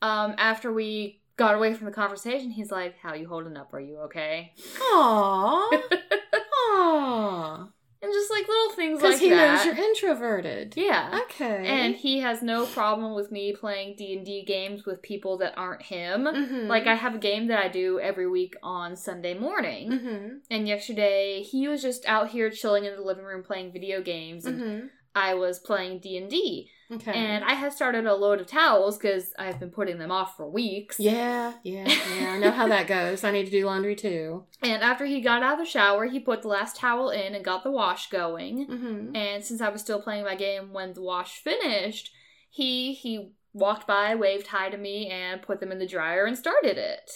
um, 0.00 0.34
after 0.38 0.72
we 0.72 1.20
got 1.36 1.54
away 1.56 1.74
from 1.74 1.86
the 1.86 1.92
conversation, 1.92 2.50
he's 2.50 2.70
like, 2.70 2.98
"How 2.98 3.14
you 3.14 3.26
holding 3.26 3.56
up? 3.56 3.72
Are 3.74 3.80
you 3.80 3.98
okay?" 4.06 4.52
Aww. 4.92 5.80
Aww. 6.70 7.71
And 8.02 8.12
just 8.12 8.30
like 8.32 8.48
little 8.48 8.70
things 8.72 8.98
Because 9.00 9.14
like 9.14 9.20
he 9.22 9.30
that. 9.30 9.54
knows 9.54 9.64
you're 9.64 9.84
introverted. 9.84 10.74
yeah. 10.76 11.20
Okay. 11.24 11.64
And 11.66 11.94
he 11.94 12.18
has 12.18 12.42
no 12.42 12.66
problem 12.66 13.14
with 13.14 13.30
me 13.30 13.52
playing 13.52 13.94
D 13.96 14.16
and 14.16 14.26
D 14.26 14.42
games 14.44 14.84
with 14.84 15.02
people 15.02 15.38
that 15.38 15.54
aren't 15.56 15.82
him. 15.82 16.24
Mhm. 16.24 16.66
Like 16.66 16.86
I 16.88 16.94
have 16.96 17.14
a 17.14 17.18
game 17.18 17.46
that 17.46 17.64
I 17.64 17.68
do 17.68 18.00
every 18.00 18.28
week 18.28 18.54
on 18.62 18.96
Sunday 18.96 19.34
morning. 19.34 19.90
Mhm. 19.92 20.38
And 20.50 20.66
yesterday 20.66 21.42
he 21.42 21.68
was 21.68 21.80
just 21.80 22.04
out 22.06 22.30
here 22.30 22.50
chilling 22.50 22.84
in 22.86 22.96
the 22.96 23.02
living 23.02 23.24
room 23.24 23.44
playing 23.44 23.70
video 23.72 24.02
games, 24.02 24.46
and 24.46 24.60
Mhm. 24.60 24.90
I 25.14 25.34
was 25.34 25.58
playing 25.58 26.00
D 26.00 26.16
and 26.16 26.30
D. 26.30 26.70
Okay. 26.90 27.12
And 27.12 27.42
I 27.44 27.54
had 27.54 27.72
started 27.72 28.04
a 28.06 28.14
load 28.14 28.40
of 28.40 28.46
towels 28.46 28.98
because 28.98 29.32
I've 29.38 29.58
been 29.58 29.70
putting 29.70 29.98
them 29.98 30.10
off 30.10 30.36
for 30.36 30.48
weeks. 30.48 31.00
yeah, 31.00 31.54
yeah, 31.64 31.88
yeah. 32.18 32.32
I 32.32 32.38
know 32.38 32.50
how 32.50 32.68
that 32.68 32.86
goes. 32.86 33.24
I 33.24 33.30
need 33.30 33.46
to 33.46 33.50
do 33.50 33.66
laundry 33.66 33.96
too. 33.96 34.44
And 34.62 34.82
after 34.82 35.06
he 35.06 35.20
got 35.20 35.42
out 35.42 35.54
of 35.54 35.66
the 35.66 35.70
shower, 35.70 36.06
he 36.06 36.20
put 36.20 36.42
the 36.42 36.48
last 36.48 36.76
towel 36.76 37.10
in 37.10 37.34
and 37.34 37.44
got 37.44 37.64
the 37.64 37.70
wash 37.70 38.08
going. 38.10 38.66
Mm-hmm. 38.68 39.16
And 39.16 39.44
since 39.44 39.60
I 39.60 39.70
was 39.70 39.80
still 39.80 40.00
playing 40.00 40.24
my 40.24 40.36
game 40.36 40.72
when 40.72 40.92
the 40.92 41.02
wash 41.02 41.42
finished, 41.42 42.12
he 42.48 42.92
he 42.92 43.32
walked 43.52 43.86
by, 43.86 44.14
waved 44.14 44.46
hi 44.48 44.68
to 44.70 44.76
me, 44.76 45.08
and 45.08 45.42
put 45.42 45.60
them 45.60 45.72
in 45.72 45.78
the 45.78 45.86
dryer 45.86 46.26
and 46.26 46.38
started 46.38 46.78
it. 46.78 47.10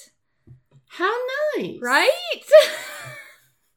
How 0.88 1.14
nice. 1.56 1.78
Right? 1.80 2.10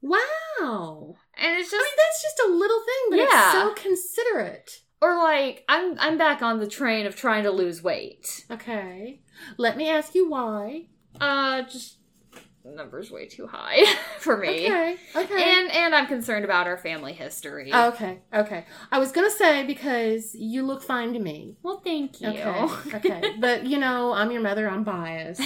Wow. 0.01 1.15
And 1.39 1.57
it's 1.57 1.71
just 1.71 1.81
I 1.81 1.89
mean, 1.89 1.97
that's 1.97 2.21
just 2.21 2.39
a 2.47 2.51
little 2.51 2.79
thing, 2.79 3.03
but 3.11 3.17
Yeah. 3.19 3.25
it's 3.25 3.51
so 3.53 3.73
considerate. 3.89 4.81
or 5.01 5.15
like 5.17 5.63
I'm 5.69 5.97
I'm 5.99 6.17
back 6.17 6.41
on 6.41 6.59
the 6.59 6.67
train 6.67 7.05
of 7.05 7.15
trying 7.15 7.43
to 7.43 7.51
lose 7.51 7.81
weight. 7.81 8.45
Okay. 8.51 9.21
Let 9.57 9.77
me 9.77 9.89
ask 9.89 10.13
you 10.15 10.29
why. 10.29 10.87
Uh 11.19 11.61
just 11.63 11.95
numbers 12.65 13.09
way 13.09 13.25
too 13.25 13.47
high 13.47 13.83
for 14.19 14.37
me. 14.37 14.65
Okay. 14.67 14.97
Okay. 15.15 15.59
And 15.59 15.71
and 15.71 15.95
I'm 15.95 16.05
concerned 16.07 16.45
about 16.45 16.67
our 16.67 16.77
family 16.77 17.13
history. 17.13 17.73
okay. 17.73 18.19
Okay. 18.33 18.65
I 18.91 18.99
was 18.99 19.11
gonna 19.11 19.31
say 19.31 19.65
because 19.65 20.35
you 20.35 20.63
look 20.63 20.83
fine 20.83 21.13
to 21.13 21.19
me. 21.19 21.55
well, 21.63 21.79
thank 21.83 22.21
you. 22.21 22.29
Okay. 22.29 22.67
Okay. 22.95 23.35
but 23.39 23.65
you 23.65 23.77
know, 23.79 24.11
I'm 24.13 24.29
your 24.31 24.41
mother. 24.41 24.69
I'm 24.69 24.83
biased. 24.83 25.41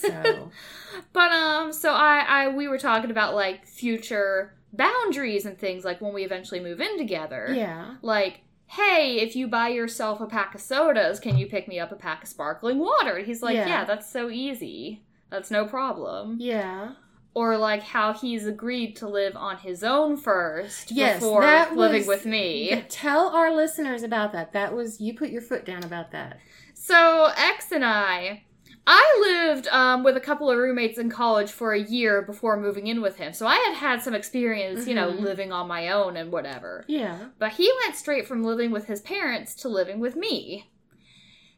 So. 0.00 0.50
but 1.12 1.32
um 1.32 1.72
so 1.72 1.92
I 1.92 2.24
I 2.28 2.48
we 2.48 2.68
were 2.68 2.78
talking 2.78 3.10
about 3.10 3.34
like 3.34 3.66
future 3.66 4.55
boundaries 4.76 5.46
and 5.46 5.58
things 5.58 5.84
like 5.84 6.00
when 6.00 6.12
we 6.14 6.24
eventually 6.24 6.60
move 6.60 6.80
in 6.80 6.96
together. 6.98 7.48
yeah. 7.54 7.94
Like 8.02 8.40
Hey, 8.68 9.20
if 9.20 9.36
you 9.36 9.46
buy 9.46 9.68
yourself 9.68 10.20
a 10.20 10.26
pack 10.26 10.52
of 10.56 10.60
sodas, 10.60 11.20
can 11.20 11.38
you 11.38 11.46
pick 11.46 11.68
me 11.68 11.78
up 11.78 11.92
a 11.92 11.96
pack 11.96 12.24
of 12.24 12.28
sparkling 12.28 12.78
water? 12.80 13.18
He's 13.20 13.40
like, 13.40 13.54
Yeah. 13.54 13.68
yeah. 13.68 13.84
that's 13.84 14.10
so 14.10 14.28
easy. 14.28 15.04
That's 15.30 15.52
no 15.52 15.66
problem. 15.66 16.38
Yeah. 16.40 16.94
Or 17.32 17.56
like 17.58 17.82
how 17.82 18.12
he's 18.12 18.44
agreed 18.44 18.96
to 18.96 19.08
live 19.08 19.36
on 19.36 19.58
his 19.58 19.84
own 19.84 20.16
first 20.16 20.90
Yes, 20.90 21.20
before 21.20 21.42
that 21.42 21.76
living 21.76 21.98
was- 22.00 22.08
with 22.08 22.26
me. 22.26 22.82
Tell 22.88 23.28
our 23.28 23.54
listeners 23.54 24.02
about 24.02 24.32
that. 24.32 24.52
That 24.52 24.74
was 24.74 25.00
you 25.00 25.14
put 25.14 25.30
your 25.30 25.42
foot 25.42 25.64
down 25.64 25.84
about 25.84 26.10
that. 26.10 26.38
So 26.74 27.30
X 27.36 27.70
and 27.70 27.84
I, 27.84 28.42
I 28.86 29.18
lived 29.48 29.66
um, 29.68 30.04
with 30.04 30.16
a 30.16 30.20
couple 30.20 30.50
of 30.50 30.56
roommates 30.58 30.96
in 30.98 31.10
college 31.10 31.50
for 31.50 31.72
a 31.72 31.80
year 31.80 32.22
before 32.22 32.56
moving 32.56 32.86
in 32.86 33.02
with 33.02 33.16
him. 33.16 33.32
So 33.32 33.46
I 33.46 33.56
had 33.56 33.74
had 33.74 34.02
some 34.02 34.14
experience, 34.14 34.86
you 34.86 34.94
know, 34.94 35.10
Mhm. 35.10 35.20
living 35.20 35.52
on 35.52 35.66
my 35.66 35.88
own 35.88 36.16
and 36.16 36.30
whatever. 36.30 36.84
Yeah. 36.86 37.16
But 37.38 37.52
he 37.52 37.70
went 37.84 37.96
straight 37.96 38.28
from 38.28 38.44
living 38.44 38.70
with 38.70 38.86
his 38.86 39.00
parents 39.00 39.54
to 39.56 39.68
living 39.68 39.98
with 39.98 40.14
me. 40.14 40.70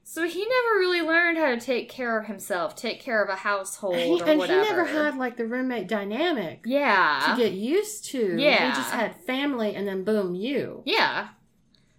So 0.05 0.27
he 0.27 0.39
never 0.41 0.79
really 0.79 1.03
learned 1.03 1.37
how 1.37 1.51
to 1.51 1.61
take 1.61 1.91
care 1.91 2.19
of 2.19 2.29
himself, 2.29 2.75
take 2.75 2.99
care 2.99 3.23
of 3.23 3.29
a 3.29 3.37
household 3.37 3.97
He- 3.97 4.23
or 4.23 4.27
and 4.27 4.39
whatever. 4.39 4.63
he 4.63 4.69
never 4.71 4.85
had 4.87 5.19
like 5.19 5.37
the 5.37 5.45
roommate 5.47 5.87
dynamic 5.87 6.63
yeah. 6.65 7.27
to 7.29 7.37
get 7.43 7.53
used 7.53 8.07
to. 8.07 8.37
Yeah. 8.41 8.71
He 8.71 8.75
just 8.75 8.91
had 8.91 9.15
family 9.27 9.75
and 9.75 9.87
then 9.87 10.05
boom, 10.05 10.35
you. 10.35 10.83
Yeah. 10.87 11.29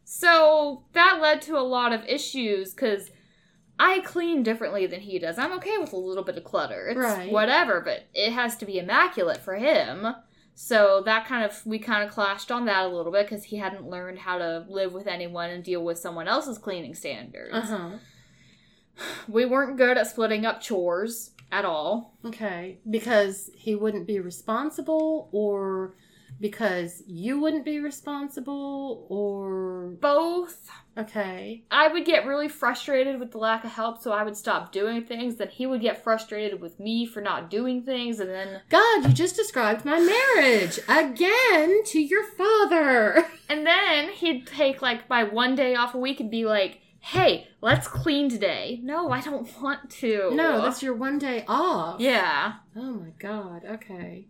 So 0.06 0.86
that 0.94 1.20
led 1.22 1.44
to 1.44 1.56
a 1.56 1.62
lot 1.62 1.94
of 1.94 2.04
issues 2.08 2.74
because 2.74 3.12
I 3.80 4.02
clean 4.02 4.44
differently 4.44 4.86
than 4.88 5.00
he 5.00 5.20
does. 5.20 5.38
I'm 5.38 5.54
okay 5.54 5.78
with 5.78 5.94
a 5.94 5.98
little 5.98 6.24
bit 6.24 6.38
of 6.38 6.44
clutter. 6.44 6.88
It's 6.90 6.98
Right. 6.98 7.32
whatever, 7.32 7.80
but 7.82 8.04
it 8.14 8.34
has 8.34 8.58
to 8.58 8.66
be 8.66 8.78
immaculate 8.78 9.38
for 9.38 9.56
him. 9.56 10.16
So 10.54 11.02
that 11.06 11.26
kind 11.26 11.46
of, 11.46 11.66
we 11.66 11.80
kind 11.80 12.04
of 12.04 12.14
clashed 12.14 12.52
on 12.52 12.66
that 12.66 12.84
a 12.84 12.90
little 12.90 13.14
bit 13.14 13.26
because 13.30 13.46
he 13.46 13.56
hadn't 13.58 13.90
learned 13.90 14.20
how 14.20 14.38
to 14.38 14.66
live 14.68 14.92
with 14.94 15.08
anyone 15.08 15.50
and 15.50 15.64
deal 15.64 15.82
with 15.84 15.98
someone 15.98 16.28
else's 16.28 16.58
cleaning 16.58 16.94
standards. 16.94 17.54
Uh 17.54 17.62
huh. 17.62 17.90
We 19.30 19.46
weren't 19.46 19.78
good 19.78 19.98
at 19.98 20.08
splitting 20.08 20.46
up 20.46 20.60
chores 20.60 21.32
at 21.52 21.64
all. 21.64 22.18
Okay. 22.26 22.80
Because 22.90 23.50
he 23.56 23.74
wouldn't 23.76 24.06
be 24.08 24.20
responsible 24.20 25.30
or 25.32 25.96
because 26.40 27.04
you 27.08 27.40
wouldn't 27.40 27.66
be 27.66 27.80
responsible 27.80 29.06
or 29.10 29.96
Both. 30.00 30.70
okay. 30.98 31.64
I 31.72 31.88
would 31.88 32.06
get 32.06 32.26
really 32.26 32.48
frustrated 32.48 33.20
with 33.20 33.32
the 33.32 33.38
lack 33.38 33.64
of 33.64 33.72
help, 33.72 34.02
so 34.02 34.12
I 34.12 34.24
would 34.24 34.38
stop 34.38 34.72
doing 34.72 35.04
things. 35.04 35.36
Then 35.36 35.50
he 35.50 35.66
would 35.66 35.82
get 35.82 36.04
frustrated 36.04 36.62
with 36.62 36.80
me 36.80 37.06
for 37.06 37.22
not 37.22 37.50
doing 37.50 37.84
things, 37.84 38.20
and 38.20 38.30
then 38.30 38.62
God, 38.70 39.06
you 39.08 39.14
just 39.14 39.36
described 39.36 39.86
my 39.86 40.00
marriage 40.00 40.80
again 40.88 41.84
to 41.86 42.00
your 42.00 42.24
father. 42.24 43.26
and 43.50 43.66
then 43.66 44.10
he'd 44.10 44.48
take 44.48 44.82
like 44.82 45.10
my 45.10 45.24
one 45.24 45.56
day 45.56 45.76
off 45.76 45.94
a 45.94 45.98
week 45.98 46.20
and 46.20 46.32
be 46.32 46.46
like, 46.46 46.80
"Hey, 47.00 47.48
let's 47.62 47.88
clean 47.88 48.30
today." 48.30 48.80
No, 48.84 49.12
I 49.12 49.22
don't 49.22 49.50
want 49.62 49.90
to. 49.92 50.32
No, 50.34 50.62
that's 50.62 50.82
your 50.84 50.96
one 50.96 51.18
day 51.20 51.44
off. 51.48 52.00
yeah. 52.00 52.54
Oh 52.76 52.94
my 52.94 53.10
god. 53.20 53.64
Okay. 53.66 54.28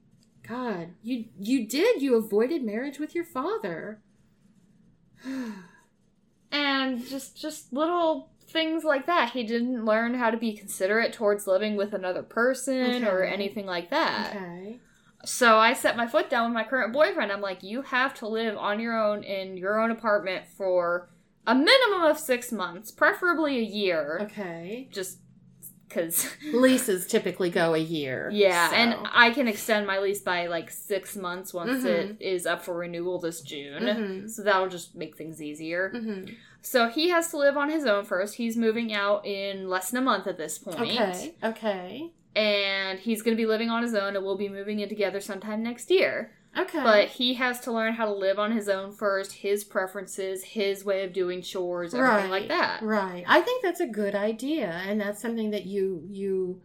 God, 0.50 0.90
you 1.04 1.26
you 1.40 1.68
did. 1.68 2.02
You 2.02 2.16
avoided 2.16 2.64
marriage 2.64 2.98
with 2.98 3.14
your 3.14 3.24
father. 3.24 4.02
and 6.52 7.06
just 7.08 7.40
just 7.40 7.72
little 7.72 8.32
things 8.48 8.84
like 8.84 9.06
that. 9.06 9.32
He 9.32 9.44
didn't 9.44 9.86
learn 9.86 10.16
how 10.16 10.32
to 10.32 10.38
be 10.38 10.54
considerate 10.54 11.14
towards 11.14 11.46
living 11.46 11.76
with 11.76 11.94
another 11.94 12.24
person 12.24 13.06
or 13.06 13.24
anything 13.24 13.68
like 13.68 13.92
that. 13.92 14.36
okay. 14.36 14.80
So 15.26 15.58
I 15.58 15.74
set 15.74 15.98
my 15.98 16.08
foot 16.08 16.30
down 16.30 16.50
with 16.50 16.56
my 16.56 16.64
current 16.64 16.94
boyfriend. 16.94 17.32
I'm 17.32 17.42
like, 17.42 17.62
you 17.62 17.82
have 17.82 18.14
to 18.16 18.28
live 18.28 18.58
on 18.58 18.80
your 18.80 18.98
own 18.98 19.24
in 19.24 19.58
your 19.58 19.80
own 19.80 19.92
apartment 19.92 20.46
for 20.48 21.10
a 21.46 21.54
minimum 21.54 22.04
of 22.04 22.18
six 22.18 22.52
months, 22.52 22.90
preferably 22.90 23.58
a 23.58 23.64
year. 23.64 24.20
Okay. 24.22 24.88
Just 24.92 25.20
because, 25.90 26.28
Leases 26.54 27.08
typically 27.08 27.50
go 27.50 27.74
a 27.74 27.78
year. 27.80 28.30
yeah, 28.32 28.70
so- 28.70 28.76
and 28.76 28.96
I 29.12 29.32
can 29.32 29.48
extend 29.48 29.86
my 29.88 30.00
lease 30.00 30.22
by 30.22 30.48
like 30.48 30.70
six 30.72 31.16
months 31.18 31.54
once 31.54 31.84
Mhm. 31.84 31.86
it 31.86 32.22
is 32.22 32.46
up 32.46 32.62
for 32.64 32.76
renewal 32.76 33.20
this 33.20 33.42
June. 33.42 33.84
Mhm. 33.84 34.30
So 34.30 34.44
that'll 34.44 34.70
just 34.70 34.96
make 34.96 35.18
things 35.18 35.42
easier. 35.42 35.92
Mhm. 35.96 36.36
So 36.62 36.88
he 36.90 37.10
has 37.10 37.30
to 37.32 37.38
live 37.38 37.58
on 37.58 37.70
his 37.70 37.86
own 37.86 38.06
first. 38.06 38.36
He's 38.36 38.56
moving 38.58 38.94
out 38.94 39.26
in 39.26 39.68
less 39.70 39.92
than 39.92 40.02
a 40.02 40.06
month 40.06 40.28
at 40.28 40.38
this 40.38 40.58
point. 40.58 40.80
Okay. 40.80 41.34
Okay. 41.44 42.12
And 42.36 43.00
he's 43.00 43.22
going 43.22 43.36
to 43.36 43.42
be 43.42 43.48
living 43.48 43.70
on 43.70 43.82
his 43.82 43.96
own, 43.96 44.16
and 44.16 44.24
we'll 44.24 44.38
be 44.38 44.50
moving 44.50 44.80
in 44.80 44.88
together 44.88 45.20
sometime 45.20 45.64
next 45.64 45.90
year. 45.90 46.32
Okay. 46.58 46.82
But 46.82 47.08
he 47.10 47.36
has 47.36 47.60
to 47.62 47.72
learn 47.72 47.94
how 47.94 48.06
to 48.06 48.14
live 48.14 48.40
on 48.40 48.52
his 48.52 48.68
own 48.68 48.92
first, 48.92 49.34
his 49.34 49.64
preferences, 49.64 50.44
his 50.44 50.84
way 50.84 51.04
of 51.04 51.14
doing 51.14 51.42
chores, 51.42 51.94
everything 51.94 52.32
right, 52.32 52.42
like 52.42 52.48
that. 52.48 52.82
Right. 52.82 53.24
I 53.28 53.42
think 53.42 53.64
that's 53.64 53.80
a 53.80 53.88
good 53.88 54.16
idea, 54.16 54.70
and 54.88 55.00
that's 55.00 55.22
something 55.22 55.52
that 55.52 55.66
you 55.66 56.04
you 56.10 56.62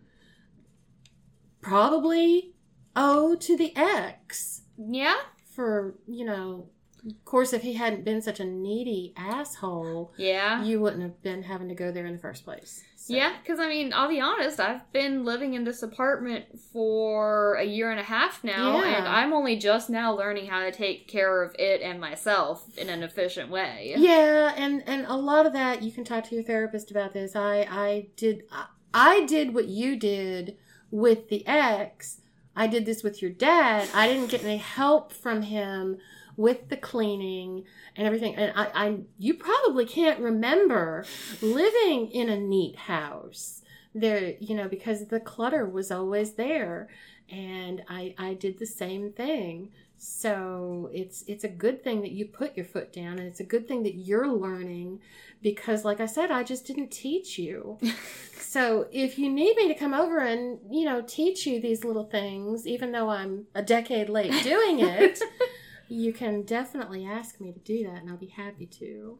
probably 1.60 2.54
owe 2.96 3.34
to 3.36 3.56
the 3.56 3.76
ex 3.76 4.62
Yeah, 4.78 5.16
for 5.54 5.94
you 6.06 6.24
know. 6.24 6.68
Of 7.06 7.22
course, 7.26 7.52
if 7.52 7.60
he 7.60 7.74
hadn't 7.74 8.02
been 8.02 8.22
such 8.22 8.40
a 8.40 8.46
needy 8.46 9.12
asshole, 9.14 10.14
yeah. 10.16 10.64
you 10.64 10.80
wouldn't 10.80 11.02
have 11.02 11.20
been 11.22 11.42
having 11.42 11.68
to 11.68 11.74
go 11.74 11.92
there 11.92 12.06
in 12.06 12.14
the 12.14 12.18
first 12.18 12.46
place. 12.46 12.82
So- 13.06 13.14
Yeah, 13.14 13.34
because 13.42 13.60
I 13.60 13.68
mean, 13.68 13.92
I'll 13.92 14.08
be 14.08 14.18
honest, 14.18 14.58
I've 14.58 14.90
been 14.90 15.26
living 15.26 15.52
in 15.52 15.64
this 15.64 15.82
apartment 15.82 16.46
for 16.72 17.54
a 17.56 17.62
year 17.64 17.90
and 17.90 18.00
a 18.00 18.02
half 18.02 18.42
now, 18.42 18.78
Yeah. 18.82 18.96
and 18.96 19.06
I'm 19.06 19.34
only 19.34 19.56
just 19.56 19.90
now 19.90 20.16
learning 20.16 20.46
how 20.46 20.60
to 20.60 20.72
take 20.72 21.06
care 21.06 21.42
of 21.42 21.54
it 21.58 21.82
and 21.82 22.00
myself 22.00 22.78
in 22.78 22.88
an 22.88 23.02
efficient 23.02 23.50
way. 23.50 23.92
Yeah, 23.98 24.54
and 24.56 24.82
and 24.86 25.04
a 25.06 25.16
lot 25.16 25.44
of 25.44 25.52
that 25.52 25.82
you 25.82 25.92
can 25.92 26.02
talk 26.04 26.24
to 26.24 26.34
your 26.34 26.44
therapist 26.44 26.90
about 26.90 27.12
this. 27.12 27.36
I 27.36 27.66
I 27.70 28.06
did 28.16 28.44
I, 28.50 28.66
I 28.94 29.26
did 29.26 29.54
what 29.54 29.68
you 29.68 29.96
did 29.96 30.56
with 30.90 31.28
the 31.28 31.46
ex. 31.46 32.22
I 32.56 32.68
did 32.68 32.86
this 32.86 33.02
with 33.02 33.20
your 33.20 33.32
dad. 33.32 33.86
I 33.92 34.08
didn't 34.08 34.30
get 34.30 34.44
any 34.44 34.56
help 34.56 35.12
from 35.12 35.42
him 35.42 35.98
with 36.36 36.68
the 36.68 36.76
cleaning 36.76 37.64
and 37.96 38.06
everything. 38.06 38.34
And 38.36 38.52
I, 38.56 38.70
I 38.74 38.96
you 39.18 39.34
probably 39.34 39.86
can't 39.86 40.20
remember 40.20 41.04
living 41.40 42.10
in 42.10 42.28
a 42.28 42.38
neat 42.38 42.76
house 42.76 43.62
there, 43.94 44.34
you 44.40 44.54
know, 44.54 44.68
because 44.68 45.06
the 45.06 45.20
clutter 45.20 45.66
was 45.66 45.90
always 45.90 46.32
there. 46.32 46.88
And 47.30 47.82
I 47.88 48.14
I 48.18 48.34
did 48.34 48.58
the 48.58 48.66
same 48.66 49.12
thing. 49.12 49.70
So 49.96 50.90
it's 50.92 51.24
it's 51.26 51.44
a 51.44 51.48
good 51.48 51.82
thing 51.82 52.02
that 52.02 52.10
you 52.10 52.26
put 52.26 52.56
your 52.56 52.66
foot 52.66 52.92
down 52.92 53.18
and 53.18 53.26
it's 53.26 53.40
a 53.40 53.44
good 53.44 53.66
thing 53.66 53.84
that 53.84 53.94
you're 53.94 54.28
learning 54.28 55.00
because 55.40 55.84
like 55.84 56.00
I 56.00 56.06
said 56.06 56.30
I 56.30 56.42
just 56.42 56.66
didn't 56.66 56.90
teach 56.90 57.38
you. 57.38 57.78
so 58.38 58.86
if 58.92 59.18
you 59.18 59.30
need 59.30 59.56
me 59.56 59.68
to 59.68 59.74
come 59.74 59.94
over 59.94 60.18
and, 60.18 60.58
you 60.70 60.84
know, 60.84 61.02
teach 61.06 61.46
you 61.46 61.60
these 61.60 61.84
little 61.84 62.04
things 62.04 62.66
even 62.66 62.92
though 62.92 63.08
I'm 63.08 63.46
a 63.54 63.62
decade 63.62 64.10
late 64.10 64.42
doing 64.42 64.80
it, 64.80 65.20
you 65.88 66.12
can 66.12 66.42
definitely 66.42 67.04
ask 67.06 67.40
me 67.40 67.52
to 67.52 67.58
do 67.60 67.84
that 67.84 68.00
and 68.02 68.10
I'll 68.10 68.16
be 68.16 68.26
happy 68.28 68.66
to. 68.66 69.18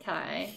Okay. 0.00 0.54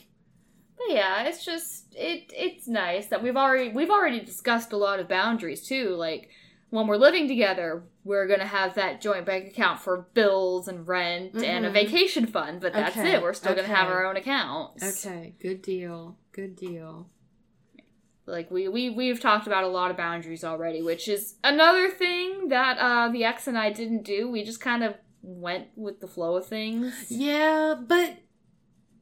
But 0.77 0.93
yeah, 0.95 1.23
it's 1.23 1.43
just 1.43 1.93
it 1.95 2.31
it's 2.35 2.67
nice 2.67 3.07
that 3.07 3.21
we've 3.21 3.35
already 3.35 3.69
we've 3.71 3.89
already 3.89 4.19
discussed 4.21 4.71
a 4.71 4.77
lot 4.77 4.99
of 4.99 5.07
boundaries 5.09 5.65
too. 5.67 5.89
Like 5.95 6.29
when 6.69 6.87
we're 6.87 6.97
living 6.97 7.27
together, 7.27 7.83
we're 8.03 8.27
gonna 8.27 8.45
have 8.45 8.75
that 8.75 9.01
joint 9.01 9.25
bank 9.25 9.47
account 9.47 9.79
for 9.81 10.07
bills 10.13 10.67
and 10.67 10.87
rent 10.87 11.35
and 11.35 11.65
a 11.65 11.69
Mhm. 11.69 11.73
vacation 11.73 12.25
fund, 12.27 12.61
but 12.61 12.73
that's 12.73 12.95
Okay, 12.95 13.13
it. 13.15 13.21
We're 13.21 13.33
still 13.33 13.55
gonna 13.55 13.67
have 13.67 13.87
our 13.89 14.05
own 14.05 14.15
accounts. 14.17 15.05
Okay, 15.05 15.33
good 15.41 15.61
deal. 15.61 16.17
Good 16.31 16.55
deal. 16.55 17.09
Like 18.25 18.51
we 18.51 18.67
we 18.67 18.89
we've 18.91 19.19
talked 19.19 19.47
about 19.47 19.63
a 19.63 19.67
lot 19.67 19.89
of 19.91 19.97
boundaries 19.97 20.43
already, 20.43 20.81
which 20.83 21.07
is 21.09 21.35
another 21.43 21.89
thing 21.89 22.49
that 22.49 22.77
uh 22.77 23.09
the 23.11 23.23
ex 23.23 23.47
and 23.47 23.57
I 23.57 23.71
didn't 23.71 24.03
do. 24.03 24.29
We 24.29 24.43
just 24.43 24.61
kind 24.61 24.83
of 24.83 24.93
went 25.21 25.67
with 25.75 25.99
the 25.99 26.07
flow 26.07 26.35
of 26.35 26.45
things. 26.47 26.93
Yeah, 27.09 27.75
but 27.79 28.17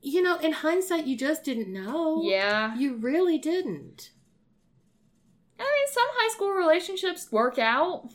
you 0.02 0.22
know, 0.22 0.38
in 0.38 0.52
hindsight 0.54 1.06
you 1.06 1.18
just 1.18 1.44
didn't 1.44 1.72
know. 1.72 2.22
Yeah. 2.24 2.76
You 2.78 2.96
really 2.96 3.38
didn't. 3.38 4.12
I 5.60 5.64
mean, 5.64 5.88
some 5.92 6.06
high 6.12 6.34
school 6.34 6.52
relationships 6.52 7.32
work 7.32 7.58
out, 7.58 8.10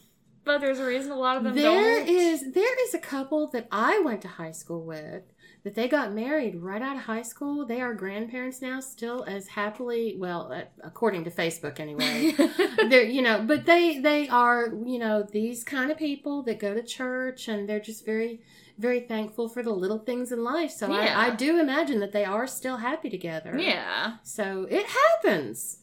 but 0.44 0.60
there's 0.60 0.78
a 0.78 0.86
reason 0.86 1.10
a 1.10 1.16
lot 1.16 1.36
of 1.36 1.42
them 1.44 1.54
There 1.56 1.98
don't. 1.98 2.08
is 2.08 2.52
there 2.52 2.86
is 2.86 2.94
a 2.94 2.98
couple 2.98 3.48
that 3.48 3.66
I 3.72 3.98
went 4.00 4.22
to 4.22 4.28
high 4.28 4.52
school 4.52 4.84
with 4.84 5.24
that 5.64 5.74
they 5.76 5.86
got 5.88 6.12
married 6.12 6.56
right 6.56 6.82
out 6.82 6.96
of 6.96 7.02
high 7.04 7.22
school. 7.22 7.64
They 7.64 7.80
are 7.80 7.94
grandparents 7.94 8.60
now, 8.60 8.80
still 8.80 9.24
as 9.28 9.46
happily, 9.48 10.16
well, 10.18 10.52
uh, 10.52 10.62
according 10.82 11.24
to 11.24 11.30
Facebook 11.30 11.78
anyway. 11.78 12.32
they're 12.88 13.04
you 13.04 13.22
know, 13.22 13.42
but 13.46 13.64
they 13.66 13.98
they 14.00 14.28
are 14.28 14.68
you 14.84 14.98
know 14.98 15.22
these 15.22 15.62
kind 15.64 15.90
of 15.90 15.98
people 15.98 16.42
that 16.44 16.58
go 16.58 16.74
to 16.74 16.82
church 16.82 17.48
and 17.48 17.68
they're 17.68 17.80
just 17.80 18.04
very 18.04 18.40
very 18.78 19.00
thankful 19.00 19.48
for 19.48 19.62
the 19.62 19.70
little 19.70 19.98
things 19.98 20.32
in 20.32 20.42
life. 20.42 20.70
So 20.70 20.90
Yeah. 20.90 21.16
I, 21.16 21.26
I 21.26 21.30
do 21.34 21.60
imagine 21.60 22.00
that 22.00 22.12
they 22.12 22.24
are 22.24 22.46
still 22.46 22.78
happy 22.78 23.10
together. 23.10 23.56
yeah. 23.58 24.16
So 24.24 24.66
it 24.70 24.86
happens. 24.86 25.78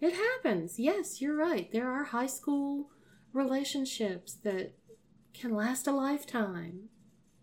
It 0.00 0.14
happens. 0.14 0.78
Yes, 0.78 1.20
you're 1.20 1.36
right. 1.36 1.70
There 1.70 1.88
are 1.90 2.04
high 2.04 2.26
school 2.26 2.88
relationships 3.34 4.32
that 4.42 4.72
can 5.34 5.54
last 5.54 5.86
a 5.86 5.92
lifetime. 5.92 6.88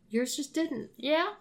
Yours 0.09 0.35
just 0.35 0.53
didn't. 0.53 0.89
Yeah. 0.97 1.33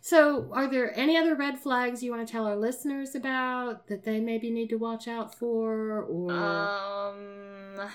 So, 0.00 0.50
are 0.52 0.68
there 0.68 0.96
any 0.98 1.16
other 1.16 1.34
red 1.34 1.58
flags 1.58 2.02
you 2.02 2.10
want 2.10 2.26
to 2.26 2.30
tell 2.30 2.46
our 2.46 2.56
listeners 2.56 3.14
about 3.14 3.86
that 3.88 4.04
they 4.04 4.20
maybe 4.20 4.50
need 4.50 4.68
to 4.70 4.76
watch 4.76 5.08
out 5.08 5.34
for 5.34 6.02
or 6.02 6.32
Um. 6.32 7.90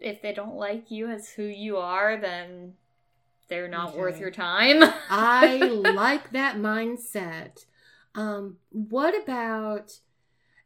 If 0.00 0.22
they 0.22 0.32
don't 0.32 0.54
like 0.54 0.90
you 0.90 1.08
as 1.08 1.30
who 1.30 1.42
you 1.42 1.76
are, 1.78 2.16
then 2.16 2.74
they're 3.48 3.68
not 3.68 3.96
worth 3.96 4.20
your 4.20 4.30
time. 4.30 4.82
I 5.10 5.56
like 5.56 6.30
that 6.32 6.56
mindset. 6.56 7.64
Um, 8.14 8.58
what 8.70 9.20
about, 9.20 9.98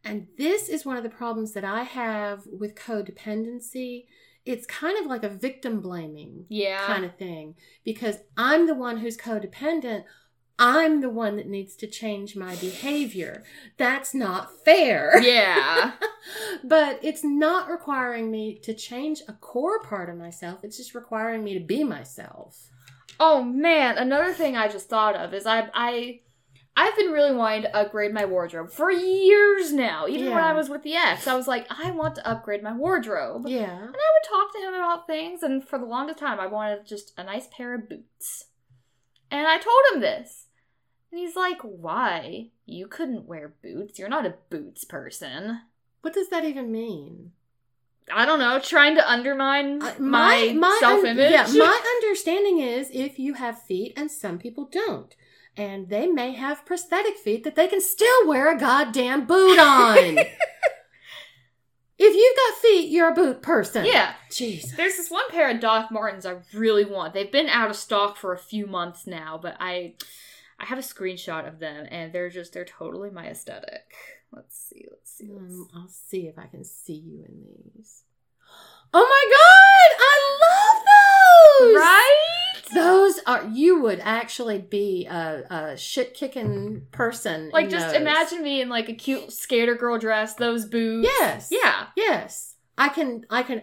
and 0.05 0.27
this 0.37 0.69
is 0.69 0.85
one 0.85 0.97
of 0.97 1.03
the 1.03 1.09
problems 1.09 1.53
that 1.53 1.65
I 1.65 1.85
have 1.85 2.43
with 2.47 2.75
codependency. 2.75 4.07
It's 4.45 4.67
kind 4.67 4.99
of 4.99 5.07
like 5.07 5.23
a 5.23 5.29
victim 5.29 5.81
blaming 5.81 6.47
yeah. 6.49 6.85
kind 6.87 7.05
of 7.05 7.17
thing 7.17 7.55
because 7.85 8.19
I'm 8.37 8.67
the 8.67 8.75
one 8.75 8.99
who's 8.99 9.17
codependent. 9.17 10.05
I'm 10.59 11.01
the 11.01 11.11
one 11.11 11.37
that 11.37 11.49
needs 11.49 11.77
to 11.77 11.87
change 11.87 12.37
my 12.37 12.57
behavior. 12.57 13.45
That's 13.79 14.15
not 14.15 14.65
fair. 14.65 15.21
yeah. 15.23 15.93
but 16.65 17.01
it's 17.03 17.25
not 17.25 17.71
requiring 17.71 18.31
me 18.31 18.59
to 18.63 18.75
change 18.75 19.23
a 19.27 19.33
core 19.33 19.81
part 19.81 20.11
of 20.11 20.17
myself. 20.17 20.63
It's 20.63 20.77
just 20.77 20.95
requiring 20.95 21.43
me 21.43 21.55
to 21.55 21.65
be 21.65 21.85
myself. 21.85 22.69
Oh 23.19 23.43
man, 23.43 23.99
another 23.99 24.33
thing 24.33 24.57
I 24.57 24.69
just 24.69 24.89
thought 24.89 25.15
of 25.17 25.33
is 25.35 25.47
I 25.47 25.71
I 25.75 26.21
I've 26.75 26.97
been 26.97 27.11
really 27.13 27.35
wanting 27.35 27.63
to 27.63 27.77
upgrade 27.77 28.15
my 28.15 28.25
wardrobe 28.25 28.71
for 28.71 28.91
years 28.91 29.73
now. 29.73 30.07
Even 30.09 30.31
when 30.31 30.43
I 30.43 30.55
was 30.55 30.71
with 30.71 30.83
the 30.83 30.95
ex, 30.95 31.27
I 31.29 31.35
was 31.37 31.47
like, 31.47 31.67
I 31.71 31.91
want 31.91 32.15
to 32.15 32.27
upgrade 32.27 32.63
my 32.63 32.73
wardrobe. 32.73 33.45
Yeah. 33.47 33.71
And 33.79 33.89
I 33.89 33.89
would 33.91 34.29
talk 34.29 34.53
to 34.55 34.59
him 34.59 34.75
about 34.75 35.07
things, 35.07 35.43
and 35.43 35.63
for 35.67 35.79
the 35.79 35.85
longest 35.85 36.19
time, 36.19 36.41
I 36.41 36.47
wanted 36.47 36.87
just 36.87 37.13
a 37.19 37.25
nice 37.25 37.47
pair 37.55 37.75
of 37.75 37.89
boots. 37.91 38.47
And 39.31 39.47
I 39.47 39.59
told 39.59 39.81
him 39.93 40.01
this. 40.01 40.47
And 41.11 41.21
he's 41.21 41.37
like, 41.37 41.61
Why? 41.63 42.49
You 42.65 42.87
couldn't 42.87 43.27
wear 43.27 43.53
boots. 43.63 43.99
You're 43.99 44.09
not 44.09 44.25
a 44.27 44.35
boots 44.49 44.85
person. 44.85 45.61
What 46.01 46.15
does 46.15 46.31
that 46.31 46.45
even 46.45 46.73
mean? 46.73 47.33
I 48.13 48.25
don't 48.27 48.41
know, 48.41 48.59
trying 48.59 48.97
to 48.97 49.09
undermine 49.11 49.81
Uh, 49.83 49.95
my, 49.99 50.49
un- 50.59 50.81
self-image. 50.81 51.31
yeah, 51.31 51.47
my 51.57 51.99
understanding 52.03 52.59
is 52.59 52.89
if 52.93 53.19
you 53.19 53.35
have 53.35 53.63
feet 53.63 53.93
and 53.97 54.11
some 54.11 54.39
people 54.39 54.65
don't, 54.73 55.15
and 55.57 55.89
they 55.89 56.07
may 56.07 56.33
have 56.33 56.65
prosthetic 56.65 57.17
feet 57.17 57.45
that 57.45 57.57
they 57.57 57.69
can 57.69 57.81
still 57.81 58.27
wear 58.27 58.55
a 58.55 58.59
goddamn 58.59 59.27
boot 59.27 59.59
on. 59.59 59.97
if 60.19 60.37
you've 61.99 62.37
got 62.37 62.59
feet, 62.63 62.91
you're 62.91 63.11
a 63.11 63.15
boot 63.15 63.43
person. 63.43 63.85
yeah. 63.85 64.15
Jeez. 64.31 64.77
There's 64.77 64.97
this 64.97 65.11
one 65.11 65.29
pair 65.31 65.51
of 65.51 65.61
Doc 65.61 65.91
Martens 65.91 66.25
I 66.27 66.37
really 66.55 66.85
want. 66.85 67.13
They've 67.15 67.31
been 67.31 67.49
out 67.49 67.71
of 67.71 67.77
stock 67.77 68.17
for 68.17 68.33
a 68.33 68.39
few 68.39 68.67
months 68.67 69.07
now, 69.07 69.39
but 69.41 69.57
I 69.61 69.95
I 70.59 70.65
have 70.67 70.79
a 70.79 70.83
screenshot 70.83 71.47
of 71.47 71.59
them 71.59 71.87
and 71.91 72.13
they're 72.13 72.31
just 72.31 72.53
they're 72.55 72.65
totally 72.65 73.11
my 73.11 73.27
aesthetic. 73.27 73.93
Let's 74.33 74.57
see, 74.57 74.87
let's 74.91 75.13
see. 75.13 75.29
Let's 75.31 75.55
Um, 75.55 75.69
I'll 75.75 75.89
see 75.89 76.27
if 76.27 76.39
I 76.39 76.47
can 76.47 76.65
see 76.65 76.95
you 76.95 77.25
in 77.29 77.45
these. 77.75 78.05
Oh 78.95 79.07
my 79.07 79.25
god, 79.31 79.97
I 80.01 80.15
love 80.41 80.85
those! 80.85 80.92
Right? 81.75 82.29
Those 82.75 83.21
are 83.27 83.47
you 83.49 83.83
would 83.83 84.01
actually 84.01 84.59
be 84.59 85.07
a, 85.07 85.45
a 85.51 85.77
shit 85.77 86.15
kicking 86.15 86.87
person. 86.91 87.51
Like 87.53 87.69
just 87.69 87.89
those. 87.89 87.97
imagine 87.97 88.43
me 88.43 88.63
in 88.63 88.69
like 88.69 88.89
a 88.89 88.95
cute 88.95 89.33
skater 89.33 89.75
girl 89.75 89.99
dress, 89.99 90.35
those 90.35 90.65
boots. 90.65 91.07
Yes. 91.07 91.49
Yeah. 91.51 91.87
Yes. 91.97 92.57
I 92.79 92.89
can 92.89 93.27
I 93.29 93.43
can 93.43 93.63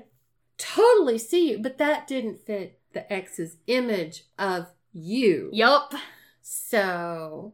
totally 0.58 1.18
see 1.18 1.52
you, 1.52 1.60
but 1.60 1.80
that 1.80 2.08
didn't 2.08 2.46
fit 2.46 2.80
the 2.94 3.12
ex's 3.12 3.58
image 3.68 4.26
of 4.38 4.68
you. 4.92 5.50
Yup. 5.54 5.94
So 6.42 7.54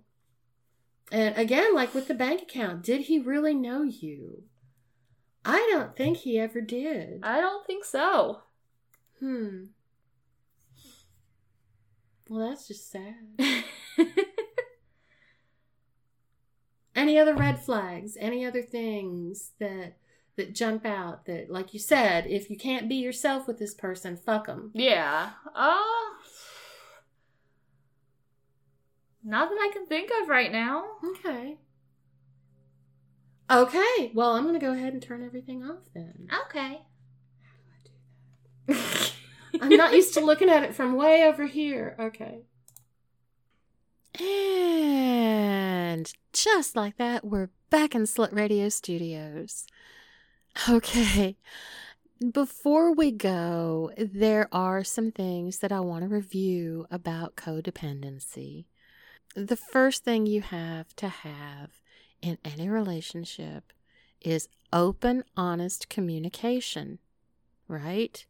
and 1.12 1.38
again, 1.38 1.74
like 1.74 1.94
with 1.94 2.08
the 2.08 2.14
bank 2.14 2.42
account, 2.42 2.84
did 2.84 3.02
he 3.02 3.20
really 3.20 3.54
know 3.54 3.84
you? 3.84 4.44
I 5.46 5.70
don't 5.72 5.96
think 5.96 6.18
he 6.18 6.40
ever 6.40 6.60
did. 6.60 7.20
I 7.24 7.40
don't 7.40 7.66
think 7.66 7.86
so. 7.86 8.42
Hmm. 9.20 9.66
Well, 12.30 12.50
that's 12.50 12.68
just 12.68 12.92
sad. 12.92 13.16
Any 16.96 17.20
other 17.20 17.36
red 17.36 17.60
flags? 17.62 18.18
Any 18.20 18.46
other 18.46 18.62
things 18.62 19.52
that 19.60 19.98
that 20.38 20.54
jump 20.54 20.86
out 20.86 21.26
that 21.26 21.50
like 21.50 21.74
you 21.74 21.80
said, 21.80 22.26
if 22.28 22.50
you 22.50 22.58
can't 22.58 22.90
be 22.90 22.96
yourself 22.96 23.48
with 23.48 23.58
this 23.60 23.74
person, 23.74 24.18
fuck 24.18 24.48
them. 24.48 24.72
yeah. 24.74 25.32
Uh 25.54 25.78
not 29.28 29.50
that 29.50 29.56
I 29.60 29.72
can 29.74 29.88
think 29.88 30.12
of 30.22 30.30
right 30.30 30.52
now. 30.52 30.84
Okay. 31.04 31.58
Okay. 33.52 34.12
Well, 34.14 34.34
I'm 34.34 34.44
going 34.44 34.54
to 34.54 34.64
go 34.64 34.72
ahead 34.72 34.94
and 34.94 35.02
turn 35.02 35.24
everything 35.24 35.64
off 35.64 35.84
then. 35.96 36.28
Okay. 36.46 36.82
I'm 39.62 39.78
not 39.78 39.94
used 39.94 40.14
to 40.16 40.22
looking 40.22 40.50
at 40.50 40.64
it 40.64 40.76
from 40.76 40.96
way 40.96 41.24
over 41.24 41.46
here. 41.46 41.96
Okay. 42.00 42.42
And 44.20 46.12
just 46.34 46.76
like 46.76 46.98
that, 46.98 47.26
we're 47.26 47.50
back 47.70 47.96
in 47.96 48.04
Slut 48.04 48.34
Radio 48.34 48.70
Studios. 48.70 49.68
Okay. 50.70 51.38
Before 52.32 52.94
we 52.94 53.12
go, 53.12 53.92
there 53.98 54.48
are 54.54 54.86
some 54.86 55.12
things 55.12 55.60
that 55.60 55.74
I 55.74 55.82
want 55.82 56.04
to 56.04 56.08
review 56.08 56.88
about 56.90 57.36
codependency. 57.36 58.68
The 59.36 59.58
first 59.58 60.06
thing 60.06 60.26
you 60.26 60.42
have 60.42 60.96
to 60.96 61.10
have 61.10 61.82
in 62.22 62.38
any 62.46 62.70
relationship 62.70 63.74
is 64.22 64.48
open, 64.72 65.26
honest 65.36 65.90
communication, 65.90 67.00
right? 67.68 68.26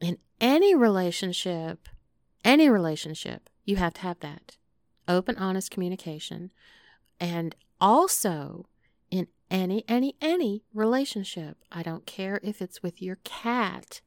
In 0.00 0.18
any 0.40 0.74
relationship, 0.74 1.88
any 2.44 2.68
relationship, 2.68 3.48
you 3.64 3.76
have 3.76 3.94
to 3.94 4.00
have 4.02 4.20
that 4.20 4.56
open, 5.08 5.36
honest 5.36 5.70
communication. 5.70 6.50
And 7.20 7.54
also, 7.80 8.66
in 9.10 9.28
any, 9.50 9.84
any, 9.88 10.16
any 10.20 10.64
relationship, 10.72 11.58
I 11.70 11.82
don't 11.82 12.06
care 12.06 12.40
if 12.42 12.60
it's 12.60 12.82
with 12.82 13.00
your 13.00 13.18
cat, 13.24 14.00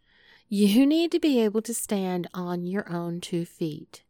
you 0.49 0.85
need 0.85 1.11
to 1.11 1.19
be 1.19 1.41
able 1.41 1.61
to 1.63 1.73
stand 1.73 2.27
on 2.33 2.65
your 2.65 2.89
own 2.91 3.21
two 3.21 3.45
feet. 3.45 4.03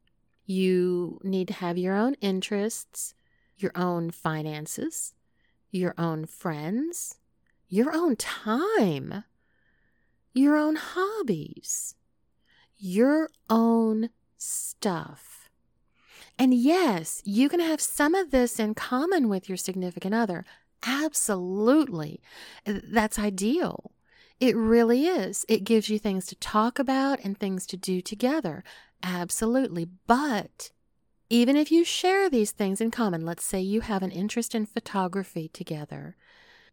You 0.46 1.20
need 1.24 1.48
to 1.50 1.54
have 1.56 1.78
your 1.78 1.96
own 1.96 2.14
interests, 2.16 3.14
your 3.58 3.72
own 3.76 4.12
finances, 4.12 5.14
your 5.72 5.94
own 5.98 6.26
friends, 6.26 7.18
your 7.68 7.94
own 7.94 8.16
time, 8.16 9.24
your 10.38 10.56
own 10.56 10.76
hobbies, 10.76 11.96
your 12.78 13.30
own 13.50 14.10
stuff. 14.38 15.50
And 16.40 16.54
yes, 16.54 17.22
you 17.26 17.50
can 17.50 17.60
have 17.60 17.82
some 17.82 18.14
of 18.14 18.32
this 18.32 18.60
in 18.60 18.76
common 18.76 19.28
with 19.28 19.50
your 19.50 19.58
significant 19.58 20.14
other. 20.14 20.46
Absolutely. 20.86 22.22
That's 22.66 23.18
ideal. 23.18 23.92
It 24.40 24.56
really 24.56 25.08
is. 25.08 25.46
It 25.50 25.64
gives 25.64 25.90
you 25.90 25.98
things 25.98 26.28
to 26.28 26.36
talk 26.36 26.78
about 26.78 27.20
and 27.24 27.38
things 27.38 27.66
to 27.68 27.78
do 27.78 28.02
together. 28.02 28.64
Absolutely. 29.02 29.88
But 30.06 30.70
even 31.30 31.56
if 31.56 31.72
you 31.72 31.84
share 31.84 32.30
these 32.30 32.52
things 32.52 32.80
in 32.80 32.92
common, 32.92 33.26
let's 33.26 33.44
say 33.44 33.60
you 33.60 33.82
have 33.82 34.04
an 34.04 34.12
interest 34.12 34.54
in 34.54 34.68
photography 34.68 35.50
together, 35.50 36.16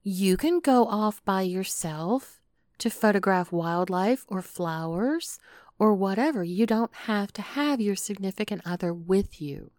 you 0.02 0.36
can 0.36 0.60
go 0.60 0.84
off 0.84 1.24
by 1.24 1.40
yourself 1.40 2.42
to 2.78 2.90
photograph 2.90 3.52
wildlife 3.52 4.24
or 4.28 4.42
flowers 4.42 5.38
or 5.78 5.94
whatever. 5.94 6.44
You 6.44 6.66
don't 6.66 6.94
have 6.94 7.32
to 7.34 7.42
have 7.42 7.80
your 7.80 7.96
significant 7.96 8.62
other 8.64 8.92
with 8.92 9.40
you. 9.40 9.70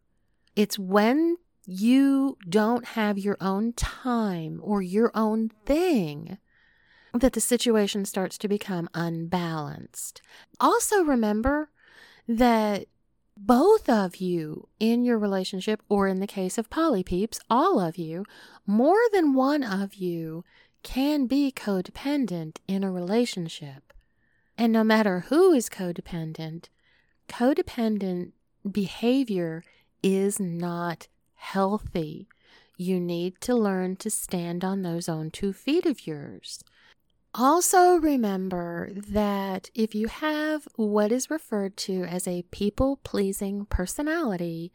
It's 0.55 0.79
when 0.79 1.37
you 1.65 2.37
don't 2.47 2.85
have 2.85 3.17
your 3.17 3.37
own 3.41 3.73
time 3.73 4.59
or 4.63 4.81
your 4.81 5.11
own 5.15 5.49
thing 5.65 6.37
that 7.13 7.33
the 7.33 7.41
situation 7.41 8.05
starts 8.05 8.37
to 8.37 8.47
become 8.47 8.89
unbalanced. 8.93 10.21
Also, 10.59 11.03
remember 11.03 11.69
that 12.27 12.87
both 13.37 13.89
of 13.89 14.17
you 14.17 14.67
in 14.79 15.03
your 15.03 15.17
relationship, 15.17 15.81
or 15.89 16.07
in 16.07 16.19
the 16.19 16.27
case 16.27 16.57
of 16.57 16.69
polypeeps, 16.69 17.39
all 17.49 17.79
of 17.79 17.97
you, 17.97 18.23
more 18.65 18.99
than 19.11 19.33
one 19.33 19.63
of 19.63 19.95
you 19.95 20.43
can 20.85 21.25
be 21.25 21.51
codependent 21.51 22.57
in 22.67 22.83
a 22.83 22.91
relationship. 22.91 23.91
And 24.55 24.71
no 24.71 24.83
matter 24.83 25.21
who 25.21 25.51
is 25.51 25.67
codependent, 25.67 26.65
codependent 27.27 28.33
behavior 28.71 29.63
is 30.03 30.39
not 30.39 31.07
healthy. 31.33 32.27
You 32.77 32.99
need 32.99 33.41
to 33.41 33.55
learn 33.55 33.95
to 33.97 34.11
stand 34.11 34.63
on 34.63 34.83
those 34.83 35.09
own 35.09 35.31
two 35.31 35.53
feet 35.53 35.87
of 35.87 36.05
yours. 36.05 36.63
Also, 37.33 37.95
remember 37.95 38.91
that 38.95 39.71
if 39.73 39.95
you 39.95 40.07
have 40.07 40.67
what 40.75 41.11
is 41.11 41.31
referred 41.31 41.77
to 41.77 42.03
as 42.03 42.27
a 42.27 42.43
people 42.51 42.97
pleasing 43.03 43.65
personality, 43.65 44.71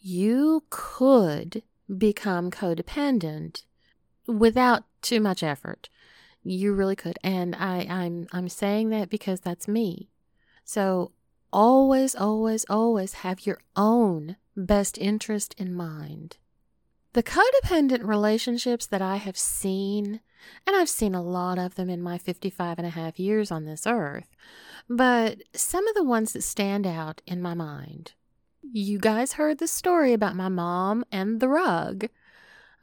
you 0.00 0.64
could 0.70 1.62
become 1.98 2.50
codependent 2.50 3.64
without 4.26 4.84
too 5.02 5.20
much 5.20 5.42
effort. 5.42 5.88
You 6.42 6.72
really 6.72 6.96
could. 6.96 7.18
And 7.22 7.54
I, 7.56 7.86
I'm 7.88 8.26
I'm 8.32 8.48
saying 8.48 8.90
that 8.90 9.10
because 9.10 9.40
that's 9.40 9.68
me. 9.68 10.08
So 10.64 11.12
always, 11.52 12.14
always, 12.14 12.64
always 12.68 13.14
have 13.14 13.46
your 13.46 13.58
own 13.76 14.36
best 14.56 14.98
interest 14.98 15.54
in 15.58 15.74
mind. 15.74 16.36
The 17.12 17.22
codependent 17.22 18.06
relationships 18.06 18.86
that 18.86 19.02
I 19.02 19.16
have 19.16 19.36
seen, 19.36 20.20
and 20.66 20.76
I've 20.76 20.88
seen 20.88 21.14
a 21.14 21.22
lot 21.22 21.58
of 21.58 21.74
them 21.74 21.90
in 21.90 22.00
my 22.00 22.18
55 22.18 22.78
and 22.78 22.86
a 22.86 22.90
half 22.90 23.18
years 23.18 23.50
on 23.50 23.64
this 23.64 23.86
earth, 23.86 24.28
but 24.88 25.42
some 25.52 25.86
of 25.88 25.94
the 25.94 26.04
ones 26.04 26.32
that 26.32 26.42
stand 26.42 26.86
out 26.86 27.20
in 27.26 27.42
my 27.42 27.54
mind. 27.54 28.12
You 28.62 28.98
guys 28.98 29.32
heard 29.32 29.58
the 29.58 29.66
story 29.66 30.12
about 30.12 30.36
my 30.36 30.48
mom 30.48 31.04
and 31.10 31.40
the 31.40 31.48
rug. 31.48 32.06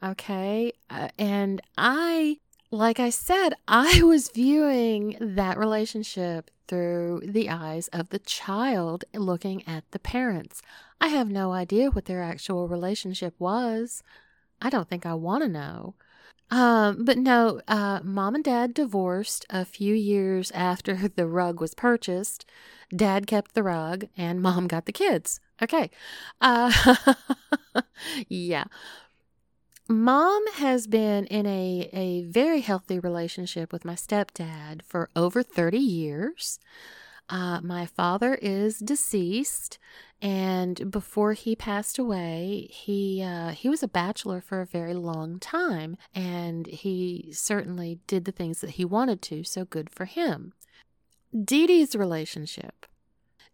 Okay. 0.02 0.72
Uh, 0.88 1.08
and 1.18 1.60
I, 1.76 2.38
like 2.70 3.00
I 3.00 3.10
said, 3.10 3.54
I 3.68 4.02
was 4.02 4.30
viewing 4.30 5.16
that 5.20 5.58
relationship 5.58 6.50
through 6.66 7.22
the 7.24 7.48
eyes 7.48 7.88
of 7.88 8.10
the 8.10 8.18
child 8.18 9.04
looking 9.14 9.66
at 9.66 9.90
the 9.90 9.98
parents. 9.98 10.60
I 11.00 11.08
have 11.08 11.30
no 11.30 11.52
idea 11.52 11.90
what 11.90 12.04
their 12.04 12.22
actual 12.22 12.68
relationship 12.68 13.34
was. 13.38 14.02
I 14.60 14.70
don't 14.70 14.88
think 14.88 15.06
I 15.06 15.14
want 15.14 15.44
to 15.44 15.48
know. 15.48 15.94
Um, 16.50 17.04
but 17.04 17.18
no, 17.18 17.60
uh, 17.68 18.00
mom 18.02 18.34
and 18.34 18.44
dad 18.44 18.74
divorced 18.74 19.44
a 19.50 19.64
few 19.64 19.94
years 19.94 20.50
after 20.52 20.94
the 21.16 21.26
rug 21.26 21.60
was 21.60 21.74
purchased. 21.74 22.46
Dad 22.94 23.26
kept 23.26 23.54
the 23.54 23.62
rug 23.62 24.06
and 24.16 24.42
mom 24.42 24.66
got 24.68 24.86
the 24.86 24.92
kids. 24.92 25.40
Okay. 25.62 25.90
Uh, 26.40 26.72
yeah. 28.28 28.64
Mom 29.90 30.46
has 30.48 30.86
been 30.86 31.24
in 31.26 31.46
a, 31.46 31.88
a 31.94 32.22
very 32.24 32.60
healthy 32.60 32.98
relationship 32.98 33.72
with 33.72 33.86
my 33.86 33.94
stepdad 33.94 34.82
for 34.82 35.08
over 35.16 35.42
30 35.42 35.78
years. 35.78 36.58
Uh, 37.30 37.62
my 37.62 37.86
father 37.86 38.34
is 38.42 38.80
deceased, 38.80 39.78
and 40.20 40.90
before 40.90 41.32
he 41.32 41.56
passed 41.56 41.98
away, 41.98 42.68
he 42.70 43.22
uh, 43.22 43.50
he 43.50 43.70
was 43.70 43.82
a 43.82 43.88
bachelor 43.88 44.42
for 44.42 44.60
a 44.60 44.66
very 44.66 44.94
long 44.94 45.38
time, 45.38 45.96
and 46.14 46.66
he 46.66 47.30
certainly 47.32 47.98
did 48.06 48.26
the 48.26 48.32
things 48.32 48.60
that 48.60 48.72
he 48.72 48.84
wanted 48.84 49.22
to. 49.22 49.42
So 49.42 49.64
good 49.64 49.88
for 49.88 50.04
him. 50.04 50.52
Dee 51.32 51.66
Dee's 51.66 51.96
relationship. 51.96 52.87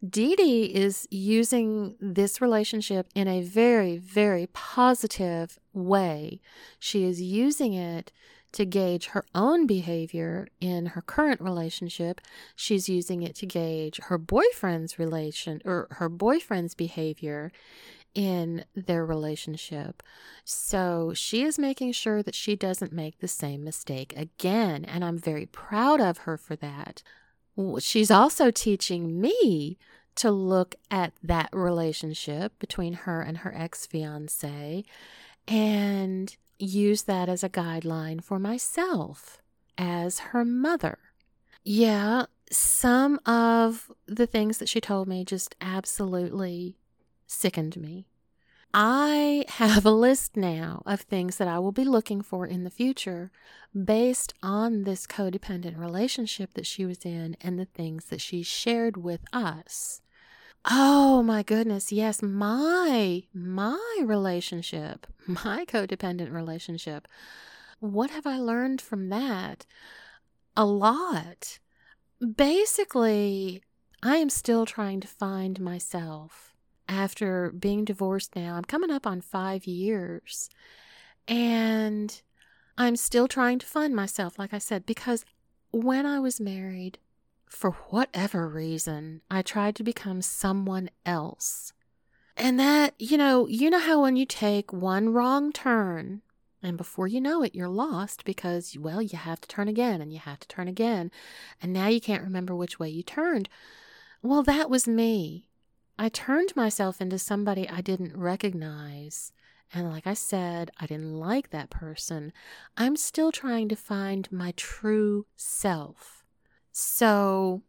Dee 0.08 0.36
Dee 0.36 0.64
is 0.64 1.08
using 1.10 1.96
this 1.98 2.40
relationship 2.40 3.08
in 3.14 3.26
a 3.26 3.42
very, 3.42 3.96
very 3.96 4.48
positive 4.52 5.58
way. 5.72 6.40
She 6.78 7.04
is 7.04 7.22
using 7.22 7.72
it 7.72 8.12
to 8.52 8.66
gauge 8.66 9.06
her 9.06 9.24
own 9.34 9.66
behavior 9.66 10.46
in 10.60 10.86
her 10.86 11.00
current 11.00 11.40
relationship. 11.40 12.20
She's 12.54 12.88
using 12.88 13.22
it 13.22 13.34
to 13.36 13.46
gauge 13.46 13.98
her 14.04 14.18
boyfriend's 14.18 14.98
relation 14.98 15.62
or 15.64 15.88
her 15.92 16.08
boyfriend's 16.08 16.74
behavior 16.74 17.50
in 18.14 18.64
their 18.74 19.06
relationship. 19.06 20.02
So 20.44 21.14
she 21.14 21.42
is 21.42 21.58
making 21.58 21.92
sure 21.92 22.22
that 22.22 22.34
she 22.34 22.56
doesn't 22.56 22.92
make 22.92 23.18
the 23.18 23.28
same 23.28 23.64
mistake 23.64 24.12
again. 24.16 24.84
And 24.84 25.04
I'm 25.04 25.18
very 25.18 25.46
proud 25.46 26.00
of 26.00 26.18
her 26.18 26.36
for 26.36 26.56
that. 26.56 27.02
She's 27.78 28.10
also 28.10 28.50
teaching 28.50 29.20
me 29.20 29.78
to 30.16 30.30
look 30.30 30.74
at 30.90 31.12
that 31.22 31.50
relationship 31.52 32.58
between 32.58 32.92
her 32.92 33.20
and 33.20 33.38
her 33.38 33.54
ex 33.56 33.86
fiance 33.86 34.84
and 35.46 36.36
use 36.58 37.02
that 37.02 37.28
as 37.28 37.42
a 37.42 37.48
guideline 37.48 38.22
for 38.22 38.38
myself 38.38 39.38
as 39.76 40.20
her 40.20 40.44
mother. 40.44 40.98
Yeah, 41.64 42.26
some 42.50 43.18
of 43.26 43.90
the 44.06 44.26
things 44.26 44.58
that 44.58 44.68
she 44.68 44.80
told 44.80 45.08
me 45.08 45.24
just 45.24 45.54
absolutely 45.60 46.76
sickened 47.26 47.76
me. 47.76 48.06
I 48.76 49.44
have 49.48 49.86
a 49.86 49.92
list 49.92 50.36
now 50.36 50.82
of 50.84 51.02
things 51.02 51.36
that 51.36 51.46
I 51.46 51.60
will 51.60 51.72
be 51.72 51.84
looking 51.84 52.22
for 52.22 52.44
in 52.44 52.64
the 52.64 52.70
future 52.70 53.30
based 53.72 54.34
on 54.42 54.82
this 54.82 55.06
codependent 55.06 55.78
relationship 55.78 56.54
that 56.54 56.66
she 56.66 56.84
was 56.84 57.04
in 57.04 57.36
and 57.40 57.56
the 57.56 57.66
things 57.66 58.06
that 58.06 58.20
she 58.20 58.42
shared 58.42 58.96
with 58.96 59.20
us. 59.32 60.00
Oh 60.64 61.22
my 61.22 61.42
goodness. 61.42 61.92
Yes, 61.92 62.22
my 62.22 63.22
my 63.34 63.98
relationship, 64.02 65.06
my 65.26 65.64
codependent 65.66 66.32
relationship. 66.32 67.06
What 67.80 68.10
have 68.10 68.26
I 68.26 68.38
learned 68.38 68.80
from 68.80 69.08
that? 69.10 69.66
A 70.56 70.64
lot. 70.64 71.58
Basically, 72.36 73.62
I 74.02 74.16
am 74.16 74.30
still 74.30 74.66
trying 74.66 75.00
to 75.00 75.08
find 75.08 75.60
myself 75.60 76.54
after 76.88 77.50
being 77.52 77.84
divorced 77.84 78.36
now. 78.36 78.56
I'm 78.56 78.64
coming 78.64 78.90
up 78.90 79.06
on 79.06 79.20
5 79.20 79.66
years. 79.66 80.48
And 81.28 82.20
I'm 82.78 82.96
still 82.96 83.28
trying 83.28 83.58
to 83.60 83.66
find 83.66 83.94
myself 83.94 84.38
like 84.38 84.54
I 84.54 84.58
said 84.58 84.86
because 84.86 85.24
when 85.72 86.06
I 86.06 86.20
was 86.20 86.40
married, 86.40 86.98
for 87.54 87.72
whatever 87.90 88.48
reason, 88.48 89.22
I 89.30 89.42
tried 89.42 89.76
to 89.76 89.82
become 89.82 90.22
someone 90.22 90.90
else. 91.06 91.72
And 92.36 92.58
that, 92.58 92.94
you 92.98 93.16
know, 93.16 93.46
you 93.46 93.70
know 93.70 93.78
how 93.78 94.02
when 94.02 94.16
you 94.16 94.26
take 94.26 94.72
one 94.72 95.12
wrong 95.12 95.52
turn, 95.52 96.22
and 96.62 96.76
before 96.76 97.06
you 97.06 97.20
know 97.20 97.42
it, 97.42 97.54
you're 97.54 97.68
lost 97.68 98.24
because, 98.24 98.76
well, 98.78 99.00
you 99.00 99.18
have 99.18 99.40
to 99.42 99.48
turn 99.48 99.68
again 99.68 100.00
and 100.00 100.12
you 100.12 100.18
have 100.18 100.40
to 100.40 100.48
turn 100.48 100.66
again. 100.66 101.10
And 101.62 101.72
now 101.72 101.88
you 101.88 102.00
can't 102.00 102.24
remember 102.24 102.56
which 102.56 102.78
way 102.78 102.88
you 102.88 103.02
turned. 103.02 103.48
Well, 104.22 104.42
that 104.44 104.70
was 104.70 104.88
me. 104.88 105.48
I 105.98 106.08
turned 106.08 106.56
myself 106.56 107.00
into 107.00 107.18
somebody 107.18 107.68
I 107.68 107.82
didn't 107.82 108.16
recognize. 108.16 109.30
And 109.72 109.90
like 109.90 110.06
I 110.06 110.14
said, 110.14 110.70
I 110.80 110.86
didn't 110.86 111.18
like 111.18 111.50
that 111.50 111.70
person. 111.70 112.32
I'm 112.76 112.96
still 112.96 113.30
trying 113.30 113.68
to 113.68 113.76
find 113.76 114.30
my 114.32 114.54
true 114.56 115.26
self. 115.36 116.23
So, 116.76 117.62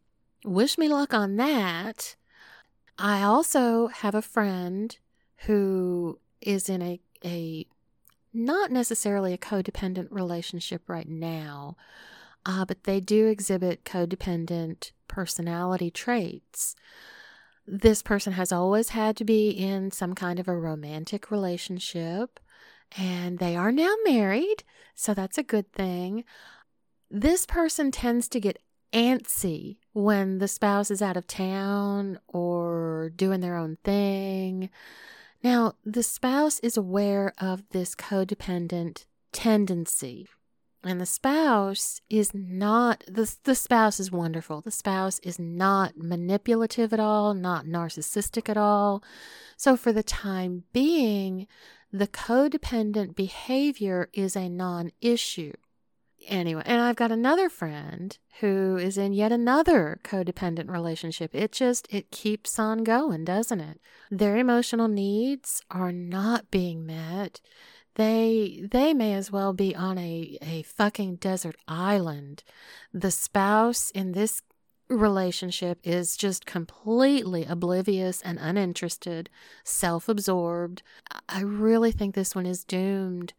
wish 0.44 0.76
me 0.76 0.88
luck 0.88 1.14
on 1.14 1.36
that. 1.36 2.16
I 2.98 3.22
also 3.22 3.86
have 3.86 4.16
a 4.16 4.20
friend 4.20 4.98
who 5.46 6.18
is 6.40 6.68
in 6.68 6.82
a, 6.82 7.00
a 7.24 7.68
not 8.34 8.72
necessarily 8.72 9.32
a 9.32 9.38
codependent 9.38 10.08
relationship 10.10 10.82
right 10.88 11.08
now, 11.08 11.76
uh, 12.44 12.64
but 12.64 12.82
they 12.82 12.98
do 12.98 13.28
exhibit 13.28 13.84
codependent 13.84 14.90
personality 15.06 15.88
traits. 15.88 16.74
This 17.64 18.02
person 18.02 18.32
has 18.32 18.50
always 18.50 18.88
had 18.88 19.16
to 19.18 19.24
be 19.24 19.50
in 19.50 19.92
some 19.92 20.16
kind 20.16 20.40
of 20.40 20.48
a 20.48 20.56
romantic 20.56 21.30
relationship, 21.30 22.40
and 22.98 23.38
they 23.38 23.54
are 23.54 23.70
now 23.70 23.94
married, 24.04 24.64
so 24.96 25.14
that's 25.14 25.38
a 25.38 25.44
good 25.44 25.72
thing. 25.72 26.24
This 27.08 27.46
person 27.46 27.92
tends 27.92 28.26
to 28.30 28.40
get 28.40 28.60
antsy 28.96 29.76
when 29.92 30.38
the 30.38 30.48
spouse 30.48 30.90
is 30.90 31.02
out 31.02 31.18
of 31.18 31.26
town 31.26 32.18
or 32.26 33.12
doing 33.14 33.40
their 33.40 33.56
own 33.56 33.76
thing. 33.84 34.70
Now, 35.42 35.74
the 35.84 36.02
spouse 36.02 36.58
is 36.60 36.78
aware 36.78 37.34
of 37.38 37.62
this 37.70 37.94
codependent 37.94 39.04
tendency. 39.32 40.26
And 40.82 41.00
the 41.00 41.06
spouse 41.06 42.00
is 42.08 42.32
not, 42.32 43.04
the, 43.06 43.32
the 43.44 43.54
spouse 43.54 44.00
is 44.00 44.10
wonderful. 44.10 44.62
The 44.62 44.70
spouse 44.70 45.18
is 45.18 45.38
not 45.38 45.96
manipulative 45.96 46.92
at 46.92 47.00
all, 47.00 47.34
not 47.34 47.66
narcissistic 47.66 48.48
at 48.48 48.56
all. 48.56 49.02
So, 49.56 49.76
for 49.76 49.92
the 49.92 50.04
time 50.04 50.64
being, 50.72 51.48
the 51.92 52.06
codependent 52.06 53.14
behavior 53.14 54.08
is 54.12 54.36
a 54.36 54.48
non 54.48 54.92
issue 55.00 55.52
anyway, 56.26 56.62
and 56.66 56.80
I've 56.80 56.96
got 56.96 57.12
another 57.12 57.48
friend 57.48 58.16
who 58.40 58.76
is 58.76 58.98
in 58.98 59.12
yet 59.12 59.32
another 59.32 59.98
codependent 60.04 60.70
relationship. 60.70 61.34
It 61.34 61.52
just 61.52 61.86
it 61.90 62.10
keeps 62.10 62.58
on 62.58 62.84
going, 62.84 63.24
doesn't 63.24 63.60
it? 63.60 63.80
Their 64.10 64.36
emotional 64.36 64.88
needs 64.88 65.62
are 65.70 65.92
not 65.92 66.50
being 66.50 66.86
met. 66.86 67.40
They 67.94 68.66
they 68.70 68.92
may 68.92 69.14
as 69.14 69.32
well 69.32 69.52
be 69.52 69.74
on 69.74 69.98
a 69.98 70.38
a 70.42 70.62
fucking 70.62 71.16
desert 71.16 71.56
island. 71.66 72.44
The 72.92 73.10
spouse 73.10 73.90
in 73.90 74.12
this 74.12 74.42
relationship 74.88 75.80
is 75.82 76.16
just 76.16 76.46
completely 76.46 77.44
oblivious 77.44 78.22
and 78.22 78.38
uninterested, 78.40 79.28
self-absorbed. 79.64 80.82
I 81.28 81.40
really 81.40 81.90
think 81.90 82.14
this 82.14 82.34
one 82.36 82.46
is 82.46 82.64
doomed 82.64 83.32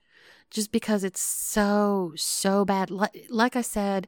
just 0.50 0.72
because 0.72 1.04
it's 1.04 1.22
so, 1.22 2.14
so 2.16 2.66
bad. 2.66 2.90
Like, 2.90 3.26
like 3.30 3.56
I 3.56 3.62
said, 3.62 4.08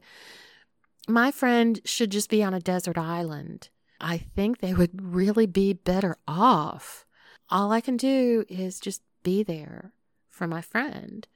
my 1.08 1.30
friend 1.30 1.80
should 1.84 2.10
just 2.10 2.30
be 2.30 2.42
on 2.42 2.54
a 2.54 2.60
desert 2.60 2.98
island. 2.98 3.68
I 4.00 4.18
think 4.18 4.58
they 4.58 4.72
would 4.72 5.14
really 5.14 5.46
be 5.46 5.72
better 5.72 6.16
off. 6.26 7.04
All 7.50 7.72
I 7.72 7.80
can 7.80 7.96
do 7.96 8.44
is 8.48 8.80
just 8.80 9.02
be 9.22 9.42
there 9.42 9.92
for 10.28 10.46
my 10.46 10.62
friend. 10.62 11.26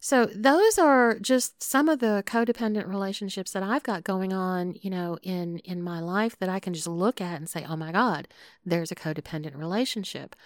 So 0.00 0.26
those 0.26 0.78
are 0.78 1.18
just 1.18 1.62
some 1.62 1.88
of 1.88 2.00
the 2.00 2.22
codependent 2.26 2.86
relationships 2.86 3.52
that 3.52 3.62
I've 3.62 3.82
got 3.82 4.04
going 4.04 4.32
on, 4.32 4.74
you 4.82 4.90
know, 4.90 5.18
in 5.22 5.58
in 5.60 5.82
my 5.82 6.00
life 6.00 6.38
that 6.38 6.48
I 6.48 6.60
can 6.60 6.74
just 6.74 6.86
look 6.86 7.20
at 7.20 7.38
and 7.38 7.48
say, 7.48 7.64
"Oh 7.68 7.76
my 7.76 7.92
god, 7.92 8.28
there's 8.64 8.92
a 8.92 8.94
codependent 8.94 9.56
relationship." 9.56 10.36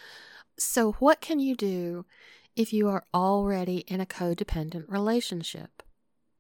So 0.59 0.93
what 0.93 1.21
can 1.21 1.41
you 1.41 1.57
do 1.57 2.07
if 2.57 2.73
you 2.73 2.89
are 2.89 3.05
already 3.15 3.79
in 3.87 4.01
a 4.01 4.07
codependent 4.07 4.85
relationship? 4.89 5.83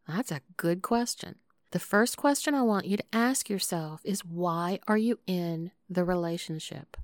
That's 0.06 0.32
a 0.32 0.42
good 0.56 0.82
question. 0.82 1.36
The 1.72 1.78
first 1.78 2.16
question 2.16 2.54
I 2.54 2.62
want 2.62 2.86
you 2.86 2.96
to 2.96 3.04
ask 3.12 3.48
yourself 3.48 4.00
is 4.04 4.24
why 4.24 4.80
are 4.88 4.98
you 4.98 5.20
in 5.26 5.70
the 5.88 6.04
relationship? 6.04 6.96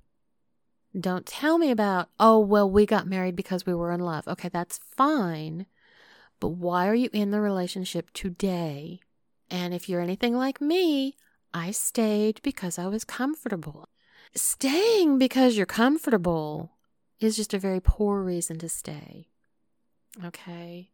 Don't 0.98 1.26
tell 1.26 1.58
me 1.58 1.70
about, 1.70 2.08
oh, 2.18 2.38
well, 2.38 2.68
we 2.68 2.86
got 2.86 3.06
married 3.06 3.36
because 3.36 3.66
we 3.66 3.74
were 3.74 3.92
in 3.92 4.00
love. 4.00 4.26
Okay, 4.26 4.48
that's 4.48 4.80
fine. 4.96 5.66
But 6.40 6.48
why 6.48 6.88
are 6.88 6.94
you 6.94 7.10
in 7.12 7.30
the 7.30 7.40
relationship 7.40 8.12
today? 8.12 9.00
And 9.50 9.72
if 9.72 9.88
you're 9.88 10.00
anything 10.00 10.34
like 10.34 10.60
me, 10.60 11.16
I 11.54 11.70
stayed 11.70 12.40
because 12.42 12.78
I 12.78 12.86
was 12.86 13.04
comfortable. 13.04 13.88
Staying 14.34 15.18
because 15.18 15.56
you're 15.56 15.66
comfortable 15.66 16.75
is 17.20 17.36
just 17.36 17.55
a 17.55 17.59
very 17.59 17.80
poor 17.80 18.22
reason 18.22 18.59
to 18.59 18.68
stay. 18.68 19.28
Okay? 20.24 20.90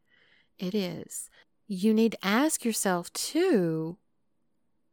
It 0.58 0.74
is. 0.74 1.28
You 1.66 1.94
need 1.94 2.12
to 2.12 2.26
ask 2.26 2.64
yourself, 2.64 3.12
too, 3.12 3.98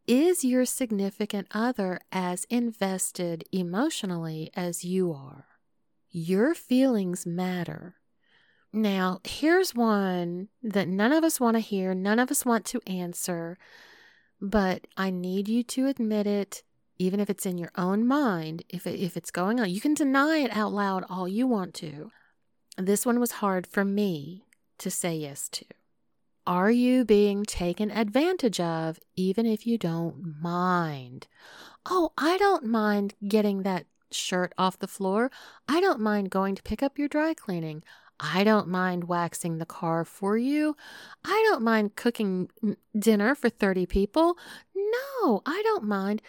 is 0.08 0.44
your 0.44 0.66
significant 0.66 1.48
other 1.52 2.00
as 2.12 2.46
invested 2.46 3.44
emotionally 3.52 4.50
as 4.56 4.84
you 4.84 5.14
are? 5.14 5.46
Your 6.10 6.56
feelings 6.56 7.26
matter. 7.26 7.96
Now, 8.74 9.20
here's 9.24 9.76
one 9.76 10.50
that 10.64 10.88
none 10.88 11.12
of 11.12 11.24
us 11.24 11.40
want 11.40 11.58
to 11.58 11.62
hear, 11.62 11.94
none 11.94 12.20
of 12.20 12.32
us 12.32 12.46
want 12.46 12.66
to 12.66 12.82
answer, 12.88 13.58
but 14.42 14.88
I 14.96 15.10
need 15.10 15.48
you 15.48 15.64
to 15.64 15.88
admit 15.88 16.28
it, 16.28 16.64
even 17.00 17.20
if 17.20 17.30
it's 17.30 17.46
in 17.46 17.58
your 17.58 17.72
own 17.76 18.06
mind, 18.06 18.64
if, 18.70 18.86
it, 18.86 19.00
if 19.00 19.18
it's 19.18 19.32
going 19.32 19.60
on. 19.60 19.70
You 19.70 19.82
can 19.82 19.94
deny 19.94 20.38
it 20.40 20.56
out 20.56 20.74
loud 20.74 21.06
all 21.10 21.28
you 21.28 21.48
want 21.48 21.74
to. 21.76 22.12
This 22.78 23.06
one 23.06 23.20
was 23.20 23.32
hard 23.32 23.66
for 23.66 23.84
me 23.84 24.46
to 24.78 24.92
say 24.92 25.16
yes 25.16 25.50
to. 25.50 25.66
Are 26.46 26.72
you 26.72 27.06
being 27.06 27.46
taken 27.46 27.92
advantage 27.92 28.60
of, 28.60 29.00
even 29.16 29.46
if 29.46 29.66
you 29.66 29.78
don't 29.78 30.42
mind? 30.42 31.28
Oh, 31.86 32.12
I 32.18 32.38
don't 32.38 32.66
mind 32.66 33.14
getting 33.28 33.64
that 33.64 33.86
shirt 34.12 34.54
off 34.58 34.80
the 34.80 34.88
floor. 34.88 35.32
I 35.68 35.80
don't 35.80 36.00
mind 36.00 36.32
going 36.32 36.56
to 36.56 36.64
pick 36.64 36.82
up 36.84 36.98
your 36.98 37.08
dry 37.08 37.34
cleaning. 37.34 37.84
I 38.20 38.44
don't 38.44 38.68
mind 38.68 39.06
waxing 39.06 39.60
the 39.60 39.66
car 39.66 40.04
for 40.04 40.38
you. 40.38 40.76
I 41.24 41.46
don't 41.50 41.62
mind 41.62 41.96
cooking 41.96 42.50
dinner 42.98 43.34
for 43.34 43.50
30 43.50 43.86
people. 43.86 44.38
No, 44.76 45.42
I 45.46 45.62
don't 45.64 45.86
mind. 45.86 46.22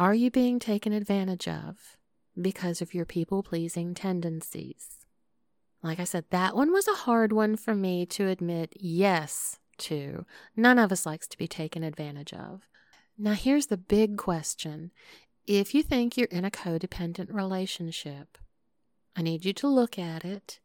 Are 0.00 0.14
you 0.14 0.30
being 0.30 0.58
taken 0.58 0.94
advantage 0.94 1.46
of 1.46 1.98
because 2.40 2.80
of 2.80 2.94
your 2.94 3.04
people 3.04 3.42
pleasing 3.42 3.92
tendencies? 3.92 5.04
Like 5.82 6.00
I 6.00 6.04
said, 6.04 6.24
that 6.30 6.56
one 6.56 6.72
was 6.72 6.88
a 6.88 7.02
hard 7.04 7.34
one 7.34 7.54
for 7.54 7.74
me 7.74 8.06
to 8.06 8.26
admit 8.26 8.72
yes 8.80 9.58
to. 9.76 10.24
None 10.56 10.78
of 10.78 10.90
us 10.90 11.04
likes 11.04 11.28
to 11.28 11.36
be 11.36 11.46
taken 11.46 11.82
advantage 11.84 12.32
of. 12.32 12.62
Now, 13.18 13.34
here's 13.34 13.66
the 13.66 13.76
big 13.76 14.16
question. 14.16 14.90
If 15.46 15.74
you 15.74 15.82
think 15.82 16.16
you're 16.16 16.28
in 16.28 16.46
a 16.46 16.50
codependent 16.50 17.30
relationship, 17.30 18.38
I 19.14 19.20
need 19.20 19.44
you 19.44 19.52
to 19.52 19.68
look 19.68 19.98
at 19.98 20.24
it 20.24 20.60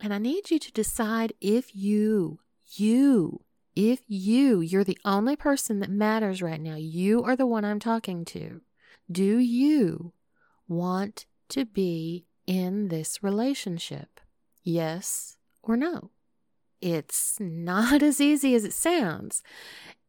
and 0.00 0.14
I 0.14 0.16
need 0.16 0.50
you 0.50 0.58
to 0.58 0.72
decide 0.72 1.34
if 1.42 1.76
you, 1.76 2.40
you, 2.78 3.42
if 3.80 4.00
you, 4.08 4.60
you're 4.60 4.82
the 4.82 4.98
only 5.04 5.36
person 5.36 5.78
that 5.78 5.88
matters 5.88 6.42
right 6.42 6.60
now, 6.60 6.74
you 6.74 7.22
are 7.22 7.36
the 7.36 7.46
one 7.46 7.64
I'm 7.64 7.78
talking 7.78 8.24
to. 8.24 8.60
Do 9.08 9.38
you 9.38 10.12
want 10.66 11.26
to 11.50 11.64
be 11.64 12.26
in 12.44 12.88
this 12.88 13.22
relationship? 13.22 14.18
Yes 14.64 15.36
or 15.62 15.76
no? 15.76 16.10
It's 16.80 17.36
not 17.38 18.02
as 18.02 18.20
easy 18.20 18.56
as 18.56 18.64
it 18.64 18.72
sounds. 18.72 19.44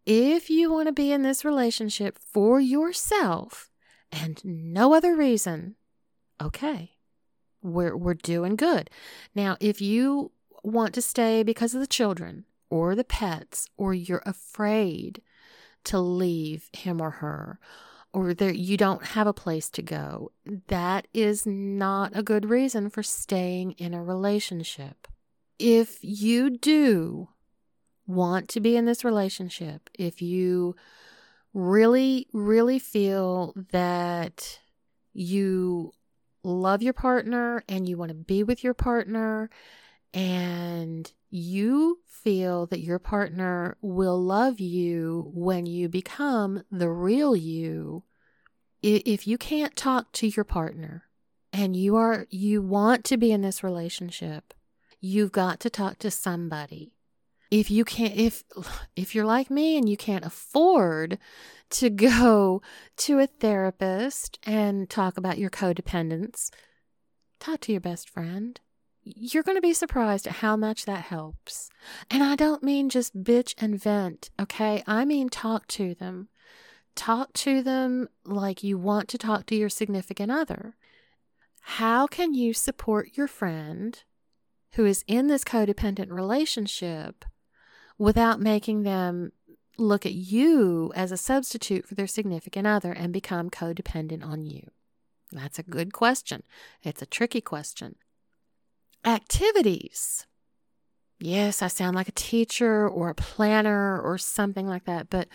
If 0.03 0.49
you 0.49 0.71
want 0.71 0.87
to 0.87 0.91
be 0.91 1.11
in 1.11 1.21
this 1.21 1.45
relationship 1.45 2.17
for 2.17 2.59
yourself 2.59 3.69
and 4.11 4.43
no 4.43 4.95
other 4.95 5.15
reason, 5.15 5.75
okay, 6.41 6.93
we're, 7.61 7.95
we're 7.95 8.15
doing 8.15 8.55
good. 8.55 8.89
Now, 9.35 9.57
if 9.59 9.79
you 9.79 10.31
want 10.63 10.95
to 10.95 11.03
stay 11.03 11.43
because 11.43 11.75
of 11.75 11.81
the 11.81 11.85
children 11.87 12.45
or 12.69 12.95
the 12.95 13.03
pets, 13.03 13.67
or 13.77 13.93
you're 13.93 14.23
afraid 14.25 15.21
to 15.85 15.99
leave 15.99 16.69
him 16.73 17.01
or 17.01 17.11
her, 17.11 17.59
or 18.13 18.33
there 18.33 18.51
you 18.51 18.77
don't 18.77 19.05
have 19.05 19.27
a 19.27 19.33
place 19.33 19.69
to 19.69 19.81
go, 19.81 20.31
that 20.67 21.07
is 21.13 21.45
not 21.45 22.11
a 22.15 22.23
good 22.23 22.49
reason 22.49 22.89
for 22.89 23.03
staying 23.03 23.71
in 23.73 23.93
a 23.93 24.03
relationship. 24.03 25.07
If 25.57 25.99
you 26.01 26.49
do 26.49 27.29
want 28.07 28.49
to 28.49 28.59
be 28.59 28.75
in 28.75 28.85
this 28.85 29.05
relationship, 29.05 29.89
if 29.93 30.21
you 30.21 30.75
really, 31.53 32.27
really 32.33 32.79
feel 32.79 33.53
that 33.71 34.59
you 35.13 35.91
love 36.43 36.81
your 36.81 36.93
partner 36.93 37.63
and 37.67 37.87
you 37.87 37.97
want 37.97 38.09
to 38.09 38.15
be 38.15 38.43
with 38.43 38.63
your 38.63 38.73
partner 38.73 39.49
and 40.13 41.11
you 41.29 41.99
feel 42.05 42.65
that 42.67 42.81
your 42.81 42.99
partner 42.99 43.77
will 43.81 44.21
love 44.21 44.59
you 44.59 45.31
when 45.33 45.65
you 45.65 45.87
become 45.87 46.63
the 46.71 46.89
real 46.89 47.35
you. 47.35 48.03
If 48.81 49.27
you 49.27 49.37
can't 49.37 49.75
talk 49.75 50.11
to 50.13 50.27
your 50.27 50.45
partner 50.45 51.03
and 51.51 51.75
you 51.75 51.95
are 51.95 52.25
you 52.29 52.61
want 52.61 53.03
to 53.05 53.17
be 53.17 53.31
in 53.31 53.41
this 53.41 53.63
relationship 53.63 54.53
you've 55.01 55.31
got 55.31 55.59
to 55.61 55.69
talk 55.69 55.97
to 55.99 56.11
somebody. 56.11 56.93
If 57.51 57.71
you 57.71 57.85
can't 57.85 58.15
if 58.15 58.43
if 58.95 59.15
you're 59.15 59.25
like 59.25 59.49
me 59.49 59.77
and 59.77 59.87
you 59.87 59.97
can't 59.97 60.25
afford 60.25 61.17
to 61.71 61.89
go 62.11 62.61
to 62.97 63.19
a 63.19 63.27
therapist 63.27 64.39
and 64.43 64.89
talk 64.89 65.17
about 65.17 65.37
your 65.37 65.49
codependence 65.49 66.49
talk 67.39 67.61
to 67.61 67.71
your 67.71 67.79
best 67.79 68.09
friend 68.09 68.59
you're 69.03 69.43
going 69.43 69.57
to 69.57 69.61
be 69.61 69.73
surprised 69.73 70.27
at 70.27 70.37
how 70.37 70.55
much 70.55 70.85
that 70.85 71.01
helps 71.01 71.69
and 72.09 72.23
i 72.23 72.35
don't 72.35 72.63
mean 72.63 72.89
just 72.89 73.23
bitch 73.23 73.53
and 73.57 73.81
vent 73.81 74.29
okay 74.39 74.83
i 74.85 75.05
mean 75.05 75.29
talk 75.29 75.65
to 75.67 75.93
them 75.95 76.29
talk 76.95 77.31
to 77.33 77.61
them 77.61 78.07
like 78.25 78.63
you 78.63 78.77
want 78.77 79.07
to 79.07 79.17
talk 79.17 79.45
to 79.45 79.55
your 79.55 79.69
significant 79.69 80.31
other 80.31 80.75
how 81.61 82.07
can 82.07 82.33
you 82.33 82.53
support 82.53 83.15
your 83.15 83.27
friend 83.27 84.03
who 84.73 84.85
is 84.85 85.03
in 85.07 85.27
this 85.27 85.43
codependent 85.43 86.11
relationship 86.11 87.25
without 87.97 88.39
making 88.39 88.83
them 88.83 89.31
look 89.77 90.05
at 90.05 90.13
you 90.13 90.91
as 90.95 91.11
a 91.11 91.17
substitute 91.17 91.87
for 91.87 91.95
their 91.95 92.07
significant 92.07 92.67
other 92.67 92.91
and 92.91 93.13
become 93.13 93.49
codependent 93.49 94.23
on 94.23 94.45
you? 94.45 94.69
That's 95.31 95.59
a 95.59 95.63
good 95.63 95.93
question. 95.93 96.43
It's 96.83 97.01
a 97.01 97.05
tricky 97.05 97.41
question. 97.41 97.95
Activities. 99.05 100.25
Yes, 101.19 101.61
I 101.61 101.67
sound 101.67 101.95
like 101.95 102.07
a 102.07 102.13
teacher 102.13 102.87
or 102.87 103.09
a 103.09 103.15
planner 103.15 103.99
or 103.99 104.17
something 104.17 104.67
like 104.67 104.85
that, 104.85 105.09
but 105.09 105.27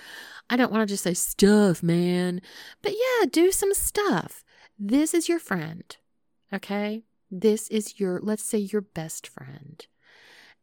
I 0.48 0.56
don't 0.56 0.72
want 0.72 0.88
to 0.88 0.92
just 0.92 1.04
say 1.04 1.12
stuff, 1.12 1.82
man. 1.82 2.40
But 2.82 2.92
yeah, 2.92 3.26
do 3.30 3.52
some 3.52 3.74
stuff. 3.74 4.44
This 4.78 5.12
is 5.12 5.28
your 5.28 5.38
friend, 5.38 5.94
okay? 6.52 7.04
This 7.30 7.68
is 7.68 8.00
your, 8.00 8.18
let's 8.22 8.44
say, 8.44 8.58
your 8.58 8.80
best 8.80 9.26
friend 9.26 9.86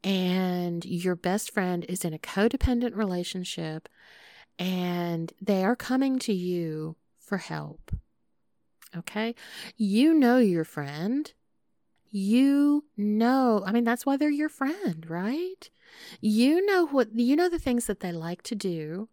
and 0.03 0.83
your 0.85 1.15
best 1.15 1.53
friend 1.53 1.85
is 1.87 2.03
in 2.03 2.13
a 2.13 2.19
codependent 2.19 2.95
relationship 2.95 3.87
and 4.57 5.31
they 5.41 5.63
are 5.63 5.75
coming 5.75 6.19
to 6.19 6.33
you 6.33 6.95
for 7.19 7.37
help. 7.37 7.91
Okay? 8.95 9.35
You 9.77 10.13
know 10.13 10.37
your 10.37 10.63
friend. 10.63 11.31
You 12.11 12.83
know, 12.97 13.63
I 13.65 13.71
mean, 13.71 13.85
that's 13.85 14.05
why 14.05 14.17
they're 14.17 14.29
your 14.29 14.49
friend, 14.49 15.09
right? 15.09 15.69
You 16.19 16.65
know 16.65 16.87
what, 16.87 17.15
you 17.15 17.35
know 17.37 17.49
the 17.49 17.59
things 17.59 17.85
that 17.85 18.01
they 18.01 18.11
like 18.11 18.41
to 18.43 18.55
do, 18.55 19.07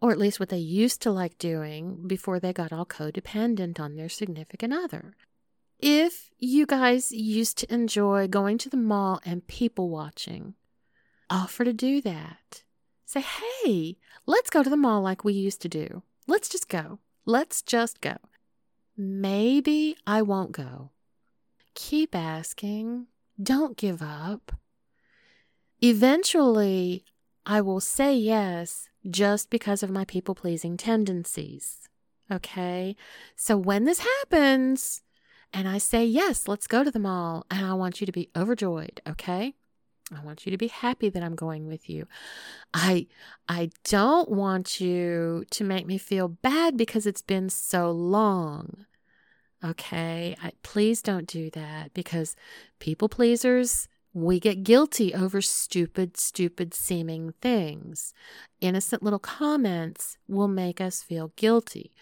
or 0.00 0.12
at 0.12 0.18
least 0.18 0.40
what 0.40 0.48
they 0.48 0.58
used 0.58 1.02
to 1.02 1.10
like 1.10 1.36
doing 1.38 2.06
before 2.06 2.40
they 2.40 2.52
got 2.52 2.72
all 2.72 2.86
codependent 2.86 3.78
on 3.78 3.96
their 3.96 4.08
significant 4.08 4.72
other. 4.72 5.14
If 5.78 6.30
you 6.38 6.64
guys 6.64 7.12
used 7.12 7.58
to 7.58 7.74
enjoy 7.74 8.28
going 8.28 8.56
to 8.58 8.70
the 8.70 8.76
mall 8.76 9.20
and 9.24 9.46
people 9.46 9.90
watching, 9.90 10.54
offer 11.28 11.64
to 11.64 11.72
do 11.72 12.00
that. 12.00 12.62
Say, 13.04 13.20
hey, 13.20 13.98
let's 14.24 14.48
go 14.48 14.62
to 14.62 14.70
the 14.70 14.76
mall 14.76 15.02
like 15.02 15.22
we 15.22 15.34
used 15.34 15.60
to 15.62 15.68
do. 15.68 16.02
Let's 16.26 16.48
just 16.48 16.68
go. 16.68 16.98
Let's 17.26 17.60
just 17.62 18.00
go. 18.00 18.16
Maybe 18.96 19.96
I 20.06 20.22
won't 20.22 20.52
go. 20.52 20.90
Keep 21.74 22.14
asking. 22.14 23.06
Don't 23.42 23.76
give 23.76 24.02
up. 24.02 24.52
Eventually, 25.80 27.04
I 27.44 27.60
will 27.60 27.80
say 27.80 28.14
yes 28.14 28.88
just 29.10 29.50
because 29.50 29.82
of 29.82 29.90
my 29.90 30.04
people 30.04 30.34
pleasing 30.34 30.76
tendencies. 30.76 31.88
Okay? 32.30 32.96
So 33.36 33.56
when 33.56 33.84
this 33.84 33.98
happens, 33.98 35.02
and 35.52 35.68
I 35.68 35.78
say, 35.78 36.04
Yes, 36.04 36.48
let's 36.48 36.66
go 36.66 36.82
to 36.82 36.90
the 36.90 36.98
mall. 36.98 37.46
And 37.50 37.66
I 37.66 37.74
want 37.74 38.00
you 38.00 38.06
to 38.06 38.12
be 38.12 38.30
overjoyed, 38.36 39.00
okay? 39.06 39.54
I 40.14 40.24
want 40.24 40.44
you 40.44 40.52
to 40.52 40.58
be 40.58 40.68
happy 40.68 41.08
that 41.08 41.22
I'm 41.22 41.34
going 41.34 41.66
with 41.66 41.88
you. 41.88 42.06
I 42.74 43.06
I 43.48 43.70
don't 43.84 44.30
want 44.30 44.80
you 44.80 45.44
to 45.50 45.64
make 45.64 45.86
me 45.86 45.98
feel 45.98 46.28
bad 46.28 46.76
because 46.76 47.06
it's 47.06 47.22
been 47.22 47.48
so 47.48 47.90
long. 47.90 48.86
Okay? 49.64 50.36
I, 50.42 50.52
please 50.62 51.02
don't 51.02 51.26
do 51.26 51.50
that 51.50 51.94
because 51.94 52.36
people 52.78 53.08
pleasers 53.08 53.88
we 54.14 54.38
get 54.38 54.62
guilty 54.62 55.14
over 55.14 55.40
stupid, 55.40 56.18
stupid 56.18 56.74
seeming 56.74 57.32
things. 57.40 58.12
Innocent 58.60 59.02
little 59.02 59.18
comments 59.18 60.18
will 60.28 60.48
make 60.48 60.82
us 60.82 61.02
feel 61.02 61.32
guilty. 61.36 61.92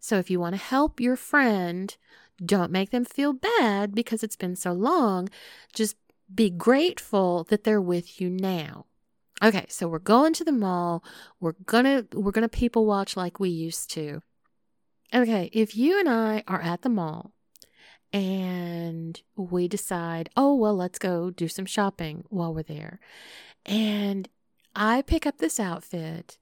So, 0.00 0.16
if 0.16 0.30
you 0.30 0.40
want 0.40 0.56
to 0.56 0.60
help 0.60 0.98
your 0.98 1.14
friend 1.14 1.96
don't 2.44 2.72
make 2.72 2.90
them 2.90 3.04
feel 3.04 3.32
bad 3.32 3.94
because 3.94 4.22
it's 4.22 4.36
been 4.36 4.56
so 4.56 4.72
long. 4.72 5.28
Just 5.74 5.96
be 6.34 6.50
grateful 6.50 7.44
that 7.44 7.64
they're 7.64 7.80
with 7.80 8.20
you 8.20 8.30
now. 8.30 8.86
Okay, 9.42 9.66
so 9.68 9.88
we're 9.88 9.98
going 9.98 10.32
to 10.34 10.44
the 10.44 10.52
mall. 10.52 11.02
We're 11.38 11.54
gonna 11.64 12.06
we're 12.12 12.30
gonna 12.30 12.48
people 12.48 12.86
watch 12.86 13.16
like 13.16 13.40
we 13.40 13.48
used 13.48 13.90
to. 13.92 14.22
Okay, 15.12 15.50
if 15.52 15.76
you 15.76 15.98
and 15.98 16.08
I 16.08 16.44
are 16.46 16.60
at 16.60 16.82
the 16.82 16.88
mall 16.88 17.32
and 18.12 19.20
we 19.36 19.66
decide, 19.66 20.30
oh, 20.36 20.54
well, 20.54 20.76
let's 20.76 20.98
go 20.98 21.30
do 21.30 21.48
some 21.48 21.66
shopping 21.66 22.24
while 22.28 22.54
we're 22.54 22.62
there. 22.62 23.00
And 23.66 24.28
I 24.74 25.02
pick 25.02 25.26
up 25.26 25.38
this 25.38 25.58
outfit, 25.58 26.38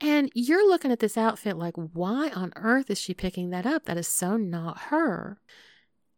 and 0.00 0.30
you're 0.34 0.68
looking 0.68 0.92
at 0.92 1.00
this 1.00 1.16
outfit 1.16 1.56
like, 1.56 1.74
why 1.74 2.30
on 2.30 2.52
earth 2.56 2.90
is 2.90 3.00
she 3.00 3.14
picking 3.14 3.50
that 3.50 3.66
up? 3.66 3.86
That 3.86 3.96
is 3.96 4.06
so 4.06 4.36
not 4.36 4.78
her. 4.82 5.40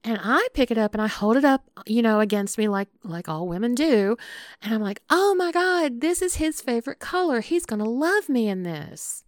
And 0.06 0.20
I 0.22 0.48
pick 0.52 0.70
it 0.70 0.76
up 0.76 0.92
and 0.92 1.00
I 1.00 1.06
hold 1.06 1.38
it 1.38 1.46
up, 1.46 1.70
you 1.86 2.02
know, 2.02 2.20
against 2.20 2.58
me 2.58 2.68
like 2.68 2.88
like 3.02 3.26
all 3.26 3.48
women 3.48 3.74
do. 3.74 4.18
And 4.60 4.74
I'm 4.74 4.82
like, 4.82 5.00
"Oh 5.08 5.34
my 5.34 5.50
god, 5.50 6.02
this 6.02 6.20
is 6.20 6.36
his 6.36 6.60
favorite 6.60 6.98
color. 6.98 7.40
He's 7.40 7.64
going 7.64 7.82
to 7.82 7.88
love 7.88 8.28
me 8.28 8.48
in 8.48 8.64
this." 8.64 9.24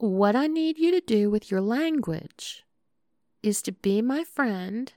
What 0.00 0.34
I 0.34 0.46
need 0.46 0.78
you 0.78 0.90
to 0.92 1.02
do 1.02 1.28
with 1.28 1.50
your 1.50 1.60
language 1.60 2.64
is 3.42 3.60
to 3.60 3.72
be 3.72 4.00
my 4.00 4.24
friend 4.24 4.90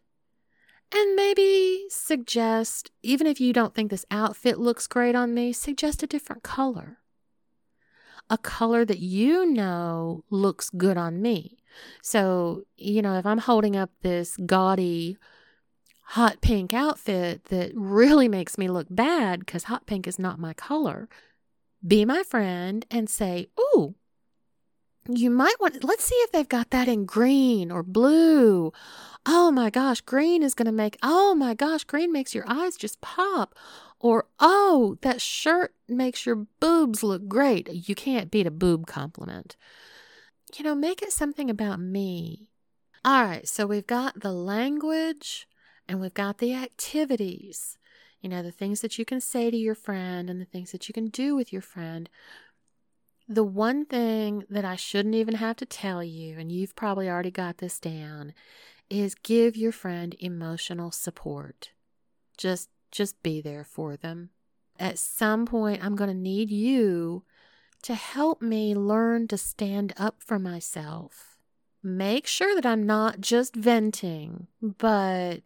and 0.95 1.15
maybe 1.17 1.87
suggest, 1.89 2.89
even 3.01 3.27
if 3.27 3.41
you 3.41 3.51
don't 3.51 3.75
think 3.75 3.91
this 3.91 4.05
outfit 4.09 4.59
looks 4.59 4.87
great 4.87 5.13
on 5.13 5.33
me, 5.33 5.51
suggest 5.51 6.03
a 6.03 6.07
different 6.07 6.41
color. 6.41 6.99
A 8.29 8.37
color 8.37 8.85
that 8.85 8.99
you 8.99 9.45
know 9.45 10.23
looks 10.29 10.69
good 10.69 10.95
on 10.95 11.21
me. 11.21 11.57
So, 12.01 12.63
you 12.77 13.01
know, 13.01 13.17
if 13.17 13.25
I'm 13.25 13.39
holding 13.39 13.75
up 13.75 13.89
this 14.03 14.37
gaudy 14.45 15.17
hot 16.03 16.39
pink 16.39 16.73
outfit 16.73 17.43
that 17.49 17.73
really 17.75 18.29
makes 18.29 18.57
me 18.57 18.69
look 18.69 18.87
bad 18.89 19.41
because 19.41 19.65
hot 19.65 19.85
pink 19.85 20.07
is 20.07 20.17
not 20.17 20.39
my 20.39 20.53
color, 20.53 21.09
be 21.85 22.05
my 22.05 22.23
friend 22.23 22.85
and 22.89 23.09
say, 23.09 23.47
Ooh, 23.59 23.95
you 25.07 25.29
might 25.29 25.59
want, 25.59 25.83
let's 25.83 26.05
see 26.05 26.15
if 26.15 26.31
they've 26.31 26.47
got 26.47 26.69
that 26.71 26.87
in 26.87 27.05
green 27.05 27.71
or 27.71 27.83
blue. 27.83 28.71
Oh 29.25 29.51
my 29.51 29.69
gosh, 29.69 30.01
green 30.01 30.43
is 30.43 30.53
going 30.53 30.65
to 30.65 30.71
make, 30.71 30.97
oh 31.01 31.33
my 31.35 31.53
gosh, 31.53 31.83
green 31.83 32.11
makes 32.11 32.35
your 32.35 32.45
eyes 32.47 32.75
just 32.75 33.01
pop. 33.01 33.55
Or, 33.99 34.25
oh, 34.39 34.97
that 35.01 35.21
shirt 35.21 35.73
makes 35.87 36.25
your 36.25 36.47
boobs 36.59 37.03
look 37.03 37.27
great. 37.27 37.69
You 37.71 37.95
can't 37.95 38.31
beat 38.31 38.47
a 38.47 38.51
boob 38.51 38.85
compliment. 38.85 39.55
You 40.57 40.65
know, 40.65 40.75
make 40.75 41.01
it 41.01 41.13
something 41.13 41.49
about 41.49 41.79
me. 41.79 42.47
All 43.05 43.23
right, 43.23 43.47
so 43.47 43.65
we've 43.65 43.87
got 43.87 44.21
the 44.21 44.31
language 44.31 45.47
and 45.87 45.99
we've 45.99 46.13
got 46.13 46.37
the 46.37 46.53
activities. 46.53 47.77
You 48.21 48.29
know, 48.29 48.41
the 48.41 48.51
things 48.51 48.81
that 48.81 48.97
you 48.97 49.03
can 49.03 49.19
say 49.19 49.51
to 49.51 49.57
your 49.57 49.75
friend 49.75 50.29
and 50.29 50.39
the 50.39 50.45
things 50.45 50.71
that 50.71 50.87
you 50.87 50.93
can 50.93 51.07
do 51.07 51.35
with 51.35 51.51
your 51.51 51.61
friend. 51.61 52.09
The 53.27 53.43
one 53.43 53.85
thing 53.85 54.43
that 54.49 54.65
I 54.65 54.75
shouldn't 54.75 55.15
even 55.15 55.35
have 55.35 55.55
to 55.57 55.65
tell 55.65 56.03
you, 56.03 56.37
and 56.37 56.51
you've 56.51 56.75
probably 56.75 57.09
already 57.09 57.31
got 57.31 57.57
this 57.59 57.79
down, 57.79 58.33
is 58.89 59.15
give 59.15 59.55
your 59.55 59.71
friend 59.71 60.15
emotional 60.19 60.91
support. 60.91 61.71
Just 62.37 62.69
just 62.91 63.21
be 63.23 63.41
there 63.41 63.63
for 63.63 63.97
them. 63.97 64.29
At 64.79 64.99
some 64.99 65.45
point 65.45 65.83
I'm 65.83 65.95
going 65.95 66.09
to 66.09 66.15
need 66.15 66.51
you 66.51 67.23
to 67.83 67.95
help 67.95 68.41
me 68.41 68.75
learn 68.75 69.27
to 69.27 69.37
stand 69.37 69.93
up 69.97 70.17
for 70.19 70.37
myself. 70.37 71.37
Make 71.81 72.27
sure 72.27 72.55
that 72.55 72.65
I'm 72.65 72.85
not 72.85 73.19
just 73.19 73.55
venting, 73.55 74.47
but 74.61 75.41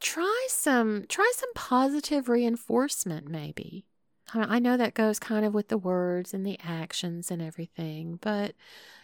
try 0.00 0.46
some 0.48 1.04
try 1.08 1.30
some 1.34 1.52
positive 1.54 2.28
reinforcement 2.28 3.28
maybe. 3.28 3.86
I 4.34 4.58
know 4.58 4.76
that 4.76 4.94
goes 4.94 5.18
kind 5.18 5.44
of 5.44 5.54
with 5.54 5.68
the 5.68 5.78
words 5.78 6.32
and 6.32 6.46
the 6.46 6.58
actions 6.62 7.30
and 7.30 7.42
everything, 7.42 8.18
but 8.20 8.54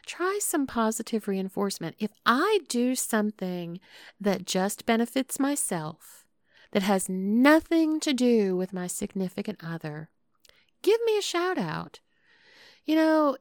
try 0.06 0.38
some 0.40 0.66
positive 0.66 1.26
reinforcement. 1.26 1.96
If 1.98 2.12
I 2.24 2.60
do 2.68 2.94
something 2.94 3.80
that 4.20 4.46
just 4.46 4.86
benefits 4.86 5.40
myself, 5.40 6.24
that 6.72 6.82
has 6.82 7.08
nothing 7.08 8.00
to 8.00 8.12
do 8.12 8.56
with 8.56 8.72
my 8.72 8.86
significant 8.86 9.58
other, 9.64 10.10
give 10.82 11.00
me 11.06 11.18
a 11.18 11.22
shout 11.22 11.58
out. 11.58 12.00
You 12.84 12.96
know, 12.96 13.36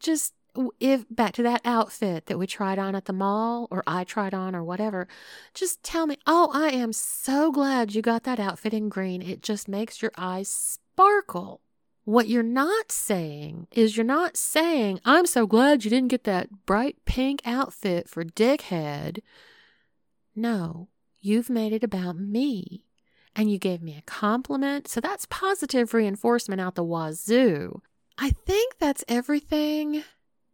just 0.00 0.34
if 0.80 1.04
back 1.10 1.32
to 1.34 1.42
that 1.42 1.60
outfit 1.64 2.26
that 2.26 2.38
we 2.38 2.46
tried 2.46 2.78
on 2.78 2.94
at 2.94 3.04
the 3.04 3.12
mall 3.12 3.68
or 3.70 3.82
I 3.86 4.04
tried 4.04 4.34
on 4.34 4.54
or 4.54 4.64
whatever, 4.64 5.06
just 5.54 5.82
tell 5.82 6.06
me, 6.06 6.16
oh, 6.26 6.50
I 6.52 6.70
am 6.70 6.92
so 6.92 7.52
glad 7.52 7.94
you 7.94 8.02
got 8.02 8.24
that 8.24 8.40
outfit 8.40 8.74
in 8.74 8.88
green. 8.88 9.22
It 9.22 9.42
just 9.42 9.68
makes 9.68 10.02
your 10.02 10.12
eyes 10.16 10.48
sparkle. 10.48 11.60
What 12.04 12.28
you're 12.28 12.42
not 12.42 12.90
saying 12.90 13.68
is 13.70 13.96
you're 13.96 14.04
not 14.04 14.36
saying, 14.36 15.00
I'm 15.04 15.26
so 15.26 15.46
glad 15.46 15.84
you 15.84 15.90
didn't 15.90 16.08
get 16.08 16.24
that 16.24 16.64
bright 16.64 16.96
pink 17.04 17.42
outfit 17.44 18.08
for 18.08 18.24
Dickhead. 18.24 19.18
No, 20.34 20.88
you've 21.20 21.50
made 21.50 21.72
it 21.72 21.84
about 21.84 22.16
me 22.18 22.84
and 23.36 23.50
you 23.50 23.58
gave 23.58 23.82
me 23.82 23.96
a 23.96 24.02
compliment. 24.02 24.88
So 24.88 25.00
that's 25.00 25.26
positive 25.26 25.92
reinforcement 25.94 26.60
out 26.60 26.74
the 26.74 26.82
wazoo. 26.82 27.82
I 28.16 28.30
think 28.30 28.78
that's 28.78 29.04
everything 29.06 30.02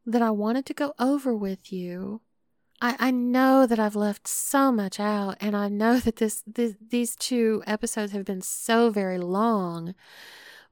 that 0.06 0.22
I 0.22 0.30
wanted 0.30 0.66
to 0.66 0.74
go 0.74 0.94
over 0.98 1.34
with 1.34 1.72
you. 1.72 2.20
I, 2.80 2.96
I 2.98 3.10
know 3.10 3.66
that 3.66 3.78
I've 3.78 3.96
left 3.96 4.28
so 4.28 4.70
much 4.70 5.00
out, 5.00 5.36
and 5.40 5.56
I 5.56 5.68
know 5.68 5.98
that 6.00 6.16
this, 6.16 6.42
this 6.46 6.74
these 6.80 7.16
two 7.16 7.62
episodes 7.66 8.12
have 8.12 8.24
been 8.24 8.42
so 8.42 8.90
very 8.90 9.18
long. 9.18 9.94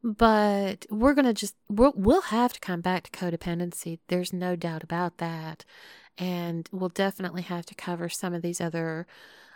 But 0.04 0.84
we're 0.90 1.14
gonna 1.14 1.32
just 1.32 1.54
we'll 1.68 1.92
we'll 1.94 2.22
have 2.22 2.52
to 2.54 2.60
come 2.60 2.80
back 2.80 3.04
to 3.04 3.10
codependency. 3.10 4.00
There's 4.08 4.32
no 4.32 4.56
doubt 4.56 4.82
about 4.82 5.18
that, 5.18 5.64
and 6.18 6.68
we'll 6.72 6.88
definitely 6.88 7.42
have 7.42 7.66
to 7.66 7.74
cover 7.74 8.08
some 8.08 8.34
of 8.34 8.42
these 8.42 8.60
other, 8.60 9.06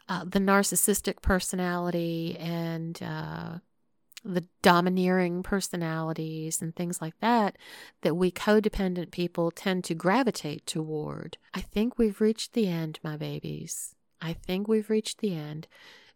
uh, 0.09 0.25
the 0.25 0.39
narcissistic 0.39 1.21
personality 1.21 2.37
and 2.39 3.03
uh, 3.03 3.59
the 4.27 4.45
domineering 4.63 5.43
personalities 5.43 6.61
and 6.61 6.75
things 6.75 7.01
like 7.01 7.19
that 7.21 7.57
that 8.03 8.17
we 8.17 8.31
codependent 8.31 9.11
people 9.11 9.51
tend 9.51 9.85
to 9.85 9.95
gravitate 9.95 10.67
toward. 10.67 11.39
I 11.55 11.61
think 11.61 11.99
we've 11.99 12.21
reached 12.21 12.53
the 12.53 12.67
end, 12.69 12.99
my 13.03 13.17
babies. 13.17 13.95
I 14.21 14.33
think 14.33 14.67
we've 14.67 14.91
reached 14.91 15.19
the 15.19 15.35
end. 15.35 15.69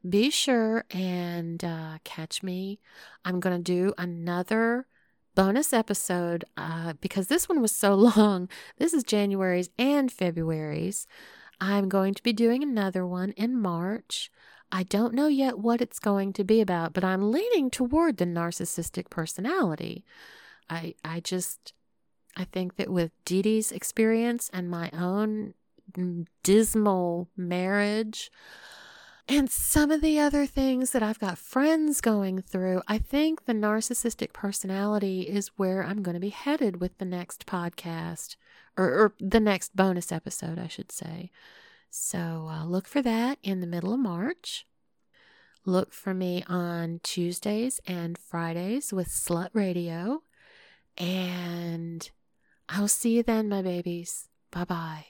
Be 0.09 0.31
sure 0.31 0.85
and 0.91 1.63
uh, 1.63 1.99
catch 2.05 2.43
me. 2.43 2.81
I'm 3.25 3.39
going 3.39 3.57
to 3.57 3.63
do 3.63 3.93
another 3.99 4.87
bonus 5.35 5.73
episode 5.73 6.45
uh, 6.57 6.95
because 7.01 7.29
this 7.29 7.49
one 7.49 7.61
was 7.61 7.73
so 7.73 7.95
long. 8.17 8.49
This 8.79 8.93
is 8.93 9.05
January's 9.05 9.71
and 9.79 10.11
February's. 10.11 11.07
I'm 11.61 11.89
going 11.89 12.15
to 12.15 12.23
be 12.23 12.33
doing 12.33 12.63
another 12.63 13.07
one 13.07 13.33
in 13.33 13.61
March. 13.61 14.31
I 14.73 14.85
don't 14.85 15.15
know 15.15 15.27
yet 15.27 15.59
what 15.59 15.81
it's 15.81 15.99
going 15.99 16.33
to 16.35 16.45
be 16.45 16.61
about, 16.61 16.93
but 16.93 17.05
I'm 17.05 17.33
leaning 17.33 17.71
toward 17.71 18.17
the 18.17 18.25
narcissistic 18.25 19.11
personality. 19.11 20.05
I 20.69 20.95
I 21.05 21.21
just 21.21 21.73
I 22.37 22.45
think 22.45 22.77
that 22.77 22.89
with 22.89 23.11
Dee 23.25 23.43
Dee's 23.43 23.73
experience 23.73 24.51
and 24.53 24.71
my 24.71 24.91
own 24.93 25.55
mm, 25.93 26.27
dismal 26.43 27.29
marriage 27.37 28.31
and 29.31 29.49
some 29.49 29.93
of 29.93 30.01
the 30.01 30.19
other 30.19 30.45
things 30.45 30.91
that 30.91 31.05
I've 31.05 31.21
got 31.21 31.39
friends 31.39 32.01
going 32.01 32.43
through, 32.43 32.83
I 32.89 32.99
think 32.99 33.45
the 33.45 33.53
narcissistic 33.53 34.33
personality 34.33 35.23
is 35.23 35.53
where 35.57 35.85
I'm 35.85 36.03
going 36.03 36.15
to 36.15 36.21
be 36.21 36.31
headed 36.31 36.81
with 36.81 36.99
the 36.99 37.05
next 37.05 37.47
podcast 37.47 38.35
or, 38.77 38.87
or 38.87 39.15
the 39.21 39.39
next 39.39 39.77
bonus 39.77 40.11
episode, 40.11 40.59
I 40.59 40.67
should 40.67 40.91
say. 40.91 41.31
So 41.91 42.49
uh, 42.49 42.65
look 42.65 42.87
for 42.87 43.03
that 43.03 43.39
in 43.43 43.61
the 43.61 43.67
middle 43.67 43.93
of 43.93 44.01
March. 44.01 44.67
Look 45.67 45.93
for 45.93 46.15
me 46.15 46.43
on 46.49 47.01
Tuesdays 47.03 47.81
and 47.87 48.17
Fridays 48.17 48.93
with 48.93 49.09
Slut 49.09 49.51
Radio. 49.53 50.23
And 50.97 52.09
I'll 52.69 52.89
see 52.89 53.17
you 53.17 53.23
then, 53.23 53.49
my 53.49 53.61
babies. 53.61 54.29
Bye 54.51 54.65
bye. 54.65 55.07